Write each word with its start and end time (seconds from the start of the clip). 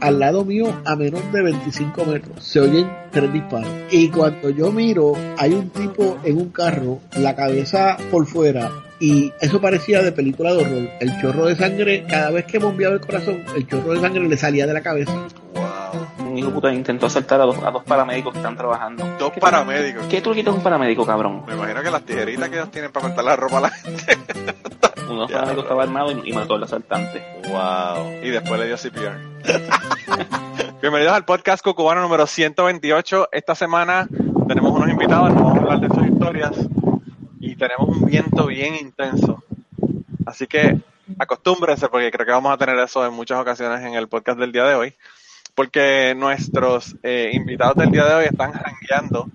al 0.00 0.18
lado 0.18 0.44
mío 0.44 0.66
a 0.84 0.96
menos 0.96 1.20
de 1.32 1.42
25 1.42 2.04
metros 2.04 2.44
se 2.44 2.60
oyen 2.60 2.90
tres 3.10 3.32
disparos. 3.32 3.70
Y 3.90 4.08
cuando 4.08 4.50
yo 4.50 4.70
miro 4.72 5.14
hay 5.38 5.52
un 5.52 5.70
tipo 5.70 6.18
en 6.24 6.36
un 6.36 6.50
carro, 6.50 7.00
la 7.16 7.34
cabeza 7.34 7.96
por 8.10 8.26
fuera, 8.26 8.70
y 9.00 9.32
eso 9.40 9.60
parecía 9.60 10.02
de 10.02 10.12
película 10.12 10.52
de 10.52 10.62
horror. 10.62 10.88
El 11.00 11.20
chorro 11.20 11.46
de 11.46 11.56
sangre, 11.56 12.04
cada 12.08 12.30
vez 12.30 12.44
que 12.46 12.58
bombeaba 12.58 12.94
el 12.94 13.00
corazón, 13.00 13.42
el 13.56 13.66
chorro 13.66 13.92
de 13.92 14.00
sangre 14.00 14.28
le 14.28 14.36
salía 14.36 14.66
de 14.66 14.72
la 14.72 14.82
cabeza. 14.82 15.26
Un 16.34 16.38
hijo 16.38 16.50
puta 16.50 16.74
intentó 16.74 17.06
asaltar 17.06 17.40
a 17.40 17.44
dos, 17.44 17.62
a 17.62 17.70
dos 17.70 17.84
paramédicos 17.84 18.32
que 18.32 18.40
están 18.40 18.56
trabajando. 18.56 19.06
Dos 19.20 19.32
paramédicos. 19.38 20.04
¿Qué 20.08 20.20
truquito 20.20 20.50
es 20.50 20.56
un 20.56 20.64
paramédico, 20.64 21.06
cabrón? 21.06 21.44
Me 21.46 21.54
imagino 21.54 21.80
que 21.80 21.92
las 21.92 22.02
tijeritas 22.04 22.48
que 22.48 22.56
ellos 22.56 22.72
tienen 22.72 22.90
para 22.90 23.06
cortar 23.06 23.24
la 23.24 23.36
ropa 23.36 23.58
a 23.58 23.60
la 23.60 23.70
gente. 23.70 24.18
Uno 25.08 25.28
paramédico 25.28 25.60
estaba 25.60 25.84
armado 25.84 26.10
y, 26.10 26.30
y, 26.30 26.32
mató 26.32 26.56
al 26.56 26.64
asaltante. 26.64 27.22
Wow. 27.48 28.24
Y 28.24 28.30
después 28.30 28.58
le 28.58 28.66
dio 28.66 28.76
CPR. 28.76 29.16
Bienvenidos 30.82 31.14
al 31.14 31.24
podcast 31.24 31.62
Cucubano 31.62 32.00
número 32.00 32.26
128. 32.26 33.28
Esta 33.30 33.54
semana 33.54 34.08
tenemos 34.48 34.72
unos 34.72 34.90
invitados, 34.90 35.32
nos 35.32 35.40
vamos 35.40 35.58
a 35.58 35.60
hablar 35.60 35.80
de 35.82 35.88
sus 35.94 36.04
historias 36.04 36.50
y 37.38 37.54
tenemos 37.54 37.90
un 37.90 38.06
viento 38.06 38.46
bien 38.46 38.74
intenso. 38.74 39.44
Así 40.26 40.48
que 40.48 40.80
acostúmbrense 41.16 41.88
porque 41.88 42.10
creo 42.10 42.26
que 42.26 42.32
vamos 42.32 42.52
a 42.52 42.58
tener 42.58 42.76
eso 42.80 43.06
en 43.06 43.12
muchas 43.12 43.38
ocasiones 43.38 43.82
en 43.84 43.94
el 43.94 44.08
podcast 44.08 44.40
del 44.40 44.50
día 44.50 44.64
de 44.64 44.74
hoy. 44.74 44.94
Porque 45.54 46.14
nuestros 46.16 46.96
eh, 47.02 47.30
invitados 47.32 47.76
del 47.76 47.90
día 47.90 48.04
de 48.04 48.14
hoy 48.14 48.24
están 48.24 48.52
jangueando 48.52 49.28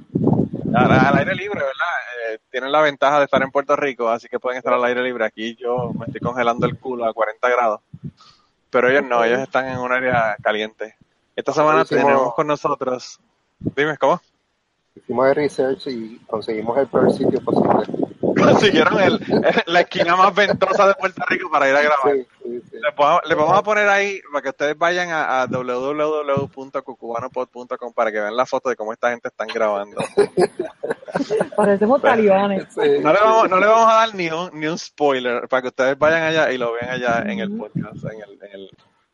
al, 0.73 1.17
aire 1.17 1.35
libre, 1.35 1.59
¿verdad? 1.59 2.33
Eh, 2.33 2.39
tienen 2.51 2.71
la 2.71 2.81
ventaja 2.81 3.19
de 3.19 3.25
estar 3.25 3.41
en 3.41 3.51
Puerto 3.51 3.75
Rico, 3.75 4.09
así 4.09 4.27
que 4.27 4.39
pueden 4.39 4.57
estar 4.57 4.73
al 4.73 4.83
aire 4.83 5.01
libre. 5.01 5.25
Aquí 5.25 5.55
yo 5.55 5.91
me 5.97 6.05
estoy 6.05 6.21
congelando 6.21 6.65
el 6.65 6.77
culo 6.77 7.05
a 7.05 7.13
40 7.13 7.49
grados. 7.49 7.81
Pero 8.69 8.89
ellos 8.89 9.03
no, 9.03 9.23
ellos 9.23 9.39
están 9.39 9.67
en 9.67 9.79
un 9.79 9.91
área 9.91 10.35
caliente. 10.41 10.95
Esta 11.35 11.53
semana 11.53 11.85
tenemos 11.85 12.33
con 12.35 12.47
nosotros. 12.47 13.19
Dime, 13.59 13.97
¿cómo? 13.97 14.21
Hicimos 14.95 15.27
el 15.29 15.35
research 15.35 15.87
y 15.87 16.17
conseguimos 16.27 16.77
el 16.77 16.87
peor 16.87 17.11
sitio 17.13 17.41
posible. 17.41 17.85
Consiguieron 18.43 18.99
el, 18.99 19.19
la 19.65 19.81
esquina 19.81 20.15
más 20.15 20.33
ventosa 20.33 20.87
de 20.87 20.93
Puerto 20.95 21.21
Rico 21.27 21.49
para 21.49 21.67
ir 21.69 21.75
a 21.75 21.81
grabar. 21.81 22.13
Sí, 22.13 22.25
sí, 22.43 22.61
sí. 22.71 22.77
Le, 23.25 23.35
vamos 23.35 23.57
a 23.57 23.63
poner 23.63 23.89
ahí 23.89 24.21
para 24.31 24.41
que 24.41 24.49
ustedes 24.49 24.77
vayan 24.77 25.09
a, 25.09 25.41
a 25.41 25.47
www.cucubanopod.com 25.47 27.93
para 27.93 28.11
que 28.11 28.19
vean 28.19 28.35
la 28.35 28.45
foto 28.45 28.69
de 28.69 28.75
cómo 28.75 28.93
esta 28.93 29.09
gente 29.11 29.27
están 29.27 29.47
grabando. 29.47 29.97
Parecemos 31.55 32.01
talibanes. 32.01 32.75
No, 32.77 33.13
le 33.13 33.19
vamos, 33.19 33.49
no 33.49 33.59
le 33.59 33.67
vamos 33.67 33.91
a 33.91 33.95
dar 33.95 34.15
ni 34.15 34.29
un, 34.29 34.49
ni 34.53 34.67
un 34.67 34.77
spoiler 34.77 35.47
para 35.47 35.61
que 35.61 35.69
ustedes 35.69 35.97
vayan 35.97 36.23
allá 36.23 36.51
y 36.51 36.57
lo 36.57 36.73
vean 36.73 36.89
allá 36.89 37.23
en 37.25 37.39
el 37.39 37.57
podcast, 37.57 38.03
en 38.05 38.21
el, 38.21 38.33
en 38.43 38.51
el, 38.53 38.69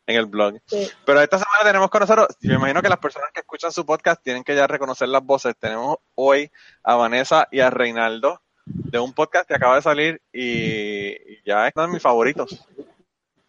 en 0.06 0.16
el 0.16 0.26
blog. 0.26 0.54
Sí. 0.66 0.88
Pero 1.04 1.20
esta 1.20 1.38
semana 1.38 1.64
tenemos 1.64 1.90
con 1.90 2.00
nosotros, 2.00 2.28
yo 2.40 2.50
me 2.50 2.56
imagino 2.56 2.82
que 2.82 2.88
las 2.88 2.98
personas 2.98 3.30
que 3.32 3.40
escuchan 3.40 3.72
su 3.72 3.84
podcast 3.84 4.22
tienen 4.22 4.44
que 4.44 4.54
ya 4.54 4.66
reconocer 4.66 5.08
las 5.08 5.22
voces. 5.22 5.54
Tenemos 5.58 5.96
hoy 6.14 6.50
a 6.82 6.96
Vanessa 6.96 7.48
y 7.50 7.60
a 7.60 7.70
Reinaldo 7.70 8.42
de 8.66 8.98
un 8.98 9.12
podcast 9.12 9.48
que 9.48 9.54
acaba 9.54 9.76
de 9.76 9.82
salir 9.82 10.20
y, 10.32 11.08
y 11.08 11.42
ya 11.44 11.68
es 11.68 11.72
uno 11.76 11.86
de 11.86 11.92
mis 11.92 12.02
favoritos. 12.02 12.66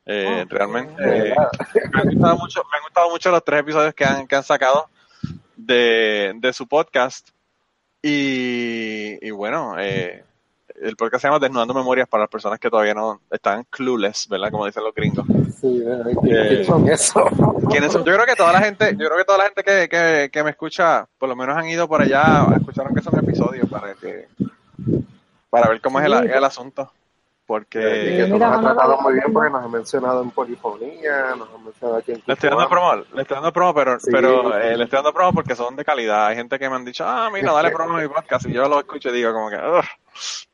Eh, 0.05 0.45
realmente 0.47 0.93
eh, 1.03 1.35
me, 1.91 2.01
han 2.01 2.09
gustado 2.09 2.37
mucho, 2.37 2.63
me 2.71 2.77
han 2.77 2.83
gustado 2.83 3.09
mucho 3.09 3.29
los 3.29 3.43
tres 3.43 3.59
episodios 3.59 3.93
que 3.93 4.05
han, 4.05 4.25
que 4.25 4.35
han 4.37 4.43
sacado 4.43 4.89
de, 5.55 6.33
de 6.37 6.53
su 6.53 6.67
podcast. 6.67 7.29
Y, 8.01 9.17
y 9.21 9.31
bueno, 9.31 9.75
eh, 9.77 10.23
el 10.81 10.95
podcast 10.95 11.23
se 11.23 11.27
llama 11.27 11.39
Desnudando 11.39 11.73
Memorias 11.73 12.07
para 12.07 12.23
las 12.23 12.29
personas 12.29 12.59
que 12.59 12.69
todavía 12.69 12.93
no 12.93 13.19
están 13.31 13.65
clueless, 13.69 14.27
¿verdad? 14.29 14.51
Como 14.51 14.65
dicen 14.65 14.83
los 14.83 14.93
gringos. 14.93 15.25
Sí, 15.59 15.83
¿quiénes 16.21 16.67
son 16.67 16.87
eso? 16.87 17.25
¿Quiénes 17.69 17.91
son? 17.91 18.05
Yo 18.05 18.13
creo 18.13 18.25
que 18.25 18.35
toda 18.35 18.53
la 18.53 18.61
gente, 18.61 18.91
yo 18.91 19.07
creo 19.07 19.17
que 19.17 19.25
toda 19.25 19.39
la 19.39 19.45
gente 19.45 19.63
que, 19.63 19.89
que, 19.89 20.29
que 20.31 20.43
me 20.43 20.51
escucha, 20.51 21.07
por 21.17 21.27
lo 21.27 21.35
menos 21.35 21.57
han 21.57 21.67
ido 21.67 21.87
por 21.87 22.01
allá 22.01 22.43
a 22.43 22.55
escuchar 22.55 22.85
aunque 22.85 23.01
son 23.01 23.17
episodios 23.19 23.67
para 23.67 23.93
que 23.95 24.27
para 25.49 25.69
ver 25.69 25.81
cómo 25.81 25.99
es 25.99 26.05
el, 26.05 26.13
el 26.13 26.43
asunto. 26.43 26.91
Porque 27.45 27.79
Y 27.79 28.17
que 28.17 28.27
nos 28.27 28.41
has 28.41 28.59
tratado 28.59 28.99
muy 28.99 29.13
bien 29.13 29.31
porque 29.31 29.49
nos 29.49 29.63
has 29.63 29.69
mencionado 29.69 30.21
en 30.21 30.31
polifonía, 30.31 31.33
nos 31.37 31.47
has 31.49 31.61
mencionado 31.61 31.97
aquí 31.99 32.11
en 32.11 32.21
le 32.25 32.33
estoy 32.33 32.49
dando 32.49 32.67
promo, 32.67 32.95
le 33.13 33.21
estoy 33.21 33.35
dando 33.35 33.53
promo, 33.53 33.73
pero, 33.73 33.99
Sí. 34.01 34.09
pero 34.11 34.57
eh, 34.57 34.75
le 34.75 34.83
estoy 34.83 34.97
dando 34.97 35.13
promo 35.13 35.31
porque 35.31 35.55
son 35.55 35.77
de 35.77 35.85
calidad. 35.85 36.25
Hay 36.25 36.35
gente 36.35 36.59
que 36.59 36.69
me 36.69 36.75
han 36.75 36.83
dicho, 36.83 37.05
ah, 37.07 37.29
mira, 37.31 37.53
dale 37.53 37.71
promo 37.71 37.95
a 37.95 38.01
mi 38.01 38.07
podcast. 38.09 38.47
Y 38.47 38.51
yo 38.51 38.67
lo 38.67 38.79
escucho 38.81 39.07
y 39.07 39.13
digo 39.13 39.31
como 39.31 39.49
que, 39.49 39.55
"Ugh, 39.55 39.85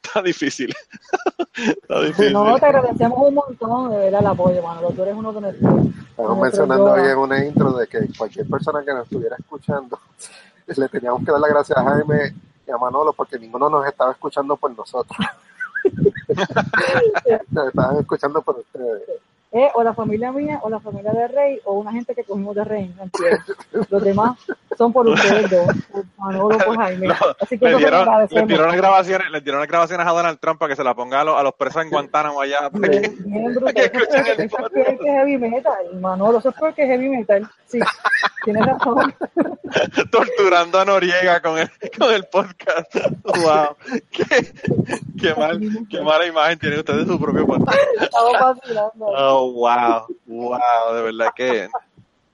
está 0.03 0.21
difícil. 0.21 0.71
está 1.55 1.99
difícil. 2.01 2.33
No, 2.33 2.59
te 2.59 2.65
agradecemos 2.67 3.17
un 3.27 3.33
montón 3.33 3.89
de 3.89 3.97
ver 3.97 4.13
el 4.13 4.27
apoyo, 4.27 4.61
mano. 4.61 4.89
Tú 4.91 5.01
eres 5.01 5.15
uno 5.15 5.33
de 5.33 5.41
nuestros. 5.41 5.73
Estamos 6.11 6.37
mencionando 6.37 6.91
hoy 6.93 7.09
en 7.09 7.17
una 7.17 7.43
intro 7.43 7.71
de 7.73 7.87
que 7.87 8.07
cualquier 8.15 8.47
persona 8.47 8.83
que 8.85 8.93
nos 8.93 9.05
estuviera 9.05 9.35
escuchando, 9.39 9.97
le 10.67 10.87
teníamos 10.89 11.25
que 11.25 11.31
dar 11.31 11.39
las 11.41 11.49
gracias 11.49 11.75
a 11.79 11.83
Jaime 11.83 12.35
y 12.67 12.71
a 12.71 12.77
Manolo 12.77 13.13
porque 13.13 13.39
ninguno 13.39 13.69
nos 13.69 13.85
estaba 13.85 14.11
escuchando 14.11 14.55
por 14.55 14.75
nosotros. 14.75 15.17
nos 17.51 17.67
estaban 17.67 17.97
escuchando 17.99 18.41
por 18.41 18.59
ustedes. 18.59 19.21
Eh, 19.55 19.69
o 19.75 19.83
la 19.83 19.93
familia 19.93 20.31
mía, 20.31 20.59
o 20.63 20.69
la 20.69 20.79
familia 20.79 21.11
de 21.11 21.27
Rey, 21.27 21.59
o 21.65 21.73
una 21.73 21.91
gente 21.91 22.15
que 22.15 22.23
cogimos 22.23 22.55
de 22.55 22.63
Rey. 22.63 22.91
Los 23.91 24.03
demás 24.03 24.39
son 24.75 24.91
por 24.91 25.07
ustedes 25.07 25.47
dos, 25.51 25.67
por 25.91 26.03
Manolo, 26.17 26.57
por 26.57 26.75
Jaime. 26.77 27.07
No, 27.09 27.13
Así 27.39 27.59
que 27.59 27.65
le 27.65 27.71
eso 27.71 27.77
se 27.79 27.83
lo 27.83 27.89
dieron, 27.89 27.91
le 28.05 28.11
agradecemos. 28.11 28.47
dieron 28.47 28.67
las 28.67 28.75
grabaciones, 28.77 29.43
dieron 29.43 29.59
las 29.61 29.69
grabaciones 29.69 30.07
a 30.07 30.09
Donald 30.09 30.39
Trump 30.39 30.59
para 30.59 30.69
que 30.71 30.75
se 30.75 30.83
la 30.83 30.95
ponga 30.95 31.21
a 31.21 31.23
los, 31.23 31.37
a 31.39 31.43
los 31.43 31.53
presos 31.53 31.83
en 31.83 31.91
Guantánamo 31.91 32.41
allá. 32.41 32.69
para 32.71 32.89
que- 32.89 32.99
Bien, 32.99 33.15
bien 33.25 33.53
brutal. 33.53 33.73
que 33.75 33.81
escuchen 33.83 34.25
el 34.25 34.41
Eso 34.41 34.57
es 34.73 34.99
que 34.99 35.05
heavy 35.11 35.37
metal, 35.37 35.99
Manolo. 36.01 36.39
Eso 36.39 36.49
es 36.49 36.55
peor 36.55 36.73
que 36.73 36.87
heavy 36.87 37.09
metal. 37.09 37.47
Sí, 37.67 37.79
tienes 38.43 38.65
razón. 38.65 39.13
torturando 40.11 40.79
a 40.79 40.85
Noriega 40.85 41.41
con 41.41 41.57
el, 41.57 41.69
con 41.97 42.11
el 42.13 42.25
podcast. 42.25 42.95
Wow. 43.23 43.75
Qué, 44.11 44.23
qué, 45.19 45.33
mal, 45.35 45.59
qué 45.89 46.01
mala 46.01 46.25
imagen 46.27 46.59
tiene 46.59 46.79
usted 46.79 46.95
de 46.97 47.05
su 47.05 47.19
propio 47.19 47.45
podcast. 47.45 47.77
Estamos 48.01 48.33
vacilando. 48.39 49.05
Oh, 49.05 49.42
wow. 49.51 50.05
Wow, 50.25 50.95
de 50.95 51.01
verdad 51.01 51.27
que. 51.35 51.69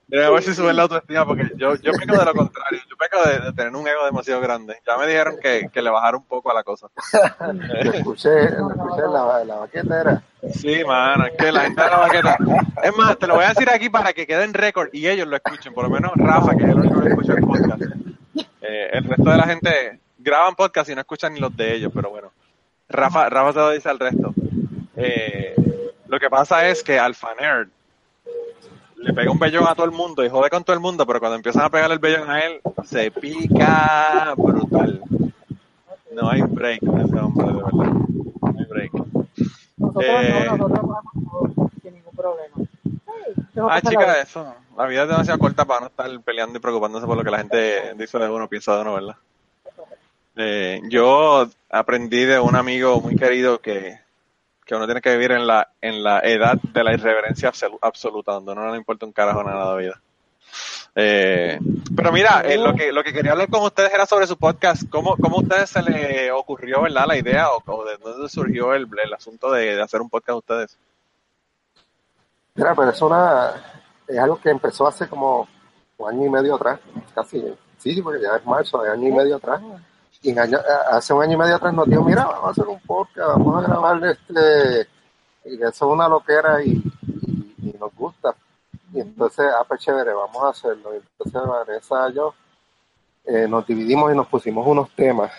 Debe 0.09 0.31
ver 0.31 0.41
si 0.41 0.55
sube 0.55 0.73
la 0.73 0.81
autoestima 0.81 1.23
porque 1.23 1.51
yo, 1.55 1.75
yo 1.75 1.91
peco 1.91 2.17
de 2.17 2.25
lo 2.25 2.33
contrario. 2.33 2.81
Yo 2.89 2.97
peco 2.97 3.29
de, 3.29 3.45
de 3.45 3.53
tener 3.53 3.75
un 3.75 3.87
ego 3.87 4.05
demasiado 4.05 4.41
grande. 4.41 4.77
Ya 4.87 4.97
me 4.97 5.05
dijeron 5.05 5.35
que, 5.39 5.69
que 5.71 5.81
le 5.83 5.91
bajara 5.91 6.17
un 6.17 6.23
poco 6.23 6.49
a 6.49 6.55
la 6.55 6.63
cosa. 6.63 6.87
Lo 7.53 7.91
escuché, 7.93 8.49
lo 8.57 8.71
escuché 8.71 9.05
en 9.05 9.13
la, 9.13 9.43
la 9.45 9.55
baquetera. 9.57 10.23
Sí, 10.51 10.83
mano, 10.83 11.27
es 11.27 11.33
que 11.37 11.51
la 11.51 11.61
gente 11.61 11.83
de 11.83 11.89
la 11.89 11.97
baqueta. 11.97 12.37
Es 12.81 12.97
más, 12.97 13.19
te 13.19 13.27
lo 13.27 13.35
voy 13.35 13.43
a 13.43 13.49
decir 13.49 13.69
aquí 13.69 13.89
para 13.89 14.13
que 14.13 14.25
quede 14.25 14.45
en 14.45 14.55
récord 14.55 14.89
y 14.93 15.07
ellos 15.07 15.27
lo 15.27 15.35
escuchen, 15.35 15.75
por 15.75 15.83
lo 15.83 15.91
menos 15.91 16.11
Rafa, 16.15 16.55
que 16.55 16.63
es 16.63 16.69
el 16.69 16.79
único 16.79 17.01
que 17.01 17.09
escucha 17.09 17.33
el 17.33 17.41
podcast. 17.41 17.81
Eh, 18.61 18.89
el 18.93 19.03
resto 19.03 19.29
de 19.29 19.37
la 19.37 19.43
gente 19.43 19.99
graban 20.17 20.55
podcast 20.55 20.89
y 20.89 20.95
no 20.95 21.01
escuchan 21.01 21.33
ni 21.33 21.39
los 21.39 21.55
de 21.55 21.75
ellos, 21.75 21.91
pero 21.93 22.09
bueno. 22.09 22.31
Rafa, 22.87 23.29
Rafa 23.29 23.53
se 23.53 23.59
lo 23.59 23.69
dice 23.69 23.89
al 23.89 23.99
resto. 23.99 24.33
Eh, 24.95 25.53
lo 26.09 26.19
que 26.19 26.29
pasa 26.29 26.67
es 26.67 26.83
que 26.83 26.99
Alpha 26.99 27.29
Nerd 27.39 27.69
le 28.97 29.13
pega 29.13 29.31
un 29.31 29.39
bellón 29.39 29.65
a 29.67 29.75
todo 29.75 29.85
el 29.85 29.91
mundo 29.91 30.25
y 30.25 30.29
jode 30.29 30.50
con 30.50 30.63
todo 30.63 30.73
el 30.73 30.81
mundo, 30.81 31.06
pero 31.06 31.19
cuando 31.19 31.38
empiezan 31.38 31.63
a 31.63 31.69
pegar 31.69 31.91
el 31.91 32.00
bellón 32.00 32.29
a 32.29 32.39
él, 32.41 32.59
se 32.83 33.11
pica 33.11 34.33
brutal. 34.35 35.01
No 36.11 36.29
hay 36.29 36.41
break 36.41 36.85
con 36.85 37.00
ese 37.00 37.15
hombre, 37.15 37.47
de 37.47 37.53
verdad. 37.53 37.71
No 37.71 38.56
hay 38.59 38.65
break. 38.65 38.91
Nosotros 39.77 40.06
Eh. 40.06 40.45
no, 40.45 40.57
nosotros 40.57 40.88
vamos 40.88 41.71
sin 41.81 41.94
ningún 41.94 42.13
problema. 42.15 42.55
Ah, 43.69 43.81
chica, 43.81 44.21
eso. 44.21 44.53
La 44.77 44.85
vida 44.85 45.03
es 45.03 45.09
demasiado 45.09 45.39
corta 45.39 45.65
para 45.65 45.81
no 45.81 45.88
estar 45.88 46.19
peleando 46.21 46.57
y 46.57 46.62
preocupándose 46.62 47.05
por 47.05 47.17
lo 47.17 47.23
que 47.23 47.31
la 47.31 47.38
gente 47.39 47.94
dice 47.95 48.17
de 48.17 48.29
uno, 48.29 48.47
piensa 48.50 48.75
de 48.75 48.81
uno, 48.81 48.94
¿verdad? 48.95 49.15
Eh, 50.35 50.81
yo 50.89 51.47
aprendí 51.69 52.23
de 52.25 52.39
un 52.39 52.55
amigo 52.55 53.00
muy 53.01 53.15
querido 53.15 53.59
que, 53.59 54.00
que 54.69 54.75
uno 54.75 54.86
tiene 54.86 55.01
que 55.01 55.10
vivir 55.13 55.31
en 55.31 55.48
la, 55.48 55.68
en 55.81 56.04
la 56.04 56.19
edad 56.19 56.54
de 56.62 56.83
la 56.83 56.94
irreverencia 56.94 57.51
absolu- 57.51 57.80
absoluta, 57.81 58.33
donde 58.33 58.51
a 58.51 58.56
no 58.56 58.69
le 58.69 58.77
importa 58.77 59.04
un 59.04 59.12
carajo 59.12 59.44
nada 59.44 59.74
de 59.74 59.81
vida. 59.81 60.00
Eh, 60.94 61.60
pero 61.95 62.12
mira, 62.12 62.42
eh, 62.45 62.56
lo 62.56 62.75
que 62.75 62.92
lo 62.92 63.04
que 63.04 63.12
quería 63.12 63.31
hablar 63.31 63.50
con 63.50 63.63
ustedes 63.63 63.92
era 63.92 64.06
sobre 64.06 64.27
su 64.27 64.38
podcast. 64.38 64.83
¿Cómo, 64.92 65.18
cómo 65.18 65.38
a 65.38 65.42
ustedes 65.42 65.71
se 65.71 65.81
les 65.81 66.31
ocurrió, 66.31 66.83
verdad, 66.83 67.06
la 67.07 67.18
idea 67.18 67.48
o, 67.50 67.83
de 67.83 67.98
dónde 67.98 68.30
surgió 68.30 68.75
el, 68.75 68.88
el 69.04 69.12
asunto 69.12 69.51
de, 69.51 69.75
de 69.75 69.81
hacer 69.81 70.01
un 70.01 70.10
podcast 70.12 70.38
ustedes? 70.38 70.77
Mira, 72.54 72.75
pero 72.75 72.92
es 72.92 73.01
una, 73.01 73.54
es 74.07 74.19
algo 74.19 74.39
que 74.39 74.51
empezó 74.51 74.88
hace 74.88 75.07
como 75.07 75.48
un 75.98 76.10
año 76.13 76.27
y 76.27 76.30
medio 76.30 76.54
atrás, 76.54 76.80
casi, 77.15 77.44
sí, 77.80 78.04
porque 78.04 78.22
ya 78.22 78.36
es 78.36 78.45
marzo, 78.45 78.83
de 78.83 78.92
año 78.92 79.07
y 79.07 79.12
medio 79.13 79.38
atrás. 79.38 79.62
Y 80.21 80.31
en 80.31 80.39
año- 80.39 80.60
hace 80.92 81.13
un 81.13 81.24
año 81.24 81.33
y 81.33 81.38
medio 81.38 81.56
atrás 81.56 81.74
nos 81.74 81.88
dijo, 81.88 82.04
mira, 82.04 82.25
vamos 82.25 82.45
a 82.45 82.50
hacer 82.51 82.68
un 82.68 82.80
podcast, 82.81 83.30
vamos 83.30 83.63
a 83.63 83.68
grabar 83.68 84.04
este, 84.06 84.88
y 85.45 85.56
eso 85.56 85.68
es 85.69 85.81
una 85.81 86.10
loquera 86.10 86.62
y, 86.63 86.71
y, 86.71 87.56
y 87.69 87.75
nos 87.80 87.94
gusta. 87.95 88.36
Y 88.94 89.00
entonces, 89.00 89.45
ah, 89.57 89.63
pues 89.68 89.80
chévere, 89.81 90.13
vamos 90.13 90.44
a 90.44 90.50
hacerlo. 90.50 90.94
Y 90.94 90.98
entonces 90.98 91.42
Vanessa 91.50 92.10
y 92.10 92.13
yo 92.13 92.33
eh, 93.25 93.48
nos 93.48 93.66
dividimos 93.66 94.12
y 94.12 94.16
nos 94.16 94.27
pusimos 94.27 94.66
unos 94.68 94.89
temas, 94.95 95.31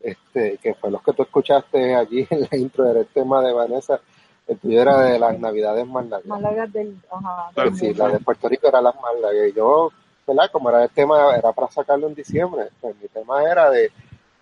este, 0.00 0.58
que 0.58 0.74
fue 0.74 0.90
los 0.90 1.02
que 1.02 1.12
tú 1.12 1.22
escuchaste 1.22 1.96
allí 1.96 2.26
en 2.30 2.42
la 2.50 2.56
intro 2.58 2.84
del 2.84 3.06
tema 3.06 3.40
de 3.42 3.52
Vanessa, 3.52 3.98
El 4.46 4.58
tuyo 4.58 4.80
era 4.82 5.00
de 5.00 5.18
las 5.18 5.38
navidades 5.40 5.86
más 5.86 6.06
largas. 6.06 6.26
Más 6.28 6.40
largas 6.40 6.72
del, 6.72 7.00
ajá, 7.10 7.50
del 7.56 7.74
Sí, 7.76 7.92
la 7.94 8.08
de 8.08 8.18
Puerto 8.20 8.48
Rico 8.48 8.68
era 8.68 8.80
las 8.80 8.94
más 8.94 9.18
largas. 9.20 9.48
Y 9.48 9.52
yo, 9.54 9.90
¿verdad? 10.28 10.50
Como 10.52 10.68
era 10.68 10.84
el 10.84 10.90
tema, 10.90 11.36
era 11.36 11.52
para 11.52 11.70
sacarlo 11.70 12.06
en 12.06 12.14
diciembre. 12.14 12.68
Pues 12.80 12.94
mi 13.00 13.08
tema 13.08 13.42
era 13.42 13.70
de, 13.70 13.90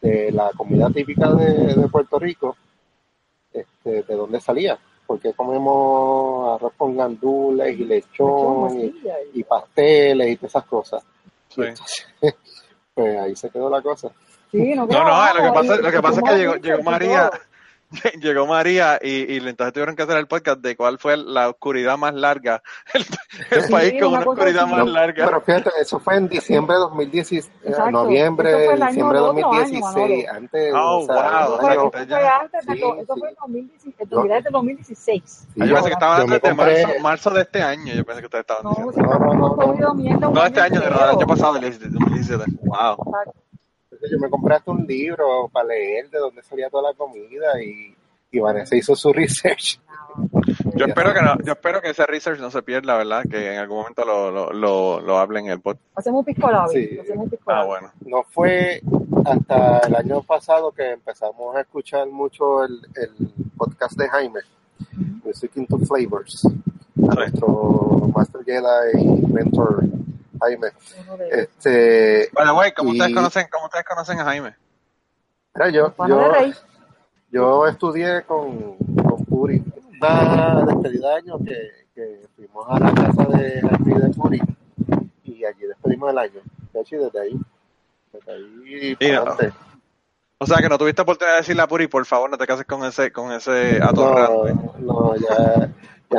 de 0.01 0.33
la 0.33 0.51
comida 0.57 0.91
típica 0.91 1.33
de, 1.33 1.75
de 1.75 1.89
Puerto 1.89 2.19
Rico, 2.19 2.57
este, 3.53 4.03
de 4.03 4.15
dónde 4.15 4.41
salía. 4.41 4.79
Porque 5.07 5.33
comemos 5.33 6.57
arroz 6.57 6.73
con 6.77 6.97
gandules 6.97 7.79
y 7.79 7.85
lechón 7.85 8.93
y, 9.33 9.45
pasteles 9.45 10.29
y 10.29 10.37
todas 10.37 10.51
esas 10.51 10.65
cosas. 10.65 11.05
Sí. 11.49 11.63
Entonces, 11.63 12.07
pues 12.95 13.19
ahí 13.19 13.37
se 13.37 13.49
quedó 13.51 13.71
la 13.71 13.81
cosa. 13.81 14.11
Sí, 14.51 14.75
no, 14.75 14.87
No, 14.87 15.35
lo 15.35 15.43
que 15.43 15.53
pasa, 15.53 15.77
lo 15.77 15.91
que 15.91 16.03
pasa 16.03 16.21
es 16.21 16.31
que 16.31 16.37
llegó, 16.37 16.57
llegó 16.57 16.83
María, 16.83 17.31
todo. 17.31 17.41
llegó 18.21 18.47
María 18.47 18.99
y, 19.01 19.33
y 19.35 19.37
entonces 19.37 19.73
tuvieron 19.73 19.95
que 19.95 20.03
hacer 20.03 20.17
el 20.17 20.27
podcast 20.27 20.61
de 20.61 20.77
cuál 20.77 20.99
fue 20.99 21.17
la 21.17 21.49
oscuridad 21.51 21.97
más 21.97 22.15
larga, 22.15 22.63
el, 22.95 23.05
el 23.51 23.63
Sí, 23.65 23.73
país 23.73 23.95
con 24.03 24.13
una 24.15 24.21
oscuridad 24.21 24.65
así. 24.65 24.71
más 24.75 24.85
No, 24.87 24.93
larga. 24.93 25.25
pero 25.27 25.41
fíjate, 25.41 25.71
eso 25.81 25.99
fue 26.01 26.17
en 26.17 26.29
diciembre 26.29 26.75
de 26.75 26.81
2016, 26.81 27.47
eh, 27.47 27.69
Exacto. 27.69 27.91
noviembre, 27.93 28.77
diciembre 28.77 29.19
de 29.21 29.25
del 29.25 29.35
otro 29.35 29.53
año, 29.53 29.81
2016, 29.81 29.83
Manolo. 30.27 30.33
antes, 30.37 30.73
Oh, 30.75 30.97
o 30.99 31.07
sea, 31.07 31.15
wow. 31.15 31.23
Eso 31.47 31.59
fue, 31.61 31.71
año- 31.71 31.91
eso 32.17 32.17
antes 32.41 32.67
de 32.67 32.73
Sí, 32.75 32.83
eso 32.83 33.15
sí. 33.15 33.21
fue 33.21 33.29
en 33.29 33.35
2016, 33.41 33.95
en 33.99 34.09
Yo- 34.09 34.17
Navidades 34.19 34.45
del 34.45 34.53
2016. 34.53 35.23
Sí, 35.27 35.47
Ah, 35.61 35.67
yo 35.67 35.75
pensé 35.75 35.89
que 35.89 35.93
estaban 35.95 36.29
me 36.29 36.39
de 36.39 36.55
marzo, 36.55 36.89
marzo 37.03 37.31
de 37.31 37.43
este 37.43 37.63
año, 37.63 37.93
yo 37.95 38.05
pensé 38.05 38.21
que 38.21 38.27
ustedes 38.27 38.43
estaban 38.43 38.65
No, 38.65 38.71
diciendo. 38.71 40.31
No, 40.31 40.45
este 40.45 40.61
año, 40.61 40.81
no, 40.81 40.87
el 40.87 41.11
año 41.11 41.27
pasado, 41.27 41.55
del 41.55 41.79
2017. 41.79 42.45
Wow. 42.63 42.93
Exacto. 42.93 43.46
Entonces 44.07 44.11
yo 44.13 44.19
me 44.19 44.31
compré 44.31 44.55
hasta 44.55 44.71
un 44.71 44.87
libro 44.87 45.49
para 45.53 45.69
leer 45.69 46.09
de 46.11 46.19
dónde 46.19 46.43
salía 46.43 46.71
toda 46.71 46.91
la 46.91 46.97
comida 46.97 47.61
y, 47.63 47.95
y 48.31 48.39
Vanessa 48.41 48.77
hizo 48.77 48.95
su 48.95 49.13
research. 49.13 49.81
Yo 50.77 50.87
espero 50.87 51.13
que 51.13 51.21
no, 51.23 51.37
yo 51.45 51.53
espero 51.53 51.81
que 51.83 51.91
ese 51.91 52.07
research 52.07 52.41
no 52.41 52.51
se 52.51 52.63
pierda, 52.63 52.97
¿verdad? 52.97 53.25
Que 53.31 53.53
en 53.53 53.59
algún 53.59 53.79
momento 53.79 54.05
lo, 54.05 54.31
lo, 54.31 54.53
lo, 54.53 55.01
lo 55.01 55.19
hablen 55.19 55.47
en 55.47 55.53
el 55.53 55.61
podcast. 55.61 55.85
Hacemos 55.95 56.21
un 56.21 56.25
pisco 56.25 56.51
labi, 56.51 56.73
Sí. 56.87 56.99
hacemos 56.99 57.25
un 57.25 57.31
pisco 57.31 57.51
Ah, 57.51 57.65
bueno. 57.65 57.91
No 58.07 58.23
fue 58.23 58.81
hasta 59.27 59.81
el 59.81 59.95
año 59.97 60.23
pasado 60.23 60.73
que 60.73 60.93
empezamos 60.93 61.55
a 61.57 61.61
escuchar 61.63 62.09
mucho 62.09 62.65
el, 62.65 62.81
el 62.95 63.11
podcast 63.59 63.99
de 63.99 64.09
Jaime, 64.09 64.41
Music 65.25 65.51
into 65.57 65.79
Flavors, 65.81 66.47
a 66.47 67.15
nuestro 67.15 68.11
Master 68.15 68.43
Jedi 68.45 69.03
y 69.03 69.27
mentor 69.33 69.85
Jaime. 70.41 70.69
Este, 71.31 72.29
Vale, 72.33 72.53
güey, 72.53 72.73
¿cómo, 72.75 72.91
ustedes 72.91 73.15
conocen, 73.15 73.47
¿cómo 73.51 73.67
ustedes 73.67 73.85
conocen 73.85 74.21
a 74.21 74.25
Jaime? 74.25 74.55
era 75.55 75.71
yo, 75.71 75.95
yo, 76.07 76.33
yo 77.31 77.67
estudié 77.67 78.23
con, 78.23 78.77
con 78.77 79.25
Puri, 79.25 79.65
una 80.01 80.65
despedida 80.67 81.09
de 81.09 81.15
año 81.17 81.39
que, 81.39 81.71
que 81.95 82.29
fuimos 82.37 82.67
a 82.69 82.79
la 82.79 82.93
casa 82.93 83.25
de 83.25 83.61
Jaime 83.63 84.01
de 84.01 84.11
Puri 84.11 84.41
y 85.25 85.45
allí 85.45 85.67
despedimos 85.67 86.11
el 86.11 86.19
año. 86.19 86.41
De 86.73 86.81
hecho, 86.81 86.97
desde 86.97 87.21
ahí, 87.21 87.41
desde 88.13 88.33
ahí 88.33 88.97
Y 89.01 89.13
no. 89.13 89.25
O 90.39 90.47
sea, 90.47 90.59
que 90.59 90.69
no 90.69 90.77
tuviste 90.77 91.01
oportunidad 91.01 91.37
de 91.37 91.41
decirle 91.41 91.63
a 91.63 91.67
Puri, 91.67 91.87
por 91.87 92.05
favor, 92.05 92.29
no 92.29 92.37
te 92.37 92.47
cases 92.47 92.67
con 92.67 92.85
ese, 92.85 93.11
con 93.11 93.33
ese 93.33 93.81
atorrante. 93.83 94.55
No, 94.81 95.15
no, 95.15 95.17
ya, 95.17 95.71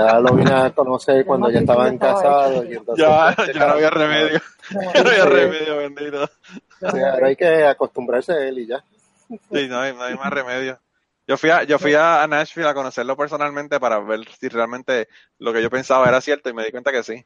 ya 0.06 0.20
lo 0.20 0.34
vine 0.34 0.52
a 0.52 0.72
conocer 0.72 1.26
cuando 1.26 1.50
ya 1.50 1.60
estaban 1.60 1.94
estaba 1.94 2.14
casados 2.16 2.66
y 2.66 2.74
entonces 2.74 3.06
Ya, 3.06 3.34
pues, 3.36 3.54
ya 3.54 3.66
no 3.66 3.74
había 3.74 3.90
remedio. 3.90 4.42
No, 4.72 4.94
Ya 4.94 5.04
no 5.04 5.10
había 5.10 5.26
remedio, 5.26 5.78
bendito. 5.78 6.24
o 6.24 6.92
sea, 6.92 7.14
ahora 7.14 7.28
hay 7.28 7.36
que 7.36 7.66
acostumbrarse 7.66 8.34
a 8.34 8.48
él 8.48 8.60
y 8.60 8.68
ya. 8.68 8.84
Sí, 9.30 9.68
no 9.68 9.80
hay, 9.80 9.94
no 9.94 10.04
hay 10.04 10.16
más 10.16 10.32
remedio. 10.32 10.80
Yo 11.28 11.36
fui, 11.36 11.50
a, 11.50 11.64
yo 11.64 11.78
fui 11.78 11.94
a 11.94 12.24
a 12.24 12.28
Nashville 12.28 12.70
a 12.70 12.74
conocerlo 12.74 13.18
personalmente 13.18 13.80
para 13.82 14.00
ver 14.00 14.22
si 14.40 14.48
realmente 14.48 15.10
lo 15.40 15.52
que 15.52 15.62
yo 15.62 15.70
pensaba 15.70 16.08
era 16.08 16.22
cierto 16.22 16.50
y 16.50 16.54
me 16.54 16.64
di 16.64 16.72
cuenta 16.72 16.92
que 16.92 17.04
sí. 17.04 17.26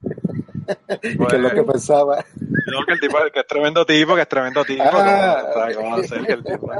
que 1.00 1.36
es 1.36 1.40
lo 1.40 1.50
que 1.50 1.62
pensaba. 1.64 2.24
No, 2.38 2.84
que 2.86 2.92
el 2.92 3.00
tipo 3.00 3.18
que 3.32 3.40
es 3.40 3.46
tremendo 3.46 3.84
tipo, 3.84 4.14
que 4.14 4.22
es 4.22 4.28
tremendo 4.28 4.64
tipo. 4.64 4.84
Ah. 4.84 5.40
¿cómo, 5.42 5.54
sabes 5.54 5.76
cómo 5.76 5.96
hacer 5.96 6.26
que 6.26 6.32
el 6.32 6.44
tipo, 6.44 6.70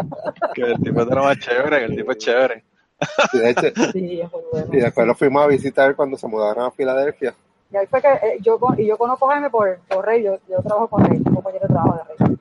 que 0.54 0.62
el 0.62 0.80
tipo 0.80 1.00
es 1.02 1.08
de 1.08 1.14
lo 1.14 1.24
más 1.24 1.38
chévere, 1.38 1.78
que 1.80 1.84
el 1.86 1.96
tipo 1.96 2.12
es 2.12 2.18
chévere. 2.18 2.64
Y, 3.32 3.38
de 3.38 3.50
hecho, 3.50 3.62
Sí, 3.92 4.20
es 4.20 4.32
muy 4.32 4.42
bueno. 4.52 4.66
y 4.72 4.76
después 4.76 5.06
lo 5.06 5.14
fuimos 5.14 5.42
a 5.42 5.46
visitar 5.46 5.94
cuando 5.96 6.16
se 6.16 6.26
mudaron 6.26 6.64
a 6.64 6.70
Filadelfia. 6.70 7.34
Y 7.72 7.76
ahí 7.76 7.86
fue 7.86 8.00
que 8.02 8.08
eh, 8.08 8.38
yo, 8.40 8.58
con- 8.58 8.78
y 8.80 8.86
yo 8.86 8.98
conozco 8.98 9.28
a 9.28 9.32
Jaime 9.34 9.48
por, 9.50 9.78
por 9.88 10.04
Rey, 10.04 10.22
yo, 10.24 10.36
yo 10.48 10.60
trabajo 10.62 10.88
con 10.88 11.04
Rey, 11.04 11.18
un 11.24 11.34
compañero 11.34 11.66
de 11.68 11.72
trabajo 11.74 11.98
de 11.98 12.14
Rey. 12.26 12.36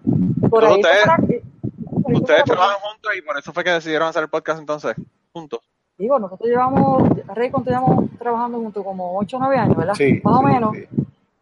Por 0.49 0.59
Pero 0.61 0.73
ahí 0.73 0.81
ustedes- 0.81 1.05
para- 1.05 1.23
Ustedes 2.11 2.41
para- 2.41 2.43
trabajan 2.43 2.77
juntos 2.81 3.11
y 3.17 3.21
por 3.21 3.37
eso 3.37 3.53
fue 3.53 3.63
que 3.63 3.69
decidieron 3.71 4.07
hacer 4.07 4.23
el 4.23 4.29
podcast 4.29 4.59
entonces, 4.59 4.95
juntos. 5.31 5.59
Digo, 5.97 6.17
nosotros 6.17 6.49
llevamos, 6.49 7.03
Rey, 7.35 7.51
¿cuánto 7.51 7.69
llevamos 7.69 8.05
trabajando 8.17 8.57
juntos? 8.57 8.83
Como 8.83 9.17
8 9.19 9.37
o 9.37 9.39
9 9.41 9.57
años, 9.57 9.77
¿verdad? 9.77 9.93
Sí, 9.95 10.19
Más 10.23 10.39
o 10.39 10.41
menos. 10.41 10.75
sí. 10.75 10.85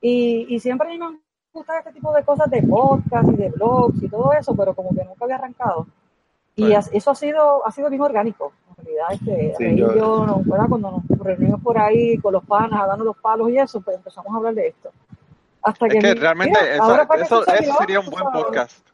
Y, 0.01 0.55
y 0.55 0.59
siempre 0.59 0.87
a 0.87 0.91
mí 0.91 0.97
me 0.97 1.05
gusta 1.53 1.79
este 1.79 1.91
tipo 1.93 2.11
de 2.13 2.23
cosas 2.23 2.49
de 2.49 2.61
podcast 2.63 3.29
y 3.29 3.35
de 3.35 3.49
blogs 3.49 4.01
y 4.03 4.09
todo 4.09 4.33
eso, 4.33 4.55
pero 4.55 4.73
como 4.73 4.89
que 4.89 5.03
nunca 5.05 5.23
había 5.25 5.35
arrancado. 5.35 5.87
Y 6.57 6.63
Bueno. 6.63 6.79
eso 6.91 7.11
ha 7.11 7.15
sido, 7.15 7.65
ha 7.65 7.71
sido 7.71 7.89
bien 7.89 8.01
orgánico. 8.01 8.51
En 8.77 8.85
realidad, 8.85 9.05
este, 9.11 9.53
Sí, 9.57 9.75
yo- 9.77 9.95
yo, 9.95 10.41
¿verdad? 10.45 10.65
cuando 10.67 11.03
nos 11.07 11.19
reunimos 11.19 11.61
por 11.61 11.77
ahí 11.77 12.17
con 12.17 12.33
los 12.33 12.43
panas, 12.43 12.81
a 12.81 12.87
darnos 12.87 13.05
los 13.05 13.17
palos 13.17 13.49
y 13.49 13.57
eso, 13.57 13.79
pues 13.79 13.95
empezamos 13.97 14.33
a 14.33 14.37
hablar 14.37 14.53
de 14.55 14.67
esto. 14.67 14.91
Hasta 15.61 15.87
que, 15.87 15.97
Es 15.99 16.03
que 16.03 16.13
mi- 16.15 16.19
realmente 16.19 16.59
mira, 16.61 16.75
eso, 16.75 16.83
fue 17.05 17.17
que 17.17 17.23
eso, 17.23 17.47
eso 17.47 17.73
sería 17.77 17.99
un 17.99 18.09
buen 18.09 18.23
sabes. 18.23 18.43
podcast. 18.43 18.87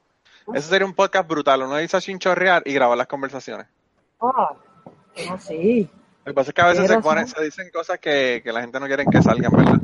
Eso 0.54 0.70
sería 0.70 0.86
un 0.86 0.94
podcast 0.94 1.28
brutal. 1.30 1.64
Uno 1.64 1.78
dice 1.78 1.96
a 1.98 2.02
chinchorrear 2.02 2.64
y 2.66 2.74
grabar 2.74 2.98
las 2.98 3.08
conversaciones. 3.08 3.66
Ah, 4.22 4.52
no, 5.30 5.40
sí. 5.40 5.90
Lo 6.26 6.32
que 6.32 6.34
pasa 6.34 6.50
es 6.52 6.54
que 6.54 6.62
a 6.62 6.68
veces 6.68 6.88
se, 6.88 7.00
ponen, 7.00 7.28
se 7.28 7.44
dicen 7.44 7.70
cosas 7.74 7.98
que, 8.00 8.42
que 8.44 8.52
la 8.52 8.62
gente 8.62 8.80
no 8.80 8.88
quiere 8.88 9.06
que 9.06 9.22
salgan, 9.22 9.52
¿verdad? 9.52 9.80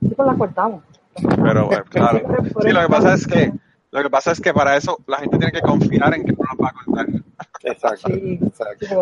Sí, 0.00 0.08
pues 0.14 0.26
las 0.28 0.36
cortamos. 0.36 0.82
Pero 1.14 1.66
bueno, 1.66 1.84
claro. 1.90 2.18
Sí, 2.60 2.70
lo 2.70 2.78
que 2.80 2.84
eso- 2.86 2.88
pasa 2.88 3.14
es 3.14 3.26
que 3.26 3.52
lo 3.90 4.02
que 4.02 4.10
pasa 4.10 4.32
es 4.32 4.40
que 4.40 4.52
para 4.52 4.76
eso 4.76 4.98
la 5.06 5.18
gente 5.18 5.38
tiene 5.38 5.52
que 5.52 5.60
confiar 5.60 6.14
en 6.14 6.24
que 6.24 6.32
no 6.32 6.38
las 6.44 6.56
va 6.66 6.68
a 6.70 6.84
contar. 6.84 7.06
Exacto, 7.62 8.08
Sí. 8.08 8.38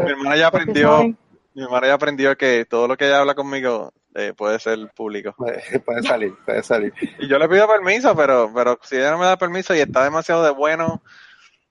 Mi 0.04 0.10
hermana 0.10 0.36
ya 0.36 0.46
aprendió, 0.48 0.88
saben- 0.98 1.16
mi 1.54 1.62
hermana 1.62 1.86
ya 1.88 1.94
aprendió 1.94 2.36
que 2.36 2.64
todo 2.64 2.86
lo 2.88 2.96
que 2.96 3.06
ella 3.06 3.20
habla 3.20 3.34
conmigo 3.34 3.92
eh, 4.14 4.32
puede 4.36 4.58
ser 4.58 4.78
público. 4.94 5.34
Puede, 5.36 5.62
puede 5.84 6.02
salir, 6.02 6.34
puede 6.44 6.62
salir. 6.62 6.92
Y 7.18 7.28
yo 7.28 7.38
le 7.38 7.48
pido 7.48 7.66
permiso, 7.68 8.14
pero, 8.16 8.50
pero 8.54 8.78
si 8.82 8.96
ella 8.96 9.10
no 9.10 9.18
me 9.18 9.26
da 9.26 9.36
permiso 9.36 9.74
y 9.74 9.80
está 9.80 10.04
demasiado 10.04 10.42
de 10.44 10.50
bueno, 10.50 11.02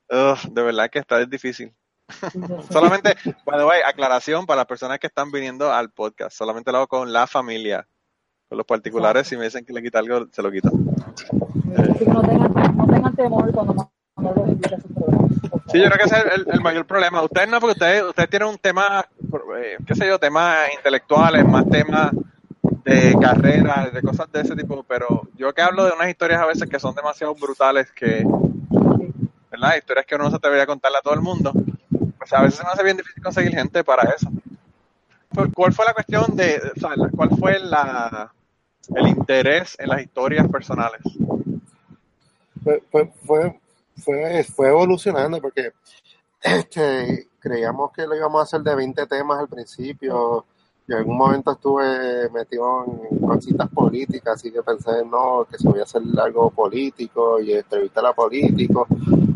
ugh, 0.09 0.37
de 0.51 0.61
verdad 0.63 0.89
que 0.89 0.99
está 0.99 1.23
difícil. 1.25 1.73
Solamente, 2.69 3.15
by 3.45 3.57
the 3.57 3.65
way, 3.65 3.81
aclaración 3.85 4.45
para 4.45 4.57
las 4.57 4.67
personas 4.67 4.99
que 4.99 5.07
están 5.07 5.31
viniendo 5.31 5.71
al 5.73 5.91
podcast. 5.91 6.37
Solamente 6.37 6.71
lo 6.71 6.77
hago 6.79 6.87
con 6.87 7.11
la 7.11 7.25
familia. 7.25 7.87
Con 8.47 8.59
los 8.59 8.67
particulares, 8.67 9.27
si 9.27 9.37
me 9.37 9.45
dicen 9.45 9.65
que 9.65 9.73
le 9.73 9.81
quita 9.81 9.97
algo, 9.99 10.27
se 10.31 10.43
lo 10.43 10.51
quito. 10.51 10.69
Así 11.75 12.05
temor 13.15 13.51
cuando 13.51 13.91
programas. 14.15 14.83
por 14.93 15.15
Sí, 15.71 15.81
yo 15.81 15.89
creo 15.89 15.97
que 15.97 16.03
ese 16.03 16.17
es 16.17 16.47
el, 16.47 16.61
mayor 16.61 16.85
problema. 16.85 17.21
Ustedes 17.23 17.49
no, 17.49 17.59
porque 17.59 17.73
ustedes, 17.73 18.03
ustedes 18.03 18.29
tienen 18.29 18.49
un 18.49 18.57
tema, 18.57 19.05
eh, 19.59 19.77
qué 19.85 19.95
sé 19.95 20.07
yo, 20.07 20.19
temas 20.19 20.73
intelectuales, 20.75 21.45
más 21.45 21.67
temas 21.69 22.11
de 22.83 23.15
carrera, 23.19 23.89
de 23.91 24.01
cosas 24.01 24.31
de 24.31 24.41
ese 24.41 24.55
tipo, 24.55 24.83
pero 24.83 25.27
yo 25.35 25.53
que 25.53 25.61
hablo 25.61 25.85
de 25.85 25.91
unas 25.91 26.07
historias 26.07 26.41
a 26.41 26.45
veces 26.45 26.69
que 26.69 26.79
son 26.79 26.93
demasiado 26.93 27.33
brutales, 27.33 27.91
que, 27.91 28.23
¿verdad? 29.51 29.75
Historias 29.75 30.05
que 30.05 30.15
uno 30.15 30.25
no 30.25 30.29
se 30.29 30.35
atrevería 30.35 30.63
a 30.63 30.67
contarle 30.67 30.99
a 30.99 31.01
todo 31.01 31.15
el 31.15 31.21
mundo. 31.21 31.51
Pues 32.17 32.31
a 32.33 32.41
veces 32.41 32.59
se 32.59 32.63
me 32.63 32.69
hace 32.69 32.83
bien 32.83 32.97
difícil 32.97 33.23
conseguir 33.23 33.55
gente 33.55 33.83
para 33.83 34.03
eso. 34.11 34.29
¿Cuál 35.53 35.73
fue 35.73 35.85
la 35.85 35.93
cuestión 35.93 36.35
de, 36.35 36.61
o 36.75 36.79
sea, 36.79 36.91
cuál 37.15 37.29
fue 37.37 37.59
la, 37.59 38.31
el 38.95 39.07
interés 39.07 39.75
en 39.79 39.89
las 39.89 40.01
historias 40.01 40.47
personales? 40.47 41.01
Fue, 42.65 42.81
fue, 42.91 43.11
fue, 43.95 44.43
fue, 44.43 44.67
evolucionando 44.69 45.39
porque 45.39 45.71
este, 46.41 47.27
creíamos 47.39 47.91
que 47.91 48.07
lo 48.07 48.15
íbamos 48.15 48.39
a 48.39 48.43
hacer 48.43 48.61
de 48.61 48.73
20 48.73 49.05
temas 49.05 49.39
al 49.39 49.47
principio. 49.47 50.45
Y 50.87 50.93
en 50.93 50.97
algún 50.97 51.15
momento 51.15 51.51
estuve 51.51 52.27
metido 52.31 52.85
en 52.85 53.19
cositas 53.19 53.69
políticas, 53.69 54.35
así 54.35 54.51
que 54.51 54.63
pensé, 54.63 55.05
no, 55.05 55.45
que 55.49 55.59
se 55.59 55.67
voy 55.67 55.79
a 55.79 55.83
hacer 55.83 56.01
algo 56.17 56.49
político 56.49 57.39
y 57.39 57.53
entrevistar 57.53 58.03
a 58.07 58.13
políticos. 58.13 58.87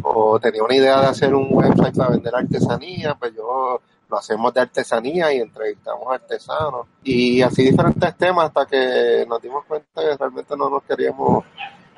O 0.03 0.39
tenía 0.39 0.63
una 0.63 0.75
idea 0.75 0.99
de 1.01 1.07
hacer 1.07 1.35
un 1.35 1.49
website 1.51 1.95
para 1.95 2.09
vender 2.09 2.35
artesanía, 2.35 3.13
pues 3.13 3.35
yo 3.35 3.79
lo 4.09 4.17
hacemos 4.17 4.51
de 4.55 4.61
artesanía 4.61 5.31
y 5.31 5.37
entrevistamos 5.37 6.07
artesanos. 6.11 6.87
Y 7.03 7.43
así 7.43 7.63
diferentes 7.63 8.17
temas 8.17 8.45
hasta 8.45 8.65
que 8.65 9.23
nos 9.27 9.39
dimos 9.39 9.65
cuenta 9.65 10.01
que 10.01 10.17
realmente 10.17 10.57
no 10.57 10.67
nos 10.67 10.81
queríamos 10.83 11.45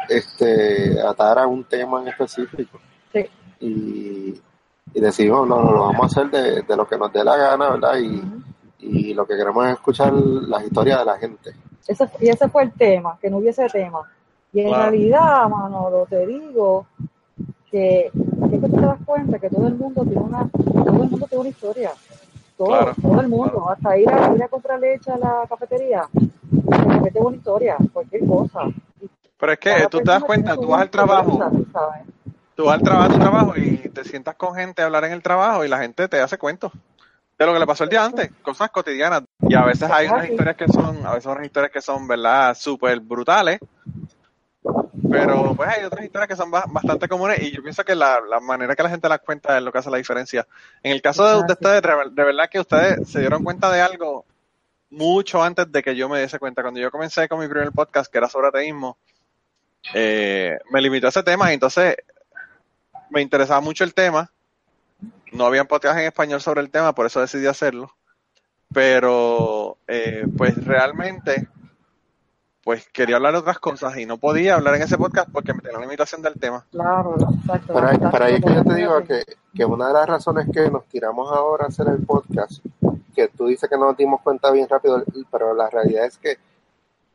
este, 0.09 0.99
atar 1.01 1.39
a 1.39 1.47
un 1.47 1.63
tema 1.65 2.01
en 2.01 2.07
específico. 2.09 2.79
Sí. 3.13 3.25
Y, 3.59 4.41
y 4.93 4.99
decidimos, 4.99 5.47
no, 5.47 5.61
lo 5.61 5.81
vamos 5.87 6.03
a 6.03 6.05
hacer 6.05 6.29
de, 6.31 6.61
de 6.63 6.75
lo 6.75 6.87
que 6.87 6.97
nos 6.97 7.11
dé 7.13 7.23
la 7.23 7.37
gana, 7.37 7.69
¿verdad? 7.71 7.97
Y, 7.99 8.21
y 8.79 9.13
lo 9.13 9.25
que 9.25 9.35
queremos 9.37 9.65
es 9.67 9.73
escuchar 9.73 10.11
las 10.13 10.63
historias 10.63 10.99
de 10.99 11.05
la 11.05 11.17
gente. 11.17 11.51
Ese, 11.87 12.09
y 12.19 12.29
ese 12.29 12.47
fue 12.49 12.63
el 12.63 12.71
tema, 12.73 13.17
que 13.21 13.29
no 13.29 13.37
hubiese 13.37 13.67
tema. 13.67 14.01
Y 14.53 14.61
en 14.61 14.67
Claro. 14.67 14.83
realidad, 14.89 15.47
Manolo, 15.49 16.05
te 16.09 16.25
digo 16.27 16.85
que 17.69 18.07
es 18.07 18.11
que 18.13 18.57
tú 18.59 18.75
te 18.75 18.81
das 18.81 18.99
cuenta 19.05 19.39
que 19.39 19.49
todo 19.49 19.67
el 19.67 19.75
mundo 19.75 20.03
tiene 20.03 20.21
una, 20.21 20.49
todo 20.49 21.03
el 21.03 21.09
mundo 21.09 21.25
tiene 21.27 21.39
una 21.41 21.49
historia. 21.49 21.91
Todo 22.57 22.67
todo, 22.67 22.77
Claro. 22.77 22.93
todo 23.01 23.21
el 23.21 23.27
mundo, 23.29 23.69
hasta 23.69 23.97
ir 23.97 24.09
a, 24.09 24.33
ir 24.35 24.43
a 24.43 24.47
comprar 24.47 24.79
leche 24.79 25.09
a 25.11 25.17
la 25.17 25.45
cafetería. 25.49 26.03
De 26.13 26.77
repente 26.77 27.19
una 27.19 27.37
historia, 27.37 27.77
cualquier 27.93 28.25
cosa. 28.27 28.59
Pero 29.41 29.51
es 29.53 29.59
que 29.59 29.69
cada 29.71 29.89
tú 29.89 29.97
te 29.97 30.11
das 30.11 30.23
cuenta, 30.23 30.55
tú 30.55 30.67
vas 30.67 30.81
al 30.81 30.89
trabajo, 30.89 31.37
tú 31.51 31.67
sabes. 31.73 32.01
tú 32.55 32.65
vas 32.65 32.75
al 32.75 33.19
trabajo, 33.19 33.53
y 33.57 33.89
te 33.89 34.03
sientas 34.05 34.35
con 34.35 34.55
gente 34.55 34.81
a 34.81 34.85
hablar 34.85 35.03
en 35.05 35.11
el 35.11 35.21
trabajo 35.21 35.65
y 35.65 35.67
la 35.67 35.79
gente 35.79 36.07
te 36.07 36.21
hace 36.21 36.37
cuentos 36.37 36.71
de 37.37 37.45
lo 37.47 37.53
que 37.53 37.59
le 37.59 37.65
pasó 37.65 37.83
el 37.85 37.89
día 37.89 38.05
antes, 38.05 38.31
cosas 38.43 38.69
cotidianas. 38.69 39.23
Y 39.49 39.55
a 39.55 39.65
veces 39.65 39.89
hay 39.91 40.07
unas 40.07 40.29
historias 40.29 40.55
que 40.55 40.67
son, 40.67 41.05
a 41.05 41.13
veces 41.13 41.25
unas 41.25 41.43
historias 41.45 41.71
que 41.71 41.81
son, 41.81 42.07
¿verdad?, 42.07 42.53
súper 42.55 42.99
brutales. 42.99 43.59
Pero 45.09 45.55
pues 45.55 45.69
hay 45.69 45.83
otras 45.85 46.05
historias 46.05 46.27
que 46.27 46.35
son 46.35 46.51
ba- 46.51 46.65
bastante 46.69 47.07
comunes 47.07 47.41
y 47.41 47.51
yo 47.51 47.63
pienso 47.63 47.83
que 47.83 47.95
la, 47.95 48.19
la 48.29 48.39
manera 48.39 48.75
que 48.75 48.83
la 48.83 48.89
gente 48.89 49.09
las 49.09 49.19
cuenta 49.21 49.57
es 49.57 49.63
lo 49.63 49.71
que 49.71 49.79
hace 49.79 49.89
la 49.89 49.97
diferencia. 49.97 50.45
En 50.83 50.91
el 50.91 51.01
caso 51.01 51.25
de, 51.27 51.35
ustedes, 51.53 51.81
de, 51.81 51.89
de 52.11 52.23
verdad 52.23 52.47
que 52.49 52.59
ustedes 52.59 53.09
se 53.09 53.19
dieron 53.19 53.43
cuenta 53.43 53.71
de 53.71 53.81
algo 53.81 54.25
mucho 54.91 55.41
antes 55.41 55.71
de 55.71 55.81
que 55.81 55.95
yo 55.95 56.07
me 56.09 56.21
diese 56.21 56.37
cuenta. 56.37 56.61
Cuando 56.61 56.79
yo 56.79 56.91
comencé 56.91 57.27
con 57.27 57.39
mi 57.39 57.47
primer 57.47 57.71
podcast, 57.71 58.11
que 58.11 58.19
era 58.19 58.29
sobre 58.29 58.49
ateísmo, 58.49 58.97
eh, 59.93 60.59
me 60.71 60.81
limitó 60.81 61.07
a 61.07 61.09
ese 61.09 61.23
tema 61.23 61.51
y 61.51 61.55
entonces 61.55 61.95
me 63.09 63.21
interesaba 63.21 63.61
mucho 63.61 63.83
el 63.83 63.93
tema. 63.93 64.31
No 65.31 65.45
había 65.45 65.65
podcast 65.65 65.99
en 65.99 66.05
español 66.05 66.41
sobre 66.41 66.61
el 66.61 66.69
tema, 66.69 66.93
por 66.93 67.05
eso 67.05 67.21
decidí 67.21 67.47
hacerlo. 67.47 67.93
Pero, 68.73 69.77
eh, 69.87 70.25
pues 70.37 70.63
realmente, 70.65 71.47
pues 72.63 72.87
quería 72.89 73.17
hablar 73.17 73.33
de 73.33 73.39
otras 73.39 73.59
cosas 73.59 73.97
y 73.97 74.05
no 74.05 74.17
podía 74.17 74.55
hablar 74.55 74.75
en 74.75 74.83
ese 74.83 74.97
podcast 74.97 75.29
porque 75.31 75.53
me 75.53 75.61
tenía 75.61 75.77
la 75.77 75.85
limitación 75.85 76.21
del 76.21 76.35
tema. 76.35 76.65
Claro, 76.71 77.15
exacto. 77.19 77.73
Pero 77.73 77.87
ahí, 77.87 77.95
exacto, 77.95 78.09
pero 78.11 78.25
ahí 78.25 78.35
es 78.35 78.45
que 78.45 78.53
yo 78.53 78.63
te 78.63 78.75
digo 78.75 79.03
que, 79.03 79.23
que 79.53 79.65
una 79.65 79.87
de 79.87 79.93
las 79.93 80.07
razones 80.07 80.47
que 80.53 80.69
nos 80.69 80.85
tiramos 80.85 81.31
ahora 81.31 81.65
a 81.65 81.67
hacer 81.67 81.87
el 81.87 82.05
podcast, 82.05 82.63
que 83.13 83.27
tú 83.27 83.47
dices 83.47 83.69
que 83.69 83.77
no 83.77 83.87
nos 83.87 83.97
dimos 83.97 84.21
cuenta 84.21 84.51
bien 84.51 84.69
rápido, 84.69 85.03
pero 85.31 85.53
la 85.53 85.69
realidad 85.69 86.05
es 86.05 86.17
que 86.17 86.37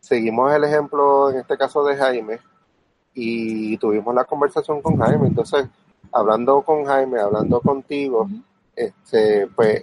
seguimos 0.01 0.53
el 0.53 0.65
ejemplo, 0.65 1.31
en 1.31 1.39
este 1.39 1.57
caso 1.57 1.85
de 1.85 1.97
Jaime, 1.97 2.39
y 3.19 3.77
tuvimos 3.79 4.15
la 4.15 4.25
conversación 4.25 4.81
con 4.83 4.97
Jaime. 4.99 5.27
Entonces, 5.27 5.67
hablando 6.13 6.61
con 6.63 6.85
Jaime, 6.85 7.19
hablando 7.19 7.61
contigo, 7.61 8.29
este, 8.77 9.47
pues 9.49 9.83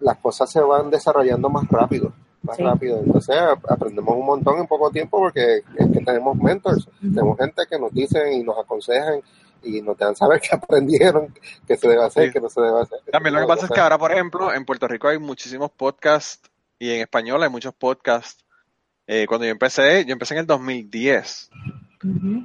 las 0.00 0.18
cosas 0.18 0.50
se 0.50 0.60
van 0.60 0.90
desarrollando 0.90 1.48
más 1.48 1.66
rápido, 1.68 2.12
más 2.42 2.56
Sí. 2.56 2.62
rápido. 2.64 2.98
Entonces 2.98 3.36
ap- 3.36 3.70
aprendemos 3.70 4.16
un 4.16 4.26
montón 4.26 4.58
en 4.58 4.66
poco 4.66 4.90
tiempo 4.90 5.18
porque 5.18 5.58
es 5.78 5.88
que 5.92 6.04
tenemos 6.04 6.36
mentors, 6.36 6.88
tenemos 7.00 7.38
gente 7.38 7.62
que 7.70 7.78
nos 7.78 7.92
dicen 7.94 8.32
y 8.32 8.42
nos 8.42 8.58
aconsejan 8.58 9.20
y 9.62 9.80
nos 9.80 9.96
dan 9.96 10.14
saber 10.16 10.40
que 10.42 10.54
aprendieron, 10.56 11.32
que 11.66 11.76
se 11.76 11.88
debe 11.88 12.02
hacer, 12.04 12.26
Sí. 12.26 12.32
que 12.32 12.40
no 12.40 12.48
se 12.50 12.60
debe 12.60 12.80
hacer. 12.82 12.98
También 13.12 13.34
lo 13.34 13.40
que 13.40 13.46
pasa 13.46 13.66
es 13.66 13.70
que 13.72 13.80
ahora, 13.80 13.96
por 13.98 14.10
ejemplo, 14.12 14.52
en 14.52 14.64
Puerto 14.64 14.88
Rico 14.88 15.06
hay 15.08 15.18
muchísimos 15.18 15.70
podcasts 15.70 16.50
y 16.78 16.90
en 16.90 17.00
español 17.02 17.40
hay 17.42 17.48
muchos 17.50 17.72
podcasts. 17.72 18.44
Eh, 19.06 19.26
cuando 19.28 19.44
yo 19.44 19.52
empecé, 19.52 20.04
yo 20.06 20.12
empecé 20.14 20.32
en 20.34 20.40
el 20.40 20.46
2010, 20.46 21.50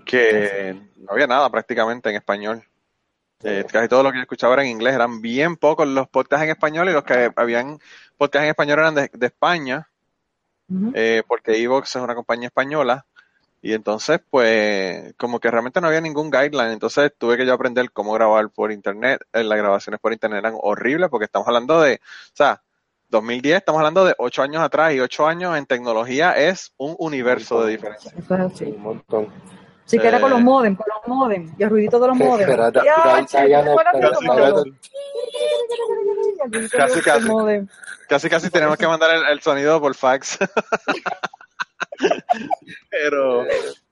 Que 0.05 0.79
no 0.97 1.11
había 1.11 1.27
nada 1.27 1.49
prácticamente 1.49 2.09
en 2.09 2.15
español. 2.15 2.63
Eh, 3.43 3.65
casi 3.71 3.87
todo 3.87 4.03
lo 4.03 4.11
que 4.11 4.17
yo 4.17 4.23
escuchaba 4.23 4.53
era 4.53 4.63
en 4.63 4.69
inglés, 4.69 4.95
eran 4.95 5.21
bien 5.21 5.55
pocos 5.55 5.87
los 5.87 6.09
podcasts 6.09 6.43
en 6.43 6.51
español 6.51 6.89
y 6.89 6.93
los 6.93 7.03
que 7.03 7.31
habían 7.35 7.79
podcasts 8.17 8.43
en 8.43 8.49
español 8.49 8.79
eran 8.79 8.95
de, 8.95 9.09
de 9.13 9.27
España, 9.27 9.87
eh, 10.93 11.23
porque 11.25 11.61
Evox 11.61 11.95
es 11.95 12.01
una 12.01 12.15
compañía 12.15 12.47
española. 12.47 13.05
Y 13.61 13.73
entonces, 13.73 14.21
pues, 14.29 15.13
como 15.17 15.39
que 15.39 15.51
realmente 15.51 15.81
no 15.81 15.87
había 15.87 15.99
ningún 15.99 16.31
guideline. 16.31 16.71
Entonces 16.71 17.11
tuve 17.17 17.35
que 17.35 17.45
yo 17.45 17.53
aprender 17.53 17.91
cómo 17.91 18.13
grabar 18.13 18.49
por 18.49 18.71
internet. 18.71 19.21
Eh, 19.33 19.43
las 19.43 19.57
grabaciones 19.57 19.99
por 19.99 20.13
internet 20.13 20.39
eran 20.39 20.53
horribles 20.57 21.09
porque 21.09 21.25
estamos 21.25 21.47
hablando 21.47 21.81
de, 21.81 21.95
o 21.95 22.35
sea, 22.35 22.61
2010, 23.09 23.57
estamos 23.57 23.79
hablando 23.79 24.05
de 24.05 24.15
ocho 24.17 24.41
años 24.43 24.61
atrás 24.61 24.93
y 24.93 24.99
ocho 24.99 25.27
años 25.27 25.57
en 25.57 25.65
tecnología 25.65 26.33
es 26.37 26.73
un 26.77 26.95
universo 26.99 27.63
de 27.63 27.71
diferencia. 27.71 28.11
Eso 28.17 28.35
es 28.35 28.57
Sí, 28.57 28.63
así. 28.65 28.73
un 28.75 28.81
montón. 28.81 29.27
Sí, 29.85 29.97
que 29.97 30.07
era 30.07 30.21
con 30.21 30.29
los 30.29 30.39
Eh, 30.39 30.43
modem, 30.43 30.75
con 30.75 30.85
los 30.87 31.07
modem. 31.07 31.51
Y 31.57 31.63
el 31.63 31.69
ruidito 31.71 31.99
de 31.99 32.07
los 32.07 32.15
modem. 32.15 32.47
Casi, 36.71 37.01
casi. 37.01 37.27
modem. 37.27 37.67
Casi, 38.07 38.29
casi 38.29 38.49
tenemos 38.49 38.77
que 38.77 38.87
mandar 38.87 39.15
el, 39.15 39.23
el 39.27 39.41
sonido 39.41 39.79
por 39.81 39.95
fax. 39.95 40.37
pero, 42.89 43.45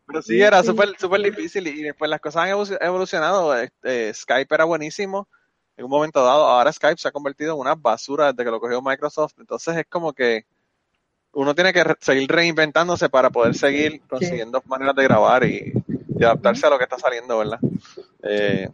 pero 0.05 0.21
sí, 0.21 0.41
era 0.41 0.63
súper 0.63 0.95
súper 0.97 1.21
difícil 1.21 1.67
y 1.67 1.81
después 1.83 2.09
las 2.09 2.19
cosas 2.21 2.43
han 2.43 2.49
evo- 2.49 2.77
evolucionado. 2.79 3.55
Este, 3.57 4.13
Skype 4.13 4.53
era 4.53 4.65
buenísimo 4.65 5.27
en 5.77 5.85
un 5.85 5.91
momento 5.91 6.23
dado. 6.23 6.45
Ahora 6.47 6.73
Skype 6.73 6.97
se 6.99 7.07
ha 7.07 7.11
convertido 7.11 7.53
en 7.53 7.59
una 7.59 7.75
basura 7.75 8.31
desde 8.33 8.43
que 8.43 8.51
lo 8.51 8.59
cogió 8.59 8.81
Microsoft. 8.81 9.33
Entonces 9.39 9.77
es 9.77 9.85
como 9.87 10.11
que 10.13 10.45
uno 11.33 11.53
tiene 11.55 11.71
que 11.71 11.83
re- 11.83 11.95
seguir 12.01 12.29
reinventándose 12.31 13.09
para 13.09 13.29
poder 13.29 13.53
seguir 13.55 14.01
consiguiendo 14.09 14.61
maneras 14.65 14.95
de 14.95 15.03
grabar 15.03 15.43
y, 15.43 15.71
y 16.17 16.23
adaptarse 16.23 16.65
a 16.65 16.69
lo 16.71 16.77
que 16.77 16.83
está 16.85 16.97
saliendo, 16.97 17.37
¿verdad? 17.37 17.59
Eh, 18.23 18.69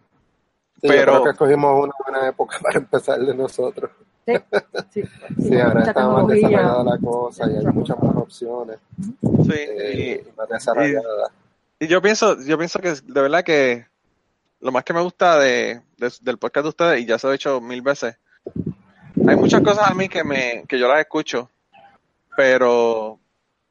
Sí, 0.81 0.89
yo 0.89 0.93
Pero- 0.95 1.12
creo 1.13 1.24
que 1.24 1.29
escogimos 1.29 1.83
una 1.86 1.93
buena 2.05 2.27
época 2.27 2.60
para 2.62 2.77
empezar 2.79 3.17
de 3.19 3.33
nosotros. 3.33 3.89
Sí, 4.25 4.33
sí, 4.91 5.03
Sí, 5.50 5.57
ahora 5.60 5.81
está 5.83 6.07
más 6.10 6.27
desarrollada 6.27 6.83
la 6.83 6.98
cosa 6.98 7.50
y 7.50 7.55
hay 7.55 7.65
Muchas 7.67 7.98
más 8.03 8.15
opciones 8.17 8.79
sí, 9.22 9.53
eh, 9.53 10.19
y- 10.25 10.29
y 10.29 10.33
más 10.36 10.50
desarrolladas. 10.50 11.31
Y 11.79 11.88
yo 11.88 12.01
pienso, 12.01 12.38
yo 12.41 12.57
pienso 12.57 12.79
que 12.79 12.91
de 12.95 13.22
verdad 13.22 13.43
que 13.45 13.86
lo 14.63 14.72
más 14.72 14.84
que 14.84 14.93
me 14.93 15.01
gusta 15.01 15.38
de, 15.38 15.82
de- 15.98 16.13
del 16.22 16.38
podcast 16.38 16.63
de 16.63 16.70
ustedes, 16.70 17.01
y 17.01 17.05
ya 17.05 17.20
se 17.20 17.27
lo 17.27 17.34
he 17.34 17.38
dicho 17.38 17.62
mil 17.62 17.82
veces, 17.82 18.17
hay 19.27 19.36
muchas 19.36 19.62
cosas 19.62 19.89
a 19.89 19.93
mí 19.93 20.10
que 20.10 20.24
me, 20.24 20.63
que 20.67 20.79
yo 20.79 20.88
las 20.88 21.00
escucho, 21.00 21.50
pero 22.36 23.20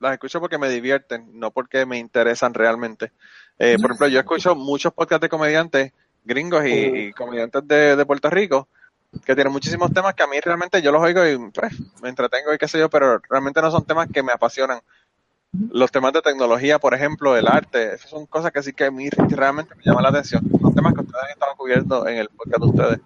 las 0.00 0.12
escucho 0.12 0.40
porque 0.40 0.58
me 0.58 0.68
divierten, 0.68 1.28
no 1.38 1.50
porque 1.50 1.86
me 1.86 1.98
interesan 1.98 2.54
realmente. 2.54 3.12
Eh, 3.58 3.76
por 3.80 3.90
ejemplo, 3.90 4.08
yo 4.08 4.20
escucho 4.20 4.54
muchos 4.54 4.92
podcasts 4.92 5.22
de 5.22 5.28
comediantes 5.28 5.92
gringos 6.24 6.64
y, 6.66 6.70
y 6.70 7.12
comediantes 7.12 7.66
de, 7.66 7.96
de 7.96 8.06
Puerto 8.06 8.30
Rico 8.30 8.68
que 9.26 9.34
tienen 9.34 9.52
muchísimos 9.52 9.92
temas 9.92 10.14
que 10.14 10.22
a 10.22 10.26
mí 10.26 10.40
realmente 10.40 10.80
yo 10.80 10.90
los 10.90 11.02
oigo 11.02 11.26
y 11.26 11.36
pues, 11.50 11.72
me 12.02 12.08
entretengo 12.08 12.54
y 12.54 12.58
qué 12.58 12.66
sé 12.66 12.78
yo, 12.78 12.88
pero 12.88 13.20
realmente 13.28 13.60
no 13.60 13.70
son 13.70 13.84
temas 13.84 14.08
que 14.12 14.22
me 14.22 14.32
apasionan. 14.32 14.80
Los 15.70 15.92
temas 15.92 16.12
de 16.14 16.22
tecnología, 16.22 16.78
por 16.78 16.94
ejemplo, 16.94 17.36
el 17.36 17.46
arte, 17.46 17.94
esas 17.94 18.08
son 18.10 18.24
cosas 18.26 18.52
que 18.52 18.62
sí 18.62 18.72
que 18.72 18.86
a 18.86 18.90
mí 18.90 19.10
realmente 19.10 19.74
me 19.74 19.82
llaman 19.84 20.04
la 20.04 20.08
atención. 20.08 20.42
Son 20.60 20.74
temas 20.74 20.94
que 20.94 21.00
ustedes 21.00 21.24
han 21.24 21.30
estado 21.30 21.52
cubriendo 21.56 22.06
en 22.08 22.18
el 22.18 22.28
podcast 22.30 22.62
de 22.62 22.68
ustedes. 22.70 23.00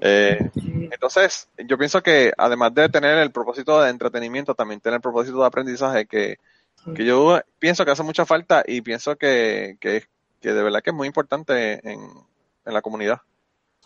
Eh, 0.00 0.50
entonces, 0.90 1.48
yo 1.58 1.76
pienso 1.76 2.02
que 2.02 2.32
además 2.38 2.74
de 2.74 2.88
tener 2.88 3.18
el 3.18 3.30
propósito 3.30 3.80
de 3.82 3.90
entretenimiento, 3.90 4.54
también 4.54 4.80
tener 4.80 4.96
el 4.96 5.02
propósito 5.02 5.40
de 5.40 5.46
aprendizaje 5.46 6.06
que, 6.06 6.38
que 6.94 7.04
yo 7.04 7.38
pienso 7.58 7.84
que 7.84 7.90
hace 7.90 8.02
mucha 8.02 8.24
falta 8.24 8.62
y 8.66 8.80
pienso 8.80 9.16
que, 9.16 9.76
que, 9.78 10.04
que 10.40 10.52
de 10.52 10.62
verdad 10.62 10.80
que 10.82 10.90
es 10.90 10.96
muy 10.96 11.06
importante 11.06 11.86
en, 11.86 12.00
en 12.64 12.74
la 12.74 12.80
comunidad. 12.80 13.20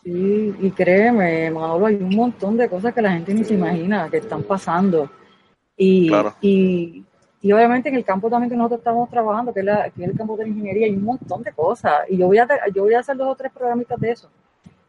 Sí, 0.04 0.54
y 0.60 0.70
créeme, 0.70 1.50
Manolo, 1.50 1.86
hay 1.86 1.96
un 1.96 2.14
montón 2.14 2.56
de 2.56 2.68
cosas 2.68 2.94
que 2.94 3.02
la 3.02 3.12
gente 3.12 3.34
ni 3.34 3.44
se 3.44 3.54
imagina 3.54 4.08
que 4.08 4.18
están 4.18 4.42
pasando. 4.44 5.10
Y, 5.76 6.08
Claro. 6.08 6.36
y, 6.40 7.04
y 7.42 7.52
obviamente 7.52 7.88
en 7.90 7.96
el 7.96 8.04
campo 8.04 8.30
también 8.30 8.48
que 8.50 8.56
nosotros 8.56 8.78
estamos 8.78 9.10
trabajando, 9.10 9.52
que 9.52 9.60
es, 9.60 9.66
la- 9.66 9.90
que 9.90 10.04
es 10.04 10.10
el 10.10 10.16
campo 10.16 10.36
de 10.36 10.44
la 10.44 10.48
ingeniería, 10.50 10.86
hay 10.86 10.94
un 10.94 11.04
montón 11.04 11.42
de 11.42 11.52
cosas. 11.52 11.92
Y 12.08 12.16
yo 12.16 12.26
voy 12.28 12.38
a, 12.38 12.48
yo 12.72 12.84
voy 12.84 12.94
a 12.94 13.00
hacer 13.00 13.16
dos 13.16 13.28
o 13.28 13.34
tres 13.34 13.52
programitas 13.52 13.98
de 14.00 14.10
eso. 14.12 14.28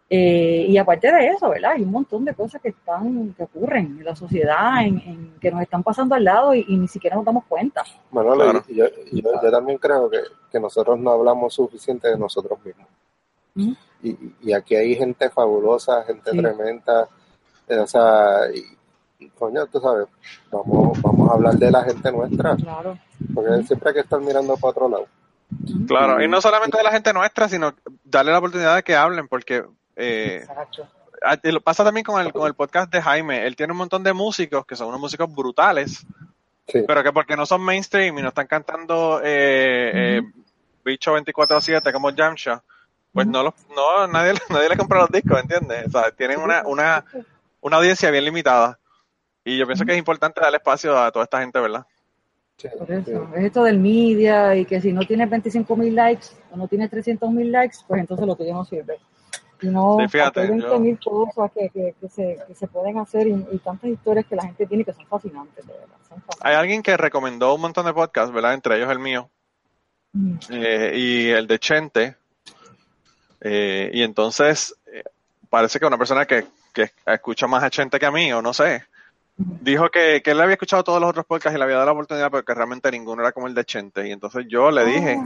Eh, 0.09 0.65
y 0.69 0.77
aparte 0.77 1.11
de 1.11 1.27
eso, 1.29 1.49
¿verdad? 1.49 1.71
Hay 1.71 1.81
un 1.81 1.89
montón 1.91 2.23
de 2.23 2.35
cosas 2.35 2.61
que 2.61 2.69
están, 2.69 3.33
que 3.35 3.43
ocurren 3.43 3.97
en 3.97 4.05
la 4.05 4.15
sociedad, 4.15 4.85
en, 4.85 4.99
en- 4.99 5.33
que 5.41 5.49
nos 5.49 5.61
están 5.63 5.81
pasando 5.81 6.13
al 6.13 6.23
lado 6.23 6.53
y, 6.53 6.63
y 6.67 6.77
ni 6.77 6.87
siquiera 6.87 7.15
nos 7.15 7.25
damos 7.25 7.45
cuenta. 7.45 7.83
Manolo, 8.11 8.43
Claro. 8.43 8.63
y 8.67 8.75
yo, 8.75 8.85
y 9.11 9.21
yo, 9.23 9.31
yo 9.41 9.51
también 9.51 9.79
creo 9.79 10.07
que, 10.09 10.19
que 10.51 10.59
nosotros 10.59 10.99
no 10.99 11.09
hablamos 11.11 11.53
suficiente 11.55 12.07
de 12.09 12.17
nosotros 12.19 12.59
mismos. 12.63 12.87
Y, 14.03 14.17
y 14.41 14.53
aquí 14.53 14.75
hay 14.75 14.95
gente 14.95 15.29
fabulosa, 15.31 16.03
gente 16.03 16.29
Sí. 16.31 16.37
tremenda, 16.37 17.07
eh, 17.67 17.77
o 17.77 17.87
sea, 17.87 18.41
y, 18.53 18.61
coño, 19.29 19.65
tú 19.67 19.79
sabes, 19.79 20.07
vamos, 20.51 21.01
vamos 21.01 21.29
a 21.29 21.33
hablar 21.33 21.55
de 21.55 21.71
la 21.71 21.83
gente 21.83 22.11
nuestra, 22.11 22.55
Claro. 22.55 22.97
porque 23.33 23.63
siempre 23.63 23.89
hay 23.89 23.93
que 23.95 24.01
estar 24.01 24.19
mirando 24.21 24.55
para 24.57 24.71
otro 24.71 24.89
lado. 24.89 25.07
Claro, 25.87 26.21
y 26.23 26.27
no 26.27 26.41
solamente 26.41 26.77
de 26.77 26.83
la 26.83 26.91
gente 26.91 27.13
nuestra, 27.13 27.47
sino 27.47 27.73
darle 28.03 28.31
la 28.31 28.39
oportunidad 28.39 28.75
de 28.75 28.83
que 28.83 28.95
hablen, 28.95 29.27
porque 29.27 29.63
eh, 29.95 30.45
pasa 31.63 31.83
también 31.83 32.03
con 32.03 32.19
el, 32.19 32.33
con 32.33 32.47
el 32.47 32.53
podcast 32.55 32.91
de 32.91 33.01
Jaime. 33.01 33.45
Él 33.45 33.55
tiene 33.55 33.71
un 33.73 33.77
montón 33.77 34.03
de 34.03 34.13
músicos 34.13 34.65
que 34.65 34.75
son 34.75 34.87
unos 34.87 34.99
músicos 34.99 35.33
brutales, 35.33 36.05
Sí. 36.65 36.81
pero 36.87 37.03
que 37.03 37.11
porque 37.11 37.35
no 37.35 37.45
son 37.45 37.61
mainstream 37.61 38.17
y 38.17 38.21
no 38.21 38.29
están 38.29 38.47
cantando 38.47 39.19
eh, 39.21 40.19
eh, 40.19 40.21
bicho 40.85 41.13
24-7 41.13 41.91
como 41.91 42.09
Jamsha, 42.15 42.63
pues 43.11 43.27
no 43.27 43.43
los, 43.43 43.53
no, 43.75 44.07
nadie, 44.07 44.33
nadie 44.49 44.69
le 44.69 44.77
compra 44.77 45.01
los 45.01 45.11
discos, 45.11 45.41
¿entiendes? 45.41 45.87
O 45.87 45.91
sea, 45.91 46.11
tienen 46.11 46.39
una, 46.39 46.63
una, 46.65 47.03
una 47.59 47.77
audiencia 47.77 48.09
bien 48.11 48.23
limitada. 48.23 48.79
Y 49.45 49.57
yo 49.57 49.65
pienso 49.65 49.85
que 49.85 49.91
es 49.93 49.97
importante 49.97 50.39
darle 50.41 50.57
espacio 50.57 50.97
a 50.97 51.11
toda 51.11 51.23
esta 51.23 51.39
gente, 51.41 51.59
¿verdad? 51.59 51.85
Sí, 52.57 52.67
Por 52.77 52.87
sí. 52.87 52.93
eso, 52.93 53.29
es 53.35 53.43
esto 53.45 53.63
del 53.63 53.79
media 53.79 54.55
y 54.55 54.65
que 54.65 54.79
si 54.79 54.93
no 54.93 55.01
tienes 55.05 55.29
25 55.29 55.75
mil 55.75 55.95
likes 55.95 56.27
o 56.51 56.55
no 56.57 56.67
tienes 56.67 56.89
300 56.89 57.29
mil 57.31 57.51
likes, 57.51 57.77
pues 57.87 57.99
entonces 57.99 58.25
lo 58.25 58.35
tuyo 58.35 58.53
no 58.53 58.63
sirve. 58.63 58.99
Y 59.61 59.67
no, 59.67 59.97
Sí, 60.01 60.07
fíjate, 60.09 60.41
hay 60.41 60.47
yo- 60.59 60.77
20.000 60.79 60.99
cosas 61.03 61.51
que, 61.53 61.69
que, 61.69 61.95
que 61.99 62.09
se, 62.09 62.37
que 62.47 62.53
se 62.53 62.67
pueden 62.67 62.97
hacer 62.99 63.27
y, 63.27 63.31
y 63.51 63.57
tantas 63.59 63.89
historias 63.89 64.25
que 64.25 64.35
la 64.35 64.43
gente 64.43 64.65
tiene 64.65 64.83
que 64.85 64.93
son 64.93 65.05
fascinantes, 65.07 65.65
de 65.65 65.71
verdad. 65.73 65.87
Son 66.09 66.21
fascinantes. 66.21 66.41
Hay 66.41 66.55
alguien 66.55 66.83
que 66.83 66.95
recomendó 66.97 67.55
un 67.55 67.61
montón 67.61 67.85
de 67.85 67.93
podcasts, 67.93 68.33
¿verdad? 68.33 68.53
Entre 68.53 68.75
ellos 68.77 68.91
el 68.91 68.99
mío 68.99 69.29
Mm. 70.15 70.35
eh, 70.51 70.91
y 70.95 71.29
el 71.29 71.47
de 71.47 71.57
Chente. 71.57 72.17
Eh, 73.41 73.89
y 73.93 74.03
entonces 74.03 74.75
eh, 74.93 75.03
parece 75.49 75.79
que 75.79 75.85
una 75.87 75.97
persona 75.97 76.25
que, 76.25 76.45
que 76.71 76.91
escucha 77.07 77.47
más 77.47 77.63
a 77.63 77.69
Chente 77.71 77.99
que 77.99 78.05
a 78.05 78.11
mí, 78.11 78.31
o 78.31 78.41
no 78.41 78.53
sé, 78.53 78.83
dijo 79.37 79.89
que, 79.89 80.21
que 80.23 80.31
él 80.31 80.41
había 80.41 80.53
escuchado 80.53 80.83
todos 80.83 81.01
los 81.01 81.09
otros 81.09 81.25
podcasts 81.25 81.55
y 81.55 81.57
le 81.57 81.63
había 81.63 81.75
dado 81.75 81.87
la 81.87 81.93
oportunidad, 81.93 82.31
pero 82.31 82.45
que 82.45 82.53
realmente 82.53 82.91
ninguno 82.91 83.21
era 83.21 83.31
como 83.31 83.47
el 83.47 83.53
de 83.53 83.65
Chente. 83.65 84.07
Y 84.07 84.11
entonces 84.11 84.45
yo 84.47 84.71
le 84.71 84.85
dije, 84.85 85.19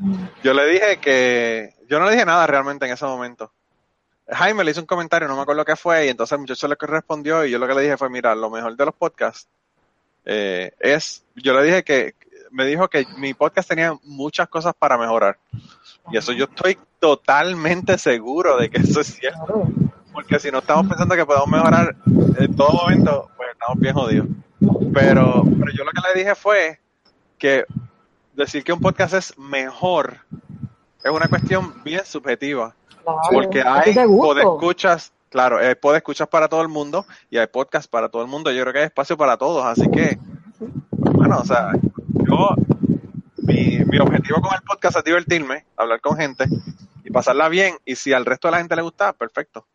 Mm. 0.00 0.24
yo 0.42 0.54
le 0.54 0.66
dije 0.66 0.98
que, 0.98 1.74
yo 1.86 1.98
no 1.98 2.06
le 2.06 2.12
dije 2.12 2.24
nada 2.24 2.46
realmente 2.46 2.86
en 2.86 2.92
ese 2.92 3.04
momento. 3.04 3.52
Jaime 4.26 4.64
le 4.64 4.70
hizo 4.70 4.80
un 4.80 4.86
comentario, 4.86 5.28
no 5.28 5.36
me 5.36 5.42
acuerdo 5.42 5.64
qué 5.64 5.76
fue, 5.76 6.06
y 6.06 6.08
entonces 6.08 6.32
el 6.32 6.40
muchacho 6.40 6.68
le 6.68 6.76
respondió 6.78 7.44
y 7.44 7.50
yo 7.50 7.58
lo 7.58 7.68
que 7.68 7.74
le 7.74 7.82
dije 7.82 7.96
fue, 7.96 8.08
mira, 8.08 8.34
lo 8.34 8.48
mejor 8.48 8.76
de 8.76 8.84
los 8.86 8.94
podcasts 8.94 9.48
eh, 10.24 10.72
es, 10.78 11.24
yo 11.34 11.52
le 11.52 11.64
dije 11.64 11.84
que, 11.84 12.14
me 12.50 12.64
dijo 12.64 12.88
que 12.88 13.06
mi 13.18 13.34
podcast 13.34 13.68
tenía 13.68 13.94
muchas 14.04 14.48
cosas 14.48 14.72
para 14.76 14.96
mejorar. 14.96 15.38
Y 16.10 16.16
eso 16.16 16.32
yo 16.32 16.46
estoy 16.46 16.78
totalmente 16.98 17.98
seguro 17.98 18.56
de 18.56 18.70
que 18.70 18.78
eso 18.78 19.00
es 19.00 19.08
cierto. 19.08 19.68
Porque 20.12 20.38
si 20.38 20.50
no 20.50 20.58
estamos 20.58 20.86
pensando 20.86 21.14
que 21.14 21.26
podemos 21.26 21.48
mejorar 21.48 21.94
en 22.38 22.56
todo 22.56 22.72
momento, 22.72 23.30
pues 23.36 23.48
estamos 23.52 23.78
bien 23.78 23.94
jodidos. 23.94 24.26
Pero, 24.92 25.44
pero 25.44 25.72
yo 25.72 25.84
lo 25.84 25.90
que 25.92 26.00
le 26.12 26.20
dije 26.20 26.34
fue 26.34 26.80
que 27.38 27.64
decir 28.34 28.64
que 28.64 28.72
un 28.72 28.80
podcast 28.80 29.14
es 29.14 29.38
mejor 29.38 30.18
es 31.02 31.10
una 31.10 31.28
cuestión 31.28 31.82
bien 31.82 32.04
subjetiva. 32.04 32.74
Claro. 33.02 33.18
Porque 33.32 33.62
hay 33.62 33.94
podescuchas, 33.94 35.12
claro, 35.30 35.58
hay 35.58 35.74
podescuchas 35.74 36.28
para 36.28 36.48
todo 36.48 36.60
el 36.62 36.68
mundo 36.68 37.06
y 37.30 37.38
hay 37.38 37.46
podcasts 37.46 37.88
para 37.88 38.08
todo 38.08 38.22
el 38.22 38.28
mundo. 38.28 38.50
Yo 38.50 38.62
creo 38.62 38.72
que 38.72 38.78
hay 38.80 38.84
espacio 38.86 39.16
para 39.16 39.36
todos. 39.36 39.64
Así 39.64 39.90
que, 39.90 40.18
bueno, 40.98 41.38
o 41.38 41.44
sea, 41.44 41.72
yo, 42.26 42.54
mi, 43.38 43.78
mi 43.86 43.98
objetivo 43.98 44.40
con 44.40 44.52
el 44.54 44.62
podcast 44.62 44.98
es 44.98 45.04
divertirme, 45.04 45.64
hablar 45.76 46.00
con 46.00 46.16
gente 46.16 46.44
y 47.04 47.10
pasarla 47.10 47.48
bien. 47.48 47.76
Y 47.84 47.96
si 47.96 48.12
al 48.12 48.26
resto 48.26 48.48
de 48.48 48.52
la 48.52 48.58
gente 48.58 48.76
le 48.76 48.82
gusta, 48.82 49.12
perfecto. 49.12 49.66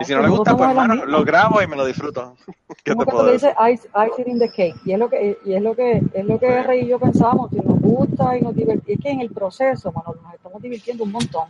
Y 0.00 0.04
si 0.04 0.14
no 0.14 0.22
le 0.22 0.28
gusta, 0.28 0.56
pues 0.56 0.68
hermano, 0.68 1.06
lo 1.06 1.24
grabo 1.24 1.62
y 1.62 1.66
me 1.66 1.76
lo 1.76 1.86
disfruto. 1.86 2.34
¿Qué 2.84 2.94
te 2.94 2.98
que 2.98 3.04
puedo 3.04 3.24
decir? 3.26 3.50
dices 3.50 3.84
ice, 3.84 3.88
icing 3.94 4.32
in 4.32 4.38
the 4.38 4.50
cake 4.50 4.76
y 4.84 4.92
es 4.92 4.98
lo 4.98 5.08
que 5.08 5.38
y 5.44 5.54
es 5.54 5.62
lo 5.62 5.74
que 5.74 6.02
es 6.12 6.24
lo 6.24 6.38
que 6.38 6.62
Rey 6.62 6.84
y 6.84 6.88
yo 6.88 6.98
pensamos 6.98 7.50
si 7.50 7.56
nos 7.56 7.80
gusta 7.80 8.36
y 8.36 8.42
nos 8.42 8.54
divertimos 8.54 8.98
es 8.98 9.00
que 9.00 9.10
en 9.10 9.20
el 9.20 9.30
proceso 9.30 9.90
bueno 9.92 10.14
nos 10.22 10.34
estamos 10.34 10.62
divirtiendo 10.62 11.04
un 11.04 11.12
montón 11.12 11.48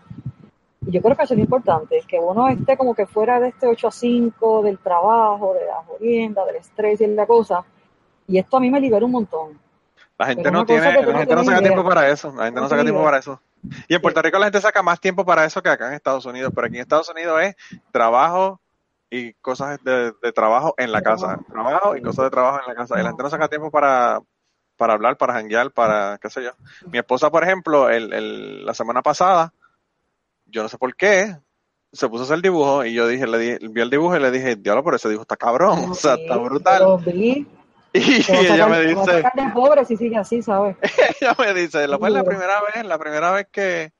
y 0.86 0.90
yo 0.90 1.02
creo 1.02 1.16
que 1.16 1.24
eso 1.24 1.34
es 1.34 1.38
lo 1.38 1.44
importante 1.44 2.02
que 2.08 2.18
uno 2.18 2.48
esté 2.48 2.76
como 2.76 2.94
que 2.94 3.06
fuera 3.06 3.40
de 3.40 3.48
este 3.48 3.66
8 3.66 3.88
a 3.88 3.90
5 3.90 4.62
del 4.62 4.78
trabajo 4.78 5.54
de 5.54 5.66
la 5.66 5.82
jodienda 5.86 6.44
del 6.46 6.56
estrés 6.56 7.00
y 7.00 7.06
la 7.08 7.26
cosa 7.26 7.64
y 8.26 8.38
esto 8.38 8.56
a 8.56 8.60
mí 8.60 8.70
me 8.70 8.80
libera 8.80 9.04
un 9.04 9.12
montón 9.12 9.65
La 10.18 10.26
gente 10.26 10.50
no 10.50 10.64
tiene, 10.64 10.92
la 10.92 11.12
no 11.12 11.18
gente 11.18 11.34
no 11.34 11.44
saca 11.44 11.58
idea. 11.60 11.68
tiempo 11.72 11.88
para 11.88 12.08
eso. 12.08 12.32
La 12.36 12.44
gente 12.44 12.56
no 12.56 12.62
No 12.62 12.68
saca 12.68 12.82
tiempo 12.82 13.04
para 13.04 13.18
eso. 13.18 13.40
Y 13.88 13.94
en 13.94 14.00
Puerto 14.00 14.22
Rico 14.22 14.38
la 14.38 14.46
gente 14.46 14.60
saca 14.60 14.82
más 14.82 15.00
tiempo 15.00 15.24
para 15.24 15.44
eso 15.44 15.62
que 15.62 15.68
acá 15.68 15.88
en 15.88 15.94
Estados 15.94 16.24
Unidos. 16.24 16.52
Pero 16.54 16.66
aquí 16.66 16.76
en 16.76 16.82
Estados 16.82 17.08
Unidos 17.10 17.42
es 17.42 17.56
trabajo 17.90 18.60
y 19.10 19.34
cosas 19.34 19.78
de, 19.84 20.12
de 20.22 20.32
trabajo 20.32 20.74
en 20.78 20.90
la 20.92 21.02
casa. 21.02 21.38
Trabajo 21.50 21.96
y 21.96 22.02
cosas 22.02 22.24
de 22.24 22.30
trabajo 22.30 22.60
en 22.60 22.66
la 22.66 22.74
casa. 22.74 22.98
Y 22.98 23.02
la 23.02 23.10
gente 23.10 23.22
no 23.22 23.30
saca 23.30 23.48
tiempo 23.48 23.70
para, 23.70 24.20
para 24.76 24.94
hablar, 24.94 25.16
para 25.16 25.34
janguear, 25.34 25.70
para 25.70 26.18
qué 26.18 26.30
sé 26.30 26.42
yo. 26.44 26.52
Mi 26.90 26.98
esposa, 26.98 27.30
por 27.30 27.44
ejemplo, 27.44 27.90
el, 27.90 28.12
el, 28.12 28.64
la 28.64 28.74
semana 28.74 29.02
pasada, 29.02 29.52
yo 30.46 30.62
no 30.62 30.68
sé 30.68 30.78
por 30.78 30.94
qué, 30.96 31.36
se 31.92 32.08
puso 32.08 32.22
a 32.22 32.26
hacer 32.26 32.40
dibujo 32.42 32.84
y 32.84 32.94
yo 32.94 33.06
dije, 33.06 33.26
le 33.26 33.38
dije, 33.38 33.58
vi 33.70 33.80
el 33.80 33.90
dibujo 33.90 34.16
y 34.16 34.20
le 34.20 34.30
dije, 34.30 34.56
diablo, 34.56 34.84
pero 34.84 34.96
ese 34.96 35.08
dibujo 35.08 35.22
está 35.22 35.36
cabrón. 35.36 35.78
O 35.90 35.94
sea, 35.94 36.14
está 36.14 36.36
brutal. 36.36 36.82
Y 37.98 38.52
ella 38.52 38.66
me 38.66 38.80
dice, 38.80 39.22
de 39.34 39.50
pobre 39.54 39.84
si 39.84 39.96
sigue 39.96 40.16
así 40.16 40.42
sabes 40.42 40.76
ella 41.20 41.34
me 41.38 41.54
dice, 41.54 41.86
lo 41.88 41.98
fue 41.98 42.10
la 42.10 42.24
primera 42.24 42.60
vez, 42.62 42.84
la 42.84 42.98
primera 42.98 43.30
vez 43.30 43.48
que, 43.50 43.92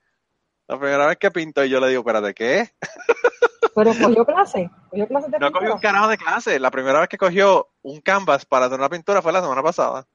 la 0.69 0.79
primera 0.79 1.07
vez 1.07 1.17
que 1.17 1.31
pinto 1.31 1.65
y 1.65 1.71
yo 1.71 1.81
le 1.81 1.89
digo, 1.89 2.01
espérate, 2.01 2.35
¿qué? 2.35 2.71
pero 3.77 3.91
cogió 3.91 4.25
clase 4.25 4.71
cogió 4.89 5.07
clase 5.07 5.31
de 5.31 5.39
No 5.39 5.53
cogió 5.53 5.75
un 5.75 5.81
carajo 5.81 6.09
de 6.09 6.17
clase. 6.17 6.59
La 6.59 6.71
primera 6.71 6.99
vez 6.99 7.09
que 7.11 7.19
cogió 7.19 7.69
un 7.83 8.01
canvas 8.01 8.47
para 8.47 8.67
hacer 8.67 8.79
una 8.79 8.89
pintura 8.89 9.21
fue 9.21 9.33
la 9.33 9.43
semana 9.43 9.63
pasada. 9.63 10.07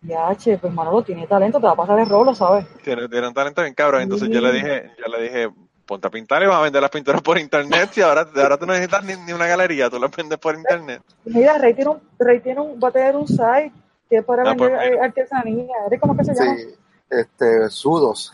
ya 0.00 0.34
che 0.34 0.56
pues 0.56 0.72
Manolo 0.72 1.02
tiene 1.02 1.26
talento 1.26 1.60
te 1.60 1.66
va 1.66 1.72
a 1.72 1.76
pasar 1.76 1.98
el 1.98 2.08
rolo 2.08 2.34
sabes 2.34 2.64
Tiene, 2.82 3.06
tiene 3.06 3.28
un 3.28 3.34
talento 3.34 3.60
bien 3.60 3.74
cabrón. 3.74 4.00
Entonces 4.00 4.30
yo 4.30 4.40
le 4.40 4.50
dije, 4.50 4.90
yo 4.98 5.12
le 5.12 5.22
dije, 5.22 5.50
ponte 5.90 6.06
a 6.06 6.10
pintar 6.10 6.40
y 6.42 6.46
vas 6.46 6.56
a 6.56 6.62
vender 6.62 6.80
las 6.80 6.90
pinturas 6.90 7.20
por 7.20 7.36
internet. 7.36 7.90
Y 7.96 8.00
ahora, 8.00 8.24
ahora 8.36 8.56
tú 8.56 8.64
no 8.64 8.72
necesitas 8.72 9.04
ni, 9.04 9.16
ni 9.26 9.32
una 9.32 9.46
galería, 9.48 9.90
tú 9.90 9.98
las 9.98 10.10
vendes 10.12 10.38
por 10.38 10.54
internet. 10.54 11.02
Mira, 11.24 11.58
Rey 11.58 11.74
tiene 11.74 11.90
un, 11.90 12.00
Rey 12.16 12.38
tiene 12.40 12.60
un, 12.60 12.80
va 12.82 12.88
a 12.88 12.92
tener 12.92 13.16
un 13.16 13.26
site 13.26 13.72
que 14.08 14.18
es 14.18 14.24
para 14.24 14.42
Ah, 14.42 14.54
vender 14.54 14.70
pues, 14.70 14.90
mira. 14.90 14.94
eh, 14.94 15.04
artesanía. 15.04 15.74
¿Eres 15.88 16.00
cómo 16.00 16.16
que 16.16 16.24
se 16.24 16.34
llama? 16.34 16.56
Sí, 16.56 16.74
este, 17.10 17.68
sudos. 17.70 18.32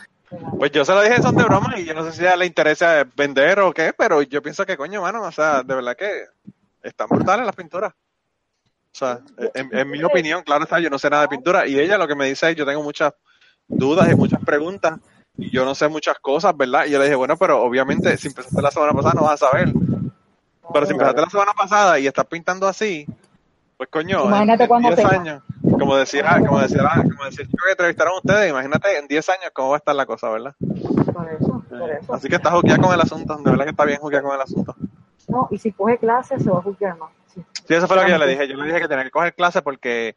Pues 0.59 0.71
yo 0.71 0.85
se 0.85 0.91
lo 0.93 1.01
dije 1.01 1.21
son 1.21 1.35
de 1.35 1.43
broma 1.45 1.79
y 1.79 1.85
yo 1.85 1.93
no 1.95 2.03
sé 2.03 2.11
si 2.11 2.21
a 2.23 2.27
ella 2.29 2.35
le 2.37 2.45
interesa 2.45 3.03
vender 3.15 3.59
o 3.61 3.73
qué, 3.73 3.93
pero 3.97 4.21
yo 4.21 4.41
pienso 4.43 4.65
que 4.65 4.77
coño, 4.77 5.01
mano, 5.01 5.23
o 5.23 5.31
sea, 5.31 5.63
de 5.63 5.73
verdad 5.73 5.95
que 5.95 6.25
están 6.83 7.07
brutales 7.09 7.45
las 7.45 7.55
pinturas. 7.55 7.91
O 7.93 8.95
sea, 8.97 9.19
en, 9.55 9.75
en 9.75 9.89
mi 9.89 10.03
opinión, 10.03 10.43
claro 10.43 10.63
está, 10.65 10.79
yo 10.79 10.89
no 10.89 10.99
sé 10.99 11.09
nada 11.09 11.23
de 11.23 11.29
pintura 11.29 11.65
y 11.67 11.79
ella 11.79 11.97
lo 11.97 12.07
que 12.07 12.15
me 12.15 12.25
dice 12.27 12.49
es, 12.51 12.55
yo 12.55 12.65
tengo 12.65 12.83
muchas 12.83 13.13
dudas 13.67 14.11
y 14.11 14.15
muchas 14.15 14.43
preguntas 14.43 14.99
yo 15.37 15.65
no 15.65 15.75
sé 15.75 15.87
muchas 15.87 16.17
cosas, 16.19 16.55
¿verdad? 16.57 16.85
Y 16.85 16.91
yo 16.91 16.99
le 16.99 17.05
dije, 17.05 17.15
bueno, 17.15 17.37
pero 17.37 17.61
obviamente 17.61 18.17
si 18.17 18.27
empezaste 18.27 18.61
la 18.61 18.71
semana 18.71 18.93
pasada 18.93 19.13
no 19.15 19.21
vas 19.23 19.41
a 19.41 19.49
saber. 19.49 19.71
Pero 20.73 20.85
si 20.85 20.91
empezaste 20.91 21.21
la 21.21 21.29
semana 21.29 21.53
pasada 21.53 21.99
y 21.99 22.07
estás 22.07 22.25
pintando 22.25 22.67
así, 22.67 23.05
pues 23.77 23.89
coño, 23.89 24.25
Imagínate 24.25 24.63
en, 24.63 24.67
cuando 24.69 24.89
10 24.89 24.95
tenga. 24.97 25.21
años, 25.21 25.43
como 25.61 25.95
decía, 25.95 26.39
como 26.39 26.59
decía, 26.59 26.89
como 27.03 27.25
decía 27.25 27.43
el 27.43 27.47
chico 27.49 27.63
que 27.65 27.71
entrevistaron 27.71 28.13
ustedes, 28.17 28.49
imagínate 28.49 28.97
en 28.97 29.07
10 29.07 29.29
años 29.29 29.51
cómo 29.53 29.69
va 29.69 29.75
a 29.75 29.77
estar 29.77 29.95
la 29.95 30.05
cosa, 30.05 30.29
¿verdad? 30.29 30.55
Por 30.59 31.31
eso, 31.31 31.63
por 31.69 31.91
eso. 31.91 32.13
Así 32.13 32.27
que 32.27 32.35
está 32.35 32.51
juqueada 32.51 32.81
con 32.81 32.93
el 32.93 33.01
asunto, 33.01 33.37
de 33.37 33.51
verdad 33.51 33.65
que 33.65 33.71
está 33.71 33.85
bien 33.85 33.99
juqueada 33.99 34.23
con 34.23 34.35
el 34.35 34.41
asunto. 34.41 34.75
No, 35.27 35.47
y 35.51 35.57
si 35.57 35.71
coge 35.71 35.97
clases 35.97 36.43
se 36.43 36.49
va 36.49 36.59
a 36.59 36.61
juzgar 36.61 36.97
más. 36.97 37.11
Sí. 37.33 37.43
Sí, 37.67 37.73
eso 37.73 37.87
fue 37.87 37.97
lo 37.97 38.05
que 38.05 38.11
yo 38.11 38.17
le 38.17 38.27
dije. 38.27 38.47
Yo 38.47 38.55
le 38.55 38.65
dije 38.65 38.79
que 38.79 38.87
tenía 38.87 39.03
que 39.03 39.11
coger 39.11 39.35
clases 39.35 39.61
porque 39.61 40.15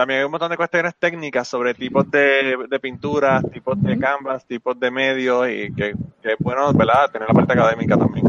también 0.00 0.20
hay 0.20 0.24
un 0.24 0.30
montón 0.30 0.48
de 0.48 0.56
cuestiones 0.56 0.94
técnicas 0.98 1.46
sobre 1.46 1.74
tipos 1.74 2.10
de, 2.10 2.56
de 2.70 2.80
pinturas, 2.80 3.44
tipos 3.52 3.78
de 3.82 3.98
canvas, 3.98 4.46
tipos 4.46 4.80
de 4.80 4.90
medios 4.90 5.46
y 5.46 5.74
que, 5.74 5.92
que 6.22 6.32
es 6.32 6.38
bueno, 6.38 6.72
¿verdad? 6.72 7.10
Tener 7.12 7.28
la 7.28 7.34
parte 7.34 7.52
académica 7.52 7.98
también. 7.98 8.24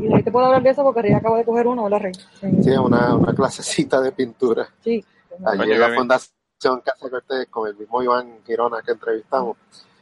Y 0.00 0.08
Rey 0.08 0.22
te 0.22 0.32
puedo 0.32 0.46
hablar 0.46 0.62
de 0.62 0.70
eso 0.70 0.82
porque 0.82 1.02
Rey 1.02 1.12
acaba 1.12 1.36
de 1.36 1.44
coger 1.44 1.66
uno, 1.66 1.82
¿verdad, 1.84 2.00
Rey? 2.00 2.14
Sí. 2.40 2.62
Sí, 2.62 2.70
una, 2.70 3.14
una 3.16 3.34
clasecita 3.34 4.00
de 4.00 4.12
pintura. 4.12 4.66
sí. 4.80 5.04
Allí 5.44 5.72
en 5.72 5.80
la. 5.80 5.94
Fundación 5.94 6.80
Casa 6.82 7.10
Cortés 7.10 7.48
con 7.50 7.68
el 7.68 7.76
mismo 7.76 8.02
Iván 8.02 8.38
Quirona 8.42 8.80
que 8.80 8.92
entrevistamos. 8.92 9.58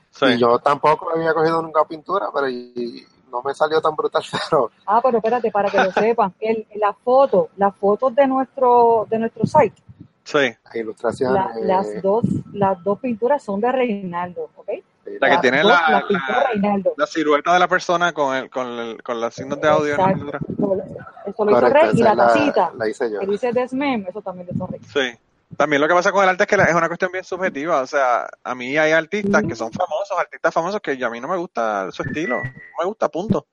Sí. 0.09 0.27
Y 0.27 0.39
yo 0.39 0.61
tampoco 0.61 1.11
había 1.13 1.35
cogido 1.35 1.63
nunca 1.63 1.85
pintura, 1.85 2.29
pero 2.33 2.49
y 2.49 3.05
no 3.29 3.43
me 3.43 3.53
salió 3.55 3.81
tan 3.81 3.97
brutal, 3.97 4.23
pero 4.51 4.71
Ah, 4.87 5.01
pero 5.03 5.19
espérate, 5.19 5.51
para 5.51 5.69
que 5.69 5.79
lo 5.79 5.91
sepan, 5.91 6.33
el, 6.39 6.65
la 6.77 6.93
foto, 6.93 7.49
las 7.57 7.75
fotos 7.75 8.15
de 8.15 8.29
nuestro, 8.29 9.09
de 9.11 9.19
nuestro 9.19 9.45
site, 9.47 9.83
Sí. 10.25 10.39
las 10.65 10.75
ilustraciones... 10.77 11.35
la- 11.35 11.61
las 11.83 12.03
dos, 12.03 12.25
las 12.53 12.83
dos 12.85 12.99
pinturas 13.01 13.43
son 13.43 13.61
de 13.61 13.73
Reinaldo, 13.73 14.51
¿ok? 14.57 14.69
eh, 14.69 14.83
La 15.21 15.27
que 15.29 15.33
Las 15.35 15.41
tiene 15.41 15.63
dos, 15.63 15.73
la- 15.73 15.91
las 15.91 16.11
la- 16.11 16.47
Reinaldo. 16.53 16.95
La 16.97 17.07
silueta 17.07 17.53
de 17.55 17.59
la 17.59 17.69
persona 17.69 18.13
con 18.13 18.35
el, 18.37 18.51
con 18.51 18.67
el, 18.69 19.03
con 19.03 19.21
los 19.21 19.35
signos 19.35 19.61
de 19.61 19.69
audio 19.69 19.95
en 19.95 20.01
la 20.01 20.11
Exacto. 20.11 20.47
pintura. 20.47 20.85
Eso 21.27 21.45
lo 21.45 21.51
hizo 21.53 21.61
correcto, 21.61 21.87
Rey 21.91 22.01
y 22.01 22.03
la 22.03 22.17
tacita 22.17 22.73
La 22.77 22.89
hice 22.89 23.11
yo. 23.11 23.21
que 23.21 23.27
dice 23.27 23.53
Desmem, 23.53 24.07
eso 24.09 24.21
también 24.23 24.47
lo 24.49 24.55
hizo 24.55 24.67
Rey. 24.67 24.81
Sí. 24.93 25.19
También 25.57 25.83
lo 25.83 25.89
que 25.89 25.95
pasa 25.95 26.13
con 26.13 26.23
el 26.25 26.31
arte 26.31 26.45
es 26.45 26.49
que 26.49 26.57
la- 26.57 26.65
es 26.65 26.75
una 26.75 26.89
cuestión 26.89 27.13
bien 27.13 27.25
subjetiva. 27.25 27.81
O 27.83 27.87
sea, 27.87 28.27
a 28.43 28.55
mí 28.55 28.77
hay 28.79 28.93
artistas 28.93 29.43
que 29.47 29.55
son 29.55 29.71
famosos, 29.71 30.19
artistas 30.19 30.53
famosos 30.55 30.81
que 30.81 30.97
yo- 30.97 31.07
a 31.07 31.11
mí 31.11 31.21
no 31.21 31.29
me 31.29 31.37
gusta 31.37 31.91
su 31.93 32.03
estilo. 32.03 32.37
No 32.37 32.51
me 32.79 32.85
gusta, 32.87 33.09
punto. 33.09 33.47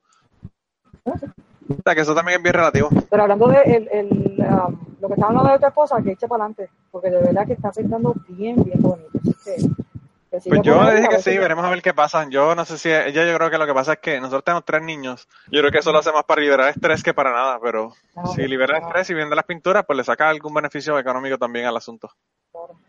O 1.70 1.82
sea, 1.84 1.96
que 1.96 2.02
eso 2.02 2.16
también 2.16 2.38
es 2.38 2.44
bien 2.44 2.54
relativo. 2.54 2.90
Pero 3.10 3.24
hablando 3.24 3.48
de 3.48 3.62
el, 3.62 3.90
el, 3.92 4.08
um, 4.40 4.80
lo 5.00 5.08
que 5.08 5.14
estaba 5.14 5.30
hablando 5.30 5.50
de 5.50 5.56
otra 5.56 5.72
cosa, 5.72 6.02
que 6.02 6.12
eche 6.12 6.28
para 6.28 6.46
adelante, 6.46 6.70
porque 6.92 7.10
de 7.10 7.22
verdad 7.22 7.46
que 7.46 7.54
está 7.54 7.72
pintando 7.72 8.16
bien, 8.28 8.64
bien 8.64 8.82
bonito. 8.82 9.10
Así 9.14 9.34
que, 9.44 9.56
que 10.32 10.50
Pues 10.50 10.62
yo 10.64 10.84
le 10.84 10.96
dije 10.96 11.10
que 11.10 11.22
sí, 11.22 11.38
veremos 11.38 11.64
a 11.64 11.70
ver 11.70 11.82
qué 11.82 11.94
pasa. 11.94 12.28
Yo 12.30 12.56
no 12.56 12.66
sé 12.66 12.78
si 12.78 12.90
ella, 12.90 13.26
yo 13.26 13.36
creo 13.36 13.50
que 13.50 13.58
lo 13.58 13.68
que 13.68 13.74
pasa 13.74 13.94
es 13.94 14.00
que 14.00 14.20
nosotros 14.20 14.44
tenemos 14.44 14.66
tres 14.66 14.82
niños. 14.82 15.28
Yo 15.52 15.60
creo 15.60 15.72
que 15.72 15.80
eso 15.80 15.92
lo 15.92 16.00
hace 16.00 16.12
más 16.12 16.24
para 16.24 16.42
liberar 16.42 16.70
estrés 16.70 17.04
que 17.04 17.14
para 17.14 17.32
nada, 17.32 17.60
pero 17.62 17.94
si 18.36 18.48
libera 18.48 18.80
estrés 18.80 19.10
y 19.10 19.14
vende 19.14 19.36
las 19.36 19.46
pinturas, 19.46 19.86
pues 19.86 19.98
le 19.98 20.04
saca 20.04 20.30
algún 20.30 20.54
beneficio 20.54 20.98
económico 20.98 21.38
también 21.38 21.66
al 21.66 21.78
asunto. 21.78 22.10
claro. 22.52 22.88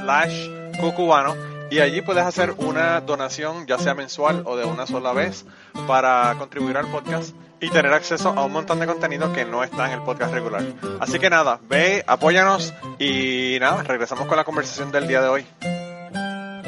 slash 0.00 0.48
cucubano 0.80 1.34
y 1.70 1.80
allí 1.80 2.00
puedes 2.00 2.24
hacer 2.24 2.54
una 2.58 3.00
donación 3.00 3.66
ya 3.66 3.78
sea 3.78 3.94
mensual 3.94 4.42
o 4.46 4.56
de 4.56 4.64
una 4.64 4.86
sola 4.86 5.12
vez 5.12 5.44
para 5.86 6.34
contribuir 6.38 6.76
al 6.76 6.86
podcast 6.90 7.34
y 7.60 7.70
tener 7.70 7.92
acceso 7.92 8.28
a 8.30 8.44
un 8.44 8.52
montón 8.52 8.78
de 8.80 8.86
contenido 8.86 9.32
que 9.32 9.44
no 9.44 9.64
está 9.64 9.86
en 9.86 9.98
el 9.98 10.02
podcast 10.02 10.32
regular. 10.32 10.62
Así 11.00 11.18
que 11.18 11.30
nada, 11.30 11.58
ve, 11.62 12.04
apóyanos 12.06 12.74
y 12.98 13.56
nada, 13.60 13.82
regresamos 13.82 14.26
con 14.26 14.36
la 14.36 14.44
conversación 14.44 14.92
del 14.92 15.08
día 15.08 15.22
de 15.22 15.28
hoy. 15.28 15.46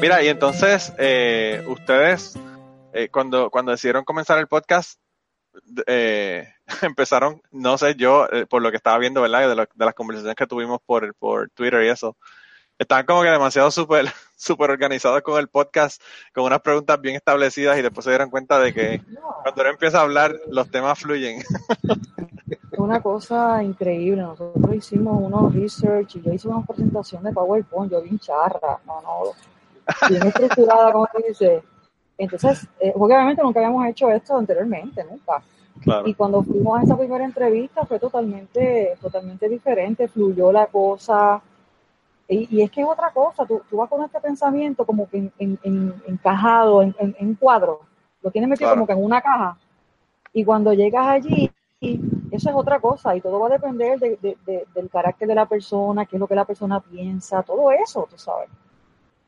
Mira, 0.01 0.23
y 0.23 0.27
entonces 0.27 0.93
eh, 0.97 1.63
ustedes 1.67 2.37
eh, 2.93 3.09
cuando, 3.11 3.49
cuando 3.49 3.71
decidieron 3.71 4.03
comenzar 4.03 4.39
el 4.39 4.47
podcast, 4.47 4.99
eh, 5.87 6.47
empezaron, 6.81 7.41
no 7.51 7.77
sé, 7.77 7.95
yo, 7.95 8.27
eh, 8.31 8.45
por 8.45 8.61
lo 8.61 8.71
que 8.71 8.77
estaba 8.77 8.97
viendo, 8.97 9.21
¿verdad? 9.21 9.49
De, 9.49 9.55
lo- 9.55 9.67
de 9.73 9.85
las 9.85 9.93
conversaciones 9.93 10.35
que 10.35 10.47
tuvimos 10.47 10.79
por, 10.85 11.13
por 11.15 11.49
Twitter 11.51 11.83
y 11.83 11.89
eso, 11.89 12.15
estaban 12.77 13.05
como 13.05 13.21
que 13.23 13.29
demasiado 13.29 13.71
súper 13.71 14.05
súper 14.35 14.71
organizados 14.71 15.21
con 15.21 15.37
el 15.39 15.49
podcast, 15.49 16.01
con 16.33 16.45
unas 16.45 16.61
preguntas 16.61 16.99
bien 17.01 17.15
establecidas 17.15 17.77
y 17.77 17.81
después 17.81 18.05
se 18.05 18.11
dieron 18.11 18.29
cuenta 18.29 18.57
de 18.59 18.73
que 18.73 19.01
cuando 19.43 19.61
uno 19.61 19.69
empieza 19.71 19.99
a 19.99 20.03
hablar, 20.03 20.33
los 20.49 20.69
temas 20.71 20.97
fluyen. 20.99 21.43
Una 22.77 23.01
cosa 23.01 23.61
increíble. 23.61 24.21
Nosotros 24.21 24.73
hicimos 24.73 25.21
unos 25.21 25.53
research 25.53 26.15
y 26.15 26.21
yo 26.21 26.31
hice 26.31 26.47
una 26.47 26.65
presentación 26.65 27.23
de 27.23 27.33
PowerPoint, 27.33 27.91
yo 27.91 28.01
bien 28.01 28.17
charra, 28.19 28.79
no, 28.85 29.01
no, 29.01 29.21
bien 30.09 30.25
estructurada, 30.27 30.91
como 30.93 31.05
tú 31.13 31.21
dices. 31.27 31.61
Entonces, 32.19 32.67
eh, 32.79 32.93
obviamente 32.95 33.41
nunca 33.41 33.59
habíamos 33.61 33.85
hecho 33.87 34.09
esto 34.11 34.37
anteriormente, 34.37 35.03
nunca. 35.09 35.41
Claro. 35.81 36.05
Y 36.07 36.13
cuando 36.13 36.43
fuimos 36.43 36.77
a 36.79 36.83
esa 36.83 36.97
primera 36.97 37.23
entrevista 37.23 37.85
fue 37.85 37.97
totalmente, 37.99 38.97
totalmente 39.01 39.47
diferente, 39.47 40.07
fluyó 40.09 40.51
la 40.51 40.67
cosa. 40.67 41.41
Y, 42.27 42.47
y 42.57 42.61
es 42.61 42.69
que 42.69 42.81
es 42.81 42.87
otra 42.87 43.09
cosa, 43.11 43.45
tú, 43.45 43.61
tú 43.69 43.77
vas 43.77 43.89
con 43.89 44.03
este 44.03 44.19
pensamiento 44.19 44.85
como 44.85 45.09
que 45.09 45.17
en- 45.17 45.31
en- 45.39 45.59
en- 45.63 45.93
encajado 46.07 46.83
en, 46.83 46.93
en, 46.99 47.15
en 47.17 47.33
cuadro, 47.35 47.79
lo 48.21 48.29
tienes 48.29 48.49
metido 48.49 48.67
Claro. 48.67 48.81
como 48.81 48.85
que 48.87 48.93
en 48.93 49.03
una 49.03 49.21
caja. 49.21 49.57
Y 50.33 50.43
cuando 50.43 50.73
llegas 50.73 51.07
allí, 51.07 51.49
eso 51.81 52.49
es 52.49 52.55
otra 52.55 52.79
cosa, 52.81 53.15
y 53.15 53.21
todo 53.21 53.39
va 53.39 53.47
a 53.47 53.51
depender 53.51 53.97
de- 53.97 54.17
de- 54.21 54.37
de- 54.45 54.65
del 54.75 54.89
carácter 54.89 55.27
de 55.29 55.35
la 55.35 55.45
persona, 55.47 56.05
qué 56.05 56.17
es 56.17 56.19
lo 56.19 56.27
que 56.27 56.35
la 56.35 56.43
persona 56.45 56.81
piensa, 56.81 57.41
todo 57.41 57.71
eso, 57.71 58.05
tú 58.11 58.17
sabes. 58.17 58.49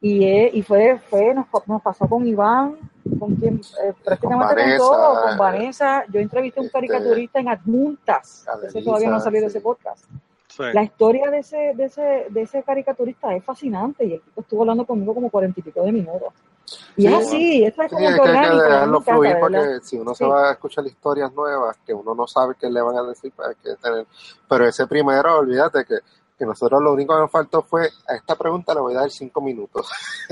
Y, 0.03 0.25
eh, 0.25 0.49
y 0.51 0.63
fue, 0.63 0.99
fue 1.09 1.33
nos, 1.35 1.45
nos 1.67 1.81
pasó 1.83 2.07
con 2.07 2.27
Iván, 2.27 2.75
con 3.19 3.35
quien 3.35 3.61
eh, 3.83 3.93
prácticamente 4.03 4.47
con, 4.47 4.55
Vanessa, 4.55 4.77
todo, 4.77 5.21
con 5.21 5.33
eh, 5.33 5.37
Vanessa. 5.37 6.05
Yo 6.09 6.19
entrevisté 6.19 6.59
a 6.59 6.61
un 6.61 6.65
este, 6.65 6.77
caricaturista 6.79 7.39
en 7.39 7.49
Adjuntas, 7.49 8.45
ese 8.63 8.81
todavía 8.81 9.09
no 9.09 9.17
ha 9.17 9.19
salido 9.19 9.43
de 9.43 9.49
ese 9.49 9.61
podcast. 9.61 10.05
Sí. 10.47 10.63
La 10.73 10.83
historia 10.83 11.29
de 11.29 11.39
ese, 11.39 11.73
de 11.75 11.85
ese, 11.85 12.25
de 12.29 12.41
ese 12.41 12.63
caricaturista 12.63 13.33
es 13.35 13.43
fascinante 13.43 14.03
y 14.03 14.13
el 14.13 14.21
tipo 14.21 14.41
estuvo 14.41 14.61
hablando 14.61 14.85
conmigo 14.85 15.13
como 15.13 15.29
cuarenta 15.29 15.59
y 15.59 15.63
pico 15.63 15.83
de 15.83 15.91
minutos. 15.91 16.33
Y 16.97 17.03
Sí, 17.03 17.07
es 17.07 17.13
así, 17.13 17.63
esto 17.63 17.81
es 17.83 17.89
Sí, 17.89 17.95
como 17.95 18.23
que 18.23 18.29
hay 18.29 18.49
que 18.49 18.63
dejarlo 18.63 19.01
fluir 19.01 19.37
porque 19.39 19.57
verdad. 19.57 19.81
si 19.83 19.97
uno 19.97 20.13
se 20.13 20.25
va 20.25 20.49
a 20.49 20.51
escuchar 20.53 20.85
historias 20.85 21.31
nuevas 21.33 21.77
que 21.85 21.93
uno 21.93 22.13
no 22.13 22.27
sabe 22.27 22.55
qué 22.59 22.69
le 22.69 22.81
van 22.81 22.97
a 22.97 23.03
decir, 23.03 23.31
pues 23.35 23.49
hay 23.49 23.55
que 23.55 23.75
tener. 23.81 24.05
Pero 24.49 24.67
ese 24.67 24.87
primero, 24.87 25.37
olvídate 25.39 25.85
que, 25.85 25.99
que 26.41 26.45
nosotros 26.47 26.81
lo 26.81 26.93
único 26.93 27.13
que 27.13 27.19
nos 27.21 27.29
faltó 27.31 27.61
fue 27.61 27.87
a 28.07 28.15
esta 28.15 28.35
pregunta 28.35 28.73
le 28.73 28.79
voy 28.81 28.95
a 28.95 29.01
dar 29.01 29.11
cinco 29.11 29.41
minutos. 29.41 29.87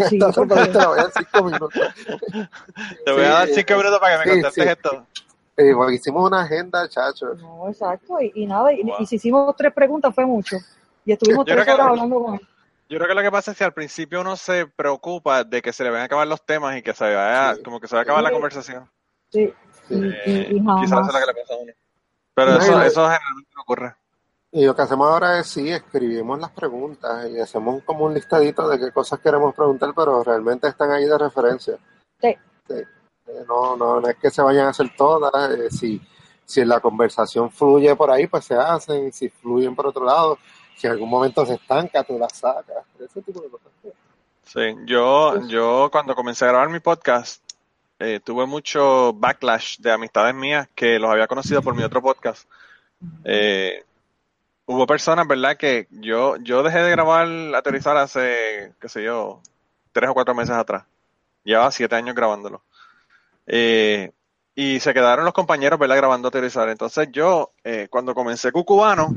Sí, 0.10 0.15
esta 0.19 0.32
pregunta 0.32 0.80
le 0.80 0.88
voy 0.88 1.00
a 1.00 1.04
dar 1.04 1.12
cinco 1.15 1.43
minutos. 1.43 1.69
Te 3.06 3.12
voy 3.12 3.24
a 3.24 3.30
dar 3.30 3.48
Sí, 3.48 3.54
cinco 3.54 3.76
minutos 3.78 4.00
para 4.00 4.13
que 4.13 4.17
me 4.17 4.24
sí, 4.24 4.41
contestes 4.41 4.63
sí. 4.63 4.69
esto. 4.72 5.06
Eh, 5.58 5.72
porque 5.76 5.93
hicimos 5.95 6.26
una 6.28 6.41
agenda, 6.41 6.89
chacho. 6.89 7.36
No, 7.36 7.69
exacto, 7.69 8.19
y, 8.22 8.32
y 8.34 8.48
nada, 8.48 8.74
y, 8.74 8.82
Wow. 8.82 8.95
y 9.00 9.06
si 9.06 9.17
hicimos 9.17 9.56
tres 9.56 9.72
preguntas 9.72 10.15
fue 10.15 10.26
mucho. 10.26 10.58
Y 11.06 11.12
estuvimos 11.12 11.45
Yo 11.45 11.54
tres 11.54 11.67
horas 11.67 11.88
hablando 11.88 12.24
con 12.24 12.34
él. 12.36 12.41
Yo 12.89 12.98
creo 12.98 13.08
que 13.10 13.13
lo 13.15 13.22
que 13.22 13.32
pasa 13.32 13.52
es 13.52 13.58
que 13.58 13.63
al 13.65 13.74
principio 13.74 14.22
uno 14.22 14.36
se 14.36 14.65
preocupa 14.65 15.43
de 15.43 15.62
que 15.62 15.72
se 15.72 15.84
le 15.84 15.91
van 15.91 16.02
a 16.02 16.04
acabar 16.06 16.26
los 16.28 16.43
temas 16.43 16.76
y 16.76 16.82
que 16.82 16.93
se 16.95 17.04
vaya, 17.04 17.54
Sí. 17.54 17.62
como 17.62 17.80
que 17.80 17.88
se 17.88 17.95
va 17.95 18.00
a 18.00 18.04
acabar 18.04 18.24
la 18.24 18.30
Sí. 18.30 18.34
conversación. 18.34 18.89
Sí, 19.32 19.54
Sí. 19.88 19.93
y, 19.93 19.95
y, 19.95 20.08
y 20.08 20.58
Eh, 20.58 20.58
jamás. 20.58 20.82
quizás 20.86 21.00
eso 21.02 21.08
es 21.10 21.13
lo 21.13 21.19
que 21.19 21.26
le 21.34 21.41
pasa 21.41 21.54
a 21.54 21.58
uno. 21.58 21.74
Pero 22.34 22.52
No, 22.52 22.58
eso, 22.58 22.82
eso 22.82 23.02
generalmente 23.10 23.52
no 23.56 23.62
ocurre. 23.62 23.95
Y 24.51 24.65
lo 24.65 24.75
que 24.75 24.81
hacemos 24.81 25.07
ahora 25.07 25.39
es 25.39 25.47
sí, 25.47 25.69
escribimos 25.69 26.39
las 26.39 26.49
preguntas 26.51 27.29
y 27.29 27.39
hacemos 27.39 27.83
como 27.83 28.05
un 28.05 28.13
listadito 28.15 28.67
de 28.67 28.79
qué 28.79 28.91
cosas 28.91 29.19
queremos 29.19 29.53
preguntar, 29.53 29.91
pero 29.95 30.23
realmente 30.23 30.67
están 30.67 30.91
ahí 30.91 31.05
de 31.05 31.17
referencia. 31.17 31.77
Sí. 32.19 32.35
Sí. 32.67 32.73
Eh, 32.73 33.43
No, 33.47 33.75
no, 33.77 34.01
no 34.01 34.07
es 34.09 34.17
que 34.17 34.31
se 34.31 34.41
vayan 34.41 34.65
a 34.67 34.69
hacer 34.69 34.91
todas. 34.97 35.31
eh, 35.51 35.69
si, 35.69 36.01
si 36.45 36.65
la 36.65 36.79
conversación 36.79 37.51
fluye 37.51 37.95
por 37.95 38.09
ahí, 38.09 38.25
pues 38.25 38.45
se 38.45 38.55
hacen. 38.55 39.12
Si 39.13 39.29
fluyen 39.29 39.75
por 39.75 39.85
otro 39.88 40.03
lado, 40.03 40.39
si 40.75 40.88
en 40.88 40.93
algún 40.93 41.09
momento 41.09 41.45
se 41.45 41.53
estanca, 41.53 42.03
tú 42.03 42.17
las 42.17 42.35
sacas. 42.35 42.85
Ese 42.99 43.21
tipo 43.21 43.41
de 43.41 43.49
cosas. 43.49 43.69
Sí, 44.43 44.62
yo, 44.85 45.45
yo 45.47 45.89
cuando 45.91 46.15
comencé 46.15 46.45
a 46.45 46.47
grabar 46.47 46.69
mi 46.69 46.79
podcast, 46.79 47.43
eh, 47.99 48.19
tuve 48.23 48.47
mucho 48.47 49.13
backlash 49.13 49.77
de 49.77 49.91
amistades 49.91 50.33
mías 50.33 50.67
que 50.73 50.97
los 50.97 51.12
había 51.12 51.27
conocido 51.27 51.62
por 51.62 51.75
mi 51.75 51.83
otro 51.83 52.01
podcast. 52.01 52.49
Eh, 53.23 53.83
hubo 54.69 54.86
personas, 54.86 55.27
¿verdad? 55.27 55.58
Que 55.58 55.88
yo, 55.89 56.38
yo 56.38 56.62
dejé 56.62 56.79
de 56.79 56.91
grabar 56.91 57.27
Aterrizar 57.55 57.97
hace, 57.97 58.71
qué 58.79 58.88
sé 58.88 59.03
yo, 59.03 59.41
tres 59.91 60.12
o 60.12 60.13
cuatro 60.13 60.36
meses 60.36 60.55
atrás. 60.55 60.84
Llevaba 61.43 61.71
siete 61.71 61.95
años 61.95 62.15
grabándolo. 62.15 62.62
Eh, 63.47 64.12
y 64.53 64.79
se 64.79 64.93
quedaron 64.93 65.25
los 65.25 65.34
compañeros, 65.34 65.79
¿verdad? 65.79 65.97
Grabando 65.97 66.27
Aterrizar. 66.27 66.69
Entonces 66.69 67.10
yo, 67.12 67.51
eh, 67.63 67.88
cuando 67.89 68.13
comencé 68.13 68.51
Cucubano, 68.51 69.15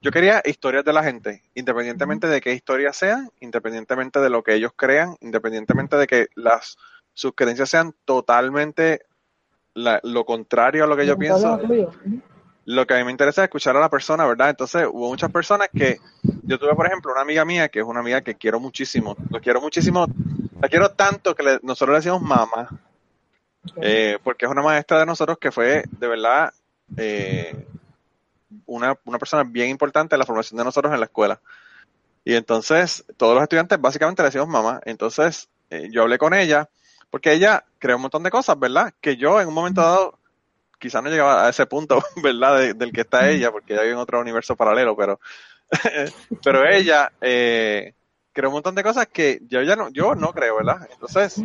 yo 0.00 0.12
quería 0.12 0.42
historias 0.44 0.84
de 0.84 0.92
la 0.92 1.02
gente, 1.02 1.42
independientemente 1.56 2.28
de 2.28 2.40
qué 2.40 2.52
historias 2.52 2.96
sean, 2.96 3.32
independientemente 3.40 4.20
de 4.20 4.30
lo 4.30 4.44
que 4.44 4.54
ellos 4.54 4.70
crean, 4.76 5.16
independientemente 5.20 5.96
de 5.96 6.06
que 6.06 6.26
las 6.36 6.76
sus 7.14 7.32
creencias 7.34 7.68
sean 7.68 7.96
totalmente 8.04 9.00
la- 9.74 9.98
lo 10.04 10.24
contrario 10.24 10.84
a 10.84 10.86
lo 10.86 10.96
que 10.96 11.04
yo 11.04 11.14
pienso. 11.18 11.58
Lo 12.70 12.86
que 12.86 12.92
a 12.92 12.98
mí 12.98 13.04
me 13.04 13.10
interesa 13.10 13.40
es 13.40 13.44
escuchar 13.46 13.74
a 13.76 13.80
la 13.80 13.88
persona, 13.88 14.26
¿verdad? 14.26 14.50
Entonces 14.50 14.86
hubo 14.92 15.08
muchas 15.08 15.30
personas 15.30 15.70
que 15.74 15.96
yo 16.44 16.58
tuve, 16.58 16.74
por 16.74 16.86
ejemplo, 16.86 17.12
una 17.12 17.22
amiga 17.22 17.46
mía 17.46 17.70
que 17.70 17.78
es 17.78 17.84
una 17.86 18.00
amiga 18.00 18.20
que 18.20 18.34
quiero 18.36 18.60
muchísimo, 18.60 19.16
lo 19.30 19.40
quiero 19.40 19.62
muchísimo, 19.62 20.06
la 20.60 20.68
quiero 20.68 20.90
tanto 20.90 21.34
que 21.34 21.42
le- 21.44 21.60
nosotros 21.62 21.94
le 21.94 21.96
decimos 22.00 22.20
mamá, 22.20 22.68
eh, 23.80 24.18
porque 24.22 24.44
es 24.46 24.50
una 24.50 24.62
maestra 24.62 24.98
de 25.00 25.06
nosotros 25.06 25.38
que 25.38 25.50
fue 25.50 25.84
de 25.90 26.08
verdad 26.08 26.52
eh, 26.96 27.66
una, 28.66 28.98
una 29.04 29.18
persona 29.18 29.44
bien 29.44 29.68
importante 29.70 30.14
en 30.14 30.18
la 30.20 30.26
formación 30.26 30.58
de 30.58 30.64
nosotros 30.64 30.92
en 30.92 31.00
la 31.00 31.06
escuela. 31.06 31.40
Y 32.24 32.34
entonces 32.34 33.04
todos 33.16 33.34
los 33.34 33.42
estudiantes 33.42 33.80
básicamente 33.80 34.22
le 34.22 34.28
decimos 34.28 34.48
mamá. 34.48 34.80
Entonces 34.84 35.48
eh, 35.70 35.88
yo 35.90 36.02
hablé 36.02 36.18
con 36.18 36.34
ella 36.34 36.68
porque 37.10 37.32
ella 37.32 37.64
creó 37.78 37.96
un 37.96 38.02
montón 38.02 38.22
de 38.22 38.30
cosas, 38.30 38.58
¿verdad? 38.58 38.92
Que 39.00 39.16
yo 39.16 39.40
en 39.40 39.48
un 39.48 39.54
momento 39.54 39.80
dado 39.80 40.17
quizás 40.78 41.02
no 41.02 41.10
llegaba 41.10 41.46
a 41.46 41.50
ese 41.50 41.66
punto, 41.66 42.02
¿verdad? 42.22 42.58
De- 42.58 42.74
del 42.74 42.92
que 42.92 43.02
está 43.02 43.28
ella, 43.28 43.50
porque 43.50 43.72
ella 43.74 43.82
vive 43.82 43.94
en 43.94 44.00
otro 44.00 44.20
universo 44.20 44.56
paralelo, 44.56 44.96
pero, 44.96 45.20
pero 46.44 46.66
ella 46.66 47.12
eh, 47.20 47.94
creó 48.32 48.50
un 48.50 48.54
montón 48.54 48.74
de 48.74 48.82
cosas 48.82 49.06
que 49.08 49.40
yo 49.48 49.62
ya 49.62 49.76
no, 49.76 49.88
yo 49.90 50.14
no 50.14 50.32
creo, 50.32 50.56
¿verdad? 50.56 50.88
Entonces, 50.92 51.42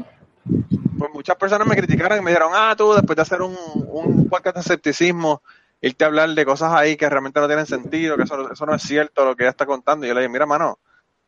pues 0.97 1.11
muchas 1.13 1.35
personas 1.37 1.67
me 1.67 1.75
criticaron 1.75 2.19
y 2.19 2.21
me 2.21 2.31
dijeron, 2.31 2.51
ah, 2.53 2.75
tú 2.77 2.93
después 2.93 3.15
de 3.15 3.21
hacer 3.21 3.41
un, 3.41 3.55
un 3.87 4.29
podcast 4.29 4.55
de 4.55 4.61
escepticismo, 4.61 5.41
irte 5.81 6.03
a 6.03 6.07
hablar 6.07 6.29
de 6.29 6.45
cosas 6.45 6.71
ahí 6.73 6.95
que 6.95 7.09
realmente 7.09 7.39
no 7.39 7.47
tienen 7.47 7.65
sentido, 7.65 8.15
que 8.15 8.23
eso, 8.23 8.51
eso 8.51 8.65
no 8.65 8.75
es 8.75 8.81
cierto 8.81 9.25
lo 9.25 9.35
que 9.35 9.43
ella 9.43 9.51
está 9.51 9.65
contando. 9.65 10.05
Y 10.05 10.09
yo 10.09 10.15
le 10.15 10.21
dije, 10.21 10.31
mira, 10.31 10.45
mano, 10.45 10.79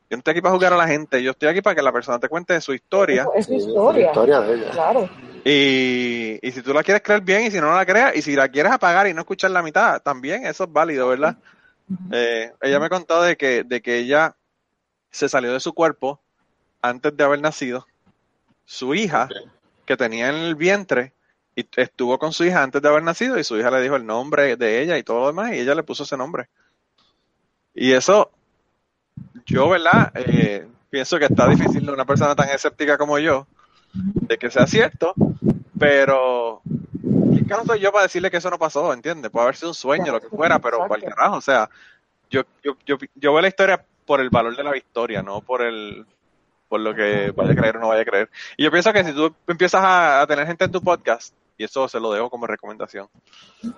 yo 0.09 0.15
no 0.15 0.19
estoy 0.19 0.31
aquí 0.31 0.41
para 0.41 0.53
jugar 0.53 0.73
a 0.73 0.77
la 0.77 0.87
gente, 0.87 1.21
yo 1.21 1.31
estoy 1.31 1.49
aquí 1.49 1.61
para 1.61 1.75
que 1.75 1.81
la 1.81 1.91
persona 1.91 2.19
te 2.19 2.29
cuente 2.29 2.61
su 2.61 2.73
historia. 2.73 3.27
Es 3.35 3.47
su 3.47 3.51
Sí, 3.53 3.57
historia. 3.67 4.05
La 4.05 4.11
historia 4.11 4.39
de 4.41 4.53
ella. 4.53 4.71
Claro. 4.71 5.09
Y, 5.47 6.39
y 6.41 6.51
si 6.51 6.63
tú 6.63 6.73
la 6.73 6.81
quieres 6.81 7.03
creer 7.03 7.21
bien 7.21 7.43
y 7.43 7.51
si 7.51 7.61
no, 7.61 7.67
no 7.67 7.75
la 7.75 7.85
creas, 7.85 8.15
y 8.15 8.23
si 8.23 8.35
la 8.35 8.49
quieres 8.49 8.71
apagar 8.71 9.05
y 9.07 9.13
no 9.13 9.21
escuchar 9.21 9.51
la 9.51 9.61
mitad, 9.61 10.01
también 10.01 10.43
eso 10.43 10.63
es 10.63 10.73
válido, 10.73 11.07
¿verdad? 11.07 11.37
Eh, 12.11 12.51
ella 12.61 12.79
me 12.79 12.89
contó 12.89 13.21
de 13.21 13.37
que, 13.37 13.63
de 13.63 13.79
que 13.79 13.99
ella 13.99 14.35
se 15.11 15.29
salió 15.29 15.53
de 15.53 15.59
su 15.59 15.73
cuerpo 15.73 16.19
antes 16.81 17.15
de 17.15 17.23
haber 17.23 17.41
nacido. 17.41 17.85
Su 18.65 18.95
hija, 18.95 19.29
que 19.85 19.95
tenía 19.95 20.29
en 20.29 20.35
el 20.35 20.55
vientre, 20.55 21.13
y 21.55 21.63
estuvo 21.75 22.17
con 22.17 22.33
su 22.33 22.43
hija 22.43 22.63
antes 22.63 22.81
de 22.81 22.89
haber 22.89 23.03
nacido, 23.03 23.37
y 23.37 23.43
su 23.43 23.55
hija 23.55 23.69
le 23.69 23.83
dijo 23.83 23.97
el 23.97 24.05
nombre 24.07 24.57
de 24.57 24.81
ella 24.81 24.97
y 24.97 25.03
todo 25.03 25.19
lo 25.19 25.27
demás, 25.27 25.53
y 25.53 25.59
ella 25.59 25.75
le 25.75 25.83
puso 25.83 26.05
ese 26.05 26.17
nombre. 26.17 26.49
Y 27.75 27.91
eso, 27.91 28.31
yo, 29.45 29.69
¿verdad? 29.69 30.11
Eh, 30.15 30.67
pienso 30.89 31.19
que 31.19 31.25
está 31.25 31.47
difícil 31.47 31.85
de 31.85 31.91
una 31.91 32.05
persona 32.05 32.35
tan 32.35 32.49
escéptica 32.49 32.97
como 32.97 33.19
yo 33.19 33.45
de 33.95 34.37
que 34.37 34.49
sea 34.49 34.67
cierto, 34.67 35.13
pero 35.79 36.61
¿qué 37.47 37.53
no 37.53 37.65
soy 37.65 37.79
yo 37.79 37.91
para 37.91 38.03
decirle 38.03 38.31
que 38.31 38.37
eso 38.37 38.49
no 38.49 38.59
pasó? 38.59 38.93
¿Entiendes? 38.93 39.31
Puede 39.31 39.43
haber 39.43 39.55
sido 39.55 39.69
un 39.69 39.75
sueño, 39.75 40.11
lo 40.11 40.21
que 40.21 40.29
fuera, 40.29 40.59
pero 40.59 40.87
para 40.87 41.01
el 41.01 41.13
carajo, 41.13 41.37
o 41.37 41.41
sea, 41.41 41.69
yo, 42.29 42.43
yo, 42.63 42.77
yo, 42.85 42.97
yo 43.15 43.33
veo 43.33 43.41
la 43.41 43.47
historia 43.47 43.83
por 44.05 44.21
el 44.21 44.29
valor 44.29 44.55
de 44.55 44.63
la 44.63 44.71
victoria, 44.71 45.21
no 45.23 45.41
por 45.41 45.61
el 45.61 46.05
por 46.67 46.79
lo 46.79 46.95
que 46.95 47.31
vaya 47.31 47.51
a 47.51 47.55
creer 47.55 47.77
o 47.77 47.79
no 47.79 47.87
vaya 47.89 48.01
a 48.01 48.05
creer. 48.05 48.29
Y 48.57 48.63
yo 48.63 48.71
pienso 48.71 48.91
que 48.91 49.03
si 49.03 49.13
tú 49.13 49.33
empiezas 49.47 49.81
a, 49.83 50.25
tener 50.27 50.47
gente 50.47 50.65
en 50.65 50.71
tu 50.71 50.81
podcast, 50.81 51.33
y 51.57 51.63
eso 51.63 51.87
se 51.87 51.99
lo 51.99 52.11
dejo 52.11 52.29
como 52.29 52.47
recomendación, 52.47 53.07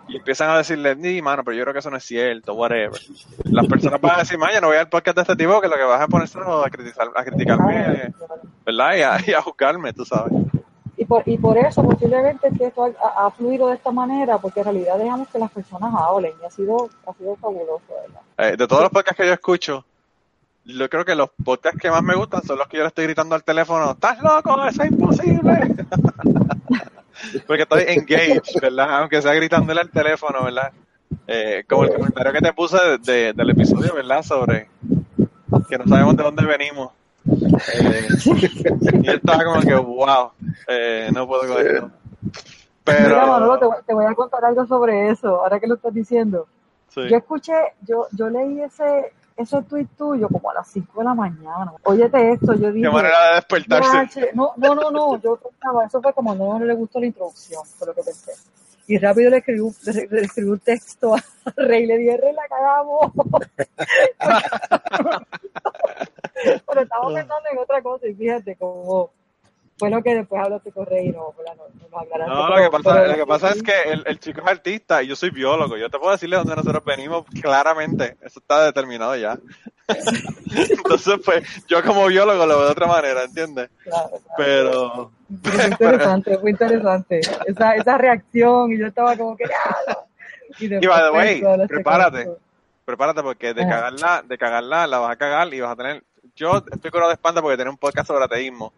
y 0.07 0.17
empiezan 0.17 0.49
a 0.49 0.57
decirle, 0.57 0.95
ni 0.95 1.21
mano, 1.21 1.43
pero 1.43 1.55
yo 1.55 1.63
creo 1.63 1.73
que 1.73 1.79
eso 1.79 1.91
no 1.91 1.97
es 1.97 2.03
cierto, 2.03 2.53
whatever. 2.53 2.99
Las 3.45 3.67
personas 3.67 4.01
van 4.01 4.15
a 4.15 4.19
decir, 4.19 4.37
man, 4.37 4.51
no 4.61 4.67
voy 4.67 4.77
al 4.77 4.89
podcast 4.89 5.15
de 5.15 5.21
este 5.21 5.35
tipo, 5.35 5.61
que 5.61 5.67
lo 5.67 5.75
que 5.75 5.83
vas 5.83 6.01
a 6.01 6.07
ponerse 6.07 6.39
a, 6.39 6.69
criticar, 6.69 7.09
a 7.15 7.23
criticarme, 7.23 8.13
¿verdad? 8.65 8.95
Y 8.95 9.01
a, 9.01 9.17
y 9.27 9.33
a 9.33 9.41
juzgarme, 9.41 9.93
tú 9.93 10.05
sabes. 10.05 10.33
Y 10.97 11.05
por, 11.05 11.21
y 11.27 11.37
por 11.37 11.55
eso 11.57 11.83
posiblemente 11.83 12.49
que 12.57 12.65
esto 12.65 12.91
ha, 13.03 13.29
fluido 13.29 13.67
de 13.67 13.75
esta 13.75 13.91
manera, 13.91 14.39
porque 14.39 14.61
en 14.61 14.65
realidad 14.65 14.97
dejamos 14.97 15.27
que 15.27 15.37
las 15.37 15.51
personas 15.51 15.93
hablen 15.95 16.33
y 16.41 16.45
ha 16.45 16.49
sido, 16.49 16.89
ha 17.05 17.13
sido 17.13 17.35
fabuloso, 17.35 17.83
¿verdad? 17.89 18.21
Eh, 18.39 18.57
de 18.57 18.67
todos 18.67 18.81
los 18.81 18.91
podcasts 18.91 19.21
que 19.21 19.27
yo 19.27 19.33
escucho, 19.33 19.85
yo 20.65 20.89
creo 20.89 21.05
que 21.05 21.13
los 21.13 21.29
podcasts 21.45 21.79
que 21.79 21.91
más 21.91 22.01
me 22.01 22.15
gustan 22.15 22.41
son 22.41 22.57
los 22.57 22.67
que 22.67 22.77
yo 22.77 22.83
le 22.83 22.87
estoy 22.87 23.05
gritando 23.05 23.35
al 23.35 23.43
teléfono, 23.43 23.91
¡estás 23.91 24.21
loco! 24.23 24.65
¡Eso 24.65 24.81
es 24.81 24.91
imposible! 24.91 25.75
porque 27.45 27.63
estoy 27.63 27.84
engaged, 27.88 28.62
¿verdad? 28.62 28.99
Aunque 29.01 29.21
sea 29.21 29.34
gritándole 29.34 29.82
al 29.82 29.89
teléfono, 29.89 30.43
¿verdad? 30.43 30.71
Eh, 31.27 31.63
como 31.67 31.84
el 31.84 31.93
comentario 31.93 32.34
que 32.34 32.41
te 32.41 32.53
puse 32.53 32.77
de, 33.03 33.34
del 33.34 33.49
episodio, 33.49 33.93
¿verdad? 33.93 34.23
Sobre 34.23 34.69
que 35.69 35.77
no 35.77 35.88
sabemos 35.88 36.15
de 36.17 36.23
dónde 36.23 36.45
venimos. 36.45 36.91
Eh, 37.73 38.08
y 39.03 39.10
estaba 39.10 39.43
como 39.43 39.62
que, 39.62 39.75
wow, 39.75 40.32
eh, 40.67 41.10
no 41.13 41.27
puedo 41.27 41.53
con 41.53 41.65
esto. 41.65 41.91
Pero... 42.84 43.10
Mira, 43.10 43.25
Manolo, 43.25 43.82
te, 43.86 43.93
voy 43.93 44.06
a 44.06 44.13
contar 44.13 44.45
algo 44.45 44.65
sobre 44.65 45.10
eso, 45.10 45.41
ahora 45.43 45.60
que 45.60 45.67
lo 45.67 45.75
estás 45.75 45.93
diciendo. 45.93 46.47
Yo 46.95 47.17
escuché, 47.17 47.53
yo, 47.82 48.08
yo 48.12 48.30
leí 48.30 48.62
ese, 48.62 49.13
ese 49.38 49.62
tuit 49.63 49.89
tuyo 49.95 50.28
como 50.28 50.50
a 50.50 50.56
las 50.56 50.67
5 50.69 51.00
de 51.00 51.06
la 51.06 51.13
mañana. 51.13 51.71
Óyete 51.84 52.32
esto, 52.32 52.56
yo 52.56 52.71
dije... 52.71 52.88
Qué 52.88 52.93
manera 52.93 53.30
de 53.30 53.36
despertarse. 53.36 54.32
No, 54.34 54.54
no, 54.58 54.76
no, 54.76 54.91
no, 54.91 55.21
yo 55.21 55.38
pensaba, 55.38 55.86
eso 55.86 56.02
fue 56.02 56.13
como 56.13 56.34
no, 56.34 56.60
no 56.60 56.65
le 56.65 56.73
gustó 56.73 57.00
la 57.00 57.06
introducción, 57.06 57.63
fue 57.65 57.88
lo 57.88 57.93
que 57.93 58.04
pensé. 58.04 58.34
Y 58.88 58.97
rápido 58.97 59.30
le 59.30 59.38
escribí, 59.38 59.62
le, 60.10 60.21
escribí 60.21 60.50
un 60.50 60.60
texto 60.60 61.13
a 61.13 61.23
Rey, 61.58 61.86
le 61.86 61.97
dije, 61.97 62.17
Rey, 62.17 62.34
la 62.34 62.47
cagamos. 62.47 63.12
Pero 66.67 66.82
estaba 66.82 67.08
pensando 67.08 67.50
en 67.52 67.58
otra 67.58 67.82
cosa 67.82 68.08
y 68.08 68.15
fíjate 68.15 68.56
como 68.56 69.12
fue 69.77 69.89
lo 69.91 70.01
que 70.01 70.15
después 70.15 70.43
hablaste 70.43 70.71
con 70.71 70.85
Rey 70.87 71.09
no, 71.09 71.33
no, 71.37 71.55
no, 71.55 72.27
no 72.27 72.49
lo, 72.49 72.55
que 72.55 72.69
pasa, 72.71 73.07
lo 73.07 73.15
que 73.15 73.25
pasa 73.25 73.49
es 73.49 73.61
que 73.61 73.73
el, 73.85 74.03
el, 74.07 74.19
chico 74.19 74.41
es 74.41 74.47
artista 74.47 75.03
y 75.03 75.07
yo 75.07 75.15
soy 75.15 75.29
biólogo. 75.29 75.77
Yo 75.77 75.89
te 75.89 75.99
puedo 75.99 76.11
decirle 76.11 76.37
dónde 76.37 76.55
nosotros 76.55 76.83
venimos 76.83 77.25
claramente. 77.41 78.17
Eso 78.21 78.39
está 78.39 78.65
determinado 78.65 79.15
ya. 79.15 79.37
Entonces, 80.69 81.19
pues, 81.23 81.65
yo 81.67 81.83
como 81.83 82.07
biólogo 82.07 82.45
lo 82.45 82.57
veo 82.57 82.65
de 82.65 82.71
otra 82.71 82.87
manera, 82.87 83.23
¿entiendes? 83.23 83.69
Claro, 83.83 84.09
Pero... 84.35 85.11
fue 85.43 85.65
interesante, 85.67 86.37
fue 86.39 86.51
interesante. 86.51 87.21
Esa, 87.45 87.75
esa 87.75 87.97
reacción 87.97 88.71
y 88.71 88.79
yo 88.79 88.87
estaba 88.87 89.15
como 89.15 89.37
que... 89.37 89.45
Y, 90.59 90.65
y 90.73 90.87
by 90.87 91.01
the 91.03 91.11
way, 91.11 91.67
prepárate. 91.67 92.27
Prepárate 92.83 93.21
porque 93.21 93.53
de 93.53 93.67
cagarla, 93.67 94.23
de 94.25 94.37
cagarla 94.37 94.87
la 94.87 94.99
vas 94.99 95.11
a 95.11 95.15
cagar 95.17 95.53
y 95.53 95.61
vas 95.61 95.73
a 95.73 95.75
tener... 95.75 96.03
Yo 96.35 96.63
estoy 96.71 96.91
curado 96.91 97.09
de 97.09 97.15
espalda 97.15 97.41
porque 97.41 97.57
tengo 97.57 97.71
un 97.71 97.77
podcast 97.77 98.07
sobre 98.07 98.25
ateísmo 98.25 98.73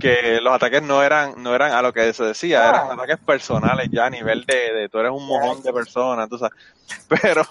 que 0.00 0.40
los 0.40 0.54
ataques 0.54 0.82
no 0.82 1.02
eran 1.02 1.42
no 1.42 1.54
eran 1.54 1.72
a 1.72 1.82
lo 1.82 1.92
que 1.92 2.12
se 2.12 2.24
decía, 2.24 2.68
eran 2.68 2.90
ah. 2.90 2.94
ataques 2.94 3.18
personales 3.18 3.88
ya 3.90 4.06
a 4.06 4.10
nivel 4.10 4.44
de, 4.46 4.72
de 4.72 4.88
tú 4.88 4.98
eres 4.98 5.12
un 5.12 5.26
mojón 5.26 5.62
de 5.62 5.72
personas, 5.72 6.28
tú 6.28 6.38
sabes. 6.38 6.54
Pero, 7.08 7.42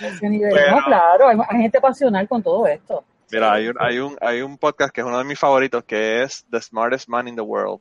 no, 0.00 0.84
claro, 0.84 1.28
hay, 1.28 1.60
gente 1.62 1.80
pasional 1.80 2.28
con 2.28 2.42
todo 2.42 2.66
esto. 2.66 3.04
Mira, 3.30 3.52
hay 3.52 3.68
un, 3.68 3.76
hay 3.78 3.98
un 3.98 4.16
hay 4.20 4.40
un 4.40 4.56
podcast 4.56 4.92
que 4.92 5.02
es 5.02 5.06
uno 5.06 5.18
de 5.18 5.24
mis 5.24 5.38
favoritos 5.38 5.84
que 5.84 6.22
es 6.22 6.46
The 6.50 6.60
Smartest 6.62 7.08
Man 7.08 7.28
in 7.28 7.36
the 7.36 7.42
World. 7.42 7.80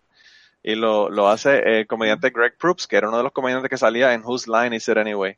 Y 0.64 0.76
lo, 0.76 1.10
lo 1.10 1.30
hace 1.30 1.80
el 1.80 1.88
comediante 1.88 2.30
Greg 2.30 2.58
Proops, 2.58 2.88
que 2.88 2.98
era 2.98 3.08
uno 3.08 3.18
de 3.18 3.24
los 3.24 3.32
comediantes 3.32 3.70
que 3.70 3.78
salía 3.78 4.14
en 4.14 4.26
Whose 4.26 4.52
Line 4.52 4.76
Is 4.76 4.88
It 4.90 4.98
Anyway, 4.98 5.38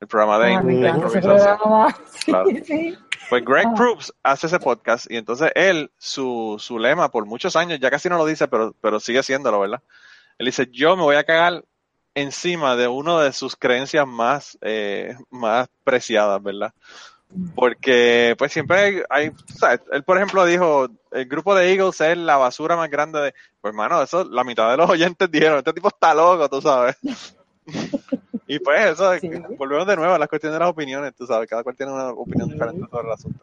el 0.00 0.08
programa 0.08 0.38
de, 0.38 0.54
ah, 2.32 2.54
Pues 3.28 3.44
Greg 3.44 3.66
ah. 3.68 3.74
Proops 3.74 4.12
hace 4.22 4.46
ese 4.46 4.58
podcast 4.58 5.10
y 5.10 5.16
entonces 5.16 5.50
él, 5.54 5.90
su, 5.98 6.56
su 6.58 6.78
lema 6.78 7.10
por 7.10 7.26
muchos 7.26 7.56
años, 7.56 7.80
ya 7.80 7.90
casi 7.90 8.08
no 8.08 8.18
lo 8.18 8.26
dice, 8.26 8.48
pero, 8.48 8.74
pero 8.80 9.00
sigue 9.00 9.20
haciéndolo, 9.20 9.60
¿verdad? 9.60 9.82
Él 10.38 10.46
dice, 10.46 10.68
yo 10.70 10.96
me 10.96 11.02
voy 11.02 11.16
a 11.16 11.24
cagar 11.24 11.64
encima 12.14 12.76
de 12.76 12.88
uno 12.88 13.20
de 13.20 13.32
sus 13.32 13.56
creencias 13.56 14.06
más, 14.06 14.58
eh, 14.60 15.16
más 15.30 15.68
preciadas, 15.82 16.42
¿verdad? 16.42 16.72
Porque 17.56 18.36
pues 18.38 18.52
siempre 18.52 19.04
hay, 19.10 19.32
¿sabes? 19.58 19.80
él 19.90 20.04
por 20.04 20.16
ejemplo 20.16 20.44
dijo, 20.44 20.88
el 21.10 21.26
grupo 21.26 21.54
de 21.54 21.72
Eagles 21.72 22.00
es 22.00 22.16
la 22.16 22.36
basura 22.36 22.76
más 22.76 22.88
grande 22.90 23.20
de, 23.20 23.34
pues 23.60 23.72
hermano, 23.72 24.00
eso 24.02 24.24
la 24.24 24.44
mitad 24.44 24.70
de 24.70 24.76
los 24.76 24.90
oyentes 24.90 25.30
dijeron, 25.30 25.58
este 25.58 25.72
tipo 25.72 25.88
está 25.88 26.14
loco, 26.14 26.48
tú 26.48 26.62
sabes. 26.62 26.96
Y 28.46 28.58
pues 28.58 28.92
eso, 28.92 29.10
volvemos 29.56 29.86
de 29.86 29.96
nuevo 29.96 30.14
a 30.14 30.18
la 30.18 30.28
cuestión 30.28 30.52
de 30.52 30.58
las 30.58 30.68
opiniones, 30.68 31.14
tú 31.14 31.26
sabes, 31.26 31.48
cada 31.48 31.62
cual 31.62 31.76
tiene 31.76 31.92
una 31.92 32.10
opinión 32.10 32.48
diferente 32.48 32.86
sobre 32.90 33.06
el 33.06 33.12
asunto. 33.12 33.40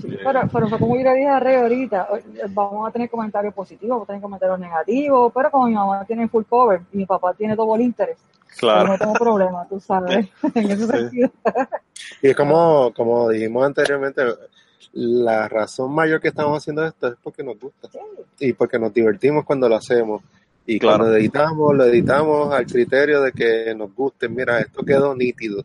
Sí, 0.00 0.16
pero, 0.22 0.42
pero 0.52 0.70
como 0.78 0.96
yo 0.96 1.02
le 1.04 1.14
dije 1.14 1.28
a 1.28 1.40
Rey 1.40 1.56
ahorita, 1.56 2.08
vamos 2.50 2.88
a 2.88 2.92
tener 2.92 3.08
comentarios 3.08 3.54
positivos, 3.54 3.90
vamos 3.90 4.04
a 4.04 4.06
tener 4.08 4.22
comentarios 4.22 4.58
negativos, 4.58 5.32
pero 5.34 5.50
como 5.50 5.66
mi 5.66 5.74
mamá 5.74 6.04
tiene 6.04 6.28
full 6.28 6.44
cover 6.44 6.82
y 6.92 6.98
mi 6.98 7.06
papá 7.06 7.34
tiene 7.34 7.54
double 7.54 7.82
interest, 7.82 8.20
claro. 8.58 8.88
no 8.88 8.98
tengo 8.98 9.14
problema, 9.14 9.66
tú 9.68 9.80
sabes, 9.80 10.28
en 10.54 10.70
ese 10.70 10.86
sentido. 10.86 11.30
Y 12.20 12.28
es 12.28 12.36
como, 12.36 12.92
como 12.92 13.28
dijimos 13.28 13.64
anteriormente, 13.64 14.22
la 14.92 15.48
razón 15.48 15.92
mayor 15.92 16.20
que 16.20 16.28
estamos 16.28 16.58
haciendo 16.58 16.84
esto 16.84 17.08
es 17.08 17.14
porque 17.22 17.44
nos 17.44 17.58
gusta 17.58 17.88
y 18.38 18.52
porque 18.52 18.78
nos 18.78 18.92
divertimos 18.92 19.44
cuando 19.44 19.68
lo 19.68 19.76
hacemos. 19.76 20.22
Y 20.66 20.78
cuando 20.78 21.14
editamos, 21.14 21.74
lo 21.74 21.84
editamos 21.84 22.52
al 22.52 22.66
criterio 22.66 23.22
de 23.22 23.32
que 23.32 23.74
nos 23.74 23.94
guste. 23.94 24.28
Mira, 24.28 24.60
esto 24.60 24.82
quedó 24.84 25.14
nítido. 25.14 25.64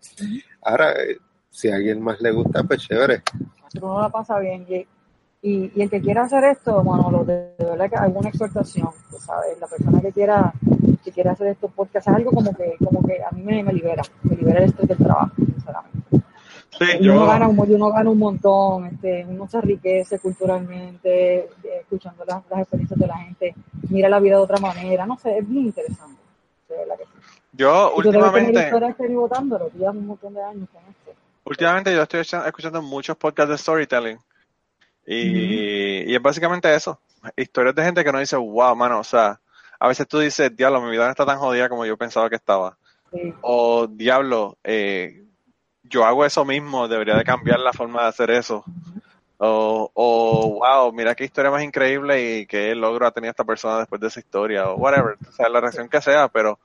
Ahora, 0.62 0.94
eh, 0.94 1.18
si 1.50 1.70
a 1.70 1.76
alguien 1.76 2.02
más 2.02 2.20
le 2.22 2.32
gusta, 2.32 2.64
pues 2.64 2.82
chévere. 2.82 3.22
Uno 3.82 4.02
la 4.02 4.10
pasa 4.10 4.40
bien. 4.40 4.66
Y, 4.68 4.88
y, 5.42 5.82
el 5.82 5.90
que 5.90 6.02
quiera 6.02 6.24
hacer 6.24 6.44
esto, 6.46 6.82
bueno, 6.84 7.24
de, 7.24 7.54
de 7.58 7.66
verdad 7.66 7.90
que 7.90 7.96
alguna 7.98 8.30
exhortación, 8.30 8.90
¿sabes? 9.20 9.60
La 9.60 9.68
persona 9.68 10.02
que 10.02 10.12
quiera 10.12 10.54
que 11.06 11.12
quiera 11.12 11.32
hacer 11.32 11.48
esto, 11.48 11.72
porque 11.74 12.00
es 12.00 12.08
algo 12.08 12.32
como 12.32 12.52
que, 12.54 12.76
como 12.84 13.08
que 13.08 13.24
a 13.24 13.30
mí 13.32 13.44
me, 13.44 13.64
me 13.64 13.74
libera, 13.74 14.02
me 14.24 14.36
libera 14.36 14.60
el 14.60 14.66
estrés 14.66 14.90
del 14.90 14.98
trabajo, 14.98 15.32
sinceramente. 15.38 16.00
Sí, 16.78 17.08
uno, 17.08 17.26
gana 17.26 17.48
un, 17.48 17.60
uno 17.60 17.90
gana 17.90 18.10
un 18.10 18.20
montón, 18.20 18.86
este, 18.88 19.26
uno 19.28 19.48
se 19.48 19.58
enriquece 19.58 20.20
culturalmente, 20.20 21.38
eh, 21.38 21.50
escuchando 21.82 22.26
las, 22.26 22.44
las, 22.50 22.62
experiencias 22.62 23.00
de 23.00 23.08
la 23.08 23.18
gente, 23.18 23.56
mira 23.90 24.10
la 24.10 24.20
vida 24.20 24.36
de 24.36 24.42
otra 24.42 24.58
manera, 24.58 25.06
no 25.06 25.18
sé, 25.18 25.38
es 25.38 25.48
bien 25.48 25.68
interesante. 25.68 26.22
Yo 27.54 27.96
últimamente... 27.96 28.72
un 28.74 30.08
montón 30.08 30.34
de 30.34 30.44
años 30.44 30.68
con 30.70 30.82
esto. 30.90 31.12
Últimamente 31.46 31.94
yo 31.94 32.02
estoy 32.02 32.22
escuchando 32.22 32.82
muchos 32.82 33.16
podcasts 33.16 33.52
de 33.52 33.58
storytelling 33.58 34.20
y, 35.06 36.12
y 36.12 36.16
es 36.16 36.22
básicamente 36.22 36.74
eso, 36.74 37.00
historias 37.38 37.76
de 37.76 37.84
gente 37.84 38.04
que 38.04 38.12
no 38.12 38.20
dice, 38.20 38.36
wow, 38.36 38.76
mano, 38.76 39.00
o 39.00 39.04
sea, 39.04 39.40
a 39.80 39.88
veces 39.88 40.08
tú 40.08 40.20
dices, 40.20 40.56
diablo, 40.56 40.82
mi 40.82 40.92
vida 40.92 41.06
no 41.06 41.12
está 41.12 41.26
tan 41.26 41.38
jodida 41.38 41.70
como 41.70 41.86
yo 41.86 41.98
pensaba 41.98 42.30
que 42.30 42.36
estaba. 42.36 42.78
O, 43.42 43.88
diablo, 43.88 44.58
eh, 44.64 45.24
yo 45.90 46.06
hago 46.06 46.26
eso 46.26 46.46
mismo, 46.46 46.88
debería 46.88 47.16
de 47.16 47.24
cambiar 47.24 47.60
la 47.60 47.74
forma 47.74 48.04
de 48.04 48.10
hacer 48.10 48.32
eso. 48.32 48.64
O, 49.38 49.92
o, 49.94 50.60
wow, 50.60 50.94
mira 50.94 51.14
qué 51.14 51.26
historia 51.26 51.52
más 51.52 51.64
increíble 51.64 52.40
y 52.40 52.46
qué 52.46 52.74
logro 52.74 53.06
ha 53.06 53.12
tenido 53.12 53.32
esta 53.32 53.44
persona 53.44 53.80
después 53.80 54.00
de 54.00 54.08
esa 54.08 54.20
historia, 54.20 54.70
o 54.70 54.76
whatever, 54.76 55.18
o 55.28 55.32
sea, 55.34 55.50
la 55.50 55.60
reacción 55.60 55.90
que 55.90 56.02
sea, 56.02 56.30
pero 56.30 56.58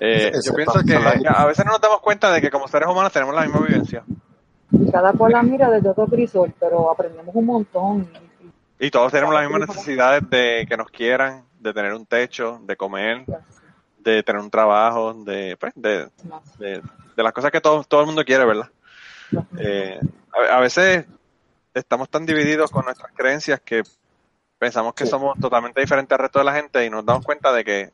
eh, 0.00 0.32
yo 0.44 0.54
pienso 0.54 0.80
que 0.84 0.94
a 0.94 1.46
veces 1.46 1.64
no 1.64 1.72
nos 1.72 1.80
damos 1.80 2.00
cuenta 2.00 2.32
de 2.32 2.40
que 2.40 2.50
como 2.50 2.66
seres 2.66 2.88
humanos 2.88 3.12
tenemos 3.12 3.34
la 3.34 3.42
misma 3.42 3.60
vivencia. 3.60 4.02
Y 4.72 4.90
cada 4.90 5.12
cual 5.12 5.32
la 5.32 5.42
mira 5.42 5.70
desde 5.70 5.88
otro 5.88 6.06
crisol, 6.06 6.52
pero 6.58 6.90
aprendemos 6.90 7.34
un 7.34 7.46
montón. 7.46 8.08
Y, 8.80 8.90
todos 8.90 9.12
tenemos 9.12 9.32
las 9.32 9.48
mismas 9.48 9.68
necesidades 9.68 10.28
de 10.28 10.66
que 10.68 10.76
nos 10.76 10.90
quieran, 10.90 11.44
de 11.60 11.72
tener 11.72 11.94
un 11.94 12.06
techo, 12.06 12.60
de 12.64 12.76
comer, 12.76 13.24
de 13.98 14.22
tener 14.24 14.42
un 14.42 14.50
trabajo, 14.50 15.14
de, 15.14 15.56
pues, 15.58 15.72
de, 15.76 16.08
de 16.58 16.82
de 17.16 17.22
las 17.22 17.32
cosas 17.32 17.50
que 17.50 17.60
todo, 17.60 17.84
todo 17.84 18.00
el 18.00 18.06
mundo 18.06 18.24
quiere, 18.24 18.44
¿verdad? 18.44 18.70
Eh, 19.58 20.00
a, 20.50 20.60
veces 20.60 21.06
estamos 21.72 22.08
tan 22.08 22.26
divididos 22.26 22.70
con 22.70 22.84
nuestras 22.84 23.12
creencias 23.12 23.60
que 23.60 23.82
pensamos 24.58 24.94
que 24.94 25.06
somos 25.06 25.38
totalmente 25.38 25.80
diferentes 25.80 26.12
al 26.12 26.22
resto 26.22 26.38
de 26.38 26.44
la 26.44 26.54
gente 26.54 26.84
y 26.84 26.90
nos 26.90 27.04
damos 27.04 27.24
cuenta 27.24 27.52
de 27.52 27.64
que 27.64 27.80
eh, 27.80 27.92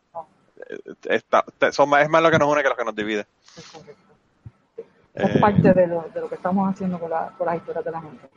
está, 1.04 1.44
son 1.72 1.88
más, 1.88 2.02
es 2.02 2.10
más 2.10 2.22
lo 2.22 2.30
que 2.30 2.38
nos 2.38 2.48
une 2.48 2.62
que 2.62 2.68
lo 2.68 2.76
que 2.76 2.84
nos 2.84 2.94
divide. 2.94 3.26
Es, 5.14 5.36
eh, 5.36 5.38
parte 5.40 5.72
de 5.72 5.86
lo, 5.86 6.02
de 6.14 6.20
lo, 6.20 6.28
que 6.28 6.36
estamos 6.36 6.72
haciendo 6.72 6.98
con, 6.98 7.10
la, 7.10 7.32
con 7.36 7.46
las 7.46 7.56
historias 7.56 7.84
de 7.84 7.90
la 7.90 8.00
gente. 8.00 8.28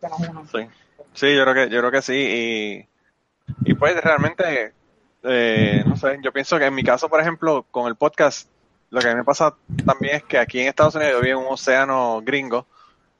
que 0.00 0.08
nos 0.08 0.20
unan. 0.20 0.48
Sí, 0.48 0.68
sí 1.14 1.36
yo 1.36 1.42
creo 1.44 1.54
que, 1.54 1.70
yo 1.70 1.78
creo 1.80 1.90
que 1.90 2.02
sí. 2.02 2.14
Y, 2.14 3.70
y 3.70 3.74
pues 3.74 3.96
realmente, 4.02 4.74
eh, 5.22 5.82
no 5.86 5.96
sé, 5.96 6.18
yo 6.22 6.32
pienso 6.32 6.58
que 6.58 6.66
en 6.66 6.74
mi 6.74 6.82
caso, 6.82 7.08
por 7.08 7.20
ejemplo, 7.20 7.64
con 7.70 7.86
el 7.86 7.96
podcast, 7.96 8.48
lo 8.90 9.00
que 9.00 9.08
a 9.08 9.10
mí 9.10 9.16
me 9.16 9.24
pasa 9.24 9.54
también 9.84 10.16
es 10.16 10.24
que 10.24 10.38
aquí 10.38 10.60
en 10.60 10.68
Estados 10.68 10.94
Unidos 10.94 11.14
yo 11.14 11.20
vivo 11.22 11.40
en 11.40 11.46
un 11.46 11.52
océano 11.52 12.20
gringo, 12.22 12.66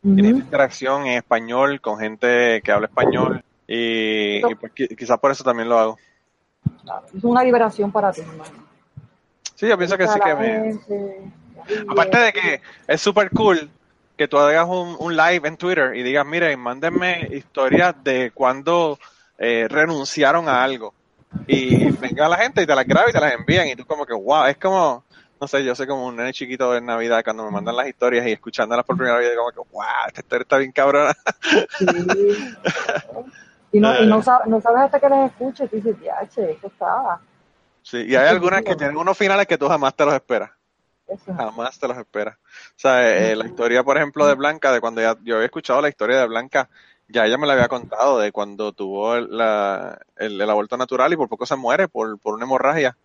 Ujú. 0.03 0.15
necesito 0.15 0.39
interacción 0.41 1.07
en 1.07 1.19
español 1.19 1.81
con 1.81 1.99
gente 1.99 2.63
que 2.63 2.73
habla 2.73 2.87
español 2.87 3.43
y, 3.67 4.37
y 4.39 4.55
pues 4.55 4.73
qui- 4.75 4.97
quizás 4.97 5.19
por 5.19 5.31
eso 5.31 5.45
también 5.45 5.69
lo 5.69 5.79
hago. 5.79 5.99
Es 7.15 7.25
una 7.25 7.43
liberación 7.45 7.93
para 7.93 8.13
ti, 8.13 8.23
hermano. 8.23 8.67
Sí, 9.55 9.67
yo 9.67 9.77
pienso 9.77 9.99
que 9.99 10.07
sí 10.09 10.19
que 10.21 10.35
me... 10.35 10.79
Aparte 11.89 12.19
de 12.19 12.33
que 12.33 12.61
es 12.87 13.01
súper 13.01 13.31
cool 13.31 13.69
que 14.17 14.27
tú 14.29 14.39
hagas 14.39 14.67
un, 14.69 14.97
un 14.99 15.17
live 15.17 15.47
en 15.47 15.57
Twitter 15.57 15.95
y 15.95 16.03
digas, 16.03 16.25
miren, 16.25 16.59
mándenme 16.61 17.29
historias 17.33 17.95
de 18.03 18.31
cuando 18.33 18.99
eh, 19.37 19.67
renunciaron 19.69 20.49
a 20.49 20.63
algo. 20.63 20.95
Y 21.47 21.91
venga 21.93 22.29
la 22.29 22.37
gente 22.37 22.63
y 22.63 22.67
te 22.67 22.75
las 22.75 22.87
graba 22.87 23.11
y 23.11 23.13
te 23.13 23.21
las 23.21 23.33
envían 23.35 23.69
y 23.69 23.77
tú 23.77 23.85
como 23.85 24.07
que, 24.07 24.15
wow, 24.15 24.47
es 24.47 24.57
como, 24.57 25.05
no 25.40 25.46
sé, 25.46 25.64
yo 25.64 25.74
soy 25.74 25.87
como 25.87 26.07
un 26.07 26.16
nene 26.16 26.33
chiquito 26.33 26.77
en 26.77 26.87
Navidad 26.87 27.22
cuando 27.24 27.44
me 27.44 27.51
mandan 27.51 27.77
las 27.77 27.88
historias 27.88 28.27
y 28.27 28.33
escuchándolas 28.33 28.85
por 28.85 28.96
primera 28.96 29.18
vez, 29.18 29.37
como 29.37 29.51
que, 29.51 29.70
wow, 29.72 29.85
esta 30.07 30.20
historia 30.20 30.42
está 30.42 30.59
bien 30.59 30.72
cabrona. 30.72 31.14
Sí. 31.79 31.87
Y 33.72 33.81
no, 33.81 34.03
y 34.03 34.07
no, 34.07 34.22
sab- 34.22 34.46
no 34.46 34.61
sabes 34.61 34.85
hasta 34.85 34.98
que 34.98 35.09
les 35.11 35.31
escuches, 35.31 35.70
y 35.72 35.77
dices, 35.77 35.96
ya, 36.03 36.27
che, 36.29 36.53
esto 36.53 36.68
está. 36.68 37.20
Sí, 37.83 37.98
y 38.07 38.16
hay 38.16 38.29
algunas 38.29 38.62
que 38.62 38.74
tienen 38.77 38.96
unos 38.96 39.16
finales 39.16 39.46
que 39.46 39.59
tú 39.59 39.68
jamás 39.68 39.94
te 39.94 40.05
los 40.05 40.14
esperas. 40.14 40.51
Eso. 41.07 41.35
Jamás 41.35 41.79
te 41.79 41.88
los 41.88 41.96
esperas. 41.96 42.37
O 42.37 42.72
sea, 42.77 43.31
eh, 43.31 43.37
la 43.37 43.46
historia, 43.46 43.83
por 43.83 43.96
ejemplo, 43.96 44.27
de 44.27 44.35
Blanca, 44.35 44.72
de 44.72 44.81
cuando 44.81 45.01
ya, 45.01 45.16
yo 45.22 45.37
había 45.37 45.46
escuchado 45.46 45.81
la 45.81 45.88
historia 45.88 46.18
de 46.18 46.27
Blanca, 46.27 46.68
ya 47.09 47.24
ella 47.24 47.38
me 47.38 47.46
la 47.46 47.55
había 47.55 47.68
contado 47.68 48.18
de 48.18 48.33
cuando 48.33 48.72
tuvo 48.72 49.16
el, 49.16 49.35
la, 49.37 49.98
el, 50.16 50.38
el 50.38 50.51
aborto 50.51 50.77
natural 50.77 51.12
y 51.12 51.16
por 51.16 51.29
poco 51.29 51.46
se 51.46 51.57
muere 51.57 51.88
por, 51.88 52.18
por 52.18 52.35
una 52.35 52.44
hemorragia. 52.44 52.96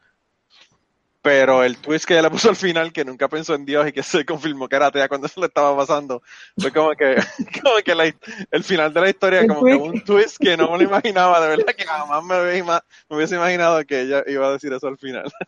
Pero 1.24 1.64
el 1.64 1.78
twist 1.78 2.04
que 2.06 2.14
ella 2.14 2.24
le 2.24 2.30
puso 2.32 2.50
al 2.50 2.56
final, 2.58 2.92
que 2.92 3.06
nunca 3.06 3.28
pensó 3.30 3.56
en 3.56 3.64
Dios 3.66 3.88
y 3.88 3.94
que 3.94 4.04
se 4.04 4.26
confirmó 4.26 4.68
que 4.68 4.76
era 4.76 4.88
atea 4.88 5.08
cuando 5.08 5.26
eso 5.28 5.40
le 5.40 5.48
estaba 5.48 5.76
pasando, 5.76 6.22
fue 6.58 6.70
como 6.72 6.92
que, 6.92 7.16
como 7.64 7.78
que 7.84 7.96
la- 7.96 8.14
el 8.52 8.64
final 8.64 8.94
de 8.94 9.00
la 9.02 9.10
historia, 9.10 9.48
como 9.48 9.64
que 9.64 9.74
un 9.74 10.04
twist 10.04 10.38
que 10.38 10.58
no 10.58 10.70
me 10.72 10.80
lo 10.80 10.84
imaginaba, 10.84 11.40
de 11.40 11.48
verdad 11.56 11.74
que 11.76 11.86
jamás 11.86 12.24
me, 12.26 12.36
ima- 12.60 12.84
me 13.10 13.16
hubiese 13.16 13.36
imaginado 13.36 13.84
que 13.86 14.02
ella 14.02 14.22
iba 14.28 14.48
a 14.48 14.52
decir 14.52 14.72
eso 14.74 14.88
al 14.88 14.98
final. 14.98 15.32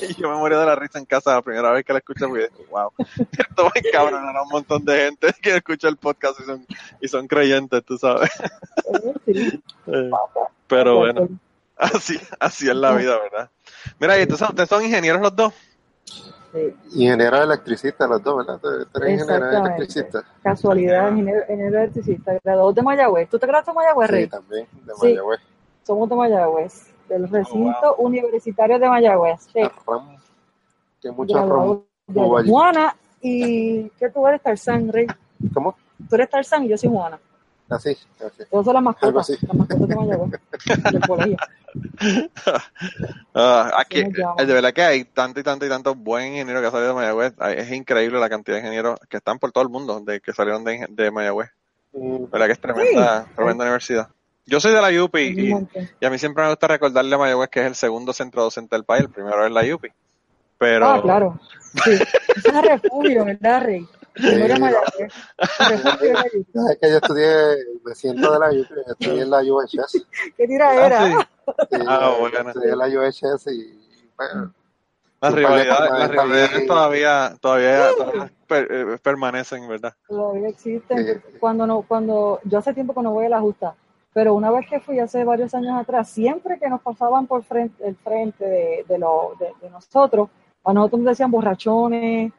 Y 0.00 0.14
yo 0.14 0.30
me 0.30 0.36
morí 0.36 0.54
de 0.54 0.64
la 0.64 0.76
risa 0.76 1.00
en 1.00 1.06
casa 1.06 1.34
la 1.34 1.42
primera 1.42 1.72
vez 1.72 1.84
que 1.84 1.92
la 1.92 1.98
escuché, 1.98 2.24
porque 2.28 2.42
dije, 2.56 2.70
wow, 2.70 2.92
esto 3.36 3.64
va 3.64 3.72
encabronar 3.74 4.36
a 4.36 4.42
un 4.44 4.48
montón 4.48 4.84
de 4.84 4.96
gente 5.06 5.34
que 5.42 5.56
escucha 5.56 5.88
el 5.88 5.96
podcast 5.96 6.38
y 6.38 6.44
son, 6.44 6.66
y 7.00 7.08
son 7.08 7.26
creyentes, 7.26 7.82
tú 7.84 7.98
sabes. 7.98 8.30
Eh, 9.88 10.10
Pero 10.68 10.96
bueno, 10.98 11.28
así, 11.94 12.18
así 12.40 12.68
es 12.68 12.74
la 12.74 12.94
vida, 12.94 13.18
¿verdad? 13.18 13.50
Mira, 13.98 14.18
y 14.18 14.22
entonces 14.22 14.48
ustedes 14.48 14.68
son 14.68 14.84
ingenieros 14.84 15.20
los 15.20 15.36
dos. 15.36 15.52
Sí. 16.52 16.74
Ingeniero 16.94 17.42
electricista, 17.42 18.06
los 18.06 18.22
dos, 18.22 18.38
¿verdad? 18.38 18.60
Ingeniero 19.08 19.50
electricista. 19.50 20.24
Casualidad, 20.42 21.10
ingeniero, 21.10 21.40
ingeniero 21.42 21.78
electricista, 21.80 22.32
graduado 22.42 22.72
de 22.72 22.82
Mayagüez. 22.82 23.28
¿Tú 23.28 23.38
te 23.38 23.46
graduaste 23.46 23.72
de 23.72 23.74
Mayagüez, 23.74 24.08
Sí, 24.08 24.12
Rey? 24.14 24.26
también, 24.28 24.66
de 24.72 24.94
Sí. 24.94 25.06
Mayagüez. 25.08 25.40
Somos 25.82 26.08
de 26.08 26.16
Mayagüez, 26.16 26.94
del 27.08 27.28
recinto 27.28 27.96
universitario 27.96 28.78
de 28.78 28.88
Mayagüez. 28.88 29.40
Sí. 29.52 29.60
Ram, 29.86 30.16
que 31.02 31.10
mucho 31.12 31.38
allí. 32.38 32.48
Juana 32.50 32.96
y 33.20 33.88
¿qué 33.90 34.08
tú 34.10 34.26
eres, 34.26 34.40
Tarzán, 34.40 34.90
Rey? 34.92 35.06
¿Cómo? 35.52 35.76
Tú 36.08 36.14
eres 36.14 36.30
Tarzán 36.30 36.64
y 36.64 36.68
yo 36.68 36.78
soy 36.78 36.88
Juana. 36.90 37.18
Así, 37.68 37.90
así. 37.90 38.44
Todas 38.50 38.64
son 38.64 38.74
las 38.74 38.76
Algo 38.76 38.80
mascotas, 38.82 39.30
así. 39.30 39.46
las 39.46 39.56
mascotas 39.56 39.88
de 39.88 39.96
Mayagüez, 39.96 40.40
del 40.92 41.00
colegio. 41.00 41.36
Ah, 43.34 43.70
aquí, 43.78 44.02
de 44.04 44.44
verdad 44.52 44.72
que 44.72 44.82
hay 44.82 45.04
tanto 45.04 45.40
y 45.40 45.42
tanto 45.42 45.66
y 45.66 45.68
tanto 45.68 45.94
buen 45.94 46.28
ingeniero 46.28 46.60
que 46.60 46.68
ha 46.68 46.70
salido 46.70 46.88
de 46.90 46.94
Mayagüez. 46.94 47.34
Ay, 47.38 47.56
Es 47.58 47.70
increíble 47.72 48.18
la 48.20 48.28
cantidad 48.28 48.56
de 48.56 48.60
ingenieros 48.62 48.98
que 49.08 49.16
están 49.18 49.38
por 49.38 49.52
todo 49.52 49.62
el 49.64 49.70
mundo 49.70 50.00
de 50.00 50.20
que 50.20 50.32
salieron 50.32 50.64
de, 50.64 50.86
de 50.88 51.10
Mayagüez. 51.10 51.50
Mm, 51.92 52.30
¿Verdad 52.30 52.46
que 52.46 52.52
es 52.52 52.60
tremenda, 52.60 53.26
tremenda 53.34 53.64
universidad? 53.64 54.08
Yo 54.46 54.60
soy 54.60 54.72
de 54.72 54.80
la 54.80 55.02
UPI 55.04 55.20
y, 56.00 56.04
a 56.06 56.10
mí 56.10 56.18
siempre 56.18 56.44
me 56.44 56.50
gusta 56.50 56.68
recordarle 56.68 57.14
a 57.14 57.18
Mayagüez 57.18 57.48
que 57.50 57.60
es 57.60 57.66
el 57.66 57.74
segundo 57.74 58.12
centro 58.12 58.42
docente 58.44 58.76
del 58.76 58.84
país, 58.84 59.02
el 59.02 59.10
primero 59.10 59.44
es 59.44 59.50
la 59.52 59.62
UPI. 59.74 59.88
Pero 60.58 60.86
Ah, 60.88 61.02
claro. 61.02 61.38
Sí. 61.84 61.90
Es 62.36 62.44
un 62.44 62.62
refugio, 62.62 63.24
¿verdad, 63.24 63.62
Rey? 63.62 63.86
Yupi. 66.00 66.46
Es 66.70 66.78
que 66.80 66.90
yo 66.90 66.96
estudié, 66.96 67.56
me 67.84 67.94
siento 67.94 68.32
de 68.32 68.38
la 68.38 68.50
estudié 68.50 69.22
en 69.22 69.30
la 69.30 69.38
UHS. 69.42 70.06
¿Qué 70.36 70.46
tira 70.46 70.86
era? 70.86 71.02
Ah, 71.02 71.06
sí. 71.08 71.56
Sí, 71.70 71.82
Ah, 71.86 72.14
bueno. 72.18 72.48
Estudié 72.50 72.72
en 72.72 72.78
la 72.78 72.86
UHS 72.86 73.46
y 73.52 74.10
bueno, 74.16 74.52
las 75.20 75.34
rivalidades, 75.34 75.90
las 75.90 76.66
todavía, 76.66 77.36
todavía, 77.40 77.88
todavía 77.96 78.32
per- 78.46 78.68
eh, 78.70 78.98
permanecen, 79.02 79.68
¿verdad? 79.68 79.94
Todavía 80.08 80.48
existen. 80.48 81.06
Sí. 81.06 81.38
Cuando 81.38 81.66
no, 81.66 81.82
cuando 81.82 82.40
yo 82.44 82.58
hace 82.58 82.74
tiempo 82.74 82.94
que 82.94 83.02
no 83.02 83.12
voy 83.12 83.26
a 83.26 83.30
la 83.30 83.40
justa, 83.40 83.74
pero 84.12 84.34
una 84.34 84.50
vez 84.50 84.66
que 84.68 84.80
fui 84.80 84.98
hace 84.98 85.24
varios 85.24 85.54
años 85.54 85.78
atrás, 85.78 86.08
siempre 86.08 86.58
que 86.58 86.68
nos 86.70 86.80
pasaban 86.80 87.26
por 87.26 87.44
frente, 87.44 87.86
el 87.86 87.96
frente 87.96 88.44
de, 88.44 88.84
de, 88.88 88.98
lo, 88.98 89.32
de, 89.38 89.52
de 89.60 89.70
nosotros, 89.70 90.30
a 90.64 90.72
nosotros 90.72 91.00
nos 91.02 91.10
decían 91.10 91.30
borrachones 91.30 92.32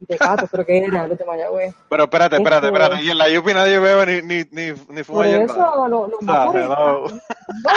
y 0.00 0.06
tecatos, 0.06 0.48
pero 0.50 0.64
que 0.64 0.88
los 0.88 1.18
de 1.18 1.24
Mayagüez. 1.24 1.74
Pero 1.88 2.04
espérate, 2.04 2.36
espérate, 2.36 2.66
espérate. 2.68 3.02
Y 3.02 3.10
en 3.10 3.18
la 3.18 3.26
UPI 3.38 3.54
nadie 3.54 3.78
bebe 3.78 4.22
ni, 4.22 4.42
ni, 4.42 4.44
ni, 4.50 4.72
ni 4.88 5.02
fuma 5.04 5.18
Por 5.18 5.26
hierba. 5.26 5.44
eso, 5.54 5.88
lo- 5.88 6.08
los 6.08 6.22
O 6.22 6.24
sea, 6.24 6.44
hello. 6.44 7.02
puristas, 7.04 7.70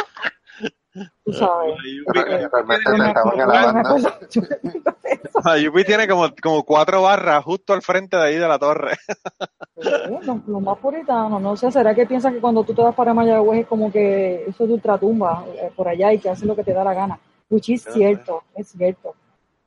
tú 1.26 1.34
sabes. 1.34 1.76
La 1.76 2.22
UPI, 2.22 2.48
realmente 2.52 2.84
Yo 2.86 2.92
te 2.92 2.98
me 2.98 3.08
estaban 3.08 3.28
acuerdo, 3.34 3.52
grabando. 3.52 3.74
me 3.74 3.80
acuerdo, 4.08 4.28
yo 4.30 4.42
me 4.42 4.48
acuerdo 4.48 4.98
de 5.04 5.12
eso. 5.12 5.42
la 5.44 5.70
UPI 5.70 5.84
tiene 5.86 6.08
como, 6.08 6.30
como 6.42 6.64
cuatro 6.64 7.02
barras 7.02 7.44
justo 7.44 7.74
al 7.74 7.82
frente 7.82 8.16
de 8.16 8.24
ahí 8.24 8.36
de 8.36 8.48
la 8.48 8.60
torre. 8.60 8.94
Eh, 9.76 10.20
Los, 10.26 10.48
los 10.48 10.62
más 10.62 10.78
puritanos, 10.78 11.42
no 11.42 11.58
sé, 11.58 11.72
¿será 11.72 11.94
que 11.96 12.06
piensan 12.06 12.34
que 12.36 12.40
cuando 12.40 12.64
tú 12.64 12.74
te 12.74 12.82
vas 12.84 12.96
para 12.96 13.14
Mayagüez 13.14 13.62
es 13.62 13.68
como 13.68 13.92
que 13.92 14.46
eso 14.48 14.64
es 14.64 14.70
de 14.70 14.76
ultratumba 14.76 15.44
eh, 15.56 15.72
por 15.76 15.88
allá 15.88 16.14
y 16.14 16.20
que 16.20 16.30
hacen 16.30 16.48
lo 16.48 16.56
que 16.56 16.64
te 16.64 16.74
da 16.74 16.84
la 16.84 16.94
gana? 16.94 17.20
Which 17.50 17.70
is 17.70 17.86
no 17.88 17.94
cierto, 17.94 18.44
es 18.56 18.70
cierto. 18.70 19.16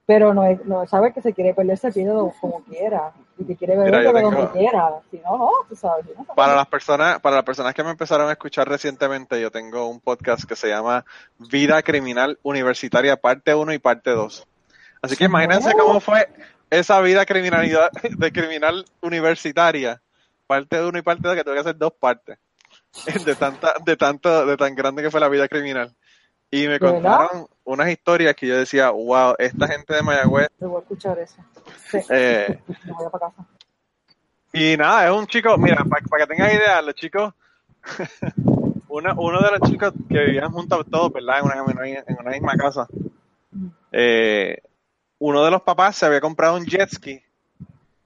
Pero 0.07 0.33
no 0.33 0.45
es, 0.45 0.65
no 0.65 0.87
sabe 0.87 1.13
que 1.13 1.21
se 1.21 1.33
quiere 1.33 1.53
perder 1.53 1.79
se 1.79 1.91
pierde 1.91 2.13
como 2.41 2.63
quiera 2.65 3.13
y 3.39 3.45
que 3.45 3.57
quiere 3.57 3.77
beber 3.77 3.97
Mira, 3.99 4.13
tengo- 4.13 4.31
donde 4.31 4.51
quiera. 4.53 4.91
Si 5.11 5.19
no, 5.19 5.37
no, 5.37 5.51
tú 5.69 5.75
sabes. 5.75 6.07
no, 6.17 6.25
Para 6.35 6.55
las 6.55 6.69
personas, 6.69 7.21
para 7.21 7.37
las 7.37 7.45
personas 7.45 7.75
que 7.75 7.83
me 7.83 7.91
empezaron 7.91 8.29
a 8.29 8.33
escuchar 8.33 8.69
recientemente, 8.69 9.41
yo 9.41 9.51
tengo 9.51 9.89
un 9.89 9.99
podcast 10.01 10.45
que 10.45 10.55
se 10.55 10.69
llama 10.69 11.05
Vida 11.39 11.83
Criminal 11.83 12.39
Universitaria, 12.45 13.17
parte 13.17 13.53
1 13.55 13.73
y 13.73 13.79
parte 13.79 14.11
2. 14.13 14.47
Así 15.03 15.17
que 15.17 15.25
imagínense 15.25 15.73
cómo 15.73 15.99
fue 16.01 16.29
esa 16.71 17.01
vida 17.01 17.27
criminalidad 17.27 17.91
de 18.17 18.33
criminal 18.33 18.85
universitaria, 19.03 20.01
parte 20.47 20.81
1 20.83 20.99
y 20.99 21.03
parte 21.03 21.27
2, 21.27 21.37
que 21.37 21.45
tuve 21.45 21.55
que 21.55 21.61
hacer 21.61 21.77
dos 21.79 21.93
partes. 21.93 22.39
De 23.27 23.35
tanta, 23.35 23.75
de 23.85 23.97
tanto, 23.97 24.47
de 24.47 24.57
tan 24.57 24.75
grande 24.75 25.03
que 25.03 25.11
fue 25.11 25.21
la 25.21 25.29
vida 25.29 25.49
criminal. 25.49 25.95
Y 26.51 26.69
me 26.69 26.79
¿Verdad? 26.79 26.93
contaron 27.19 27.47
unas 27.65 27.89
historias 27.91 28.35
que 28.37 28.47
yo 28.47 28.57
decía, 28.57 28.91
wow, 28.91 29.35
esta 29.39 29.67
gente 29.69 29.95
de 29.95 30.03
Mayagüez, 30.03 30.49
Debo 30.59 30.79
escuchar 30.79 31.19
eso. 31.19 31.37
Sí, 31.91 31.99
eh, 32.11 32.59
me 32.85 32.93
voy 32.93 33.07
a 33.07 33.11
para 33.11 33.27
casa. 33.31 33.47
Y 34.53 34.77
nada, 34.77 35.07
es 35.07 35.11
un 35.13 35.27
chico, 35.27 35.59
mira, 35.59 35.85
para 35.85 36.01
que 36.03 36.27
tengas 36.29 36.53
idea, 36.53 36.81
los 36.81 36.95
chicos, 36.95 37.35
una, 38.89 39.13
uno 39.15 39.43
de 39.43 39.51
los 39.59 39.69
chicos 39.71 39.93
que 40.09 40.19
vivían 40.21 40.51
juntos 40.53 40.87
todos, 40.91 41.13
¿verdad? 41.13 41.41
En 41.41 41.45
una, 41.45 41.55
en 41.57 41.63
una- 41.79 41.87
en 41.89 42.17
una 42.21 42.31
misma 42.31 42.57
casa, 42.57 42.87
eh, 43.93 44.63
uno 45.19 45.45
de 45.45 45.51
los 45.51 45.63
papás 45.63 45.97
se 45.97 46.07
había 46.07 46.21
comprado 46.21 46.57
un 46.57 46.65
jet 46.65 46.89
ski 46.91 47.21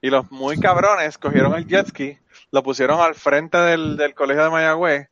y 0.01 0.09
los 0.11 0.31
muy 0.31 0.59
cabrones 0.59 1.19
cogieron 1.19 1.55
el 1.55 1.67
jet 1.67 1.87
ski, 1.89 2.19
lo 2.51 2.63
pusieron 2.63 3.01
al 3.01 3.15
frente 3.15 3.59
del, 3.59 3.97
del 3.99 4.15
colegio 4.15 4.45
de 4.45 4.51
Mayagüez 4.51 5.10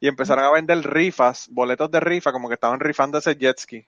y 0.00 0.08
empezaron 0.08 0.44
a 0.44 0.50
vender 0.50 0.78
rifas, 0.78 1.48
boletos 1.50 1.90
de 1.90 2.00
rifa, 2.00 2.32
como 2.32 2.48
que 2.48 2.54
estaban 2.54 2.80
rifando 2.80 3.18
ese 3.18 3.36
jet 3.36 3.58
ski. 3.58 3.84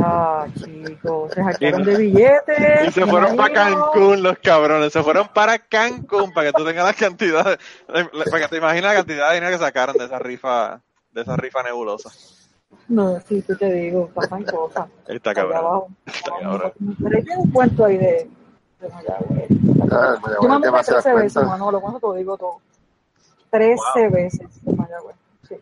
Ah, 0.00 0.46
chicos, 0.54 1.32
se 1.32 1.42
hackearon 1.42 1.84
de 1.84 1.96
billetes. 1.96 2.88
Y 2.88 2.92
se 2.92 3.06
fueron 3.06 3.36
para. 3.36 3.54
Cancún 3.54 4.22
los 4.22 4.38
cabrones, 4.38 4.92
se 4.92 5.02
fueron 5.02 5.28
para 5.32 5.58
Cancún 5.58 6.32
para 6.32 6.48
que 6.48 6.52
tú 6.52 6.64
tengas 6.64 6.84
la 6.84 6.92
cantidad, 6.92 7.58
para 7.86 8.40
que 8.40 8.48
te 8.48 8.56
imagines 8.58 8.84
la 8.84 8.94
cantidad 8.94 9.28
de 9.30 9.34
dinero 9.36 9.52
que 9.52 9.64
sacaron 9.64 9.96
de 9.96 10.04
esa 10.04 10.18
rifa, 10.18 10.80
de 11.12 11.22
esa 11.22 11.36
rifa 11.36 11.62
nebulosa. 11.62 12.10
No, 12.88 13.18
sí, 13.20 13.42
tú 13.42 13.56
te 13.56 13.72
digo, 13.72 14.08
pasan 14.14 14.44
cosas. 14.44 14.88
Está 15.08 15.34
cabrón. 15.34 15.96
Está 16.06 16.30
cabrón. 16.40 16.72
Pero 17.02 17.16
hay 17.16 17.24
un 17.36 17.50
cuento 17.50 17.84
ahí 17.84 17.96
de, 17.96 18.30
de 18.80 18.88
Mayagüez. 18.88 19.48
Ah, 19.90 20.16
Yo 20.42 20.48
me 20.48 20.54
es 20.54 20.58
mudé 20.58 20.66
demasiadas 20.66 21.04
13 21.04 21.16
veces, 21.16 21.32
cuentas. 21.32 21.46
Manolo, 21.46 21.80
cuando 21.80 22.00
te 22.00 22.06
lo 22.06 22.12
digo 22.14 22.36
todo. 22.36 22.60
13 23.50 24.08
veces 24.10 24.64
de 24.64 24.72
Mayagüez. 24.74 25.16
Sí. 25.48 25.54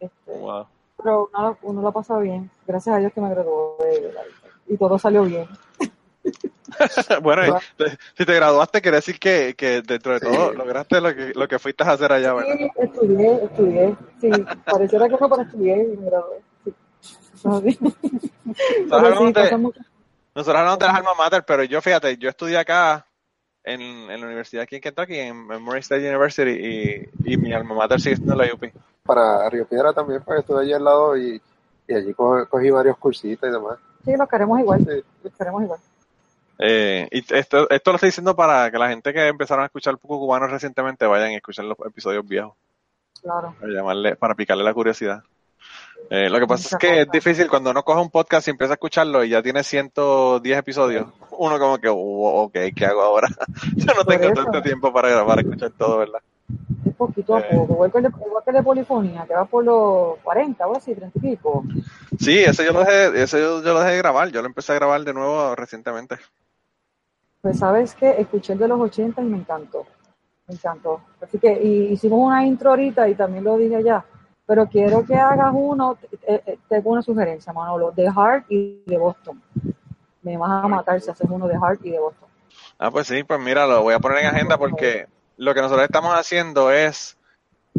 Este, 0.00 0.32
Wow. 0.38 0.66
Pero 1.02 1.30
nada, 1.32 1.56
uno 1.62 1.82
la 1.82 1.90
pasa 1.90 2.18
bien. 2.18 2.50
Gracias 2.66 2.94
a 2.94 2.98
Dios 2.98 3.12
que 3.12 3.20
me 3.20 3.30
graduó 3.30 3.76
de, 3.80 4.12
la 4.12 4.20
Y 4.68 4.76
todo 4.76 4.98
salió 4.98 5.24
bien. 5.24 5.48
bueno, 7.22 7.58
te- 7.76 7.98
si 8.16 8.24
te 8.24 8.34
graduaste, 8.34 8.80
quiere 8.80 8.98
decir 8.98 9.18
que, 9.18 9.54
que 9.56 9.82
dentro 9.82 10.12
de 10.12 10.20
todo 10.20 10.52
lograste 10.52 11.00
lo 11.00 11.14
que, 11.14 11.32
lo 11.34 11.48
que 11.48 11.58
fuiste 11.58 11.82
a 11.84 11.90
hacer 11.92 12.12
allá, 12.12 12.32
¿verdad? 12.34 12.54
Sí, 12.56 12.70
estudié, 12.76 13.44
estudié. 13.44 13.96
Sí, 14.20 14.30
pareciera 14.64 15.06
que 15.08 15.16
no, 15.20 15.28
pero 15.28 15.42
estudié 15.42 15.82
y 15.92 15.96
me 15.96 16.06
gradué. 16.06 16.40
Sí. 16.64 16.74
¿Sabes 17.34 17.76
Sí. 17.78 17.94
Pero 18.88 19.08
sí, 19.10 19.14
dónde- 19.14 19.40
pasan 19.42 19.62
muchas 19.62 19.86
Nosotros 20.34 20.56
hablamos 20.58 20.78
de 20.78 20.86
las 20.86 20.96
alma 20.96 21.10
mater, 21.18 21.44
pero 21.44 21.64
yo, 21.64 21.80
fíjate, 21.82 22.16
yo 22.16 22.28
estudié 22.28 22.58
acá 22.58 23.04
en, 23.64 23.80
en 23.80 24.20
la 24.20 24.26
universidad 24.26 24.62
aquí 24.64 24.76
en 24.76 24.82
Kentucky, 24.82 25.18
en, 25.18 25.50
en 25.50 25.62
Murray 25.62 25.80
State 25.80 26.08
University, 26.08 26.50
y, 26.50 27.32
y 27.32 27.36
mi 27.36 27.52
alma 27.52 27.74
mater 27.74 28.00
sigue 28.00 28.16
siendo 28.16 28.34
la 28.34 28.52
UP. 28.52 28.64
Para 29.04 29.48
Río 29.50 29.66
Piedra 29.66 29.92
también, 29.92 30.22
porque 30.24 30.40
estuve 30.40 30.62
allí 30.62 30.72
al 30.72 30.84
lado 30.84 31.16
y, 31.16 31.40
y 31.88 31.94
allí 31.94 32.14
co- 32.14 32.46
cogí 32.48 32.70
varios 32.70 32.96
cursitos 32.98 33.48
y 33.48 33.52
demás. 33.52 33.78
Sí, 34.04 34.14
los 34.16 34.28
queremos 34.28 34.58
igual. 34.60 34.80
Sí. 34.80 35.02
Los 35.24 35.32
queremos 35.36 35.62
igual. 35.62 35.80
Eh, 36.58 37.08
y 37.10 37.34
esto, 37.34 37.68
esto 37.70 37.90
lo 37.90 37.96
estoy 37.96 38.08
diciendo 38.08 38.36
para 38.36 38.70
que 38.70 38.78
la 38.78 38.88
gente 38.88 39.12
que 39.12 39.26
empezaron 39.26 39.62
a 39.62 39.66
escuchar 39.66 39.96
poco 39.98 40.18
cubano 40.20 40.46
recientemente 40.46 41.06
vayan 41.06 41.32
y 41.32 41.36
escuchen 41.36 41.68
los 41.68 41.76
episodios 41.84 42.26
viejos, 42.26 42.54
Claro. 43.20 43.54
para 43.58 43.72
llamarle, 43.72 44.16
para 44.16 44.34
picarle 44.34 44.62
la 44.62 44.74
curiosidad. 44.74 45.22
Eh, 46.10 46.28
lo 46.28 46.38
que 46.38 46.46
pasa 46.46 46.76
es 46.76 46.80
que 46.80 47.00
es 47.02 47.10
difícil 47.10 47.48
cuando 47.48 47.70
uno 47.70 47.82
coge 47.82 48.00
un 48.02 48.10
podcast 48.10 48.46
y 48.46 48.50
empieza 48.50 48.74
a 48.74 48.76
escucharlo 48.76 49.24
y 49.24 49.30
ya 49.30 49.42
tiene 49.42 49.62
110 49.62 50.58
episodios, 50.58 51.06
uno 51.38 51.58
como 51.58 51.78
que, 51.78 51.88
"Oh, 51.88 52.42
ok, 52.44 52.56
¿qué 52.76 52.84
hago 52.86 53.00
ahora? 53.02 53.28
Yo 53.76 53.94
no 53.94 54.04
tengo 54.04 54.32
tanto 54.34 54.60
tiempo 54.62 54.92
para 54.92 55.08
grabar, 55.08 55.38
escuchar 55.40 55.70
todo, 55.70 55.98
¿verdad? 55.98 56.20
Es 56.84 56.94
poquito 56.96 57.34
a 57.36 57.40
Eh. 57.40 57.46
poco. 57.54 57.72
Igual 57.74 57.92
que, 57.92 57.98
el 57.98 58.04
de, 58.04 58.08
igual 58.26 58.44
que 58.44 58.50
el 58.50 58.56
de 58.56 58.62
polifonía, 58.62 59.24
que 59.26 59.34
va 59.34 59.44
por 59.46 59.64
los 59.64 60.18
40 60.22 60.66
o 60.66 60.76
así, 60.76 60.94
30 60.94 61.18
y 61.18 61.20
pico. 61.30 61.64
Sí, 62.20 62.38
ese 62.40 62.64
yo 62.66 62.72
lo 62.72 62.80
dejé, 62.80 63.22
ese 63.22 63.40
yo, 63.40 63.62
yo 63.62 63.72
lo 63.72 63.80
dejé 63.80 63.92
de 63.92 63.98
grabar, 63.98 64.28
yo 64.28 64.42
lo 64.42 64.48
empecé 64.48 64.72
a 64.72 64.74
grabar 64.76 65.02
de 65.02 65.14
nuevo 65.14 65.54
recientemente. 65.54 66.16
Pues 67.40 67.58
sabes 67.58 67.94
que 67.94 68.20
escuché 68.20 68.52
el 68.52 68.58
de 68.58 68.68
los 68.68 68.78
80 68.80 69.22
y 69.22 69.24
me 69.24 69.38
encantó. 69.38 69.86
Me 70.46 70.54
encantó. 70.54 71.00
Así 71.22 71.38
que 71.38 71.52
y 71.62 71.92
hicimos 71.92 72.20
una 72.20 72.44
intro 72.44 72.70
ahorita 72.70 73.08
y 73.08 73.14
también 73.14 73.44
lo 73.44 73.56
dije 73.56 73.82
ya. 73.82 74.04
Pero 74.46 74.66
quiero 74.66 75.04
que 75.04 75.14
hagas 75.14 75.52
uno, 75.54 75.96
eh, 76.26 76.42
eh, 76.46 76.58
tengo 76.68 76.90
una 76.90 77.02
sugerencia, 77.02 77.52
Manolo, 77.52 77.92
de 77.92 78.08
Hart 78.08 78.46
y 78.48 78.82
de 78.84 78.98
Boston. 78.98 79.40
Me 80.22 80.36
vas 80.36 80.64
a 80.64 80.68
matar 80.68 81.00
si 81.00 81.10
haces 81.10 81.28
uno 81.30 81.46
de 81.46 81.56
Hart 81.56 81.80
y 81.84 81.90
de 81.90 81.98
Boston. 81.98 82.28
Ah, 82.78 82.90
pues 82.90 83.06
sí, 83.06 83.22
pues 83.24 83.40
mira, 83.40 83.66
lo 83.66 83.82
voy 83.82 83.94
a 83.94 84.00
poner 84.00 84.18
en 84.18 84.26
agenda 84.26 84.58
porque 84.58 85.06
lo 85.36 85.54
que 85.54 85.62
nosotros 85.62 85.84
estamos 85.84 86.14
haciendo 86.14 86.70
es 86.70 87.16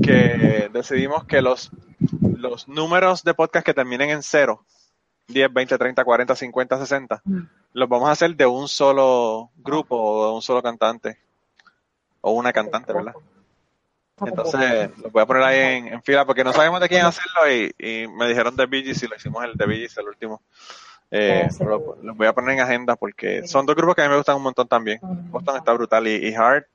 que 0.01 0.69
decidimos 0.73 1.25
que 1.25 1.41
los, 1.41 1.71
los 2.21 2.67
números 2.67 3.23
de 3.23 3.33
podcast 3.33 3.65
que 3.65 3.73
terminen 3.73 4.09
en 4.09 4.23
cero, 4.23 4.65
10, 5.27 5.53
20, 5.53 5.77
30, 5.77 6.03
40, 6.03 6.35
50, 6.35 6.77
60, 6.79 7.21
Mm. 7.23 7.41
los 7.73 7.89
vamos 7.89 8.09
a 8.09 8.13
hacer 8.13 8.35
de 8.35 8.45
un 8.45 8.67
solo 8.67 9.51
grupo 9.57 9.95
o 9.95 10.27
de 10.27 10.35
un 10.35 10.41
solo 10.41 10.61
cantante 10.61 11.17
o 12.21 12.31
una 12.31 12.51
cantante, 12.51 12.91
¿verdad? 12.93 13.13
Entonces, 14.21 14.91
los 14.99 15.11
voy 15.11 15.21
a 15.21 15.25
poner 15.25 15.43
ahí 15.43 15.59
en, 15.59 15.87
en 15.87 16.03
fila 16.03 16.25
porque 16.25 16.43
no 16.43 16.53
sabemos 16.53 16.79
de 16.79 16.87
quién 16.89 17.05
hacerlo 17.05 17.51
y, 17.51 17.73
y 17.77 18.07
me 18.07 18.27
dijeron 18.27 18.55
de 18.55 18.67
y 18.71 19.07
lo 19.07 19.15
hicimos 19.15 19.43
el 19.43 19.55
de 19.55 19.65
Gees, 19.65 19.97
el 19.97 20.07
último. 20.07 20.41
Eh, 21.11 21.47
los 21.59 22.17
voy 22.17 22.27
a 22.27 22.33
poner 22.33 22.51
en 22.55 22.61
agenda 22.61 22.95
porque 22.95 23.47
son 23.47 23.65
dos 23.65 23.75
grupos 23.75 23.95
que 23.95 24.01
a 24.01 24.05
mí 24.05 24.09
me 24.11 24.17
gustan 24.17 24.35
un 24.35 24.43
montón 24.43 24.67
también. 24.67 24.99
Boston 25.01 25.57
está 25.57 25.73
brutal 25.73 26.07
y, 26.07 26.27
y 26.27 26.33
Hart, 26.33 26.65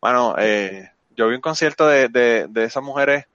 bueno, 0.00 0.34
eh, 0.38 0.90
yo 1.16 1.28
vi 1.28 1.34
un 1.34 1.40
concierto 1.40 1.86
de, 1.86 2.08
de, 2.08 2.46
de 2.48 2.64
esas 2.64 2.82
mujeres 2.82 3.26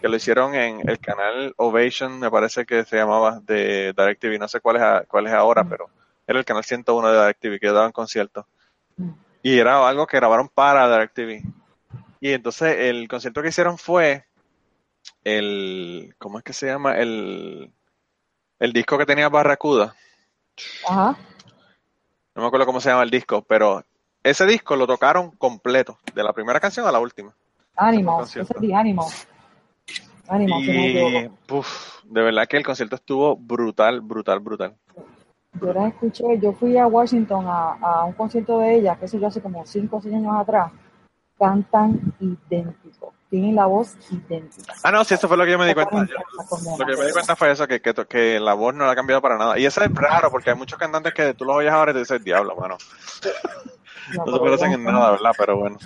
que 0.00 0.08
lo 0.08 0.16
hicieron 0.16 0.54
en 0.54 0.88
el 0.88 0.98
canal 0.98 1.54
Ovation, 1.56 2.18
me 2.20 2.30
parece 2.30 2.64
que 2.66 2.84
se 2.84 2.96
llamaba, 2.96 3.40
de 3.44 3.92
DirecTV, 3.96 4.38
no 4.38 4.48
sé 4.48 4.60
cuál 4.60 4.76
es, 4.76 4.82
a- 4.82 5.04
cuál 5.08 5.26
es 5.26 5.32
ahora, 5.32 5.64
pero 5.64 5.88
era 6.26 6.38
el 6.38 6.44
canal 6.44 6.64
101 6.64 7.10
de 7.10 7.18
DirecTV 7.18 7.58
que 7.60 7.66
daban 7.72 7.92
conciertos. 7.92 8.44
Mm. 8.96 9.10
Y 9.42 9.58
era 9.58 9.86
algo 9.88 10.06
que 10.06 10.16
grabaron 10.18 10.48
para 10.48 10.88
DirecTV. 10.90 11.42
Y 12.20 12.32
entonces 12.32 12.76
el 12.78 13.08
concierto 13.08 13.42
que 13.42 13.48
hicieron 13.48 13.78
fue 13.78 14.24
el, 15.24 16.14
¿cómo 16.18 16.38
es 16.38 16.44
que 16.44 16.52
se 16.52 16.66
llama? 16.66 16.96
El, 16.96 17.72
el 18.58 18.72
disco 18.72 18.98
que 18.98 19.06
tenía 19.06 19.28
Barracuda. 19.28 19.94
Ajá. 20.88 21.16
No 22.34 22.42
me 22.42 22.48
acuerdo 22.48 22.66
cómo 22.66 22.80
se 22.80 22.90
llama 22.90 23.02
el 23.02 23.10
disco, 23.10 23.42
pero 23.42 23.84
ese 24.22 24.46
disco 24.46 24.76
lo 24.76 24.86
tocaron 24.86 25.30
completo, 25.32 25.98
de 26.14 26.22
la 26.22 26.32
primera 26.32 26.60
canción 26.60 26.86
a 26.86 26.92
la 26.92 27.00
última. 27.00 27.34
Ánimo. 27.76 28.22
Ese 28.22 28.42
es 28.42 28.48
de 28.48 28.74
ánimo. 28.74 29.06
Ánimo, 30.28 30.58
no 30.58 30.62
Y, 30.62 31.30
de 32.04 32.22
verdad 32.22 32.46
que 32.46 32.56
el 32.56 32.64
concierto 32.64 32.96
estuvo 32.96 33.36
brutal, 33.36 34.00
brutal, 34.00 34.40
brutal. 34.40 34.74
Yo 35.60 35.72
la 35.72 35.88
escuché, 35.88 36.38
yo 36.40 36.52
fui 36.52 36.76
a 36.76 36.86
Washington 36.86 37.46
a, 37.46 37.72
a 37.80 38.04
un 38.04 38.12
concierto 38.12 38.58
de 38.58 38.76
ella, 38.76 38.96
que 38.96 39.08
sé 39.08 39.18
yo, 39.18 39.26
hace 39.26 39.40
como 39.40 39.64
5 39.64 39.96
o 39.96 40.00
6 40.02 40.14
años 40.14 40.34
atrás. 40.36 40.72
Cantan 41.38 42.00
idéntico. 42.20 43.12
Tienen 43.28 43.54
la 43.56 43.66
voz 43.66 43.94
idéntica. 44.10 44.72
Ah, 44.82 44.90
no, 44.92 45.04
sí, 45.04 45.14
eso 45.14 45.28
fue 45.28 45.36
lo 45.36 45.44
que 45.44 45.50
yo 45.50 45.58
me 45.58 45.66
di 45.66 45.74
cuenta. 45.74 46.06
Yo- 46.06 46.76
lo 46.78 46.86
que 46.86 46.96
me 46.96 47.06
di 47.06 47.12
cuenta 47.12 47.36
fue 47.36 47.50
eso, 47.50 47.66
que, 47.66 47.80
que, 47.80 48.40
la 48.40 48.54
voz 48.54 48.74
no 48.74 48.86
la 48.86 48.92
ha 48.92 48.96
cambiado 48.96 49.20
para 49.20 49.36
nada. 49.36 49.58
Y 49.58 49.66
eso 49.66 49.82
es 49.82 49.92
raro, 49.94 50.30
porque 50.30 50.50
hay 50.50 50.56
muchos 50.56 50.78
cantantes 50.78 51.12
que 51.12 51.34
tú 51.34 51.44
los 51.44 51.56
oyes 51.56 51.72
ahora 51.72 51.90
y 51.90 51.94
te 51.94 52.00
dices, 52.00 52.22
diablo, 52.24 52.56
mano. 52.56 52.76
No, 54.14 54.24
No 54.24 54.34
se 54.34 54.38
parecen 54.38 54.72
en 54.72 54.84
nada, 54.84 55.10
¿verdad? 55.10 55.32
Pero 55.36 55.56
bueno. 55.58 55.78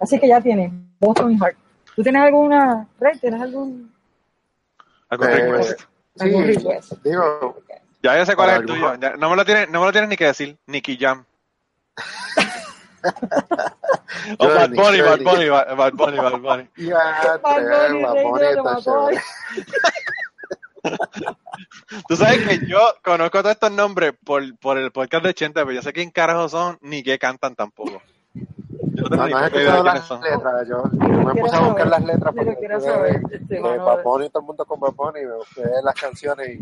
Así 0.00 0.20
que 0.20 0.28
ya 0.28 0.40
tienes 0.40 0.70
Boston 1.00 1.32
y 1.32 1.38
Hart. 1.42 1.56
¿Tú 1.96 2.02
tienes 2.02 2.22
alguna, 2.22 2.86
Rey, 3.00 3.18
tienes 3.18 3.40
algún, 3.40 3.92
¿Algún 5.08 5.28
Eh, 5.28 5.52
request? 5.52 5.80
algún 6.20 6.46
Sí, 6.46 6.52
request? 6.52 6.92
digo, 7.02 7.56
Ya 8.02 8.18
yo 8.18 8.26
sé 8.26 8.36
cuál 8.36 8.50
es 8.50 8.56
el 8.60 8.66
tuyo. 8.66 8.94
Ya- 9.00 9.16
no, 9.16 9.30
me 9.30 9.36
lo 9.36 9.44
tienes, 9.44 9.68
no 9.68 9.80
me 9.80 9.86
lo 9.86 9.92
tienes 9.92 10.10
ni 10.10 10.16
que 10.16 10.26
decir. 10.26 10.56
Nicky 10.66 10.96
Jam. 10.96 11.24
o 14.38 14.46
Bad 14.48 14.74
Journey, 14.74 14.76
Bunny, 14.76 15.00
Bad. 15.00 15.20
Bunny, 15.22 15.48
Bad 15.48 15.76
Bad 15.76 15.92
Bunny, 15.94 16.16
Bad 16.18 16.40
Bunny. 16.40 16.68
ya, 16.76 17.38
Bad 17.42 17.62
Bunny. 18.92 19.16
Tú 22.08 22.16
sabes 22.16 22.46
que 22.46 22.66
yo 22.66 22.78
conozco 23.02 23.38
todos 23.40 23.52
estos 23.54 23.72
nombres 23.72 24.12
por, 24.24 24.42
por 24.58 24.78
el 24.78 24.92
podcast 24.92 25.24
de 25.24 25.34
Chente, 25.34 25.60
pero 25.60 25.72
yo 25.72 25.82
sé 25.82 25.92
quién 25.92 26.10
carajo 26.10 26.48
son 26.48 26.78
ni 26.80 27.02
qué 27.02 27.18
cantan 27.18 27.54
tampoco. 27.56 28.00
Yo 28.34 29.02
no 29.04 29.08
tengo 29.10 29.28
No, 29.28 29.38
de 29.40 29.46
escuchado 29.46 29.82
quiénes 29.82 29.84
las 29.84 30.06
son. 30.06 30.20
letras. 30.20 30.68
Yo, 30.68 30.82
yo 30.92 31.08
me 31.24 31.34
puse 31.34 31.56
a 31.56 31.60
buscar 31.60 31.86
las 31.88 32.04
letras 32.04 32.34
porque 32.36 32.56
quiero 32.56 32.80
saber, 32.80 33.20
este, 33.30 33.54
de 33.54 33.60
mano, 33.60 33.84
Bad 33.84 34.02
Bunny, 34.04 34.28
todo 34.30 34.40
el 34.40 34.46
mundo 34.46 34.64
con 34.64 34.78
Bad 34.80 34.92
Bunny, 34.94 35.24
me 35.24 35.34
busqué 35.36 35.62
las 35.82 35.94
canciones 35.94 36.48
y, 36.50 36.60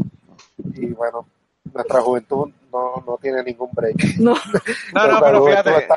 y 0.83 0.87
bueno, 0.93 1.27
nuestra 1.73 2.01
juventud 2.03 2.51
no, 2.73 3.03
no 3.07 3.19
tiene 3.21 3.43
ningún 3.43 3.71
break. 3.73 3.97
No, 4.19 4.35
No, 4.95 5.07
no, 5.09 5.21
pero 5.21 5.45
fíjate. 5.47 5.71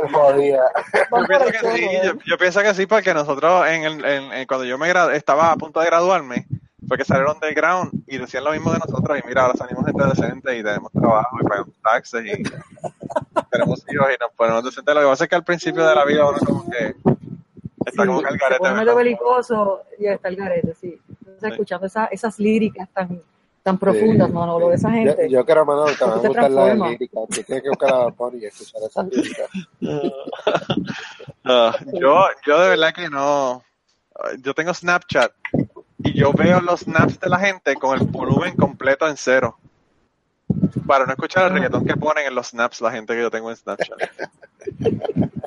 Yo 1.12 1.26
pienso 1.28 1.46
que 1.48 1.60
sí, 1.78 1.82
yo, 1.84 2.12
¿eh? 2.12 2.14
yo 2.26 2.38
pienso 2.38 2.62
que 2.62 2.74
sí, 2.74 2.86
porque 2.86 3.14
nosotros 3.14 3.68
en 3.68 3.84
el, 3.84 4.06
en- 4.06 4.32
en- 4.34 4.48
cuando 4.48 4.66
yo 4.66 4.78
me 4.78 4.92
estaba 5.16 5.52
a 5.52 5.56
punto 5.56 5.80
de 5.80 5.88
graduarme, 5.88 6.46
fue 6.88 6.98
que 6.98 7.04
salieron 7.04 7.40
del 7.40 7.54
ground 7.54 7.92
y 8.08 8.18
decían 8.18 8.44
lo 8.46 8.52
mismo 8.52 8.72
de 8.72 8.80
nosotros, 8.80 9.20
y 9.22 9.28
mira, 9.28 9.42
ahora 9.44 9.56
salimos 9.58 9.86
gente 9.86 10.04
decente 10.06 10.58
y 10.58 10.64
tenemos 10.64 10.92
trabajo 10.92 11.38
y 11.42 11.46
pagamos 11.48 11.76
taxes 11.84 12.26
y 12.26 12.44
tenemos 13.52 13.84
hijos 13.92 14.08
y 14.16 14.22
nos 14.22 14.32
ponemos 14.36 14.64
decentes. 14.64 14.96
Lo 14.96 15.02
que 15.02 15.08
pasa 15.08 15.24
es 15.26 15.30
que 15.30 15.36
al 15.36 15.44
principio 15.44 15.86
de 15.86 15.96
la 15.96 16.06
vida 16.06 16.30
uno 16.30 16.38
como 16.46 16.70
que 16.70 16.96
está 17.86 18.06
como 18.06 18.22
que 18.22 18.28
al 18.28 18.34
se 18.34 18.40
garete, 18.40 18.94
belicoso 18.96 19.82
y 20.00 20.08
está 20.08 20.28
el 20.30 20.36
garete, 20.38 20.74
sí. 20.76 20.98
Entonces, 21.20 21.42
Sí. 21.42 21.48
escuchando 21.52 21.88
esa- 21.88 22.06
esas 22.06 22.40
líricas 22.40 22.88
tan, 22.94 23.22
tan 23.68 23.78
profundas, 23.78 24.28
Sí, 24.28 24.34
no, 24.34 24.60
lo 24.60 24.70
de 24.70 24.76
esa 24.76 24.88
Yo, 24.90 24.96
gente. 24.96 25.30
yo 25.30 25.46
quiero 25.46 25.66
Manolo, 25.66 25.88
que 25.98 26.06
me 26.06 26.12
Tú 26.14 26.22
te 26.22 26.28
gustan 26.30 26.44
las 26.44 26.54
transformas. 26.54 26.90
líricas. 26.92 27.24
Tú 27.30 27.44
tienes 27.44 27.64
que 27.64 27.70
buscar 27.70 27.94
a 27.94 28.06
Bunny 28.08 28.38
y 28.42 28.46
escuchar 28.46 28.82
esas 28.90 29.08
líricas. 29.12 29.50
Yo, 32.00 32.26
yo 32.46 32.60
de 32.62 32.70
verdad 32.70 32.94
que 32.94 33.10
no. 33.10 33.64
Yo 34.42 34.54
tengo 34.54 34.74
Snapchat 34.74 35.32
y 36.00 36.14
yo 36.18 36.32
veo 36.32 36.62
los 36.62 36.80
snaps 36.82 37.20
de 37.20 37.30
la 37.30 37.40
gente 37.40 37.76
con 37.76 38.00
el 38.00 38.06
volumen 38.08 38.56
completo 38.56 39.08
en 39.08 39.18
cero. 39.18 39.58
Para 40.88 41.06
no 41.06 41.12
escuchar 41.12 41.48
el 41.48 41.54
reggaetón 41.54 41.86
que 41.86 41.96
ponen 41.98 42.26
en 42.28 42.36
los 42.36 42.48
snaps 42.48 42.80
la 42.82 42.92
gente 42.92 43.14
que 43.14 43.22
yo 43.22 43.30
tengo 43.30 43.50
en 43.50 43.58
Snapchat. 43.58 43.98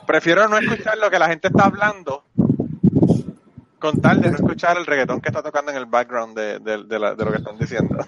Prefiero 0.07 0.47
no 0.49 0.59
escuchar 0.59 0.99
lo 0.99 1.11
que 1.11 1.19
la 1.19 1.29
gente 1.29 1.49
está 1.49 1.65
hablando 1.65 2.25
con 3.81 4.01
tal 4.01 4.21
de 4.21 4.31
no 4.31 4.37
escuchar 4.37 4.77
el 4.79 4.87
reggaetón 4.87 5.21
que 5.21 5.29
está 5.31 5.43
tocando 5.43 5.71
en 5.73 5.79
el 5.79 5.87
background 5.87 6.37
de, 6.39 6.59
de- 6.61 6.85
de 6.85 6.99
la- 6.99 7.15
de 7.15 7.25
lo 7.25 7.33
que 7.33 7.39
están 7.39 7.59
diciendo. 7.59 7.97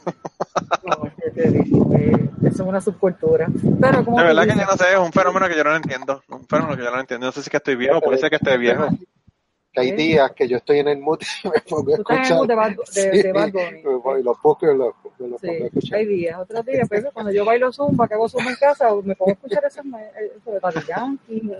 No, 0.85 1.07
es 1.07 1.15
que 1.15 1.31
te 1.31 1.51
digo, 1.51 1.95
eh, 1.97 2.29
eso 2.43 2.49
es 2.49 2.69
una 2.69 2.81
subcultura. 2.81 3.47
Pero 3.81 4.05
como 4.05 4.19
De 4.19 4.25
verdad 4.25 4.43
que 4.45 4.59
yo 4.59 4.67
no 4.67 4.77
sé, 4.77 4.93
es 4.93 4.99
un 4.99 5.13
fenómeno 5.13 5.49
que 5.49 5.57
yo 5.57 5.65
no 5.65 5.75
entiendo. 5.77 6.23
Un 6.29 6.47
fenómeno 6.47 6.77
que 6.77 6.83
yo 6.85 6.91
no 6.91 7.01
entiendo. 7.01 7.27
No 7.27 7.33
sé 7.33 7.41
si 7.41 7.47
es 7.47 7.51
que 7.51 7.57
estoy 7.59 7.77
viejo, 7.77 8.01
puede 8.01 8.19
ser 8.19 8.31
que 8.31 8.37
esté 8.37 8.57
viejo. 8.59 8.89
Que 9.73 9.81
hay 9.81 9.93
días 9.93 10.33
que 10.33 10.49
yo 10.49 10.57
estoy 10.59 10.81
en 10.81 10.89
el 10.89 10.99
mood 10.99 11.21
y 11.45 11.49
me 11.49 11.61
pongo 11.61 11.95
a 11.95 11.97
Tú 11.97 12.03
estás 12.03 12.17
en 12.17 12.17
el 12.17 12.23
escuchar. 12.23 12.37
mood 12.37 12.49
de 12.49 12.55
Bad, 12.55 12.73
de, 12.95 13.23
de 13.23 13.33
Bad 13.33 13.53
Bunny. 13.53 13.81
y 14.21 14.23
los 14.25 14.43
busco 14.43 14.73
y 14.73 14.77
los, 14.77 14.95
los 15.05 15.13
pongo 15.19 15.37
a 15.37 15.39
Sí, 15.39 15.49
escuchar. 15.63 15.99
hay 15.99 16.07
días, 16.07 16.39
otros 16.41 16.67
días, 16.67 16.89
pero 16.91 17.11
cuando 17.13 17.33
yo 17.33 17.45
bailo 17.45 17.73
zumba, 17.73 18.09
que 18.09 18.15
hago 18.15 18.29
zumba 18.29 18.51
en 18.51 18.57
casa, 18.57 18.89
me 19.05 19.15
pongo 19.15 19.31
a 19.31 19.35
escuchar 19.35 19.65
eso, 19.65 19.81
eso 19.81 20.51
de 20.51 20.61
Daddy 20.61 20.87
Yankee, 20.89 21.53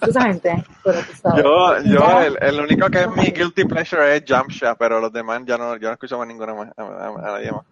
esa 0.00 0.22
gente, 0.22 0.64
pero 0.84 0.98
tú 1.00 1.12
sabes. 1.20 1.42
Yo, 1.44 1.78
yo 1.84 2.20
el, 2.22 2.38
el 2.40 2.60
único 2.60 2.88
que 2.90 3.02
es 3.02 3.10
mi 3.10 3.24
guilty 3.30 3.64
pleasure 3.64 4.16
es 4.16 4.24
Jump 4.28 4.50
Shot, 4.50 4.76
pero 4.78 5.00
los 5.00 5.12
demás 5.12 5.42
ya 5.46 5.56
no, 5.56 5.76
yo 5.76 5.88
no 5.88 5.94
escucho 5.94 6.18
más 6.18 6.26
ninguna 6.28 6.54
más, 6.54 6.68
a, 6.76 6.82
a- 6.82 7.08
a 7.08 7.32
nadie 7.32 7.52
más. 7.52 7.62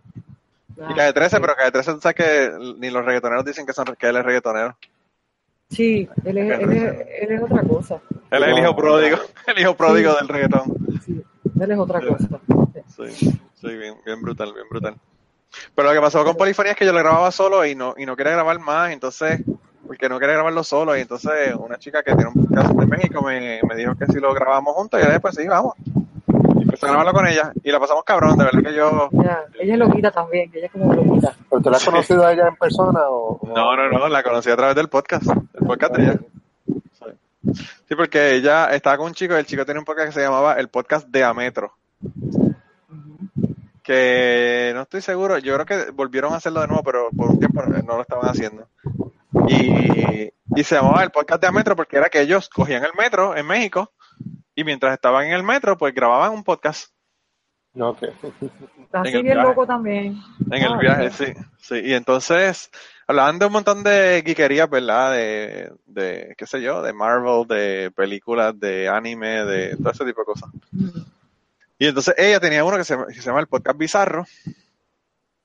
Y 0.91 0.95
calle 0.95 1.13
13, 1.13 1.41
pero 1.41 1.55
calle 1.55 1.71
13, 1.71 1.93
tú 1.95 2.01
sabes 2.01 2.17
que 2.17 2.51
ni 2.79 2.91
los 2.91 3.05
reggaetoneros 3.05 3.45
dicen 3.45 3.65
que, 3.67 3.73
son, 3.73 3.85
que 3.99 4.09
él 4.09 4.17
es 4.17 4.25
reggaetonero. 4.25 4.77
Sí, 5.71 6.09
él 6.25 6.39
es, 6.39 6.59
él, 6.61 6.73
es, 6.73 7.07
él 7.23 7.33
es 7.33 7.43
otra 7.43 7.63
cosa. 7.63 8.01
Él 8.31 8.43
es 8.43 8.49
el 8.49 8.59
hijo 8.59 8.77
pródigo, 8.77 9.17
el 9.47 9.59
hijo 9.59 9.77
pródigo 9.77 10.13
Sí. 10.13 10.17
del 10.19 10.29
reggaetón. 10.29 10.63
Sí, 11.05 11.25
él 11.61 11.71
es 11.71 11.79
otra 11.79 12.01
Sí. 12.01 12.07
cosa. 12.07 12.29
Sí, 12.89 13.39
sí, 13.55 13.69
bien, 13.77 13.95
bien 14.05 14.21
brutal, 14.23 14.53
bien 14.53 14.67
brutal. 14.71 14.97
Pero 15.75 15.89
lo 15.89 15.95
que 15.95 16.01
pasó 16.01 16.25
con 16.25 16.37
Polifonía 16.37 16.73
es 16.73 16.79
que 16.79 16.85
yo 16.85 16.93
lo 16.93 16.99
grababa 16.99 17.31
solo 17.31 17.65
y 17.65 17.75
no, 17.77 17.95
y 17.97 18.07
no 18.07 18.17
quería 18.17 18.33
grabar 18.33 18.59
más, 18.59 18.91
entonces, 18.93 19.41
porque 19.95 20.09
no 20.09 20.19
quería 20.19 20.35
grabarlo 20.35 20.65
solo, 20.65 20.97
y 20.97 21.03
entonces 21.03 21.55
una 21.57 21.79
chica 21.79 22.03
que 22.03 22.15
tiene 22.17 22.31
un 22.35 22.47
podcast 22.47 22.73
de 22.73 22.87
México 22.87 23.23
me, 23.23 23.61
me 23.63 23.77
dijo 23.77 23.95
que 23.95 24.07
si 24.07 24.19
lo 24.19 24.35
grabábamos 24.35 24.75
juntos, 24.75 24.99
y 24.99 25.03
yo 25.03 25.07
le 25.07 25.13
dije, 25.13 25.21
pues 25.21 25.37
sí, 25.37 25.47
vamos. 25.47 25.75
Y 25.79 26.63
empecé 26.63 26.87
a 26.87 26.89
grabarlo 26.89 27.13
con 27.13 27.27
ella, 27.29 27.53
y 27.63 27.71
la 27.71 27.79
pasamos 27.79 28.03
cabrón, 28.03 28.37
de 28.37 28.45
verdad 28.45 28.61
que 28.61 28.75
yo... 28.75 29.09
Ella, 29.13 29.45
ella 29.61 29.73
es 29.75 29.79
loquita 29.79 30.11
también, 30.11 30.51
ella 30.53 30.67
es 30.67 30.73
como 30.73 30.93
loquita. 30.93 31.33
¿Pero 31.49 31.63
tú 31.63 31.71
la 31.71 31.77
has 31.77 31.83
Sí. 31.85 31.91
conocido 31.91 32.27
a 32.27 32.33
ella 32.33 32.49
en 32.49 32.57
persona 32.57 33.01
o...? 33.09 33.39
o- 33.41 33.47
No, 33.55 33.77
no, 33.77 33.89
no, 33.89 34.09
la 34.09 34.23
conocí 34.25 34.51
a 34.51 34.57
través 34.57 34.75
del 34.75 34.89
podcast, 34.89 35.27
el 35.29 35.65
podcast 35.67 35.95
de 35.95 36.03
ella. 36.03 36.19
Sí. 36.99 37.65
Sí, 37.89 37.95
porque 37.95 38.35
ella 38.35 38.67
estaba 38.75 38.97
con 38.97 39.07
un 39.07 39.15
chico, 39.15 39.35
y 39.35 39.39
el 39.39 39.47
chico 39.47 39.65
tenía 39.65 39.79
un 39.79 39.85
podcast 39.87 40.09
que 40.09 40.15
se 40.15 40.23
llamaba 40.23 40.55
el 40.55 40.67
podcast 40.69 41.07
de 41.07 41.23
Ametro. 41.23 41.73
Que 43.85 44.73
no 44.75 44.83
estoy 44.83 45.03
seguro, 45.03 45.39
yo 45.39 45.55
creo 45.55 45.67
que 45.67 45.91
volvieron 45.93 46.33
a 46.33 46.37
hacerlo 46.39 46.63
de 46.63 46.67
nuevo, 46.69 46.83
pero 46.83 47.11
por 47.17 47.31
un 47.31 47.39
tiempo 47.39 47.63
no 47.63 47.95
lo 47.97 48.01
estaban 48.03 48.29
haciendo. 48.29 48.67
Y, 49.49 50.31
y 50.57 50.65
se 50.65 50.75
llamaba 50.77 51.03
el 51.03 51.11
podcast 51.11 51.43
de 51.43 51.51
Metro 51.53 51.77
porque 51.77 51.97
era 51.97 52.09
que 52.09 52.21
ellos 52.21 52.49
cogían 52.49 52.85
el 52.85 52.93
metro 52.97 53.37
en 53.37 53.47
México 53.47 53.93
y 54.55 54.65
mientras 54.65 54.95
estaban 54.95 55.27
en 55.27 55.33
el 55.33 55.43
metro, 55.43 55.77
pues 55.77 55.95
grababan 55.95 56.33
un 56.33 56.45
podcast 56.45 56.93
No, 57.75 57.91
ok. 57.91 58.03
Así 58.93 59.09
En 59.11 59.17
el 59.17 59.23
bien 59.23 59.25
viaje. 59.25 59.43
loco 59.43 59.67
también. 59.67 60.17
en 60.51 60.63
el 60.63 60.73
Ah, 60.75 60.79
viaje, 60.79 61.11
sí, 61.11 61.25
sí. 61.59 61.81
Y 61.85 61.95
entonces 61.95 62.71
hablaban 63.09 63.39
de 63.41 63.47
un 63.47 63.53
montón 63.53 63.83
de 63.83 64.23
geekerías, 64.25 64.71
¿verdad? 64.71 65.13
De, 65.13 65.73
de, 65.87 66.35
qué 66.39 66.47
sé 66.47 66.63
yo, 66.63 66.81
de 66.83 66.93
Marvel, 66.93 67.47
de 67.49 67.91
películas, 67.91 68.59
de 68.59 68.89
anime, 68.89 69.45
de 69.45 69.77
todo 69.77 69.91
ese 69.91 70.05
tipo 70.05 70.21
de 70.21 70.25
cosas. 70.27 70.49
Ujú. 70.73 71.05
Y 71.77 71.89
entonces 71.89 72.15
ella 72.17 72.39
tenía 72.39 72.65
uno 72.65 72.77
que 72.77 72.85
se, 72.85 72.97
que 73.09 73.15
se 73.15 73.23
llama 73.23 73.41
el 73.41 73.49
podcast 73.49 73.77
Bizarro. 73.77 74.25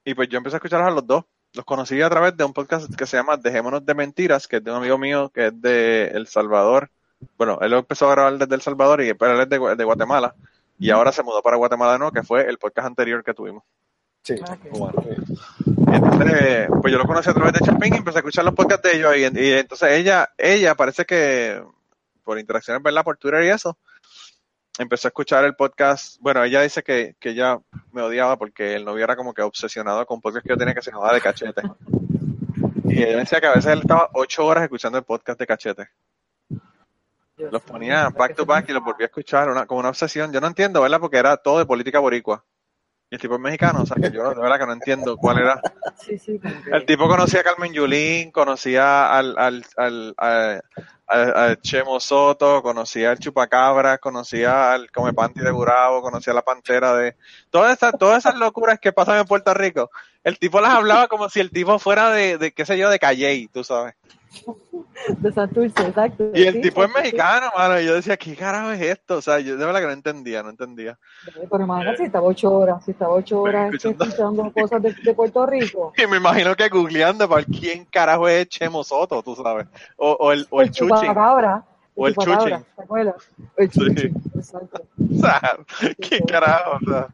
Y 0.06 0.14
pues 0.14 0.30
yo 0.30 0.38
empecé 0.38 0.56
a 0.56 0.60
escucharlos 0.60 0.88
a 0.90 0.92
los 0.96 1.08
dos. 1.08 1.26
Los 1.54 1.66
conocí 1.66 2.02
a 2.02 2.10
través 2.10 2.38
de 2.38 2.44
un 2.44 2.54
podcast 2.54 2.94
que 2.96 3.06
se 3.08 3.18
llama 3.18 3.38
Dejémonos 3.38 3.86
de 3.86 3.96
Mentiras, 3.96 4.48
que 4.48 4.58
es 4.58 4.64
de 4.64 4.70
un 4.72 4.78
amigo 4.78 4.98
mío 4.98 5.30
que 5.34 5.48
es 5.48 5.62
de 5.62 6.06
El 6.14 6.28
Salvador. 6.28 6.90
Bueno, 7.38 7.58
él 7.62 7.72
lo 7.72 7.80
empezó 7.80 8.08
a 8.08 8.12
grabar 8.12 8.38
desde 8.38 8.56
El 8.56 8.62
Salvador, 8.62 9.02
y, 9.02 9.14
pero 9.14 9.34
él 9.34 9.42
es 9.42 9.50
de, 9.50 9.60
Gua- 9.60 9.76
de 9.76 9.84
Guatemala. 9.84 10.36
Y 10.78 10.92
ahora 10.92 11.12
se 11.12 11.24
mudó 11.24 11.42
para 11.42 11.58
Guatemala 11.58 11.94
de 11.94 12.00
nuevo, 12.00 12.12
que 12.14 12.24
fue 12.24 12.48
el 12.48 12.58
podcast 12.58 12.88
anterior 12.88 13.24
que 13.24 13.34
tuvimos. 13.34 13.64
Sí. 14.24 14.36
Ah. 14.48 14.58
Bueno, 14.72 15.02
entonces, 15.92 16.68
pues 16.82 16.94
yo 16.94 17.00
lo 17.00 17.06
conocí 17.06 17.30
a 17.30 17.34
través 17.34 17.54
de 17.54 17.66
Chapín 17.66 17.94
y 17.94 17.98
empecé 17.98 18.18
a 18.18 18.22
escuchar 18.22 18.46
los 18.46 18.54
podcasts 18.54 18.90
de 18.90 18.98
ellos. 18.98 19.16
Y, 19.18 19.40
y 19.40 19.52
entonces 19.54 19.92
ella, 19.92 20.30
ella 20.38 20.76
parece 20.76 21.06
que 21.06 21.62
por 22.24 22.38
interacciones, 22.38 22.84
¿verdad? 22.84 23.04
Por 23.04 23.18
Twitter 23.18 23.44
y 23.44 23.50
eso, 23.50 23.78
empezó 24.80 25.08
a 25.08 25.10
escuchar 25.10 25.44
el 25.44 25.56
podcast. 25.56 26.18
Bueno, 26.22 26.44
ella 26.44 26.62
dice 26.62 26.82
que, 26.82 27.16
que 27.20 27.32
ella 27.32 27.60
me 27.92 28.02
odiaba 28.02 28.38
porque 28.38 28.76
el 28.76 28.86
novio 28.86 29.04
era 29.04 29.16
como 29.16 29.34
que 29.34 29.42
obsesionado 29.42 30.06
con 30.06 30.22
podcast 30.22 30.44
que 30.44 30.54
yo 30.54 30.58
tenía 30.58 30.74
que 30.74 30.82
se 30.82 30.92
llamaba 30.92 31.14
de 31.14 31.22
cachete. 31.22 31.62
Y 32.86 33.04
ella 33.04 33.18
decía 33.18 33.42
que 33.42 33.48
a 33.48 33.54
veces 33.54 33.74
él 33.74 33.80
estaba 33.80 34.10
ocho 34.14 34.46
horas 34.46 34.64
escuchando 34.64 34.98
el 34.98 35.04
podcast 35.04 35.40
de 35.40 35.48
cachete. 35.48 35.90
Los 37.38 37.62
ponía 37.62 38.10
back 38.10 38.36
to 38.36 38.46
back 38.46 38.68
y 38.70 38.74
los 38.74 38.84
volvía 38.84 39.06
a 39.06 39.08
escuchar 39.08 39.50
una, 39.50 39.66
como 39.66 39.82
una 39.82 39.90
obsesión. 39.90 40.32
Yo 40.32 40.42
no 40.42 40.48
entiendo, 40.48 40.82
¿verdad? 40.82 41.00
Porque 41.00 41.18
era 41.18 41.38
todo 41.38 41.60
de 41.60 41.66
política 41.66 42.00
boricua. 42.00 42.44
Y 43.12 43.16
el 43.16 43.22
tipo 43.22 43.36
es 43.36 43.40
mexicano, 43.42 43.82
o 43.82 43.86
sea 43.88 43.96
que 43.98 44.12
yo 44.12 44.30
de 44.30 44.40
verdad 44.40 44.60
que 44.60 44.66
no 44.68 44.74
entiendo 44.74 45.18
cuál 45.18 45.40
era. 45.40 45.60
Sí, 45.98 46.20
sí, 46.20 46.40
El 46.72 46.86
tipo 46.86 47.08
conocía 47.08 47.40
a 47.40 47.44
Carmen 47.44 47.74
Yulín, 47.74 48.32
conocía 48.32 49.12
al, 49.12 49.36
al, 49.38 49.66
al, 49.78 50.14
a- 50.18 50.60
a- 51.08 51.46
a 51.52 51.56
Chemo 51.60 52.00
Soto, 52.00 52.62
conocía 52.62 53.10
al 53.10 53.18
Chupacabra, 53.18 53.98
conocía 53.98 54.74
al 54.74 54.92
Come 54.92 55.14
Panty 55.14 55.42
de 55.42 55.50
Gurabo, 55.50 56.04
conocía 56.04 56.34
a 56.34 56.36
la 56.36 56.44
Pantera 56.44 56.94
de... 56.96 57.16
Todas 57.50 57.76
esas, 57.76 57.94
todas 57.98 58.20
esas 58.20 58.36
locuras 58.38 58.78
que 58.80 58.94
pasan 58.94 59.18
en 59.18 59.26
Puerto 59.26 59.52
Rico, 59.56 59.90
el 60.24 60.38
tipo 60.38 60.62
las 60.62 60.76
hablaba 60.76 61.08
como 61.08 61.28
si 61.30 61.40
el 61.40 61.50
tipo 61.50 61.80
fuera 61.80 62.12
de, 62.12 62.38
de 62.38 62.52
qué 62.52 62.64
sé 62.64 62.78
yo, 62.78 62.92
de 62.92 63.00
Calley, 63.00 63.48
tú 63.48 63.64
sabes. 63.64 63.96
de 65.20 65.32
Santurce, 65.32 65.82
exacto. 65.88 66.32
Y 66.34 66.44
el 66.44 66.56
sí, 66.56 66.62
tipo 66.62 66.84
es 66.84 66.90
sí, 66.90 66.94
sí. 66.96 67.02
mexicano, 67.02 67.48
mano, 67.58 67.80
y 67.80 67.86
yo 67.86 67.96
decía, 67.96 68.16
¿qué 68.18 68.36
carajo 68.36 68.72
es 68.72 68.82
esto? 68.82 69.18
O 69.18 69.22
sea, 69.22 69.40
yo 69.40 69.58
de 69.58 69.66
verdad 69.66 69.80
que 69.80 69.86
no 69.88 69.92
entendía, 69.94 70.44
no 70.44 70.50
entendía. 70.50 70.98
Pero 71.50 71.64
imagínate 71.64 71.98
si 71.98 72.04
estaba 72.04 72.28
ocho 72.28 72.52
horas, 72.52 72.84
si 72.86 72.92
estaba 72.92 73.14
ocho 73.14 73.42
horas 73.42 73.74
Escuchando. 73.74 74.04
escuchando 74.06 74.52
cosas 74.52 74.82
de, 74.82 74.94
de 74.94 75.14
Puerto 75.14 75.46
Rico. 75.46 75.94
Y 76.04 76.08
me 76.08 76.18
imagino 76.18 76.56
que 76.56 76.70
googleando 76.70 77.28
para 77.28 77.44
quién 77.44 77.86
carajo 77.86 78.28
es 78.28 78.48
Chemo 78.50 78.84
Soto, 78.84 79.22
tú 79.24 79.36
sabes. 79.36 79.68
O, 79.98 80.12
o 80.20 80.32
el, 80.32 80.46
o 80.50 80.62
el 80.62 80.72
Chuchín. 80.72 80.96
chupacabra. 80.98 81.64
O 81.96 82.08
el 82.08 82.16
chuchín. 82.16 82.64
¿te 82.78 82.84
acuerdas? 82.84 83.16
El 83.58 83.70
Sí. 83.72 83.80
chuchín, 83.80 84.14
exacto. 84.36 84.84
O 85.12 85.20
sea, 85.22 85.58
¿qué 86.00 86.20
carajo? 86.22 86.78
O 86.82 86.90
sea, 86.90 87.08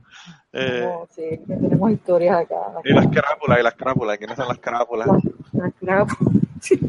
eh, 0.54 0.82
Como, 0.84 1.08
sí, 1.16 1.40
tenemos 1.48 1.92
historias 1.92 2.38
acá. 2.42 2.56
y 2.84 2.94
las 2.94 3.08
crápulas, 3.08 3.60
y 3.60 3.64
las 3.64 3.74
crápulas, 3.74 4.18
¿quiénes 4.20 4.36
son 4.38 4.48
las 4.48 4.60
crápulas? 4.60 5.08
Las- 5.08 5.24
las 5.54 5.74
crápulas. 5.80 6.34
Sí. 6.66 6.80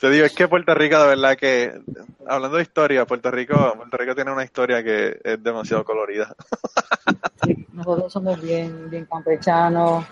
Te 0.00 0.10
digo, 0.10 0.26
es 0.26 0.34
que 0.34 0.48
Puerto 0.48 0.74
Rico, 0.74 0.98
de 0.98 1.06
verdad 1.08 1.36
que, 1.36 1.80
hablando 2.26 2.56
de 2.56 2.62
historia, 2.64 3.06
Puerto 3.06 3.30
Rico, 3.30 3.54
Puerto 3.76 3.96
Rico 3.96 4.14
tiene 4.14 4.32
una 4.32 4.44
historia 4.44 4.82
que 4.82 5.18
es 5.22 5.42
demasiado 5.42 5.84
colorida. 5.84 6.34
Sí, 7.44 7.66
nosotros 7.72 8.12
somos 8.12 8.40
bien, 8.42 8.90
bien 8.90 9.06
campechanos, 9.06 10.04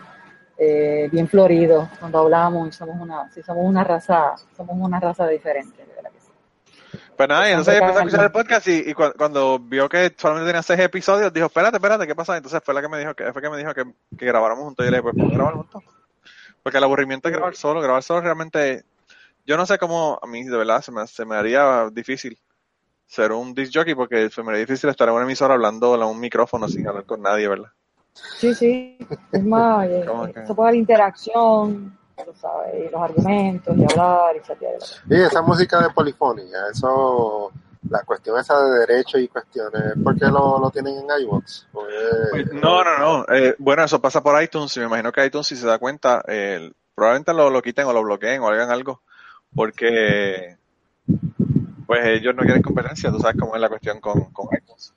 eh, 0.56 1.08
bien 1.10 1.28
floridos 1.28 1.88
cuando 1.98 2.20
hablamos 2.20 2.68
y 2.68 2.72
somos 2.72 2.96
una, 3.00 3.30
sí, 3.32 3.42
somos 3.42 3.64
una 3.66 3.82
raza, 3.84 4.34
somos 4.56 4.76
una 4.78 4.98
raza 5.00 5.26
diferente, 5.26 5.84
de 5.84 5.94
verdad 5.94 6.10
que 6.10 6.20
sí. 6.20 6.98
Pues 7.16 7.28
nada, 7.28 7.48
y 7.48 7.52
entonces 7.52 7.74
empecé 7.74 7.98
a 7.98 7.98
escuchar 8.00 8.24
el 8.24 8.32
podcast 8.32 8.68
y, 8.68 8.90
y 8.90 8.94
cu- 8.94 9.12
cuando 9.18 9.58
vio 9.58 9.88
que 9.88 10.14
solamente 10.16 10.48
tenía 10.48 10.62
seis 10.62 10.80
episodios, 10.80 11.32
dijo, 11.32 11.46
espérate, 11.46 11.76
espérate, 11.76 12.06
¿qué 12.06 12.14
pasa? 12.14 12.36
Entonces 12.36 12.62
fue 12.64 12.72
la 12.72 12.80
que 12.80 12.88
me 12.88 12.98
dijo 12.98 13.14
que, 13.14 13.30
fue 13.32 13.42
que, 13.42 13.50
me 13.50 13.58
dijo 13.58 13.74
que, 13.74 13.84
que 14.16 14.26
grabáramos 14.26 14.64
juntos 14.64 14.84
y 14.84 14.86
yo 14.86 14.90
le 14.92 14.96
dije, 14.98 15.02
pues 15.02 15.14
¿podemos 15.16 15.34
grabar 15.36 15.54
juntos? 15.54 15.82
Porque 16.62 16.78
el 16.78 16.84
aburrimiento 16.84 17.28
es 17.28 17.34
grabar 17.34 17.56
solo, 17.56 17.80
grabar 17.80 18.02
solo 18.02 18.20
realmente, 18.20 18.84
yo 19.44 19.56
no 19.56 19.66
sé 19.66 19.78
cómo, 19.78 20.18
a 20.22 20.26
mí 20.26 20.44
de 20.44 20.56
verdad 20.56 20.80
se 20.82 20.92
me, 20.92 21.06
se 21.06 21.24
me 21.24 21.36
haría 21.36 21.88
difícil 21.90 22.38
ser 23.06 23.32
un 23.32 23.52
disc 23.52 23.72
jockey 23.74 23.94
porque 23.94 24.30
se 24.30 24.42
me 24.42 24.50
haría 24.50 24.64
difícil 24.64 24.88
estar 24.88 25.08
en 25.08 25.14
una 25.14 25.24
emisora 25.24 25.54
hablando 25.54 25.94
a 25.94 26.06
un 26.06 26.20
micrófono 26.20 26.68
sin 26.68 26.86
hablar 26.86 27.04
con 27.04 27.20
nadie, 27.20 27.48
¿verdad? 27.48 27.70
Sí, 28.14 28.54
sí, 28.54 28.98
es 29.32 29.44
más, 29.44 29.86
eh, 29.88 30.04
se 30.46 30.54
puede 30.54 30.68
dar 30.68 30.74
interacción, 30.74 31.98
tú 32.24 32.32
sabes, 32.34 32.86
y 32.86 32.90
los 32.90 33.02
argumentos, 33.02 33.76
y 33.76 33.84
hablar, 33.84 34.36
y 34.36 34.42
chatear. 34.42 34.78
Y 35.08 35.20
esa 35.20 35.42
música 35.42 35.80
de 35.82 35.90
polifonía, 35.90 36.58
eso, 36.70 37.50
la 37.92 38.02
cuestión 38.04 38.38
esa 38.40 38.58
de 38.62 38.80
derecho 38.86 39.18
y 39.18 39.28
cuestiones, 39.28 39.92
¿por 40.02 40.18
qué 40.18 40.24
lo, 40.26 40.58
lo 40.58 40.70
tienen 40.70 40.94
en 40.98 41.22
iVoox? 41.22 41.66
Pues, 41.70 42.52
No, 42.54 42.82
no, 42.82 42.98
no. 42.98 43.26
Eh, 43.34 43.54
bueno, 43.58 43.84
eso 43.84 44.00
pasa 44.00 44.22
por 44.22 44.42
iTunes 44.42 44.74
y 44.76 44.80
me 44.80 44.86
imagino 44.86 45.12
que 45.12 45.24
iTunes, 45.26 45.46
si 45.46 45.56
se 45.56 45.66
da 45.66 45.78
cuenta, 45.78 46.24
eh, 46.26 46.72
probablemente 46.94 47.34
lo, 47.34 47.50
lo 47.50 47.60
quiten 47.62 47.86
o 47.86 47.92
lo 47.92 48.02
bloqueen 48.02 48.40
o 48.40 48.48
hagan 48.48 48.70
algo, 48.70 49.02
porque 49.54 50.56
pues 51.86 52.06
ellos 52.06 52.34
no 52.34 52.42
quieren 52.42 52.62
competencia, 52.62 53.10
tú 53.10 53.18
sabes 53.18 53.36
cómo 53.38 53.54
es 53.54 53.60
la 53.60 53.68
cuestión 53.68 54.00
con, 54.00 54.32
con 54.32 54.46
iTunes. 54.56 54.94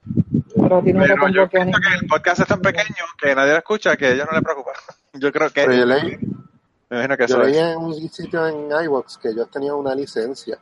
Pero 0.56 1.28
yo 1.30 1.50
pienso 1.50 1.80
que 1.80 1.96
el 2.00 2.08
podcast 2.08 2.40
es 2.42 2.48
tan 2.48 2.62
pequeño 2.62 3.04
que 3.22 3.36
nadie 3.36 3.52
lo 3.52 3.58
escucha, 3.58 3.98
que 3.98 4.06
a 4.06 4.12
ellos 4.12 4.26
no 4.26 4.34
les 4.38 4.44
preocupa. 4.44 4.72
Yo 5.14 5.32
creo 5.32 5.50
que, 5.50 5.62
Pero 5.66 5.74
yo 5.74 5.86
leí, 5.86 6.18
me 6.90 6.98
imagino 6.98 7.16
que 7.18 7.28
yo 7.28 7.36
eso 7.36 7.44
leí 7.44 7.56
es. 7.58 7.64
en 7.64 7.78
un 7.78 7.94
sitio 8.10 8.46
en 8.48 8.70
iVoox 8.86 9.18
que 9.18 9.30
ellos 9.30 9.50
tenían 9.50 9.76
una 9.76 9.96
licencia. 9.96 10.58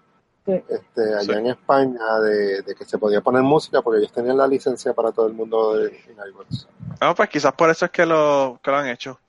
Este, 0.45 1.13
allá 1.15 1.21
Sí. 1.21 1.31
en 1.31 1.47
España 1.47 2.19
de, 2.19 2.61
de 2.63 2.75
que 2.75 2.83
se 2.85 2.97
podía 2.97 3.21
poner 3.21 3.41
música 3.43 3.81
porque 3.81 3.99
ellos 3.99 4.11
tenían 4.11 4.37
la 4.37 4.47
licencia 4.47 4.93
para 4.93 5.11
todo 5.11 5.27
el 5.27 5.33
mundo 5.33 5.75
de, 5.77 5.87
en 5.87 6.17
iVoox. 6.29 6.67
No, 7.01 7.15
pues 7.15 7.29
quizás 7.29 7.53
por 7.53 7.69
eso 7.69 7.85
es 7.85 7.91
que 7.91 8.05
lo, 8.05 8.59
que 8.61 8.71
lo 8.71 8.77
han 8.77 8.87
hecho. 8.87 9.19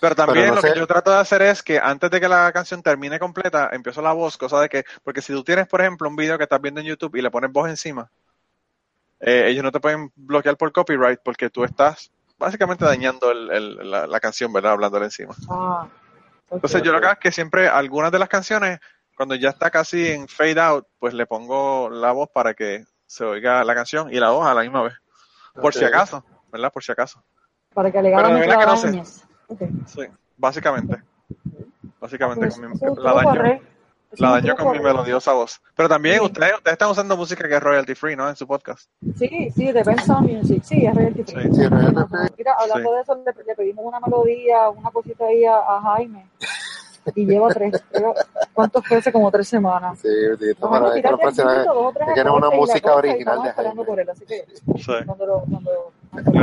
Pero 0.00 0.14
también 0.16 0.44
Pero 0.46 0.48
no 0.50 0.54
lo 0.56 0.62
sé. 0.62 0.72
que 0.72 0.78
yo 0.78 0.86
trato 0.86 1.10
de 1.10 1.18
hacer 1.18 1.42
es 1.42 1.62
que 1.62 1.78
antes 1.78 2.10
de 2.10 2.20
que 2.20 2.28
la 2.28 2.50
canción 2.52 2.82
termine 2.82 3.18
completa, 3.18 3.68
empiezo 3.72 4.00
la 4.02 4.12
voz, 4.12 4.36
cosa 4.36 4.60
de 4.60 4.68
que, 4.68 4.84
porque 5.04 5.22
si 5.22 5.32
tú 5.32 5.44
tienes, 5.44 5.66
por 5.68 5.80
ejemplo, 5.80 6.08
un 6.08 6.16
video 6.16 6.36
que 6.38 6.44
estás 6.44 6.60
viendo 6.60 6.80
en 6.80 6.86
YouTube 6.86 7.14
y 7.16 7.22
le 7.22 7.30
pones 7.30 7.52
voz 7.52 7.68
encima, 7.68 8.10
eh, 9.20 9.44
ellos 9.48 9.62
no 9.62 9.70
te 9.72 9.80
pueden 9.80 10.10
bloquear 10.16 10.56
por 10.56 10.72
copyright 10.72 11.20
porque 11.22 11.50
tú 11.50 11.62
estás 11.64 12.10
básicamente 12.38 12.84
dañando 12.84 13.30
el- 13.30 13.50
el- 13.50 13.90
la, 13.90 14.06
la 14.06 14.20
canción, 14.20 14.52
¿verdad? 14.52 14.72
Hablándole 14.72 15.04
encima. 15.06 15.34
Ah. 15.50 15.86
Entonces 16.50 16.82
yo 16.82 16.90
lo 16.92 17.00
que 17.00 17.06
hago 17.06 17.12
es 17.14 17.20
que 17.20 17.30
siempre 17.32 17.68
algunas 17.68 18.10
de 18.10 18.18
las 18.18 18.28
canciones, 18.28 18.80
cuando 19.16 19.34
ya 19.34 19.50
está 19.50 19.70
casi 19.70 20.08
en 20.08 20.28
fade 20.28 20.60
out, 20.60 20.86
pues 20.98 21.14
le 21.14 21.26
pongo 21.26 21.90
la 21.90 22.12
voz 22.12 22.28
para 22.32 22.54
que 22.54 22.84
se 23.06 23.24
oiga 23.24 23.62
la 23.64 23.74
canción 23.74 24.12
y 24.12 24.18
la 24.20 24.30
voz 24.30 24.46
a 24.46 24.54
la 24.54 24.62
misma 24.62 24.82
vez. 24.82 24.94
Por 25.54 25.74
si 25.74 25.84
acaso, 25.84 26.24
¿verdad? 26.52 26.72
Por 26.72 26.82
si 26.82 26.92
acaso. 26.92 27.22
Para 27.74 27.90
que 27.90 27.98
alegadamente 27.98 28.46
verdad 28.46 28.66
la 28.66 28.66
no 28.96 29.04
sé. 29.04 29.04
Sí, 29.86 30.02
básicamente. 30.36 31.02
Básicamente, 32.00 32.46
Pues, 32.46 32.58
con 32.58 32.70
mi- 32.70 32.74
eso 32.76 32.94
la 33.02 33.12
daño. 33.14 33.60
La 34.12 34.42
truco 34.42 34.64
con 34.64 34.72
mi 34.72 34.80
melodiosa 34.80 35.32
voz. 35.34 35.60
Pero 35.76 35.88
también 35.88 36.16
Sí. 36.18 36.24
ustedes, 36.24 36.54
ustedes 36.54 36.72
están 36.72 36.90
usando 36.90 37.16
música 37.16 37.46
que 37.48 37.54
es 37.54 37.62
royalty 37.62 37.94
free, 37.94 38.16
¿no? 38.16 38.28
En 38.28 38.34
su 38.34 38.44
podcast. 38.44 38.90
Sí, 39.16 39.50
sí, 39.54 39.70
de 39.70 39.84
Ben 39.84 39.98
Sound 40.00 40.28
Music, 40.28 40.64
sí, 40.64 40.84
es 40.84 40.92
royalty 40.94 41.22
free. 41.22 41.44
Sí. 41.44 41.54
Sí, 41.54 41.68
royalty 41.68 41.94
free. 42.10 42.34
Mira, 42.38 42.54
hablando 42.58 42.92
de 42.94 43.02
eso, 43.02 43.14
le, 43.24 43.44
le 43.44 43.54
pedimos 43.54 43.84
una 43.84 44.00
melodía, 44.00 44.68
una 44.70 44.90
cosita 44.90 45.26
ahí 45.26 45.44
a, 45.44 45.58
a 45.58 45.80
Jaime. 45.82 46.26
Y 47.14 47.26
lleva 47.26 47.48
tres, 47.48 47.82
lleva- 47.92 48.14
¿cuántos 48.52 48.84
pesos? 48.88 49.12
Como 49.12 49.30
tres 49.30 49.48
semanas. 49.48 49.98
Sí, 50.00 50.08
Tito, 50.38 50.68
Bueno, 50.68 50.86
pero 50.92 51.28
es 51.28 52.14
que 52.14 52.20
era 52.20 52.32
una 52.32 52.50
música 52.50 52.94
original 52.94 53.42
de 53.42 53.52
Jaime. 53.52 53.84
por 53.84 54.00
él, 54.00 54.08
así 54.10 54.24
que 54.26 54.44
Sí. 54.78 54.92
cuando 55.06 55.26
lo, 55.26 55.40
cuando, 55.50 55.70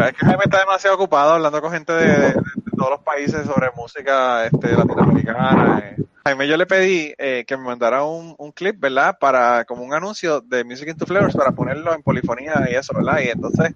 es 0.08 0.14
que 0.14 0.26
Jaime 0.26 0.44
está 0.46 0.60
demasiado 0.60 0.96
ocupado 0.96 1.34
hablando 1.34 1.62
con 1.62 1.72
gente 1.72 1.94
de, 1.94 2.06
de- 2.06 2.34
de 2.34 2.42
todos 2.78 2.92
los 2.92 3.00
países 3.02 3.46
sobre 3.46 3.72
música 3.76 4.46
este, 4.46 4.76
latinoamericana. 4.76 5.80
eh. 5.84 6.04
Jaime, 6.26 6.48
yo 6.48 6.58
le 6.58 6.66
pedí 6.66 7.14
eh, 7.18 7.46
que 7.48 7.56
me 7.56 7.64
mandara 7.64 8.04
un, 8.04 8.36
un 8.38 8.52
clip, 8.52 8.78
¿verdad? 8.80 9.18
Para 9.18 9.64
como 9.64 9.82
un 9.84 9.94
anuncio 9.94 10.42
de 10.42 10.64
Music 10.66 10.90
into 10.90 11.06
Flavors 11.06 11.34
para 11.36 11.52
ponerlo 11.52 11.94
en 11.94 12.04
polifonía 12.04 12.68
y 12.70 12.76
eso, 12.76 12.94
¿verdad? 12.94 13.20
Y 13.24 13.30
entonces 13.30 13.74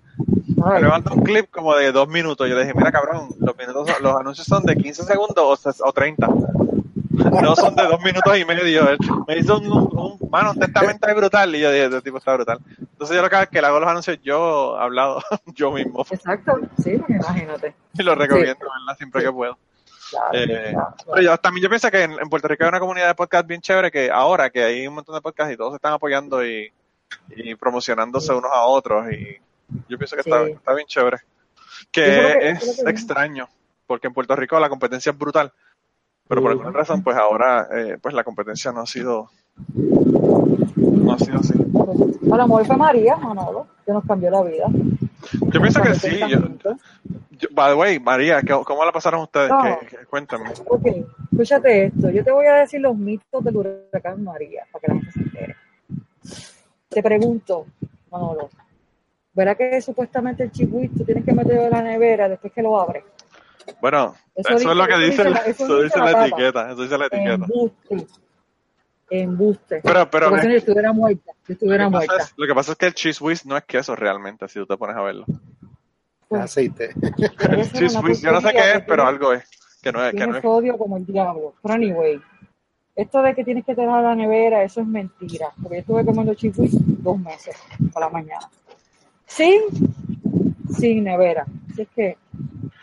Ay, 0.64 0.84
me 0.84 0.90
mandó 0.90 1.14
un 1.16 1.24
clip 1.24 1.50
como 1.50 1.74
de 1.76 1.92
dos 1.94 2.10
minutos. 2.10 2.48
Yo 2.50 2.56
le 2.56 2.62
dije, 2.64 2.74
mira, 2.76 2.92
cabrón, 2.92 3.30
los, 3.40 3.58
minutos, 3.58 3.90
los 4.02 4.16
anuncios 4.18 4.46
son 4.46 4.64
de 4.64 4.76
15 4.76 5.04
segundos 5.04 5.66
o, 5.66 5.88
o 5.88 5.94
30. 5.94 6.28
No 7.14 7.56
son 7.56 7.76
de 7.76 7.84
dos 7.84 8.02
minutos 8.02 8.38
y 8.38 8.46
medio. 8.46 8.90
Él 8.90 8.98
Me 9.28 9.38
hizo 9.38 9.58
un, 9.60 9.66
un, 9.72 9.90
un- 9.98 10.30
mano, 10.30 10.52
un 10.52 10.60
testamento 10.60 11.08
brutal. 11.16 11.56
Y 11.56 11.60
yo 11.60 11.72
dije, 11.72 11.86
este 11.86 12.02
tipo 12.02 12.18
está 12.18 12.34
brutal. 12.34 12.60
Entonces 12.80 13.16
yo 13.16 13.22
lo 13.22 13.30
que 13.30 13.36
hago 13.36 13.44
es 13.44 13.50
que 13.50 13.62
le 13.62 13.68
hago 13.68 13.80
los 13.80 13.90
anuncios 13.90 14.20
yo 14.24 14.78
hablado, 14.80 15.22
yo 15.48 15.72
mismo. 15.72 16.06
Exacto, 16.10 16.60
sí, 16.82 16.98
porque 16.98 17.14
imagínate. 17.14 17.76
Y 17.94 18.04
lo 18.04 18.16
recomiendo, 18.16 18.60
¿verdad? 18.60 18.98
Siempre 18.98 19.24
que 19.24 19.32
puedo. 19.32 19.58
Claro, 20.10 20.30
Eh, 20.34 20.72
claro, 20.74 20.96
Pero 21.14 21.22
yo 21.22 21.38
también 21.38 21.64
yo 21.64 21.70
pienso 21.70 21.90
que 21.92 22.04
en, 22.04 22.12
en 22.14 22.30
Puerto 22.30 22.48
Rico 22.48 22.64
hay 22.64 22.70
una 22.70 22.80
comunidad 22.82 23.08
de 23.08 23.16
podcast 23.16 23.48
bien 23.48 23.62
chévere 23.62 23.90
que 23.92 24.12
ahora 24.12 24.50
que 24.50 24.62
hay 24.64 24.86
un 24.88 24.94
montón 24.96 25.16
de 25.16 25.22
podcasts 25.22 25.54
y 25.54 25.58
todos 25.58 25.72
se 25.72 25.76
están 25.78 25.94
apoyando 25.94 26.46
y, 26.46 26.70
y 27.30 27.56
promocionándose 27.56 28.34
unos 28.34 28.52
a 28.54 28.64
otros 28.64 29.06
y 29.12 29.38
yo 29.88 29.98
pienso 29.98 30.16
que 30.18 30.22
está, 30.22 30.44
está 30.48 30.74
bien 30.74 30.86
chévere. 30.88 31.18
Que, 31.92 32.50
es 32.50 32.82
que- 32.84 32.90
extraño, 32.90 33.48
porque 33.88 34.08
en 34.08 34.14
Puerto 34.14 34.36
Rico 34.36 34.60
la 34.60 34.70
competencia 34.70 35.12
es 35.12 35.18
brutal, 35.18 35.52
pero 36.28 36.42
por 36.42 36.52
alguna 36.52 36.72
razón 36.72 37.04
pues 37.04 37.18
ahora 37.18 37.68
eh, 37.74 37.98
pues 38.02 38.14
la 38.14 38.24
competencia 38.24 38.72
no 38.72 38.82
ha 38.82 38.86
sido 38.86 39.30
no 39.76 41.14
ha 41.14 41.20
sido 41.20 41.40
así. 41.40 41.54
A 42.32 42.38
lo 42.38 42.48
mejor 42.48 42.66
fue 42.66 42.78
María, 42.78 43.18
Manolo, 43.18 43.68
que 43.86 43.92
nos 43.92 44.06
cambió 44.06 44.30
la 44.32 44.42
vida. 44.44 44.66
Yo 44.70 45.62
pienso 45.62 45.82
que 45.82 45.94
sí. 45.96 46.20
Yo, 47.32 47.48
by 47.52 47.72
the 47.72 47.76
way, 47.76 48.00
María, 48.00 48.42
¿qué- 48.42 48.56
¿cómo 48.66 48.86
la 48.86 48.92
pasaron 48.92 49.22
ustedes? 49.22 49.50
No. 49.50 49.78
Cuéntame. 50.10 50.50
Ok, 50.68 50.86
escúchate 51.32 51.86
esto. 51.86 52.10
Yo 52.10 52.24
te 52.24 52.32
voy 52.32 52.46
a 52.46 52.54
decir 52.54 52.80
los 52.82 52.96
mitos 52.96 53.44
del 53.44 53.58
huracán 53.58 54.24
María 54.24 54.64
para 54.72 54.82
que 54.82 54.88
la 54.88 54.94
gente 55.00 55.12
se 55.12 55.20
entere. 55.20 55.56
Te 56.90 57.04
pregunto, 57.04 57.66
Manolo, 58.12 58.50
¿verá 59.34 59.56
que 59.56 59.82
supuestamente 59.82 60.44
el 60.44 60.52
chihuahua 60.52 60.88
tú 60.98 61.04
tienes 61.04 61.26
que 61.26 61.34
meterlo 61.34 61.64
en 61.66 61.72
la 61.72 61.82
nevera 61.82 62.30
después 62.30 62.54
que 62.54 62.62
lo 62.62 62.80
abres? 62.80 63.04
Bueno, 63.82 64.16
Eso 64.36 64.50
eso, 64.50 64.58
dice- 64.60 64.72
es 64.72 64.76
lo 64.78 64.88
que 64.88 64.96
dice, 64.98 65.08
dice 65.12 65.30
la- 65.30 65.38
eso 65.40 65.82
dice 65.82 66.00
la 66.00 66.12
etiqueta, 66.26 66.72
eso 66.72 66.82
dice 66.84 66.98
la 66.98 67.06
etiqueta. 67.08 67.34
Embuste. 67.34 68.08
Embuste. 69.10 69.82
Pero, 69.84 70.10
pero 70.10 70.30
Porque 70.30 70.38
es- 70.38 70.42
si 70.44 70.48
no, 70.48 70.52
yo 70.54 70.58
estuviera 70.60 70.94
muerta. 70.94 71.32
Yo 71.48 71.54
estuviera 71.54 71.84
Lo 71.86 71.90
que, 71.90 71.94
pasa 71.98 72.06
muerta. 72.08 72.24
es, 72.26 72.34
lo 72.38 72.48
que 72.48 72.56
pasa 72.56 72.72
es 72.72 72.78
que 72.78 72.86
el 72.86 72.94
cheese 72.94 73.22
whiz 73.22 73.46
no 73.46 73.58
es 73.58 73.64
queso 73.66 73.96
realmente, 73.96 74.48
si 74.48 74.60
tú 74.60 74.66
te 74.66 74.78
pones 74.78 74.96
a 74.96 75.02
verlo. 75.02 75.26
Pues, 76.30 76.42
aceite. 76.44 76.92
El 77.50 77.72
cheese 77.74 77.98
whiz, 78.02 78.22
yo 78.22 78.32
no 78.32 78.40
sé 78.42 78.52
qué 78.54 78.60
es, 78.72 78.74
que 78.80 78.82
pero 78.88 79.06
algo 79.06 79.34
es. 79.34 79.44
Que 79.82 79.92
no 79.92 80.02
es, 80.06 80.12
que 80.12 80.18
Tiene 80.18 80.32
no 80.32 80.38
es. 80.38 80.42
sodio 80.44 80.78
como 80.78 80.96
el 80.96 81.06
diablo. 81.06 81.56
Pero 81.62 81.74
anyway, 81.74 82.22
esto 82.96 83.22
de 83.22 83.36
que 83.36 83.44
tienes 83.44 83.66
que 83.66 83.76
tener 83.76 83.90
la 83.90 84.16
nevera, 84.16 84.64
eso 84.64 84.80
es 84.82 84.88
mentira. 84.88 85.48
Porque 85.62 85.78
yo 85.78 85.82
estuve 85.82 86.06
comiendo 86.06 86.34
chihuis 86.36 86.72
dos 87.04 87.20
meses 87.20 87.56
por 87.92 88.02
la 88.02 88.10
mañana. 88.10 88.48
Sin, 89.26 89.60
sin 90.78 91.04
nevera. 91.04 91.46
Así 91.72 91.82
es 91.82 91.90
que, 91.90 92.18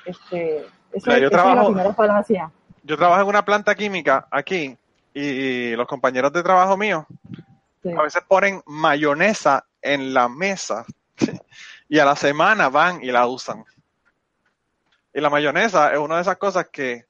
este, 0.09 0.59
eso, 0.93 1.07
Mira, 1.07 1.19
yo 1.19 1.27
es 1.27 1.33
la 1.33 1.43
trabajo- 1.43 1.67
primera 1.69 1.95
falacia. 1.95 2.51
Yo 2.83 2.97
trabajo 2.97 3.23
en 3.23 3.29
una 3.29 3.45
planta 3.45 3.75
química 3.75 4.27
aquí 4.31 4.77
y 5.15 5.75
los 5.77 5.87
compañeros 5.87 6.33
de 6.33 6.43
trabajo 6.43 6.77
míos 6.77 7.05
Sí. 7.83 7.91
a 7.97 8.03
veces 8.03 8.23
ponen 8.27 8.63
mayonesa 8.67 9.65
en 9.83 10.13
la 10.13 10.29
mesa 10.29 10.85
y 11.89 11.99
a 11.99 12.05
la 12.05 12.17
semana 12.17 12.69
van 12.69 13.03
y 13.03 13.13
la 13.13 13.27
usan. 13.27 13.65
Y 15.15 15.21
la 15.21 15.31
mayonesa 15.31 15.93
es 15.93 15.99
una 15.99 16.17
de 16.17 16.23
esas 16.23 16.37
cosas 16.39 16.69
que, 16.71 17.07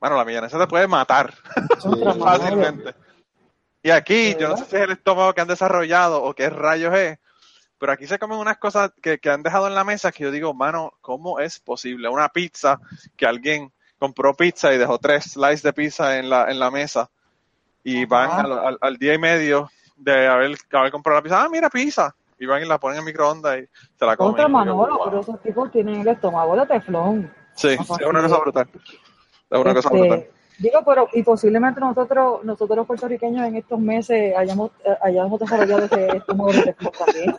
bueno, 0.00 0.16
la 0.16 0.24
mayonesa 0.24 0.58
te 0.58 0.66
puede 0.66 0.86
matar 0.88 1.34
Sí. 1.80 1.88
Fácilmente. 2.18 2.94
Y 3.82 3.90
aquí, 3.90 4.34
¿De 4.34 4.40
yo 4.42 4.48
no 4.48 4.56
sé 4.56 4.64
si 4.66 4.76
es 4.76 4.82
el 4.82 4.90
estómago 4.92 5.32
que 5.32 5.40
han 5.40 5.48
desarrollado 5.48 6.22
o 6.22 6.34
qué 6.34 6.50
rayos 6.50 6.94
es, 6.94 7.18
pero 7.80 7.92
aquí 7.92 8.06
se 8.06 8.18
comen 8.20 8.38
unas 8.38 8.58
cosas 8.58 8.92
que, 9.02 9.18
que 9.18 9.30
han 9.30 9.42
dejado 9.42 9.66
en 9.66 9.74
la 9.74 9.82
mesa 9.82 10.12
que 10.12 10.22
yo 10.22 10.30
digo, 10.30 10.54
mano, 10.54 10.92
¿cómo 11.00 11.40
es 11.40 11.58
posible? 11.58 12.08
Una 12.08 12.28
pizza 12.28 12.78
que 13.16 13.26
alguien 13.26 13.72
compró 13.98 14.34
pizza 14.34 14.72
y 14.72 14.78
dejó 14.78 14.98
tres 14.98 15.32
slices 15.32 15.62
de 15.62 15.72
pizza 15.72 16.18
en 16.18 16.30
la, 16.30 16.50
en 16.50 16.58
la 16.60 16.70
mesa 16.70 17.10
y 17.82 18.04
van 18.04 18.30
al, 18.30 18.52
al- 18.52 18.78
al 18.80 18.96
día 18.98 19.14
y 19.14 19.18
medio 19.18 19.70
de 19.96 20.28
haber, 20.28 20.56
haber 20.72 20.92
comprado 20.92 21.18
la 21.18 21.22
pizza, 21.22 21.42
ah, 21.42 21.48
mira 21.50 21.68
pizza, 21.70 22.14
y 22.38 22.46
van 22.46 22.62
y 22.62 22.66
la 22.66 22.78
ponen 22.78 22.98
en 23.00 23.04
microondas 23.04 23.58
y 23.58 23.66
se 23.98 24.06
la 24.06 24.16
comen. 24.16 24.32
Contra 24.32 24.48
Manolo, 24.48 24.96
wow. 24.98 25.04
pero 25.06 25.20
esos 25.20 25.42
tipos 25.42 25.70
tienen 25.72 26.02
el 26.02 26.08
estómago 26.08 26.56
de 26.56 26.66
teflón. 26.66 27.34
Sí, 27.54 27.76
No 27.76 27.96
es 27.96 28.06
una 28.06 28.22
cosa 28.22 28.38
brutal. 28.38 28.68
Es 29.50 29.58
una 29.58 29.74
cosa 29.74 29.88
Este, 29.88 29.98
brutal. 30.00 30.26
Digo, 30.60 30.80
pero 30.84 31.08
y 31.14 31.22
posiblemente 31.22 31.80
nosotros, 31.80 32.44
nosotros 32.44 32.76
los 32.76 32.86
puertorriqueños 32.86 33.48
en 33.48 33.56
estos 33.56 33.80
meses 33.80 34.36
hayamos, 34.36 34.70
eh, 34.84 34.94
hayamos 35.00 35.40
desarrollado 35.40 35.86
ese 35.86 36.18
estómago 36.18 36.52
de 36.52 36.76
también. 36.98 37.34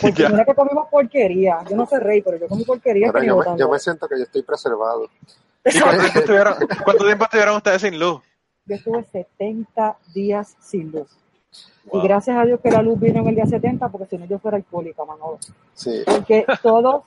Porque 0.00 0.28
mira 0.28 0.44
que 0.44 0.54
comimos 0.54 0.86
porquería. 0.88 1.58
Yo 1.68 1.74
no 1.74 1.86
sé 1.86 1.98
rey, 1.98 2.22
pero 2.22 2.36
yo 2.36 2.46
comí 2.46 2.64
porquería 2.64 3.08
Ahora 3.08 3.18
yo, 3.20 3.26
me, 3.26 3.32
botando. 3.32 3.58
yo 3.58 3.68
me 3.68 3.80
siento 3.80 4.06
que 4.06 4.16
yo 4.16 4.22
estoy 4.22 4.42
preservado. 4.42 5.08
¿Y 5.64 5.80
cuánto 5.80 6.02
tiempo, 6.02 6.18
estuvieron, 6.20 6.54
cuánto 6.84 7.04
tiempo 7.04 7.24
estuvieron 7.24 7.56
ustedes 7.56 7.82
sin 7.82 7.98
luz? 7.98 8.20
Yo 8.66 8.76
estuve 8.76 9.02
70 9.02 9.96
días 10.14 10.56
sin 10.60 10.92
luz. 10.92 11.08
Wow. 11.86 12.00
Y 12.00 12.06
gracias 12.06 12.36
a 12.36 12.44
Dios 12.44 12.60
que 12.60 12.70
la 12.70 12.80
luz 12.80 13.00
vino 13.00 13.22
en 13.22 13.26
el 13.26 13.34
día 13.34 13.46
70, 13.46 13.88
porque 13.88 14.06
si 14.06 14.18
no 14.18 14.26
yo 14.26 14.38
fuera 14.38 14.56
alcohólica, 14.56 15.04
Manolo. 15.04 15.38
Sí. 15.74 16.04
Porque 16.06 16.46
todos, 16.62 17.02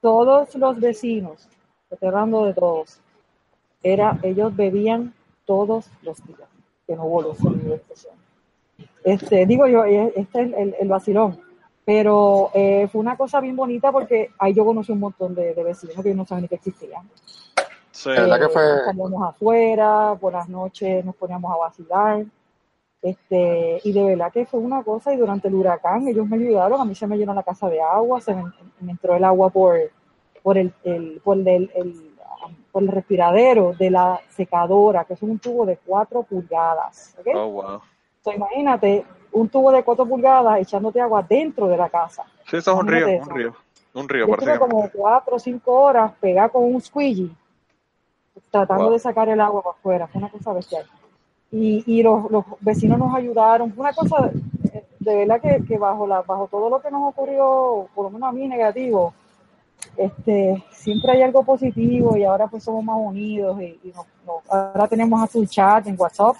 todos 0.00 0.52
los 0.56 0.80
vecinos, 0.80 1.46
estoy 1.88 2.08
hablando 2.08 2.44
de 2.46 2.54
todos, 2.54 2.98
era, 3.82 4.18
ellos 4.22 4.54
bebían 4.54 5.14
todos 5.44 5.90
los 6.02 6.24
días, 6.26 6.48
que 6.86 6.96
no 6.96 7.04
estación. 7.74 8.14
Este, 9.04 9.46
digo 9.46 9.66
yo, 9.66 9.84
eh, 9.84 10.12
este 10.16 10.42
es 10.42 10.52
el, 10.54 10.74
el 10.78 10.88
vacilón. 10.88 11.40
Pero 11.84 12.50
eh, 12.54 12.88
fue 12.92 13.00
una 13.00 13.16
cosa 13.16 13.40
bien 13.40 13.56
bonita 13.56 13.90
porque 13.90 14.30
ahí 14.38 14.52
yo 14.54 14.64
conocí 14.64 14.92
un 14.92 15.00
montón 15.00 15.34
de, 15.34 15.54
de 15.54 15.64
vecinos 15.64 15.96
que 16.02 16.10
yo 16.10 16.14
no 16.14 16.26
sabía 16.26 16.42
ni 16.42 16.48
que 16.48 16.54
existían. 16.56 17.08
Sí. 17.90 18.10
La 18.10 18.20
verdad 18.22 18.40
que 18.40 18.48
fue- 18.50 18.62
Eh, 18.62 18.84
salíamos 18.84 19.28
afuera, 19.28 20.16
por 20.20 20.32
las 20.32 20.48
noches 20.48 21.04
nos 21.04 21.16
poníamos 21.16 21.52
a 21.52 21.56
vacilar. 21.56 22.24
Este, 23.02 23.80
y 23.82 23.92
de 23.92 24.04
verdad 24.04 24.30
que 24.30 24.44
fue 24.44 24.60
una 24.60 24.82
cosa, 24.82 25.12
y 25.14 25.16
durante 25.16 25.48
el 25.48 25.54
huracán 25.54 26.06
ellos 26.06 26.28
me 26.28 26.36
ayudaron, 26.36 26.80
a 26.80 26.84
mí 26.84 26.94
se 26.94 27.06
me 27.06 27.16
llenó 27.16 27.32
la 27.32 27.42
casa 27.42 27.68
de 27.70 27.80
agua, 27.80 28.20
se 28.20 28.34
me, 28.34 28.44
me 28.80 28.92
entró 28.92 29.16
el 29.16 29.24
agua 29.24 29.48
por, 29.48 29.78
por, 30.42 30.58
el, 30.58 30.72
el- 30.84 31.20
por, 31.24 31.38
el, 31.38 31.70
el- 31.74 32.10
por 32.72 32.82
el 32.82 32.88
respiradero 32.88 33.72
de 33.78 33.90
la 33.90 34.20
secadora, 34.30 35.04
que 35.04 35.14
es 35.14 35.22
un 35.22 35.38
tubo 35.38 35.66
de 35.66 35.76
4 35.84 36.22
pulgadas. 36.22 37.14
¿ok? 37.18 37.26
Oh, 37.34 37.48
wow. 37.48 37.80
So, 38.22 38.32
imagínate 38.32 39.04
un 39.32 39.48
tubo 39.48 39.70
de 39.72 39.82
4 39.82 40.06
pulgadas 40.06 40.60
echándote 40.60 41.00
agua 41.00 41.24
dentro 41.28 41.66
de 41.68 41.76
la 41.76 41.88
casa. 41.88 42.24
Sí, 42.48 42.56
eso 42.56 42.72
es 42.72 42.78
un 42.78 42.86
río, 42.88 43.06
un 43.06 43.30
río. 43.30 43.54
Un 43.92 44.08
río, 44.08 44.26
Yo 44.28 44.34
estuve 44.34 44.58
como 44.58 44.88
cuatro 44.90 45.34
o 45.34 45.38
cinco 45.40 45.72
horas 45.72 46.12
pegada 46.20 46.48
con 46.48 46.62
un 46.62 46.80
squeegee, 46.80 47.28
tratando 48.50 48.84
Wow. 48.84 48.92
de 48.92 48.98
sacar 49.00 49.28
el 49.28 49.40
agua 49.40 49.62
para 49.62 49.76
afuera. 49.76 50.06
Fue 50.06 50.20
una 50.20 50.30
cosa 50.30 50.52
bestial. 50.52 50.86
Y, 51.50 51.82
y 51.86 52.02
los, 52.02 52.30
los 52.30 52.44
vecinos 52.60 52.98
nos 53.00 53.12
ayudaron. 53.14 53.72
Fue 53.72 53.82
una 53.82 53.92
cosa, 53.92 54.30
eh, 54.72 54.84
de 55.00 55.16
verdad 55.16 55.40
que, 55.40 55.64
que 55.66 55.76
bajo, 55.76 56.06
la, 56.06 56.22
bajo 56.22 56.46
todo 56.48 56.70
lo 56.70 56.80
que 56.80 56.90
nos 56.90 57.02
ocurrió, 57.08 57.88
por 57.92 58.04
lo 58.04 58.10
menos 58.10 58.28
a 58.28 58.32
mí 58.32 58.46
negativo, 58.46 59.12
este, 59.96 60.62
siempre 60.72 61.12
hay 61.12 61.22
algo 61.22 61.42
positivo 61.44 62.16
y 62.16 62.24
ahora 62.24 62.46
pues 62.48 62.64
somos 62.64 62.82
más 62.84 62.96
unidos 62.98 63.60
y, 63.60 63.64
y 63.82 63.92
ahora 64.48 64.88
tenemos 64.88 65.22
hasta 65.22 65.38
un 65.38 65.46
chat 65.46 65.86
en 65.86 65.96
WhatsApp 65.98 66.36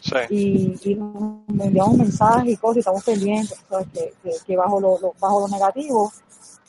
Sí. 0.00 0.14
y, 0.30 0.90
y 0.90 0.94
nos 0.94 1.40
enviamos 1.66 1.96
mensajes 1.96 2.52
y 2.52 2.56
cosas 2.56 2.76
y 2.76 2.78
estamos 2.80 3.02
pendientes. 3.04 3.58
Que, 3.92 4.12
que, 4.22 4.30
que 4.46 4.56
bajo, 4.56 4.78
lo, 4.78 4.98
lo- 5.00 5.14
bajo 5.18 5.40
lo 5.40 5.48
negativo, 5.48 6.12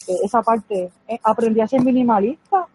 eh, 0.08 0.16
esa 0.24 0.42
parte, 0.42 0.90
eh, 1.08 1.20
aprendí 1.22 1.60
a 1.62 1.68
ser 1.68 1.84
minimalista. 1.84 2.66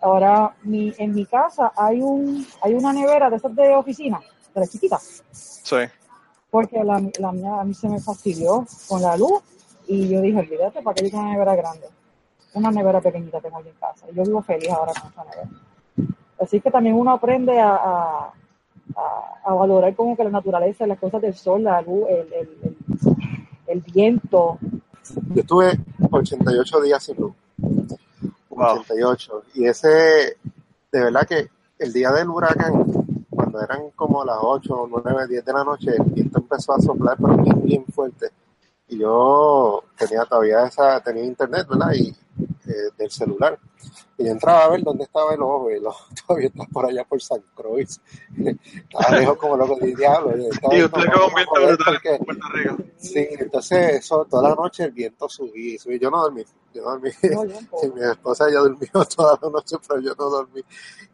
Ahora, 0.00 0.54
mi, 0.62 0.92
en 0.96 1.14
mi 1.14 1.26
casa 1.26 1.72
hay 1.76 2.00
un 2.00 2.46
hay 2.62 2.74
una 2.74 2.92
nevera 2.92 3.28
de 3.28 3.36
esas 3.36 3.54
de 3.54 3.74
oficina, 3.74 4.20
de 4.54 4.60
las 4.60 4.70
chiquitas, 4.70 5.22
Sí. 5.32 5.76
porque 6.50 6.82
la, 6.82 7.02
la 7.18 7.32
mía 7.32 7.60
a 7.60 7.64
mí 7.64 7.74
se 7.74 7.88
me 7.88 8.00
fastidió 8.00 8.66
con 8.88 9.02
la 9.02 9.16
luz 9.16 9.42
y 9.86 10.08
yo 10.08 10.20
dije, 10.20 10.38
olvídate, 10.38 10.80
¿para 10.82 10.94
qué 10.94 11.04
yo 11.04 11.10
quiero 11.10 11.24
una 11.24 11.32
nevera 11.32 11.54
grande? 11.56 11.86
Una 12.54 12.70
nevera 12.70 13.00
pequeñita 13.00 13.40
tengo 13.40 13.60
yo 13.62 13.70
en 13.70 13.76
casa 13.76 14.06
y 14.10 14.14
yo 14.14 14.22
vivo 14.24 14.42
feliz 14.42 14.70
ahora 14.70 14.92
con 14.92 15.10
esa 15.10 15.24
nevera. 15.24 15.48
Así 16.40 16.60
que 16.60 16.70
también 16.70 16.96
uno 16.96 17.12
aprende 17.12 17.58
a, 17.60 17.74
a, 17.74 18.32
a, 18.96 19.40
a 19.44 19.54
valorar 19.54 19.94
como 19.94 20.16
que 20.16 20.24
la 20.24 20.30
naturaleza, 20.30 20.86
las 20.86 20.98
cosas 20.98 21.22
del 21.22 21.34
sol, 21.34 21.62
la 21.62 21.80
luz, 21.82 22.04
el, 22.08 22.32
el, 22.32 22.48
el, 22.62 22.76
el 23.68 23.80
viento. 23.80 24.58
Yo 25.34 25.40
estuve 25.40 25.78
88 26.10 26.80
días 26.82 27.02
sin 27.02 27.16
luz. 27.16 27.32
Wow. 28.50 28.80
88. 28.80 29.42
Y 29.54 29.66
ese, 29.66 29.88
de 29.88 31.00
verdad 31.00 31.26
que 31.26 31.48
el 31.78 31.92
día 31.92 32.10
del 32.12 32.28
huracán, 32.28 32.84
cuando 33.30 33.62
eran 33.62 33.90
como 33.96 34.24
las 34.24 34.38
8, 34.40 34.88
9, 35.02 35.26
10 35.28 35.44
de 35.44 35.52
la 35.52 35.64
noche, 35.64 35.90
el 35.96 36.04
viento 36.12 36.38
empezó 36.38 36.74
a 36.74 36.80
soplar, 36.80 37.16
pero 37.16 37.36
bien, 37.38 37.62
bien 37.62 37.84
fuerte. 37.86 38.30
Y 38.92 38.98
yo 38.98 39.84
tenía 39.96 40.26
todavía 40.26 40.66
esa, 40.66 41.00
tenía 41.00 41.24
internet, 41.24 41.66
¿verdad? 41.66 41.94
Y 41.94 42.08
eh, 42.08 42.90
del 42.98 43.10
celular. 43.10 43.58
Y 44.18 44.24
yo 44.24 44.32
entraba 44.32 44.64
a 44.64 44.68
ver 44.68 44.82
dónde 44.82 45.04
estaba 45.04 45.34
el 45.34 45.42
ojo, 45.42 45.70
y 45.70 45.74
el 45.74 45.86
ojo 45.86 46.04
todavía 46.26 46.48
está 46.48 46.64
por 46.72 46.86
allá 46.86 47.04
por 47.04 47.20
San 47.22 47.42
Croix. 47.54 48.00
estaba 48.38 49.16
lejos 49.18 49.36
como 49.36 49.56
loco 49.56 49.76
de 49.80 49.94
diablo. 49.94 50.30
estaba 50.36 50.74
Y 50.76 50.82
usted 50.84 50.90
con 51.12 51.22
un 51.28 51.34
viento 51.34 51.52
brutal 51.54 51.76
porque- 51.94 52.14
en 52.14 52.24
Puerto 52.24 52.46
Rico. 52.52 52.76
Sí, 52.96 53.26
entonces 53.38 53.94
eso, 53.94 54.24
toda 54.30 54.50
la 54.50 54.54
noche 54.54 54.84
el 54.84 54.92
viento 54.92 55.28
subía 55.28 55.74
y 55.74 55.78
subía. 55.78 55.98
Yo 55.98 56.10
no 56.10 56.22
dormí, 56.22 56.44
yo 56.72 56.82
no 56.82 56.90
dormí. 56.90 57.10
No. 57.30 57.42
Sí, 57.80 57.90
mi 57.94 58.02
esposa 58.02 58.46
ya 58.50 58.58
durmió 58.60 58.90
toda 59.16 59.38
la 59.42 59.48
noche, 59.50 59.76
pero 59.88 60.00
yo 60.00 60.14
no 60.16 60.30
dormí. 60.30 60.62